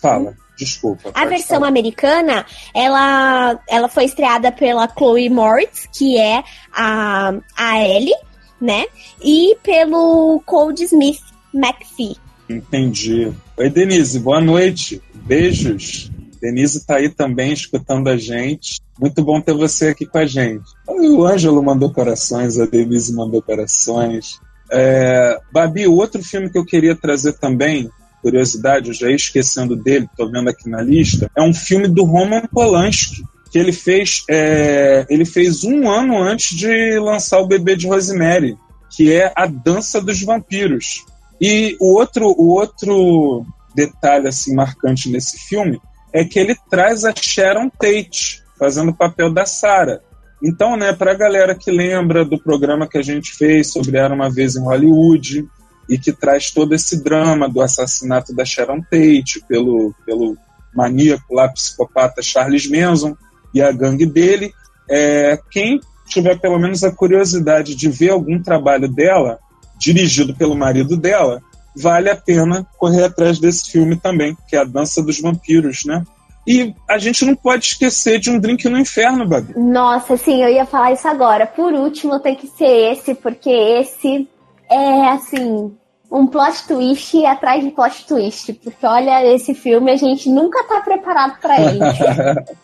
Fala, 0.00 0.34
desculpa. 0.64 1.10
a 1.14 1.24
versão 1.24 1.56
falar. 1.56 1.68
americana, 1.68 2.46
ela, 2.74 3.58
ela 3.68 3.88
foi 3.88 4.04
estreada 4.04 4.52
pela 4.52 4.88
Chloe 4.88 5.28
Moritz, 5.28 5.88
que 5.92 6.18
é 6.18 6.44
a, 6.72 7.34
a 7.56 7.82
Ellie, 7.82 8.14
né? 8.60 8.84
E 9.22 9.56
pelo 9.62 10.42
Cold 10.44 10.82
Smith 10.84 11.20
McPhee. 11.54 12.16
Entendi. 12.48 13.32
Oi, 13.56 13.70
Denise, 13.70 14.18
boa 14.18 14.40
noite. 14.40 15.02
Beijos. 15.14 16.10
Denise 16.40 16.86
tá 16.86 16.96
aí 16.96 17.08
também 17.08 17.52
escutando 17.52 18.08
a 18.08 18.16
gente. 18.16 18.80
Muito 18.98 19.22
bom 19.22 19.40
ter 19.40 19.54
você 19.54 19.88
aqui 19.88 20.06
com 20.06 20.18
a 20.18 20.26
gente. 20.26 20.64
O 20.86 21.24
Ângelo 21.24 21.62
mandou 21.62 21.92
corações, 21.92 22.58
a 22.58 22.66
Denise 22.66 23.14
mandou 23.14 23.42
corações. 23.42 24.38
É, 24.72 25.38
Babi, 25.52 25.86
o 25.86 25.96
outro 25.96 26.22
filme 26.22 26.50
que 26.50 26.58
eu 26.58 26.64
queria 26.64 26.94
trazer 26.94 27.34
também, 27.34 27.90
curiosidade, 28.22 28.88
eu 28.88 28.94
já 28.94 29.08
ia 29.08 29.16
esquecendo 29.16 29.76
dele, 29.76 30.08
tô 30.16 30.30
vendo 30.30 30.48
aqui 30.48 30.68
na 30.68 30.82
lista, 30.82 31.30
é 31.36 31.42
um 31.42 31.54
filme 31.54 31.88
do 31.88 32.04
Roman 32.04 32.42
Polanski, 32.52 33.22
que 33.50 33.58
ele 33.58 33.72
fez, 33.72 34.24
é, 34.30 35.04
ele 35.08 35.24
fez 35.24 35.64
um 35.64 35.90
ano 35.90 36.16
antes 36.22 36.56
de 36.56 36.98
lançar 36.98 37.40
o 37.40 37.46
Bebê 37.46 37.74
de 37.74 37.86
Rosemary, 37.86 38.56
que 38.90 39.12
é 39.12 39.32
A 39.36 39.46
Dança 39.46 40.00
dos 40.00 40.22
Vampiros. 40.22 41.04
E 41.40 41.76
o 41.80 41.94
outro, 41.94 42.26
o 42.26 42.50
outro 42.50 43.44
detalhe 43.74 44.28
assim 44.28 44.54
marcante 44.54 45.08
nesse 45.08 45.38
filme 45.48 45.80
é 46.12 46.24
que 46.24 46.38
ele 46.38 46.56
traz 46.68 47.04
a 47.04 47.12
Sharon 47.14 47.70
Tate 47.70 48.42
fazendo 48.58 48.90
o 48.90 48.96
papel 48.96 49.32
da 49.32 49.46
Sarah. 49.46 50.00
Então, 50.42 50.76
né, 50.76 50.92
para 50.92 51.12
a 51.12 51.16
galera 51.16 51.54
que 51.54 51.70
lembra 51.70 52.24
do 52.24 52.38
programa 52.42 52.88
que 52.88 52.98
a 52.98 53.02
gente 53.02 53.32
fez 53.32 53.68
sobre 53.72 53.98
Era 53.98 54.14
uma 54.14 54.30
vez 54.30 54.56
em 54.56 54.62
Hollywood 54.62 55.46
e 55.90 55.98
que 55.98 56.12
traz 56.12 56.52
todo 56.52 56.72
esse 56.72 57.02
drama 57.02 57.48
do 57.48 57.60
assassinato 57.60 58.32
da 58.32 58.44
Sharon 58.44 58.80
Tate 58.80 59.44
pelo 59.48 59.92
pelo 60.06 60.36
maníaco 60.72 61.34
lá 61.34 61.48
psicopata 61.48 62.22
Charles 62.22 62.70
Manson 62.70 63.16
e 63.52 63.60
a 63.60 63.72
gangue 63.72 64.06
dele, 64.06 64.52
é, 64.88 65.36
quem 65.50 65.80
tiver 66.06 66.38
pelo 66.38 66.58
menos 66.58 66.84
a 66.84 66.92
curiosidade 66.92 67.74
de 67.74 67.88
ver 67.88 68.10
algum 68.10 68.40
trabalho 68.40 68.88
dela 68.88 69.40
dirigido 69.76 70.34
pelo 70.34 70.56
marido 70.56 70.96
dela, 70.96 71.42
vale 71.76 72.08
a 72.08 72.16
pena 72.16 72.66
correr 72.78 73.04
atrás 73.04 73.40
desse 73.40 73.70
filme 73.70 73.96
também, 73.96 74.36
que 74.46 74.54
é 74.54 74.60
A 74.60 74.64
Dança 74.64 75.02
dos 75.02 75.20
Vampiros, 75.20 75.84
né? 75.84 76.04
E 76.46 76.74
a 76.88 76.98
gente 76.98 77.24
não 77.24 77.34
pode 77.34 77.66
esquecer 77.66 78.18
de 78.18 78.30
um 78.30 78.38
drink 78.38 78.68
no 78.68 78.78
inferno, 78.78 79.26
Babi. 79.26 79.54
Nossa, 79.56 80.16
sim, 80.16 80.42
eu 80.42 80.48
ia 80.48 80.66
falar 80.66 80.92
isso 80.92 81.06
agora. 81.06 81.46
Por 81.46 81.72
último, 81.72 82.20
tem 82.20 82.34
que 82.34 82.46
ser 82.46 82.92
esse, 82.92 83.14
porque 83.14 83.50
esse 83.50 84.28
é, 84.70 85.08
assim, 85.10 85.72
um 86.10 86.26
plot 86.26 86.66
twist 86.66 87.24
atrás 87.24 87.62
de 87.62 87.70
plot 87.70 88.06
twist. 88.06 88.52
Porque, 88.54 88.84
olha, 88.86 89.24
esse 89.34 89.54
filme 89.54 89.92
a 89.92 89.96
gente 89.96 90.28
nunca 90.28 90.64
tá 90.64 90.80
preparado 90.80 91.38
pra 91.40 91.60
ele. 91.60 91.78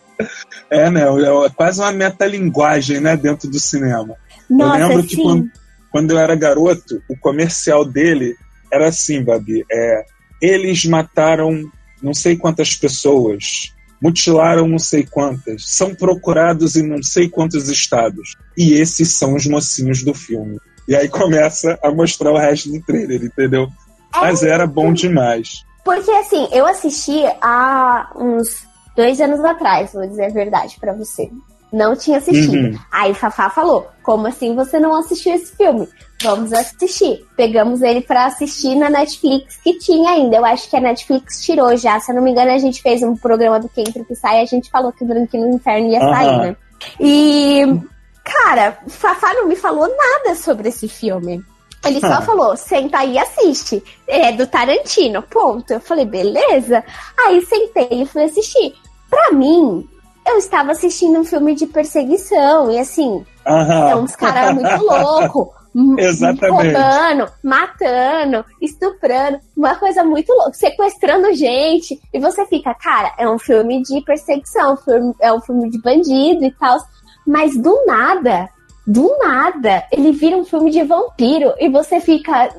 É, 0.67 0.89
né? 0.89 1.03
É 1.03 1.49
quase 1.55 1.79
uma 1.79 1.91
metalinguagem, 1.91 2.99
né? 2.99 3.15
Dentro 3.15 3.47
do 3.51 3.59
cinema. 3.59 4.15
Nossa, 4.49 4.79
eu 4.79 4.87
lembro 4.87 5.03
que 5.03 5.15
sim. 5.15 5.21
quando, 5.21 5.51
quando 5.91 6.11
eu 6.11 6.17
era 6.17 6.35
garoto, 6.35 7.01
o 7.07 7.15
comercial 7.15 7.85
dele 7.85 8.35
era 8.73 8.87
assim, 8.87 9.23
Babi. 9.23 9.63
É, 9.71 10.05
eles 10.41 10.85
mataram 10.85 11.61
não 12.01 12.13
sei 12.13 12.35
quantas 12.35 12.75
pessoas, 12.75 13.73
mutilaram 14.01 14.67
não 14.67 14.79
sei 14.79 15.05
quantas, 15.05 15.65
são 15.65 15.95
procurados 15.95 16.75
em 16.75 16.87
não 16.87 17.01
sei 17.01 17.29
quantos 17.29 17.69
estados. 17.69 18.35
E 18.57 18.73
esses 18.73 19.13
são 19.13 19.35
os 19.35 19.45
mocinhos 19.45 20.03
do 20.03 20.13
filme. 20.13 20.57
E 20.87 20.95
aí 20.95 21.09
começa 21.09 21.77
a 21.83 21.91
mostrar 21.91 22.31
o 22.31 22.37
resto 22.37 22.71
do 22.71 22.81
trailer, 22.81 23.23
entendeu? 23.23 23.67
Mas 24.13 24.41
era 24.43 24.65
bom 24.65 24.93
demais. 24.93 25.65
Porque, 25.83 26.11
assim, 26.11 26.47
eu 26.51 26.65
assisti 26.65 27.23
há 27.41 28.09
uns 28.15 28.65
dois 28.95 29.21
anos 29.21 29.39
atrás, 29.43 29.93
vou 29.93 30.07
dizer 30.07 30.25
a 30.25 30.29
verdade 30.29 30.77
pra 30.79 30.93
você. 30.93 31.29
Não 31.71 31.95
tinha 31.95 32.17
assistido. 32.17 32.73
Uhum. 32.73 32.79
Aí 32.91 33.13
Fafá 33.13 33.49
falou: 33.49 33.87
Como 34.01 34.25
assim 34.25 34.55
você 34.55 34.79
não 34.79 34.95
assistiu 34.95 35.33
esse 35.33 35.55
filme? 35.55 35.87
Vamos 36.23 36.53
assistir. 36.53 37.25
Pegamos 37.35 37.81
ele 37.81 38.01
pra 38.01 38.25
assistir 38.25 38.73
na 38.75 38.89
Netflix 38.89 39.57
que 39.57 39.77
tinha 39.77 40.11
ainda. 40.11 40.37
Eu 40.37 40.45
acho 40.45 40.69
que 40.69 40.77
a 40.77 40.81
Netflix 40.81 41.41
tirou 41.41 41.75
já. 41.75 41.99
Se 41.99 42.11
eu 42.11 42.15
não 42.15 42.23
me 42.23 42.31
engano, 42.31 42.51
a 42.51 42.57
gente 42.57 42.81
fez 42.81 43.03
um 43.03 43.15
programa 43.15 43.59
do 43.59 43.67
Que 43.67 43.81
Entra 43.81 44.03
que 44.03 44.15
Sai 44.15 44.39
e 44.39 44.41
a 44.43 44.45
gente 44.45 44.69
falou 44.69 44.93
que 44.93 45.03
o 45.03 45.07
Drunk 45.07 45.37
no 45.37 45.55
Inferno 45.55 45.87
ia 45.91 46.01
Aham. 46.01 46.13
sair, 46.13 46.37
né? 46.37 46.55
E, 47.01 47.63
cara, 48.27 48.77
Fafá 48.87 49.33
não 49.33 49.47
me 49.47 49.55
falou 49.55 49.87
nada 49.87 50.35
sobre 50.35 50.69
esse 50.69 50.87
filme. 50.87 51.43
Ele 51.85 51.99
só 51.99 52.07
Ah. 52.15 52.21
falou, 52.21 52.57
senta 52.57 52.97
aí 52.99 53.13
e 53.13 53.19
assiste. 53.19 53.83
É 54.07 54.31
do 54.31 54.45
Tarantino, 54.47 55.21
ponto. 55.21 55.71
Eu 55.71 55.79
falei, 55.79 56.05
beleza. 56.05 56.83
Aí 57.17 57.45
sentei 57.45 58.01
e 58.01 58.05
fui 58.05 58.23
assistir. 58.23 58.73
Pra 59.09 59.31
mim, 59.31 59.87
eu 60.27 60.37
estava 60.37 60.71
assistindo 60.71 61.19
um 61.19 61.23
filme 61.23 61.55
de 61.55 61.67
perseguição. 61.67 62.69
E 62.71 62.79
assim, 62.79 63.25
Aham. 63.45 63.89
é 63.89 63.95
uns 63.95 64.15
caras 64.15 64.53
muito 64.55 64.67
loucos. 64.83 65.55
Exatamente. 65.99 66.73
Roubando, 66.73 67.31
matando, 67.43 68.43
estuprando, 68.59 69.37
uma 69.55 69.75
coisa 69.75 70.03
muito 70.03 70.33
louca, 70.33 70.53
sequestrando 70.53 71.31
gente. 71.33 72.01
E 72.11 72.19
você 72.19 72.45
fica, 72.47 72.73
cara, 72.73 73.13
é 73.19 73.29
um 73.29 73.37
filme 73.37 73.83
de 73.83 74.01
perseguição, 74.01 74.75
é 75.21 75.31
um 75.31 75.39
filme 75.41 75.69
de 75.69 75.79
bandido 75.79 76.43
e 76.43 76.51
tal. 76.59 76.79
Mas 77.27 77.57
do 77.57 77.85
nada, 77.85 78.49
do 78.87 79.17
nada, 79.19 79.83
ele 79.91 80.13
vira 80.13 80.37
um 80.37 80.45
filme 80.45 80.71
de 80.71 80.81
vampiro 80.83 81.53
e 81.59 81.69
você 81.69 81.99
fica. 81.99 82.49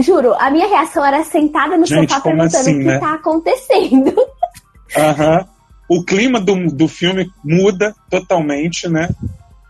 Juro, 0.00 0.34
a 0.34 0.50
minha 0.50 0.68
reação 0.68 1.02
era 1.02 1.24
sentada 1.24 1.78
no 1.78 1.86
Gente, 1.86 2.10
sofá 2.10 2.20
perguntando 2.20 2.56
assim, 2.56 2.76
o 2.76 2.78
que 2.80 2.84
né? 2.84 2.98
tá 2.98 3.14
acontecendo. 3.14 4.14
Aham. 4.94 5.46
O 5.88 6.04
clima 6.04 6.38
do, 6.38 6.66
do 6.66 6.86
filme 6.86 7.32
muda 7.42 7.94
totalmente, 8.10 8.86
né? 8.86 9.08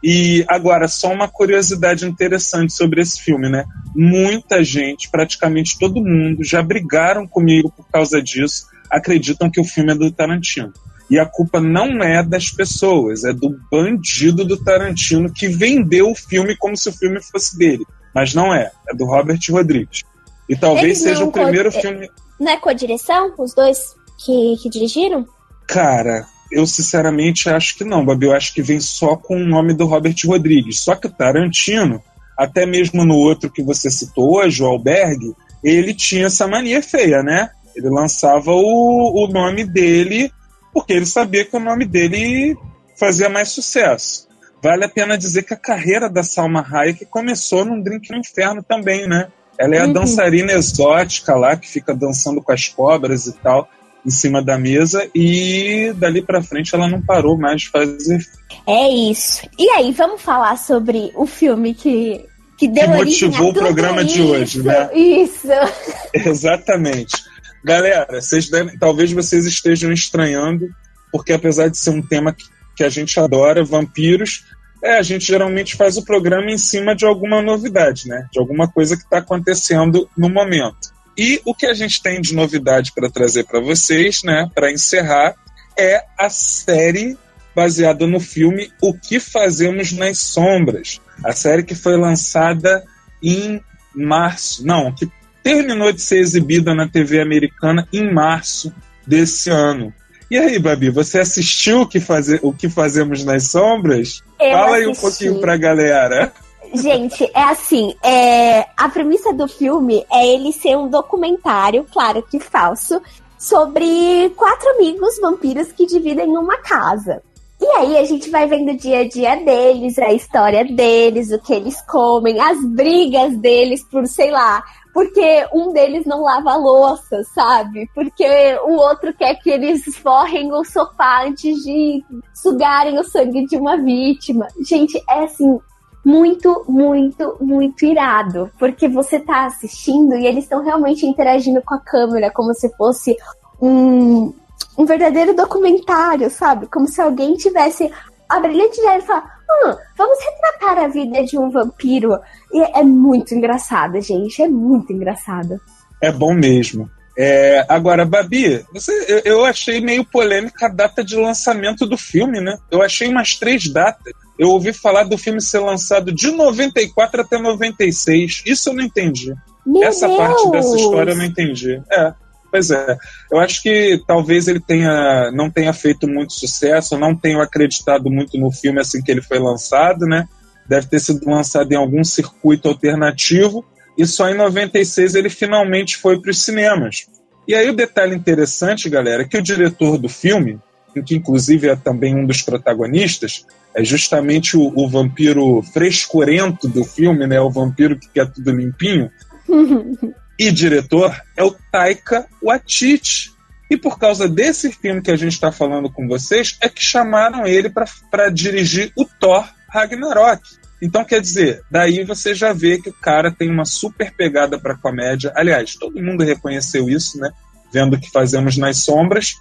E 0.02 0.44
agora, 0.48 0.88
só 0.88 1.12
uma 1.12 1.28
curiosidade 1.28 2.04
interessante 2.04 2.72
sobre 2.72 3.00
esse 3.00 3.20
filme, 3.20 3.48
né? 3.48 3.64
Muita 3.94 4.64
gente, 4.64 5.08
praticamente 5.08 5.78
todo 5.78 6.02
mundo, 6.02 6.42
já 6.42 6.60
brigaram 6.62 7.26
comigo 7.26 7.70
por 7.70 7.86
causa 7.88 8.20
disso, 8.20 8.66
acreditam 8.90 9.50
que 9.50 9.60
o 9.60 9.64
filme 9.64 9.92
é 9.92 9.94
do 9.94 10.10
Tarantino. 10.10 10.72
E 11.10 11.18
a 11.18 11.24
culpa 11.24 11.60
não 11.60 12.02
é 12.02 12.22
das 12.22 12.50
pessoas, 12.50 13.24
é 13.24 13.32
do 13.32 13.58
bandido 13.70 14.44
do 14.44 14.62
Tarantino 14.62 15.32
que 15.32 15.48
vendeu 15.48 16.10
o 16.10 16.14
filme 16.14 16.56
como 16.56 16.76
se 16.76 16.88
o 16.88 16.92
filme 16.92 17.20
fosse 17.22 17.56
dele. 17.56 17.84
Mas 18.14 18.34
não 18.34 18.54
é, 18.54 18.70
é 18.88 18.94
do 18.94 19.06
Robert 19.06 19.40
Rodrigues. 19.50 20.02
E 20.48 20.56
talvez 20.56 20.84
Eles 20.84 20.98
seja 20.98 21.24
o 21.24 21.32
primeiro 21.32 21.70
filme. 21.70 22.10
Não 22.38 22.52
é 22.52 22.56
co-direção? 22.56 23.32
Os 23.38 23.54
dois 23.54 23.94
que, 24.24 24.56
que 24.62 24.68
dirigiram? 24.68 25.26
Cara, 25.66 26.26
eu 26.50 26.66
sinceramente 26.66 27.48
acho 27.48 27.76
que 27.76 27.84
não, 27.84 28.04
Babi. 28.04 28.26
Eu 28.26 28.34
acho 28.34 28.54
que 28.54 28.62
vem 28.62 28.80
só 28.80 29.16
com 29.16 29.36
o 29.36 29.46
nome 29.46 29.74
do 29.74 29.86
Robert 29.86 30.16
Rodrigues. 30.24 30.80
Só 30.80 30.94
que 30.94 31.06
o 31.06 31.12
Tarantino, 31.12 32.02
até 32.36 32.64
mesmo 32.64 33.04
no 33.04 33.14
outro 33.14 33.50
que 33.50 33.62
você 33.62 33.90
citou 33.90 34.36
hoje, 34.38 34.62
o 34.62 34.66
Albergue, 34.66 35.34
ele 35.62 35.94
tinha 35.94 36.26
essa 36.26 36.46
mania 36.46 36.82
feia, 36.82 37.22
né? 37.22 37.50
Ele 37.76 37.90
lançava 37.90 38.50
o, 38.52 39.24
o 39.24 39.28
nome 39.28 39.64
dele 39.64 40.32
porque 40.78 40.92
ele 40.92 41.06
sabia 41.06 41.44
que 41.44 41.56
o 41.56 41.60
nome 41.60 41.84
dele 41.84 42.56
fazia 42.98 43.28
mais 43.28 43.48
sucesso. 43.50 44.28
Vale 44.62 44.84
a 44.84 44.88
pena 44.88 45.16
dizer 45.18 45.42
que 45.42 45.54
a 45.54 45.56
carreira 45.56 46.08
da 46.08 46.22
Salma 46.22 46.64
Hayek 46.68 47.04
começou 47.06 47.64
num 47.64 47.80
Drink 47.82 48.10
no 48.10 48.18
Inferno 48.18 48.62
também, 48.62 49.06
né? 49.08 49.28
Ela 49.58 49.74
é 49.76 49.80
a 49.80 49.86
Uhum. 49.86 49.92
dançarina 49.92 50.52
exótica 50.52 51.34
lá, 51.34 51.56
que 51.56 51.68
fica 51.68 51.94
dançando 51.94 52.40
com 52.42 52.52
as 52.52 52.68
cobras 52.68 53.26
e 53.26 53.32
tal, 53.32 53.68
em 54.06 54.10
cima 54.10 54.40
da 54.42 54.56
mesa, 54.56 55.08
e 55.14 55.92
dali 55.96 56.22
pra 56.22 56.42
frente 56.42 56.74
ela 56.74 56.88
não 56.88 57.02
parou 57.02 57.36
mais 57.36 57.62
de 57.62 57.68
fazer. 57.70 58.20
É 58.66 58.88
isso. 58.88 59.42
E 59.58 59.68
aí, 59.70 59.90
vamos 59.92 60.22
falar 60.22 60.56
sobre 60.58 61.12
o 61.16 61.26
filme 61.26 61.74
que, 61.74 62.24
que 62.56 62.68
deu 62.68 62.84
Que 62.84 62.88
motivou 62.90 63.50
o 63.50 63.54
programa 63.54 64.04
de 64.04 64.20
isso, 64.22 64.32
hoje, 64.32 64.62
né? 64.62 64.90
Isso. 64.94 65.48
Exatamente. 66.14 67.16
Galera, 67.64 68.20
vocês 68.20 68.48
devem- 68.48 68.78
talvez 68.78 69.12
vocês 69.12 69.46
estejam 69.46 69.92
estranhando, 69.92 70.68
porque 71.12 71.32
apesar 71.32 71.68
de 71.68 71.76
ser 71.78 71.90
um 71.90 72.02
tema 72.02 72.32
que, 72.32 72.44
que 72.76 72.84
a 72.84 72.88
gente 72.88 73.18
adora, 73.18 73.64
vampiros, 73.64 74.44
é, 74.82 74.98
a 74.98 75.02
gente 75.02 75.26
geralmente 75.26 75.76
faz 75.76 75.96
o 75.96 76.04
programa 76.04 76.50
em 76.50 76.58
cima 76.58 76.94
de 76.94 77.04
alguma 77.04 77.42
novidade, 77.42 78.08
né? 78.08 78.28
De 78.32 78.38
alguma 78.38 78.68
coisa 78.68 78.96
que 78.96 79.02
está 79.02 79.18
acontecendo 79.18 80.08
no 80.16 80.28
momento. 80.28 80.96
E 81.16 81.40
o 81.44 81.52
que 81.52 81.66
a 81.66 81.74
gente 81.74 82.00
tem 82.00 82.20
de 82.20 82.32
novidade 82.34 82.92
para 82.94 83.10
trazer 83.10 83.44
para 83.44 83.60
vocês, 83.60 84.22
né? 84.22 84.48
Para 84.54 84.70
encerrar, 84.70 85.34
é 85.76 86.04
a 86.16 86.30
série 86.30 87.18
baseada 87.54 88.06
no 88.06 88.20
filme 88.20 88.70
O 88.80 88.94
que 88.94 89.18
Fazemos 89.18 89.90
nas 89.90 90.18
Sombras, 90.18 91.00
a 91.24 91.32
série 91.32 91.64
que 91.64 91.74
foi 91.74 91.96
lançada 91.96 92.84
em 93.20 93.60
março, 93.92 94.64
não, 94.64 94.94
que 94.94 95.10
terminou 95.42 95.92
de 95.92 96.00
ser 96.00 96.18
exibida 96.18 96.74
na 96.74 96.88
TV 96.88 97.20
americana 97.20 97.86
em 97.92 98.12
março 98.12 98.72
desse 99.06 99.50
ano. 99.50 99.92
E 100.30 100.36
aí, 100.36 100.58
Babi, 100.58 100.90
você 100.90 101.20
assistiu 101.20 101.82
o 101.82 101.86
que, 101.86 102.00
faze 102.00 102.38
o 102.42 102.52
que 102.52 102.68
Fazemos 102.68 103.24
nas 103.24 103.50
Sombras? 103.50 104.22
Eu 104.38 104.52
Fala 104.52 104.76
aí 104.76 104.86
um 104.86 104.90
assisti. 104.90 105.24
pouquinho 105.24 105.40
pra 105.40 105.56
galera. 105.56 106.32
Gente, 106.74 107.24
é 107.34 107.42
assim, 107.44 107.94
é, 108.04 108.66
a 108.76 108.90
premissa 108.90 109.32
do 109.32 109.48
filme 109.48 110.04
é 110.12 110.34
ele 110.34 110.52
ser 110.52 110.76
um 110.76 110.88
documentário, 110.88 111.86
claro 111.90 112.22
que 112.22 112.38
falso, 112.38 113.00
sobre 113.38 114.30
quatro 114.36 114.68
amigos 114.72 115.18
vampiros 115.18 115.72
que 115.72 115.86
dividem 115.86 116.36
uma 116.36 116.58
casa. 116.58 117.22
E 117.60 117.66
aí 117.66 117.96
a 117.96 118.04
gente 118.04 118.30
vai 118.30 118.46
vendo 118.46 118.72
o 118.72 118.76
dia 118.76 119.00
a 119.00 119.08
dia 119.08 119.34
deles, 119.36 119.98
a 119.98 120.12
história 120.12 120.64
deles, 120.64 121.32
o 121.32 121.38
que 121.40 121.54
eles 121.54 121.80
comem, 121.82 122.38
as 122.38 122.62
brigas 122.64 123.36
deles 123.38 123.82
por, 123.90 124.06
sei 124.06 124.30
lá, 124.30 124.62
porque 124.98 125.46
um 125.54 125.72
deles 125.72 126.04
não 126.04 126.22
lava 126.22 126.50
a 126.50 126.56
louça, 126.56 127.22
sabe? 127.32 127.88
Porque 127.94 128.26
o 128.64 128.72
outro 128.72 129.14
quer 129.14 129.36
que 129.36 129.48
eles 129.48 129.84
forrem 129.98 130.52
o 130.52 130.64
sofá 130.64 131.24
antes 131.24 131.62
de 131.62 132.04
sugarem 132.34 132.98
o 132.98 133.04
sangue 133.04 133.46
de 133.46 133.56
uma 133.56 133.76
vítima. 133.76 134.48
Gente, 134.60 135.00
é 135.08 135.22
assim, 135.22 135.60
muito, 136.04 136.64
muito, 136.68 137.36
muito 137.40 137.86
irado. 137.86 138.50
Porque 138.58 138.88
você 138.88 139.20
tá 139.20 139.46
assistindo 139.46 140.16
e 140.16 140.26
eles 140.26 140.42
estão 140.42 140.64
realmente 140.64 141.06
interagindo 141.06 141.62
com 141.62 141.76
a 141.76 141.80
câmera 141.80 142.32
como 142.32 142.52
se 142.52 142.68
fosse 142.76 143.16
um, 143.62 144.34
um 144.76 144.84
verdadeiro 144.84 145.32
documentário, 145.32 146.28
sabe? 146.28 146.66
Como 146.66 146.88
se 146.88 147.00
alguém 147.00 147.36
tivesse 147.36 147.88
a 148.28 148.40
brilhante 148.40 148.80
ideia 148.80 148.98
de 148.98 149.06
falar: 149.06 149.37
hum, 149.50 149.76
vamos 149.96 150.18
retratar 150.24 150.84
a 150.84 150.88
vida 150.88 151.24
de 151.24 151.38
um 151.38 151.50
vampiro. 151.50 152.18
E 152.52 152.78
é 152.78 152.82
muito 152.82 153.34
engraçado, 153.34 154.00
gente. 154.00 154.42
É 154.42 154.48
muito 154.48 154.92
engraçado. 154.92 155.60
É 156.00 156.12
bom 156.12 156.34
mesmo. 156.34 156.88
É, 157.20 157.66
agora, 157.68 158.04
Babi, 158.04 158.64
você, 158.72 158.92
eu, 159.08 159.18
eu 159.24 159.44
achei 159.44 159.80
meio 159.80 160.04
polêmica 160.04 160.66
a 160.66 160.72
data 160.72 161.02
de 161.02 161.16
lançamento 161.16 161.84
do 161.84 161.98
filme, 161.98 162.40
né? 162.40 162.56
Eu 162.70 162.80
achei 162.80 163.08
umas 163.08 163.34
três 163.34 163.68
datas. 163.68 164.12
Eu 164.38 164.50
ouvi 164.50 164.72
falar 164.72 165.02
do 165.02 165.18
filme 165.18 165.42
ser 165.42 165.58
lançado 165.58 166.12
de 166.12 166.30
94 166.30 167.22
até 167.22 167.36
96. 167.36 168.44
Isso 168.46 168.68
eu 168.68 168.74
não 168.74 168.84
entendi. 168.84 169.34
Meu 169.66 169.82
Essa 169.82 170.06
Deus! 170.06 170.18
parte 170.18 170.50
dessa 170.50 170.76
história 170.76 171.10
eu 171.10 171.16
não 171.16 171.24
entendi. 171.24 171.82
É, 171.90 172.14
pois 172.50 172.70
é. 172.70 172.96
Eu 173.30 173.38
acho 173.38 173.62
que 173.62 174.02
talvez 174.06 174.48
ele 174.48 174.60
tenha, 174.60 175.30
não 175.32 175.50
tenha 175.50 175.72
feito 175.72 176.08
muito 176.08 176.32
sucesso, 176.32 176.98
não 176.98 177.14
tenho 177.14 177.40
acreditado 177.40 178.10
muito 178.10 178.38
no 178.38 178.50
filme 178.50 178.80
assim 178.80 179.02
que 179.02 179.10
ele 179.10 179.22
foi 179.22 179.38
lançado, 179.38 180.06
né? 180.06 180.26
Deve 180.68 180.86
ter 180.86 181.00
sido 181.00 181.28
lançado 181.28 181.72
em 181.72 181.76
algum 181.76 182.04
circuito 182.04 182.68
alternativo 182.68 183.64
e 183.96 184.06
só 184.06 184.28
em 184.28 184.34
96 184.34 185.14
ele 185.14 185.30
finalmente 185.30 185.96
foi 185.96 186.20
para 186.20 186.30
os 186.30 186.42
cinemas. 186.42 187.06
E 187.46 187.54
aí 187.54 187.68
o 187.70 187.74
detalhe 187.74 188.14
interessante, 188.14 188.90
galera, 188.90 189.22
é 189.22 189.26
que 189.26 189.38
o 189.38 189.42
diretor 189.42 189.96
do 189.96 190.08
filme, 190.08 190.58
que 191.06 191.16
inclusive 191.16 191.68
é 191.68 191.76
também 191.76 192.14
um 192.14 192.26
dos 192.26 192.42
protagonistas, 192.42 193.46
é 193.74 193.82
justamente 193.82 194.56
o, 194.56 194.72
o 194.76 194.88
vampiro 194.88 195.62
frescurento 195.62 196.68
do 196.68 196.84
filme, 196.84 197.26
né? 197.26 197.40
O 197.40 197.50
vampiro 197.50 197.98
que 197.98 198.08
quer 198.08 198.30
tudo 198.30 198.50
limpinho. 198.50 199.10
e 200.38 200.52
diretor 200.52 201.20
é 201.36 201.42
o 201.42 201.54
Taika 201.72 202.26
Waititi. 202.42 203.32
E 203.70 203.76
por 203.76 203.98
causa 203.98 204.28
desse 204.28 204.72
filme 204.72 205.02
que 205.02 205.10
a 205.10 205.16
gente 205.16 205.32
está 205.32 205.52
falando 205.52 205.90
com 205.90 206.06
vocês, 206.08 206.56
é 206.60 206.68
que 206.68 206.82
chamaram 206.82 207.46
ele 207.46 207.68
para 207.68 208.30
dirigir 208.30 208.92
o 208.96 209.04
Thor 209.04 209.46
Ragnarok. 209.68 210.40
Então, 210.80 211.04
quer 211.04 211.20
dizer, 211.20 211.60
daí 211.70 212.04
você 212.04 212.34
já 212.34 212.52
vê 212.52 212.80
que 212.80 212.88
o 212.88 212.94
cara 212.94 213.30
tem 213.30 213.50
uma 213.50 213.64
super 213.64 214.12
pegada 214.12 214.58
para 214.58 214.78
comédia. 214.78 215.32
Aliás, 215.34 215.74
todo 215.74 216.02
mundo 216.02 216.24
reconheceu 216.24 216.88
isso, 216.88 217.18
né? 217.18 217.30
Vendo 217.72 217.94
o 217.94 218.00
que 218.00 218.10
fazemos 218.10 218.56
nas 218.56 218.78
sombras. 218.78 219.34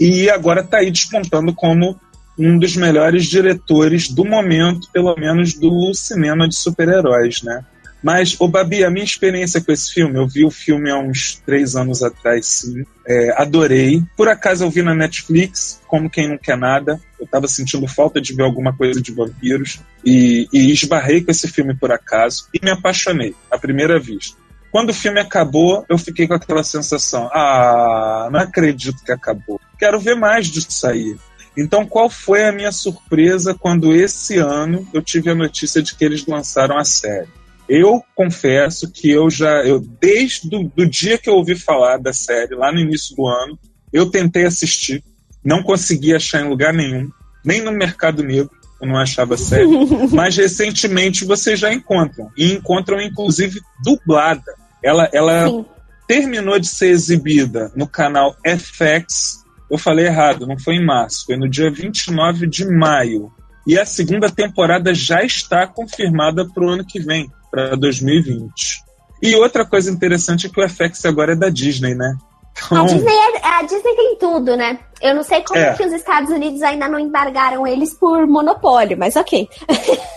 E 0.00 0.30
agora 0.30 0.60
está 0.60 0.78
aí 0.78 0.90
despontando 0.90 1.52
como 1.52 2.00
um 2.38 2.58
dos 2.58 2.76
melhores 2.76 3.26
diretores 3.26 4.08
do 4.08 4.24
momento, 4.24 4.88
pelo 4.92 5.14
menos 5.16 5.54
do 5.54 5.92
cinema 5.92 6.48
de 6.48 6.54
super-heróis, 6.54 7.42
né? 7.42 7.64
Mas, 8.06 8.36
ô 8.38 8.46
Babi, 8.46 8.84
a 8.84 8.90
minha 8.90 9.04
experiência 9.04 9.60
com 9.60 9.72
esse 9.72 9.92
filme, 9.92 10.16
eu 10.16 10.28
vi 10.28 10.44
o 10.44 10.50
filme 10.50 10.88
há 10.88 10.96
uns 10.96 11.42
três 11.44 11.74
anos 11.74 12.04
atrás, 12.04 12.46
sim. 12.46 12.84
É, 13.04 13.34
adorei. 13.36 14.00
Por 14.16 14.28
acaso 14.28 14.62
eu 14.62 14.70
vi 14.70 14.80
na 14.80 14.94
Netflix, 14.94 15.80
como 15.88 16.08
quem 16.08 16.28
não 16.28 16.38
quer 16.38 16.56
nada. 16.56 17.00
Eu 17.20 17.26
tava 17.26 17.48
sentindo 17.48 17.84
falta 17.88 18.20
de 18.20 18.32
ver 18.32 18.44
alguma 18.44 18.72
coisa 18.72 19.02
de 19.02 19.10
vampiros. 19.10 19.80
E, 20.04 20.46
e 20.52 20.70
esbarrei 20.70 21.20
com 21.20 21.32
esse 21.32 21.48
filme 21.48 21.74
por 21.76 21.90
acaso 21.90 22.46
e 22.54 22.64
me 22.64 22.70
apaixonei, 22.70 23.34
à 23.50 23.58
primeira 23.58 23.98
vista. 23.98 24.38
Quando 24.70 24.90
o 24.90 24.94
filme 24.94 25.18
acabou, 25.18 25.84
eu 25.88 25.98
fiquei 25.98 26.28
com 26.28 26.34
aquela 26.34 26.62
sensação: 26.62 27.28
ah, 27.32 28.28
não 28.30 28.38
acredito 28.38 29.02
que 29.04 29.10
acabou. 29.10 29.60
Quero 29.80 29.98
ver 29.98 30.14
mais 30.14 30.46
disso 30.46 30.86
aí. 30.86 31.16
Então, 31.56 31.84
qual 31.84 32.08
foi 32.08 32.44
a 32.44 32.52
minha 32.52 32.70
surpresa 32.70 33.52
quando 33.52 33.92
esse 33.92 34.38
ano 34.38 34.86
eu 34.94 35.02
tive 35.02 35.28
a 35.28 35.34
notícia 35.34 35.82
de 35.82 35.92
que 35.96 36.04
eles 36.04 36.24
lançaram 36.24 36.78
a 36.78 36.84
série? 36.84 37.34
Eu 37.68 38.02
confesso 38.14 38.90
que 38.90 39.10
eu 39.10 39.28
já, 39.28 39.64
eu, 39.64 39.80
desde 40.00 40.48
do, 40.48 40.64
do 40.64 40.88
dia 40.88 41.18
que 41.18 41.28
eu 41.28 41.34
ouvi 41.34 41.56
falar 41.56 41.98
da 41.98 42.12
série, 42.12 42.54
lá 42.54 42.72
no 42.72 42.78
início 42.78 43.16
do 43.16 43.26
ano, 43.26 43.58
eu 43.92 44.10
tentei 44.10 44.44
assistir, 44.44 45.02
não 45.44 45.62
consegui 45.62 46.14
achar 46.14 46.40
em 46.40 46.48
lugar 46.48 46.72
nenhum, 46.72 47.08
nem 47.44 47.62
no 47.62 47.72
Mercado 47.72 48.22
Negro, 48.22 48.50
eu 48.80 48.86
não 48.86 48.96
achava 48.96 49.36
série, 49.36 49.66
mas 50.12 50.36
recentemente 50.36 51.24
vocês 51.24 51.58
já 51.58 51.72
encontram, 51.72 52.30
e 52.36 52.52
encontram 52.52 53.00
inclusive 53.00 53.60
dublada. 53.82 54.54
Ela, 54.82 55.08
ela 55.12 55.48
Sim. 55.48 55.64
terminou 56.06 56.58
de 56.60 56.68
ser 56.68 56.88
exibida 56.88 57.72
no 57.74 57.88
canal 57.88 58.36
FX, 58.46 59.44
eu 59.70 59.78
falei 59.78 60.06
errado, 60.06 60.46
não 60.46 60.58
foi 60.58 60.76
em 60.76 60.84
março, 60.84 61.26
foi 61.26 61.36
no 61.36 61.48
dia 61.48 61.70
29 61.70 62.46
de 62.46 62.64
maio. 62.64 63.32
E 63.66 63.76
a 63.76 63.84
segunda 63.84 64.30
temporada 64.30 64.94
já 64.94 65.24
está 65.24 65.66
confirmada 65.66 66.46
para 66.46 66.64
o 66.64 66.68
ano 66.68 66.84
que 66.86 67.00
vem, 67.00 67.28
para 67.50 67.76
2020. 67.76 68.50
E 69.22 69.34
outra 69.36 69.64
coisa 69.64 69.90
interessante 69.90 70.46
é 70.46 70.50
que 70.50 70.60
o 70.60 70.68
FX 70.68 71.04
agora 71.04 71.32
é 71.32 71.36
da 71.36 71.48
Disney, 71.48 71.94
né? 71.94 72.16
A 72.70 72.82
Disney, 72.84 73.12
é- 73.12 73.46
a 73.46 73.62
Disney 73.62 73.94
tem 73.94 74.16
tudo, 74.18 74.56
né? 74.56 74.78
Eu 75.02 75.14
não 75.14 75.22
sei 75.22 75.42
como 75.42 75.58
É. 75.60 75.74
que 75.74 75.84
os 75.84 75.92
Estados 75.92 76.30
Unidos 76.30 76.62
ainda 76.62 76.88
não 76.88 76.98
embargaram 76.98 77.66
eles 77.66 77.92
por 77.94 78.26
monopólio, 78.26 78.96
mas 78.98 79.14
ok. 79.16 79.48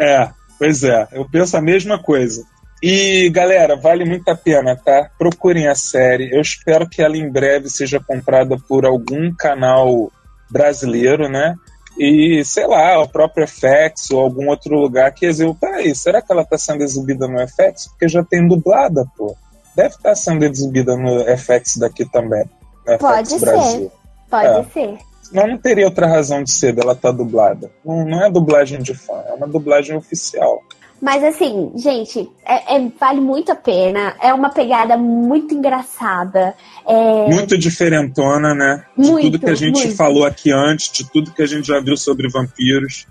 É, 0.00 0.28
pois 0.58 0.82
é, 0.82 1.06
eu 1.12 1.28
penso 1.30 1.56
a 1.56 1.60
mesma 1.60 1.96
coisa. 2.02 2.42
E 2.82 3.30
galera, 3.30 3.76
vale 3.76 4.04
muito 4.04 4.28
a 4.28 4.34
pena, 4.34 4.74
tá? 4.74 5.08
Procurem 5.16 5.68
a 5.68 5.74
série. 5.76 6.34
Eu 6.34 6.40
espero 6.40 6.88
que 6.88 7.00
ela 7.00 7.16
em 7.16 7.30
breve 7.30 7.68
seja 7.70 8.00
comprada 8.00 8.56
por 8.68 8.84
algum 8.84 9.32
canal 9.32 10.10
brasileiro, 10.50 11.28
né? 11.28 11.54
E 11.98 12.42
sei 12.44 12.66
lá, 12.66 13.00
o 13.00 13.08
próprio 13.08 13.46
FX 13.46 14.10
ou 14.12 14.20
algum 14.20 14.48
outro 14.48 14.74
lugar 14.78 15.12
que 15.12 15.26
exiba. 15.26 15.54
Peraí, 15.60 15.94
será 15.94 16.22
que 16.22 16.32
ela 16.32 16.44
tá 16.44 16.56
sendo 16.56 16.82
exibida 16.82 17.28
no 17.28 17.38
FX? 17.46 17.88
Porque 17.88 18.08
já 18.08 18.24
tem 18.24 18.46
dublada, 18.46 19.04
pô. 19.16 19.36
Deve 19.76 19.94
estar 19.94 20.14
sendo 20.14 20.44
exibida 20.44 20.96
no 20.96 21.24
FX 21.36 21.76
daqui 21.78 22.04
também. 22.10 22.44
No 22.86 22.98
Pode 22.98 23.28
FX 23.28 23.40
ser. 23.40 23.46
Brasil. 23.46 23.92
Pode 24.30 24.46
É. 24.46 24.64
ser. 24.72 24.98
Senão 25.22 25.46
não 25.46 25.58
teria 25.58 25.86
outra 25.86 26.06
razão 26.06 26.42
de 26.42 26.50
ser 26.50 26.74
dela 26.74 26.92
estar 26.92 27.10
dublada. 27.12 27.70
Não, 27.84 28.04
não 28.04 28.22
é 28.24 28.30
dublagem 28.30 28.82
de 28.82 28.94
fã, 28.94 29.22
é 29.28 29.32
uma 29.34 29.46
dublagem 29.48 29.96
oficial. 29.96 30.60
Mas 31.02 31.24
assim, 31.24 31.72
gente, 31.74 32.30
é- 32.46 32.76
é- 32.76 32.88
vale 33.00 33.20
muito 33.20 33.50
a 33.50 33.56
pena. 33.56 34.14
É 34.20 34.32
uma 34.32 34.50
pegada 34.50 34.96
muito 34.96 35.52
engraçada. 35.52 36.54
É, 36.86 37.28
Muito 37.28 37.58
diferentona, 37.58 38.54
né? 38.54 38.84
De 38.96 39.10
Muito, 39.10 39.24
tudo 39.32 39.38
que 39.40 39.50
a 39.50 39.54
gente 39.56 39.82
muito. 39.82 39.96
falou 39.96 40.24
aqui 40.24 40.52
antes, 40.52 40.92
de 40.92 41.10
tudo 41.10 41.32
que 41.32 41.42
a 41.42 41.46
gente 41.46 41.66
já 41.66 41.80
viu 41.80 41.96
sobre 41.96 42.28
vampiros. 42.28 43.06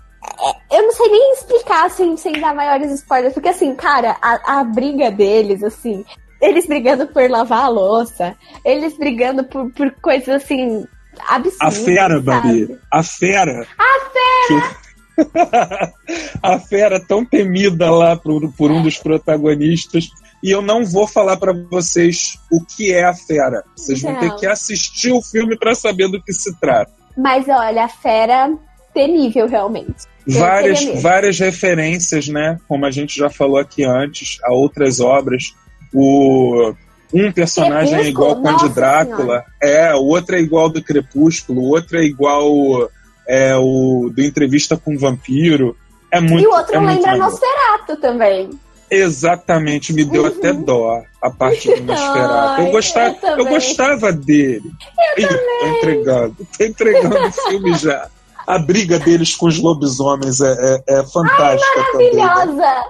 Eu 0.70 0.82
não 0.82 0.92
sei 0.92 1.08
nem 1.10 1.32
explicar 1.34 1.84
assim, 1.86 2.16
sem 2.16 2.32
dar 2.40 2.54
maiores 2.54 2.90
spoilers, 2.92 3.34
porque 3.34 3.50
assim, 3.50 3.74
cara, 3.74 4.16
a, 4.22 4.60
a 4.60 4.64
briga 4.64 5.10
deles, 5.10 5.62
assim, 5.62 6.02
eles 6.40 6.66
brigando 6.66 7.06
por 7.08 7.28
lavar 7.28 7.64
a 7.64 7.68
louça, 7.68 8.34
eles 8.64 8.96
brigando 8.96 9.44
por, 9.44 9.70
por 9.72 9.90
coisas 10.00 10.28
assim, 10.42 10.86
absurdas. 11.28 11.60
A 11.60 11.70
fera, 11.84 12.20
Babi. 12.20 12.78
A 12.90 13.02
fera. 13.02 13.66
A 13.78 14.00
fera! 14.10 14.81
a 16.42 16.58
fera 16.58 17.00
tão 17.00 17.24
temida 17.24 17.90
lá 17.90 18.16
por, 18.16 18.52
por 18.52 18.70
um 18.70 18.82
dos 18.82 18.98
protagonistas. 18.98 20.08
E 20.42 20.50
eu 20.50 20.60
não 20.60 20.84
vou 20.84 21.06
falar 21.06 21.36
pra 21.36 21.52
vocês 21.52 22.38
o 22.50 22.64
que 22.64 22.92
é 22.92 23.04
a 23.04 23.14
fera. 23.14 23.62
Vocês 23.76 24.00
vão 24.02 24.12
Não. 24.12 24.20
ter 24.20 24.34
que 24.36 24.46
assistir 24.46 25.12
o 25.12 25.22
filme 25.22 25.56
pra 25.56 25.74
saber 25.74 26.08
do 26.08 26.20
que 26.20 26.32
se 26.32 26.58
trata. 26.58 26.92
Mas 27.16 27.46
olha, 27.48 27.84
a 27.84 27.88
fera 27.88 28.52
terrível, 28.92 29.46
realmente. 29.46 30.04
Eu 30.26 30.40
várias, 30.40 30.84
várias 31.00 31.38
referências, 31.38 32.28
né? 32.28 32.58
Como 32.66 32.84
a 32.84 32.90
gente 32.90 33.16
já 33.16 33.30
falou 33.30 33.58
aqui 33.58 33.84
antes, 33.84 34.38
a 34.44 34.52
outras 34.52 35.00
obras. 35.00 35.54
O 35.94 36.74
um 37.12 37.30
personagem 37.30 37.94
é 37.94 38.08
igual 38.08 38.30
ao 38.30 38.42
Conde 38.42 38.68
Drácula, 38.70 39.44
é, 39.62 39.94
o 39.94 40.04
outro 40.04 40.34
é 40.34 40.40
igual 40.40 40.70
do 40.70 40.82
Crepúsculo, 40.82 41.60
o 41.60 41.68
outro 41.68 41.98
é 41.98 42.04
igual 42.04 42.90
é 43.26 43.56
o 43.56 44.10
do 44.14 44.22
Entrevista 44.22 44.76
com 44.76 44.94
o 44.94 44.98
Vampiro. 44.98 45.76
É 46.10 46.20
muito 46.20 46.44
e 46.44 46.46
o 46.46 46.50
outro 46.50 46.76
é 46.76 46.80
muito 46.80 47.02
lembra. 47.02 47.16
Nosferatu 47.16 47.96
também. 48.00 48.50
Exatamente, 48.90 49.92
me 49.94 50.04
deu 50.04 50.26
até 50.26 50.52
dó 50.52 51.02
a 51.22 51.30
parte 51.30 51.74
do 51.74 51.80
Nosferatu. 51.84 52.62
Eu 52.62 52.70
gostava, 52.70 53.08
eu 53.08 53.14
eu, 53.14 53.36
também. 53.36 53.52
gostava 53.54 54.12
dele. 54.12 54.70
Ih, 55.16 55.26
tô 55.26 55.66
entregando, 55.66 56.36
tô 56.58 56.64
entregando 56.64 57.26
o 57.28 57.32
filme 57.32 57.74
já. 57.74 58.08
A 58.46 58.58
briga 58.58 58.98
deles 58.98 59.34
com 59.36 59.46
os 59.46 59.58
lobisomens 59.58 60.40
é, 60.40 60.52
é, 60.88 60.94
é 60.98 61.02
fantástica 61.06 61.84
também. 61.92 62.12
né? 62.14 62.22
Maravilhosa! 62.24 62.84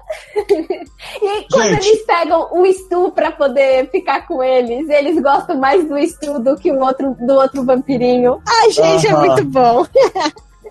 e 1.22 1.28
aí, 1.28 1.46
quando 1.50 1.64
Gente. 1.68 1.88
eles 1.88 2.06
pegam 2.06 2.48
o 2.52 2.66
Stu 2.72 3.12
pra 3.12 3.32
poder 3.32 3.90
ficar 3.90 4.26
com 4.26 4.42
eles, 4.42 4.88
eles 4.88 5.22
gostam 5.22 5.58
mais 5.58 5.86
do 5.88 5.96
Stu 5.98 6.38
do 6.38 6.56
que 6.56 6.70
o 6.72 6.80
outro, 6.80 7.16
do 7.26 7.34
outro 7.34 7.64
vampirinho. 7.64 8.40
Ai, 8.48 8.70
gente, 8.70 9.06
é 9.06 9.12
Aham. 9.12 9.26
muito 9.26 9.44
bom. 9.44 9.86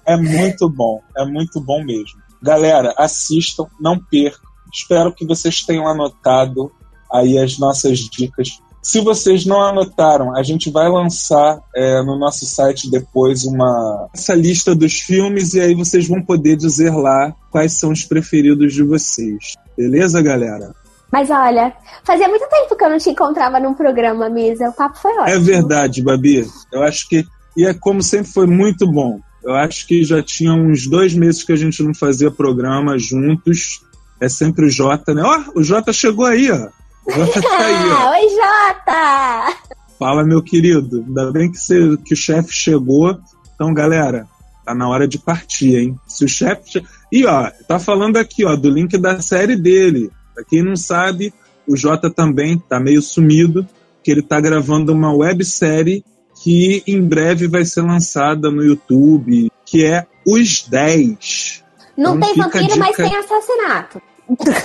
É 0.06 0.18
muito 0.18 0.70
bom, 0.70 1.00
é 1.16 1.26
muito 1.26 1.62
bom 1.62 1.84
mesmo. 1.84 2.20
Galera, 2.42 2.94
assistam, 2.98 3.68
não 3.80 4.00
percam. 4.00 4.50
Espero 4.74 5.14
que 5.14 5.26
vocês 5.28 5.62
tenham 5.64 5.88
anotado 5.88 6.72
aí 7.14 7.38
as 7.38 7.60
nossas 7.60 8.00
dicas. 8.00 8.60
Se 8.82 9.00
vocês 9.00 9.46
não 9.46 9.62
anotaram, 9.62 10.36
a 10.36 10.42
gente 10.42 10.72
vai 10.72 10.90
lançar 10.90 11.60
é, 11.76 12.02
no 12.02 12.18
nosso 12.18 12.46
site 12.46 12.90
depois 12.90 13.44
uma 13.44 14.10
essa 14.14 14.34
lista 14.34 14.74
dos 14.74 14.94
filmes 14.94 15.54
e 15.54 15.62
aí 15.62 15.76
vocês 15.76 16.08
vão 16.08 16.22
poder 16.22 16.56
dizer 16.56 16.92
lá 16.92 17.34
quais 17.52 17.74
são 17.74 17.92
os 17.92 18.04
preferidos 18.04 18.74
de 18.74 18.82
vocês. 18.82 19.56
Beleza, 19.78 20.22
galera? 20.22 20.74
Mas 21.12 21.30
olha, 21.30 21.74
fazia 22.04 22.28
muito 22.28 22.48
tempo 22.50 22.76
que 22.76 22.84
eu 22.84 22.90
não 22.90 22.98
te 22.98 23.10
encontrava 23.10 23.60
num 23.60 23.74
programa, 23.74 24.30
Misa. 24.30 24.70
O 24.70 24.74
papo 24.74 24.98
foi 24.98 25.12
ótimo. 25.12 25.28
É 25.28 25.40
verdade, 25.40 26.02
Babi. 26.02 26.48
Eu 26.72 26.84
acho 26.84 27.08
que. 27.08 27.26
E 27.56 27.66
é 27.66 27.74
como 27.74 28.02
sempre 28.02 28.32
foi 28.32 28.48
muito 28.48 28.90
bom. 28.90 29.20
Eu 29.44 29.54
acho 29.56 29.86
que 29.86 30.04
já 30.04 30.24
tinha 30.24 30.54
uns 30.54 30.88
dois 30.88 31.14
meses 31.14 31.44
que 31.44 31.52
a 31.52 31.56
gente 31.56 31.84
não 31.84 31.94
fazia 31.94 32.32
programa 32.32 32.98
juntos. 32.98 33.82
É 34.22 34.30
sempre 34.30 34.66
o 34.66 34.70
Jota, 34.70 35.14
né? 35.14 35.22
Ó, 35.24 35.60
o 35.60 35.64
Jota 35.64 35.92
chegou 35.92 36.26
aí, 36.26 36.50
ó. 36.50 36.70
O 37.12 37.26
Jota 37.26 37.42
tá 37.42 37.58
aí, 37.58 37.90
ó. 37.90 37.96
Ah, 37.98 38.12
oi, 38.12 38.30
Jota! 38.30 39.58
Fala, 40.00 40.24
meu 40.24 40.42
querido. 40.42 41.04
Ainda 41.08 41.32
bem 41.32 41.52
que, 41.52 41.58
você, 41.58 41.98
que 42.06 42.14
o 42.14 42.18
chefe 42.18 42.54
chegou. 42.54 43.18
Então, 43.56 43.74
galera, 43.74 44.28
tá 44.66 44.74
na 44.74 44.88
hora 44.90 45.08
de 45.08 45.20
partir, 45.20 45.76
hein? 45.78 46.00
Se 46.08 46.26
o 46.26 46.28
chefe. 46.28 46.72
che- 46.72 46.84
E, 47.12 47.26
ó, 47.26 47.50
tá 47.68 47.78
falando 47.80 48.18
aqui, 48.18 48.44
ó, 48.46 48.56
do 48.56 48.70
link 48.70 48.98
da 48.98 49.22
série 49.22 49.56
dele. 49.56 50.10
Pra 50.34 50.44
quem 50.44 50.64
não 50.64 50.76
sabe, 50.76 51.34
o 51.68 51.76
Jota 51.76 52.10
também 52.10 52.58
tá 52.58 52.80
meio 52.80 53.02
sumido, 53.02 53.68
que 54.04 54.10
ele 54.12 54.22
tá 54.24 54.40
gravando 54.40 54.92
uma 54.92 55.14
websérie 55.14 56.04
que 56.44 56.82
em 56.88 57.00
breve 57.02 57.48
vai 57.48 57.64
ser 57.66 57.82
lançada 57.82 58.50
no 58.50 58.64
YouTube, 58.64 59.52
que 59.66 59.86
é 59.86 60.08
Os 60.26 60.64
10. 60.68 61.64
Não 61.96 62.16
Então 62.16 62.30
tem 62.30 62.36
vampiro, 62.44 62.80
mas 62.80 62.90
dica- 62.96 63.04
tem 63.04 63.16
assassinato. 63.18 64.02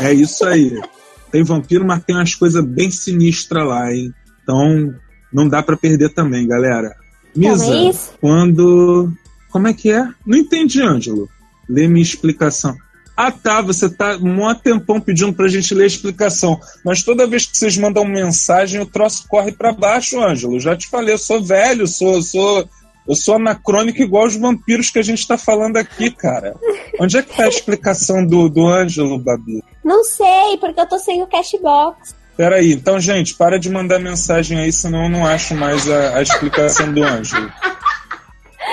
É 0.00 0.12
isso 0.14 0.44
aí. 0.46 0.80
Tem 1.30 1.42
vampiro, 1.42 1.84
mas 1.84 2.04
tem 2.04 2.16
umas 2.16 2.34
coisas 2.34 2.64
bem 2.64 2.90
sinistras 2.90 3.66
lá, 3.66 3.92
hein? 3.92 4.12
Então, 4.42 4.94
não 5.32 5.48
dá 5.48 5.62
pra 5.62 5.76
perder 5.76 6.14
também, 6.14 6.46
galera. 6.46 6.94
Misa, 7.34 7.74
é 7.74 7.92
quando. 8.20 9.12
Como 9.50 9.68
é 9.68 9.74
que 9.74 9.90
é? 9.90 10.08
Não 10.26 10.38
entendi, 10.38 10.80
Ângelo. 10.82 11.28
Lê 11.68 11.88
minha 11.88 12.02
explicação. 12.02 12.74
Ah, 13.16 13.30
tá. 13.30 13.60
Você 13.60 13.88
tá 13.88 14.16
um 14.16 14.54
tempão 14.54 15.00
pedindo 15.00 15.32
pra 15.32 15.48
gente 15.48 15.74
ler 15.74 15.84
a 15.84 15.88
explicação. 15.88 16.60
Mas 16.84 17.02
toda 17.02 17.26
vez 17.26 17.46
que 17.46 17.56
vocês 17.56 17.76
mandam 17.76 18.04
mensagem, 18.04 18.80
o 18.80 18.86
troço 18.86 19.26
corre 19.28 19.52
pra 19.52 19.72
baixo, 19.72 20.22
Ângelo. 20.22 20.60
Já 20.60 20.76
te 20.76 20.88
falei, 20.88 21.14
eu 21.14 21.18
sou 21.18 21.42
velho, 21.42 21.86
sou, 21.86 22.22
sou, 22.22 22.68
eu 23.08 23.14
sou 23.14 23.36
anacrônico 23.36 24.02
igual 24.02 24.26
os 24.26 24.36
vampiros 24.36 24.90
que 24.90 24.98
a 24.98 25.02
gente 25.02 25.26
tá 25.26 25.38
falando 25.38 25.76
aqui, 25.78 26.10
cara. 26.10 26.54
Onde 27.00 27.16
é 27.16 27.22
que 27.22 27.34
tá 27.34 27.44
a 27.44 27.48
explicação 27.48 28.26
do, 28.26 28.48
do 28.48 28.66
Ângelo, 28.66 29.18
Babi? 29.18 29.62
Não 29.86 30.02
sei, 30.02 30.56
porque 30.58 30.80
eu 30.80 30.88
tô 30.88 30.98
sem 30.98 31.22
o 31.22 31.28
cashbox. 31.28 32.12
Peraí, 32.36 32.72
então, 32.72 32.98
gente, 32.98 33.36
para 33.36 33.56
de 33.56 33.70
mandar 33.70 34.00
mensagem 34.00 34.58
aí, 34.58 34.72
senão 34.72 35.04
eu 35.04 35.08
não 35.08 35.24
acho 35.24 35.54
mais 35.54 35.88
a, 35.88 36.18
a 36.18 36.22
explicação 36.22 36.92
do 36.92 37.04
Ângelo. 37.04 37.48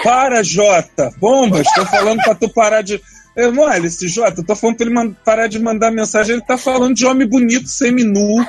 Para, 0.04 0.42
Jota! 0.42 1.14
Bombas, 1.20 1.68
tô 1.76 1.86
falando 1.86 2.18
pra 2.24 2.34
tu 2.34 2.50
parar 2.50 2.82
de. 2.82 3.00
Eu, 3.36 3.52
não, 3.52 3.62
olha, 3.62 3.86
esse 3.86 4.08
Jota, 4.08 4.42
eu 4.42 4.46
tô 4.46 4.56
falando 4.56 4.78
pra 4.78 4.88
ele 4.88 5.16
parar 5.24 5.48
de 5.48 5.60
mandar 5.60 5.92
mensagem, 5.92 6.34
ele 6.34 6.46
tá 6.46 6.58
falando 6.58 6.96
de 6.96 7.06
homem 7.06 7.28
bonito, 7.28 7.68
seminu. 7.68 8.44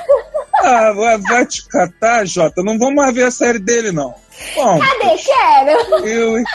Ah, 0.55 0.91
vai, 0.91 1.17
vai 1.19 1.45
te 1.45 1.67
catar, 1.67 2.25
Jota. 2.25 2.63
Não 2.63 2.79
vamos 2.79 2.95
mais 2.95 3.13
ver 3.13 3.25
a 3.25 3.31
série 3.31 3.59
dele, 3.59 3.91
não. 3.91 4.15
Bom, 4.55 4.79
Cadê? 4.79 5.15
Quero! 5.17 6.07
eu, 6.07 6.39
hein? 6.39 6.45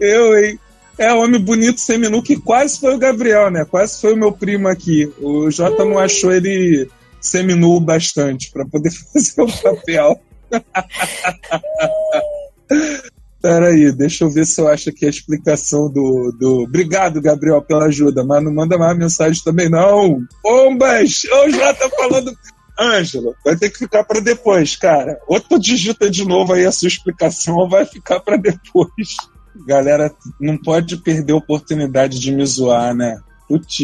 Eu, 0.00 0.36
hein? 0.36 0.60
É, 0.98 1.12
homem 1.12 1.40
bonito, 1.40 1.80
seminu, 1.80 2.20
que 2.20 2.36
quase 2.36 2.80
foi 2.80 2.94
o 2.94 2.98
Gabriel, 2.98 3.50
né? 3.50 3.64
Quase 3.64 4.00
foi 4.00 4.14
o 4.14 4.16
meu 4.16 4.32
primo 4.32 4.66
aqui. 4.66 5.08
O 5.20 5.48
Jota 5.48 5.84
não 5.84 5.96
achou 5.96 6.32
ele 6.32 6.90
seminu 7.20 7.78
bastante 7.80 8.50
pra 8.50 8.66
poder 8.66 8.90
fazer 9.12 9.40
o 9.40 9.62
papel. 9.62 10.20
Peraí, 13.40 13.92
deixa 13.92 14.24
eu 14.24 14.30
ver 14.30 14.44
se 14.44 14.60
eu 14.60 14.66
acho 14.66 14.90
aqui 14.90 15.06
a 15.06 15.10
explicação 15.10 15.88
do, 15.88 16.34
do. 16.36 16.64
Obrigado, 16.64 17.22
Gabriel, 17.22 17.62
pela 17.62 17.84
ajuda, 17.84 18.24
mas 18.24 18.42
não 18.42 18.52
manda 18.52 18.76
mais 18.76 18.98
mensagem 18.98 19.40
também, 19.44 19.68
não. 19.68 20.20
Bombas! 20.42 21.22
Ô, 21.32 21.48
Jota 21.48 21.88
falando. 21.90 22.36
Ângelo, 22.80 23.34
vai 23.44 23.56
ter 23.56 23.70
que 23.70 23.78
ficar 23.78 24.04
pra 24.04 24.20
depois, 24.20 24.76
cara. 24.76 25.18
Ou 25.26 25.40
tu 25.40 25.58
digita 25.58 26.08
de 26.08 26.24
novo 26.24 26.52
aí 26.52 26.64
a 26.64 26.70
sua 26.70 26.86
explicação, 26.86 27.56
ou 27.56 27.68
vai 27.68 27.84
ficar 27.84 28.20
pra 28.20 28.36
depois. 28.36 29.16
Galera, 29.66 30.12
não 30.40 30.56
pode 30.56 30.96
perder 30.98 31.32
a 31.32 31.36
oportunidade 31.36 32.18
de 32.18 32.32
me 32.32 32.44
zoar, 32.44 32.94
né? 32.94 33.18
Putz, 33.48 33.78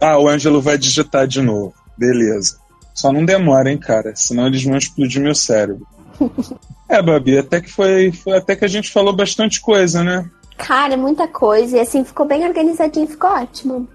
Ah, 0.00 0.18
o 0.18 0.28
Ângelo 0.28 0.60
vai 0.60 0.78
digitar 0.78 1.26
de 1.26 1.40
novo. 1.40 1.74
Beleza. 1.96 2.58
Só 2.94 3.12
não 3.12 3.24
demora, 3.24 3.70
hein, 3.70 3.78
cara? 3.78 4.14
Senão 4.14 4.46
eles 4.46 4.64
vão 4.64 4.76
explodir 4.76 5.22
meu 5.22 5.34
cérebro. 5.34 5.86
É, 6.88 7.02
Babi, 7.02 7.36
até 7.36 7.60
que 7.60 7.68
foi, 7.68 8.12
foi 8.12 8.36
até 8.36 8.54
que 8.54 8.64
a 8.64 8.68
gente 8.68 8.92
falou 8.92 9.12
bastante 9.12 9.60
coisa, 9.60 10.04
né? 10.04 10.30
Cara, 10.56 10.96
muita 10.96 11.26
coisa. 11.26 11.76
E 11.76 11.80
assim, 11.80 12.04
ficou 12.04 12.24
bem 12.24 12.46
organizadinho, 12.46 13.08
ficou 13.08 13.28
ótimo. 13.28 13.88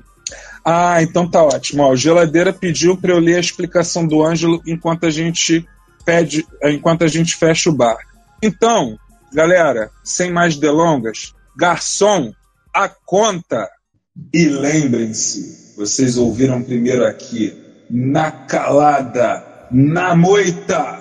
Ah, 0.64 1.02
então 1.02 1.26
tá 1.26 1.42
ótimo. 1.42 1.84
Ó, 1.84 1.92
o 1.92 1.96
geladeira 1.96 2.52
pediu 2.52 2.98
para 2.98 3.12
eu 3.12 3.20
ler 3.20 3.36
a 3.36 3.40
explicação 3.40 4.06
do 4.06 4.22
Ângelo 4.22 4.62
enquanto 4.68 5.06
a 5.06 5.10
gente 5.10 5.66
pede, 6.06 6.46
enquanto 6.66 7.04
a 7.04 7.08
gente 7.08 7.36
fecha 7.36 7.70
o 7.70 7.74
bar. 7.74 7.98
Então, 8.42 8.98
galera, 9.34 9.90
sem 10.04 10.32
mais 10.32 10.58
delongas, 10.58 11.34
garçom, 11.58 12.34
a 12.74 12.90
conta. 12.90 13.70
E 14.34 14.46
lembrem-se, 14.46 15.74
vocês 15.78 16.18
ouviram 16.18 16.62
primeiro 16.62 17.06
aqui, 17.06 17.58
na 17.90 18.32
calada, 18.32 19.68
na 19.72 20.16
moita. 20.16 21.00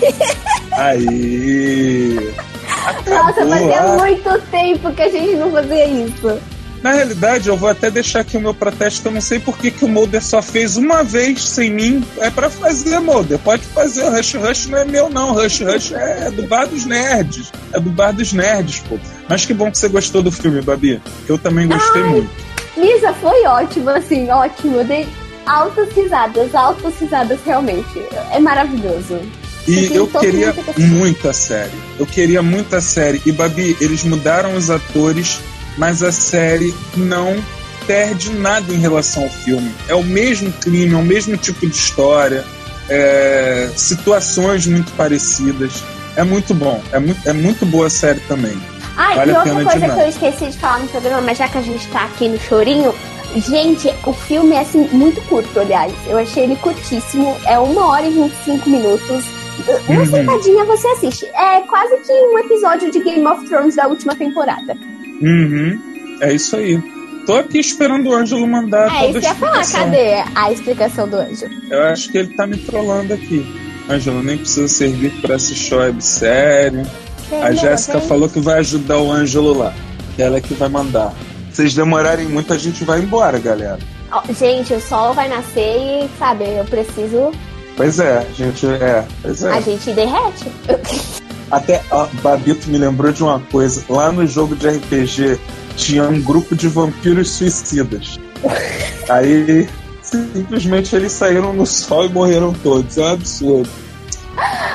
Aí. 0.72 2.34
Nossa, 3.06 3.46
fazia 3.46 3.96
muito 3.96 4.40
tempo 4.50 4.92
que 4.92 5.02
a 5.02 5.10
gente 5.10 5.36
não 5.36 5.50
fazia 5.50 5.86
isso. 5.86 6.40
Na 6.82 6.92
realidade, 6.92 7.48
eu 7.48 7.56
vou 7.56 7.68
até 7.68 7.90
deixar 7.90 8.20
aqui 8.20 8.36
o 8.36 8.40
meu 8.40 8.54
protesto, 8.54 9.08
eu 9.08 9.12
não 9.12 9.20
sei 9.20 9.38
por 9.38 9.58
que, 9.58 9.70
que 9.70 9.84
o 9.84 9.88
Mulder 9.88 10.22
só 10.22 10.40
fez 10.40 10.76
uma 10.76 11.02
vez 11.02 11.42
sem 11.42 11.70
mim. 11.70 12.04
É 12.18 12.30
pra 12.30 12.48
fazer, 12.48 12.98
Mulder. 13.00 13.38
Pode 13.38 13.62
fazer. 13.64 14.04
O 14.04 14.10
Rush 14.10 14.34
Rush 14.34 14.66
não 14.66 14.78
é 14.78 14.84
meu, 14.84 15.10
não. 15.10 15.32
Rush 15.32 15.60
Rush 15.60 15.92
é 15.92 16.30
do 16.30 16.42
bar 16.44 16.66
dos 16.66 16.84
nerds. 16.84 17.52
É 17.72 17.80
do 17.80 17.90
bar 17.90 18.12
dos 18.12 18.32
nerds, 18.32 18.80
pô. 18.88 18.98
Mas 19.28 19.44
que 19.44 19.52
bom 19.52 19.70
que 19.70 19.78
você 19.78 19.88
gostou 19.88 20.22
do 20.22 20.30
filme, 20.30 20.60
Babi. 20.60 21.00
Eu 21.28 21.36
também 21.38 21.66
gostei 21.66 22.02
Ai. 22.02 22.08
muito. 22.08 22.30
Misa 22.76 23.12
foi 23.14 23.44
ótimo, 23.44 23.90
assim, 23.90 24.30
ótimo. 24.30 24.78
Eu 24.78 24.84
dei 24.84 25.08
altas 25.46 25.92
risadas, 25.92 26.54
altas 26.54 26.94
risadas, 27.00 27.40
realmente. 27.44 28.02
É 28.32 28.38
maravilhoso. 28.38 29.20
E 29.66 29.92
eu 29.94 30.06
queria 30.06 30.54
muita 30.78 31.32
série. 31.32 31.72
Eu 31.98 32.06
queria 32.06 32.40
muita 32.40 32.80
série. 32.80 33.20
E, 33.26 33.32
Babi, 33.32 33.76
eles 33.80 34.02
mudaram 34.02 34.54
os 34.54 34.70
atores, 34.70 35.40
mas 35.78 36.02
a 36.02 36.12
série 36.12 36.74
não 36.96 37.42
perde 37.86 38.30
nada 38.32 38.70
em 38.72 38.78
relação 38.78 39.22
ao 39.22 39.30
filme. 39.30 39.72
É 39.88 39.94
o 39.94 40.02
mesmo 40.04 40.52
crime, 40.52 40.92
é 40.94 40.96
o 40.98 41.02
mesmo 41.02 41.36
tipo 41.38 41.66
de 41.66 41.74
história, 41.74 42.44
é, 42.90 43.70
situações 43.74 44.66
muito 44.66 44.92
parecidas. 44.92 45.82
É 46.16 46.24
muito 46.24 46.52
bom. 46.52 46.82
É 46.92 46.98
muito, 46.98 47.28
é 47.28 47.32
muito 47.32 47.64
boa 47.64 47.86
a 47.86 47.90
série 47.90 48.20
também. 48.20 48.60
Ah, 48.96 49.14
Vale 49.14 49.30
e 49.32 49.34
outra 49.36 49.52
coisa 49.54 49.70
que 49.70 49.78
demais. 49.78 50.00
eu 50.00 50.08
esqueci 50.08 50.50
de 50.50 50.58
falar 50.58 50.80
no 50.80 50.88
programa, 50.88 51.20
mas 51.22 51.38
já 51.38 51.48
que 51.48 51.58
a 51.58 51.62
gente 51.62 51.86
tá 51.88 52.04
aqui 52.04 52.28
no 52.28 52.38
chorinho, 52.40 52.92
gente, 53.36 53.88
o 54.04 54.12
filme 54.12 54.56
é 54.56 54.60
assim, 54.60 54.88
muito 54.92 55.20
curto, 55.28 55.60
aliás. 55.60 55.92
Eu 56.06 56.18
achei 56.18 56.42
ele 56.42 56.56
curtíssimo. 56.56 57.36
É 57.46 57.56
uma 57.58 57.86
hora 57.86 58.04
e 58.06 58.10
25 58.10 58.68
minutos. 58.68 59.24
Uma 59.88 60.00
Uhum. 60.00 60.06
sentadinha 60.06 60.64
você 60.64 60.88
assiste. 60.88 61.26
É 61.26 61.60
quase 61.62 61.96
que 61.98 62.12
um 62.12 62.38
episódio 62.38 62.90
de 62.90 63.00
Game 63.00 63.24
of 63.26 63.46
Thrones 63.48 63.76
da 63.76 63.86
última 63.86 64.14
temporada. 64.16 64.76
Uhum. 65.20 65.78
É 66.20 66.32
isso 66.32 66.56
aí. 66.56 66.80
Tô 67.26 67.34
aqui 67.34 67.58
esperando 67.58 68.08
o 68.08 68.14
Ângelo 68.14 68.46
mandar 68.46 68.90
É 68.90 69.10
isso 69.10 69.20
que 69.20 69.26
ia 69.26 69.34
falar, 69.34 69.70
cadê 69.70 70.24
a 70.34 70.50
explicação 70.50 71.06
do 71.06 71.16
anjo? 71.16 71.44
Eu 71.70 71.82
acho 71.82 72.10
que 72.10 72.18
ele 72.18 72.34
tá 72.34 72.46
me 72.46 72.56
trollando 72.56 73.12
aqui. 73.12 73.44
Ângelo, 73.88 74.22
nem 74.22 74.38
precisa 74.38 74.66
servir 74.66 75.12
pra 75.20 75.36
assistir 75.36 75.74
websérie. 75.74 76.86
A 77.42 77.52
Jéssica 77.52 78.00
falou 78.00 78.28
que 78.28 78.40
vai 78.40 78.60
ajudar 78.60 78.98
o 78.98 79.12
Ângelo 79.12 79.58
lá. 79.58 79.74
Que 80.16 80.22
ela 80.22 80.38
é 80.38 80.40
que 80.40 80.54
vai 80.54 80.68
mandar. 80.68 81.12
Se 81.50 81.56
vocês 81.56 81.74
demorarem 81.74 82.26
muito, 82.26 82.52
a 82.52 82.58
gente 82.58 82.84
vai 82.84 83.00
embora, 83.00 83.38
galera. 83.38 83.78
Ó, 84.10 84.22
gente, 84.32 84.72
o 84.72 84.80
sol 84.80 85.12
vai 85.12 85.28
nascer 85.28 85.76
e, 86.04 86.08
sabe, 86.18 86.44
eu 86.44 86.64
preciso. 86.64 87.30
Pois 87.76 87.98
é, 87.98 88.18
a 88.18 88.32
gente. 88.32 88.66
É, 88.66 89.04
pois 89.20 89.42
é. 89.42 89.50
A 89.50 89.60
gente 89.60 89.92
derrete. 89.92 90.50
Até, 91.50 91.82
ó, 91.90 92.06
Babito 92.22 92.68
me 92.70 92.78
lembrou 92.78 93.12
de 93.12 93.22
uma 93.22 93.40
coisa. 93.40 93.82
Lá 93.88 94.12
no 94.12 94.26
jogo 94.26 94.54
de 94.54 94.68
RPG 94.68 95.38
tinha 95.76 96.04
um 96.04 96.20
grupo 96.20 96.54
de 96.54 96.68
vampiros 96.68 97.30
suicidas. 97.30 98.18
Aí 99.08 99.68
simplesmente 100.02 100.94
eles 100.94 101.12
saíram 101.12 101.52
no 101.52 101.66
sol 101.66 102.06
e 102.06 102.08
morreram 102.08 102.52
todos. 102.52 102.98
É 102.98 103.02
um 103.02 103.12
absurdo. 103.12 103.68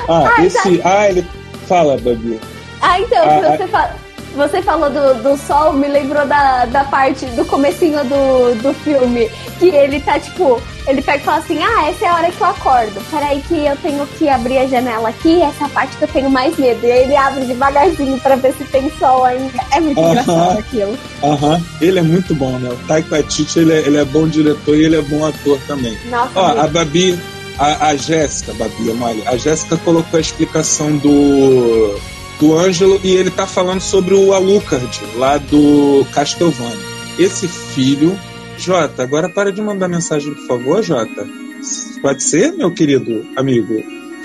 Ah, 0.08 0.34
Ai, 0.38 0.46
esse. 0.48 0.82
Ah, 0.84 1.10
ele. 1.10 1.26
Fala, 1.68 1.96
Babi. 1.98 2.40
Ah, 2.82 3.00
então, 3.00 3.24
Ah, 3.24 3.40
você, 3.58 3.68
fa- 3.68 3.96
você 4.36 4.62
falou 4.62 4.90
do, 4.90 5.24
do 5.24 5.38
sol, 5.38 5.72
me 5.74 5.88
lembrou 5.88 6.26
da, 6.28 6.66
da 6.66 6.84
parte 6.84 7.26
do 7.28 7.46
comecinho 7.46 8.04
do, 8.04 8.56
do 8.62 8.74
filme, 8.74 9.30
que 9.60 9.70
ele 9.70 10.02
tá 10.02 10.20
tipo, 10.20 10.62
ele 10.88 11.02
pega 11.02 11.18
e 11.20 11.26
fala 11.26 11.38
assim, 11.38 11.64
ah, 11.64 11.90
essa 11.90 12.06
é 12.06 12.08
a 12.08 12.16
hora 12.16 12.32
que 12.32 12.42
eu 12.42 12.48
acordo. 12.48 13.02
Peraí 13.10 13.42
que 13.48 13.66
eu 13.66 13.76
tenho 13.78 14.06
que 14.08 14.28
abrir 14.28 14.58
a 14.58 14.68
janela 14.68 15.10
aqui, 15.10 15.42
essa 15.42 15.66
é 15.66 15.70
parte 15.70 15.96
que 15.98 16.04
eu 16.04 16.08
tenho 16.08 16.30
mais 16.30 16.58
medo. 16.58 16.86
E 16.86 16.92
aí 16.92 17.04
ele 17.04 17.16
abre 17.16 17.46
devagarzinho 17.46 18.20
pra 18.20 18.36
ver 18.36 18.54
se 18.54 18.64
tem 18.66 18.92
sol 19.00 19.24
ainda. 19.24 19.64
É 19.72 19.80
muito 19.80 20.00
Aham. 20.00 20.12
engraçado 20.12 20.60
aquilo. 20.60 20.98
Aham. 21.24 21.62
Ele 21.80 22.00
é 22.00 22.02
muito 22.02 22.36
bom, 22.36 22.58
né? 22.60 22.70
O 22.70 22.88
Taika 22.88 23.12
Waititi, 23.12 23.60
ele 23.60 23.74
é, 23.74 23.78
ele 23.80 23.98
é 23.98 24.06
bom 24.06 24.28
diretor 24.28 24.76
e 24.76 24.84
ele 24.84 24.98
é 24.98 25.02
bom 25.02 25.26
ator 25.26 25.58
também. 25.68 25.98
Nossa, 26.10 26.32
Ó, 26.36 26.60
a. 26.60 26.68
Babi, 26.68 27.18
a, 27.58 27.88
a 27.88 27.96
Jéssica, 27.96 28.54
Babi, 28.54 28.92
Amália, 28.92 29.30
a 29.30 29.38
Jéssica 29.38 29.78
colocou 29.78 30.18
a 30.18 30.22
explicação 30.22 30.98
do, 30.98 31.98
do 32.40 32.58
Ângelo 32.58 33.00
e 33.04 33.12
ele 33.16 33.30
tá 33.30 33.46
falando 33.48 33.80
sobre 33.82 34.14
o 34.16 34.34
Alucard, 34.34 35.02
lá 35.16 35.38
do 35.38 36.06
Castlevania. 36.12 36.78
Esse 37.18 37.48
filho. 37.48 38.20
Jota, 38.64 39.04
agora 39.04 39.28
para 39.28 39.52
de 39.52 39.62
mandar 39.62 39.90
mensagem, 39.90 40.34
por 40.34 40.48
favor, 40.48 40.82
Jota. 40.82 41.28
Pode 42.02 42.24
ser, 42.24 42.54
meu 42.54 42.74
querido 42.74 43.26
amigo? 43.36 43.76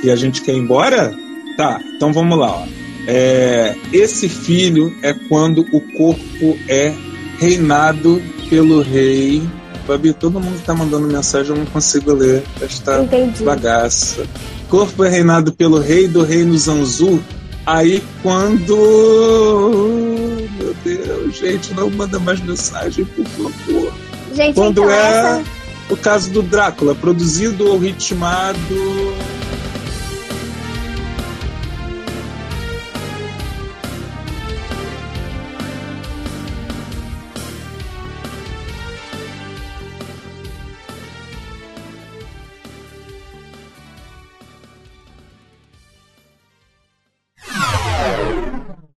Que 0.00 0.12
a 0.12 0.16
gente 0.16 0.42
quer 0.42 0.52
ir 0.54 0.58
embora? 0.58 1.12
Tá, 1.56 1.80
então 1.96 2.12
vamos 2.12 2.38
lá, 2.38 2.52
ó. 2.52 2.66
É, 3.08 3.74
esse 3.92 4.28
filho 4.28 4.94
é 5.02 5.12
quando 5.12 5.66
o 5.72 5.80
corpo 5.80 6.56
é 6.68 6.94
reinado 7.38 8.22
pelo 8.48 8.80
rei. 8.80 9.42
Babi, 9.88 10.12
todo 10.12 10.38
mundo 10.38 10.62
tá 10.64 10.72
mandando 10.72 11.08
mensagem, 11.08 11.50
eu 11.50 11.56
não 11.56 11.66
consigo 11.66 12.12
ler 12.12 12.44
esta 12.60 13.02
Entendi. 13.02 13.42
bagaça. 13.42 14.24
Corpo 14.68 15.02
é 15.02 15.08
reinado 15.08 15.52
pelo 15.52 15.80
rei 15.80 16.06
do 16.06 16.22
reino 16.22 16.56
Zanzu. 16.56 17.20
Aí 17.66 18.02
quando. 18.22 18.76
Meu 20.58 20.74
Deus, 20.84 21.36
gente, 21.36 21.74
não 21.74 21.90
manda 21.90 22.20
mais 22.20 22.40
mensagem, 22.40 23.04
por 23.04 23.24
favor. 23.26 23.87
Gente, 24.38 24.54
Quando 24.54 24.82
então 24.84 24.90
é 24.92 24.96
essa. 24.96 25.44
o 25.90 25.96
caso 25.96 26.30
do 26.30 26.42
Drácula, 26.42 26.94
produzido 26.94 27.72
ou 27.72 27.76
ritmado. 27.76 28.58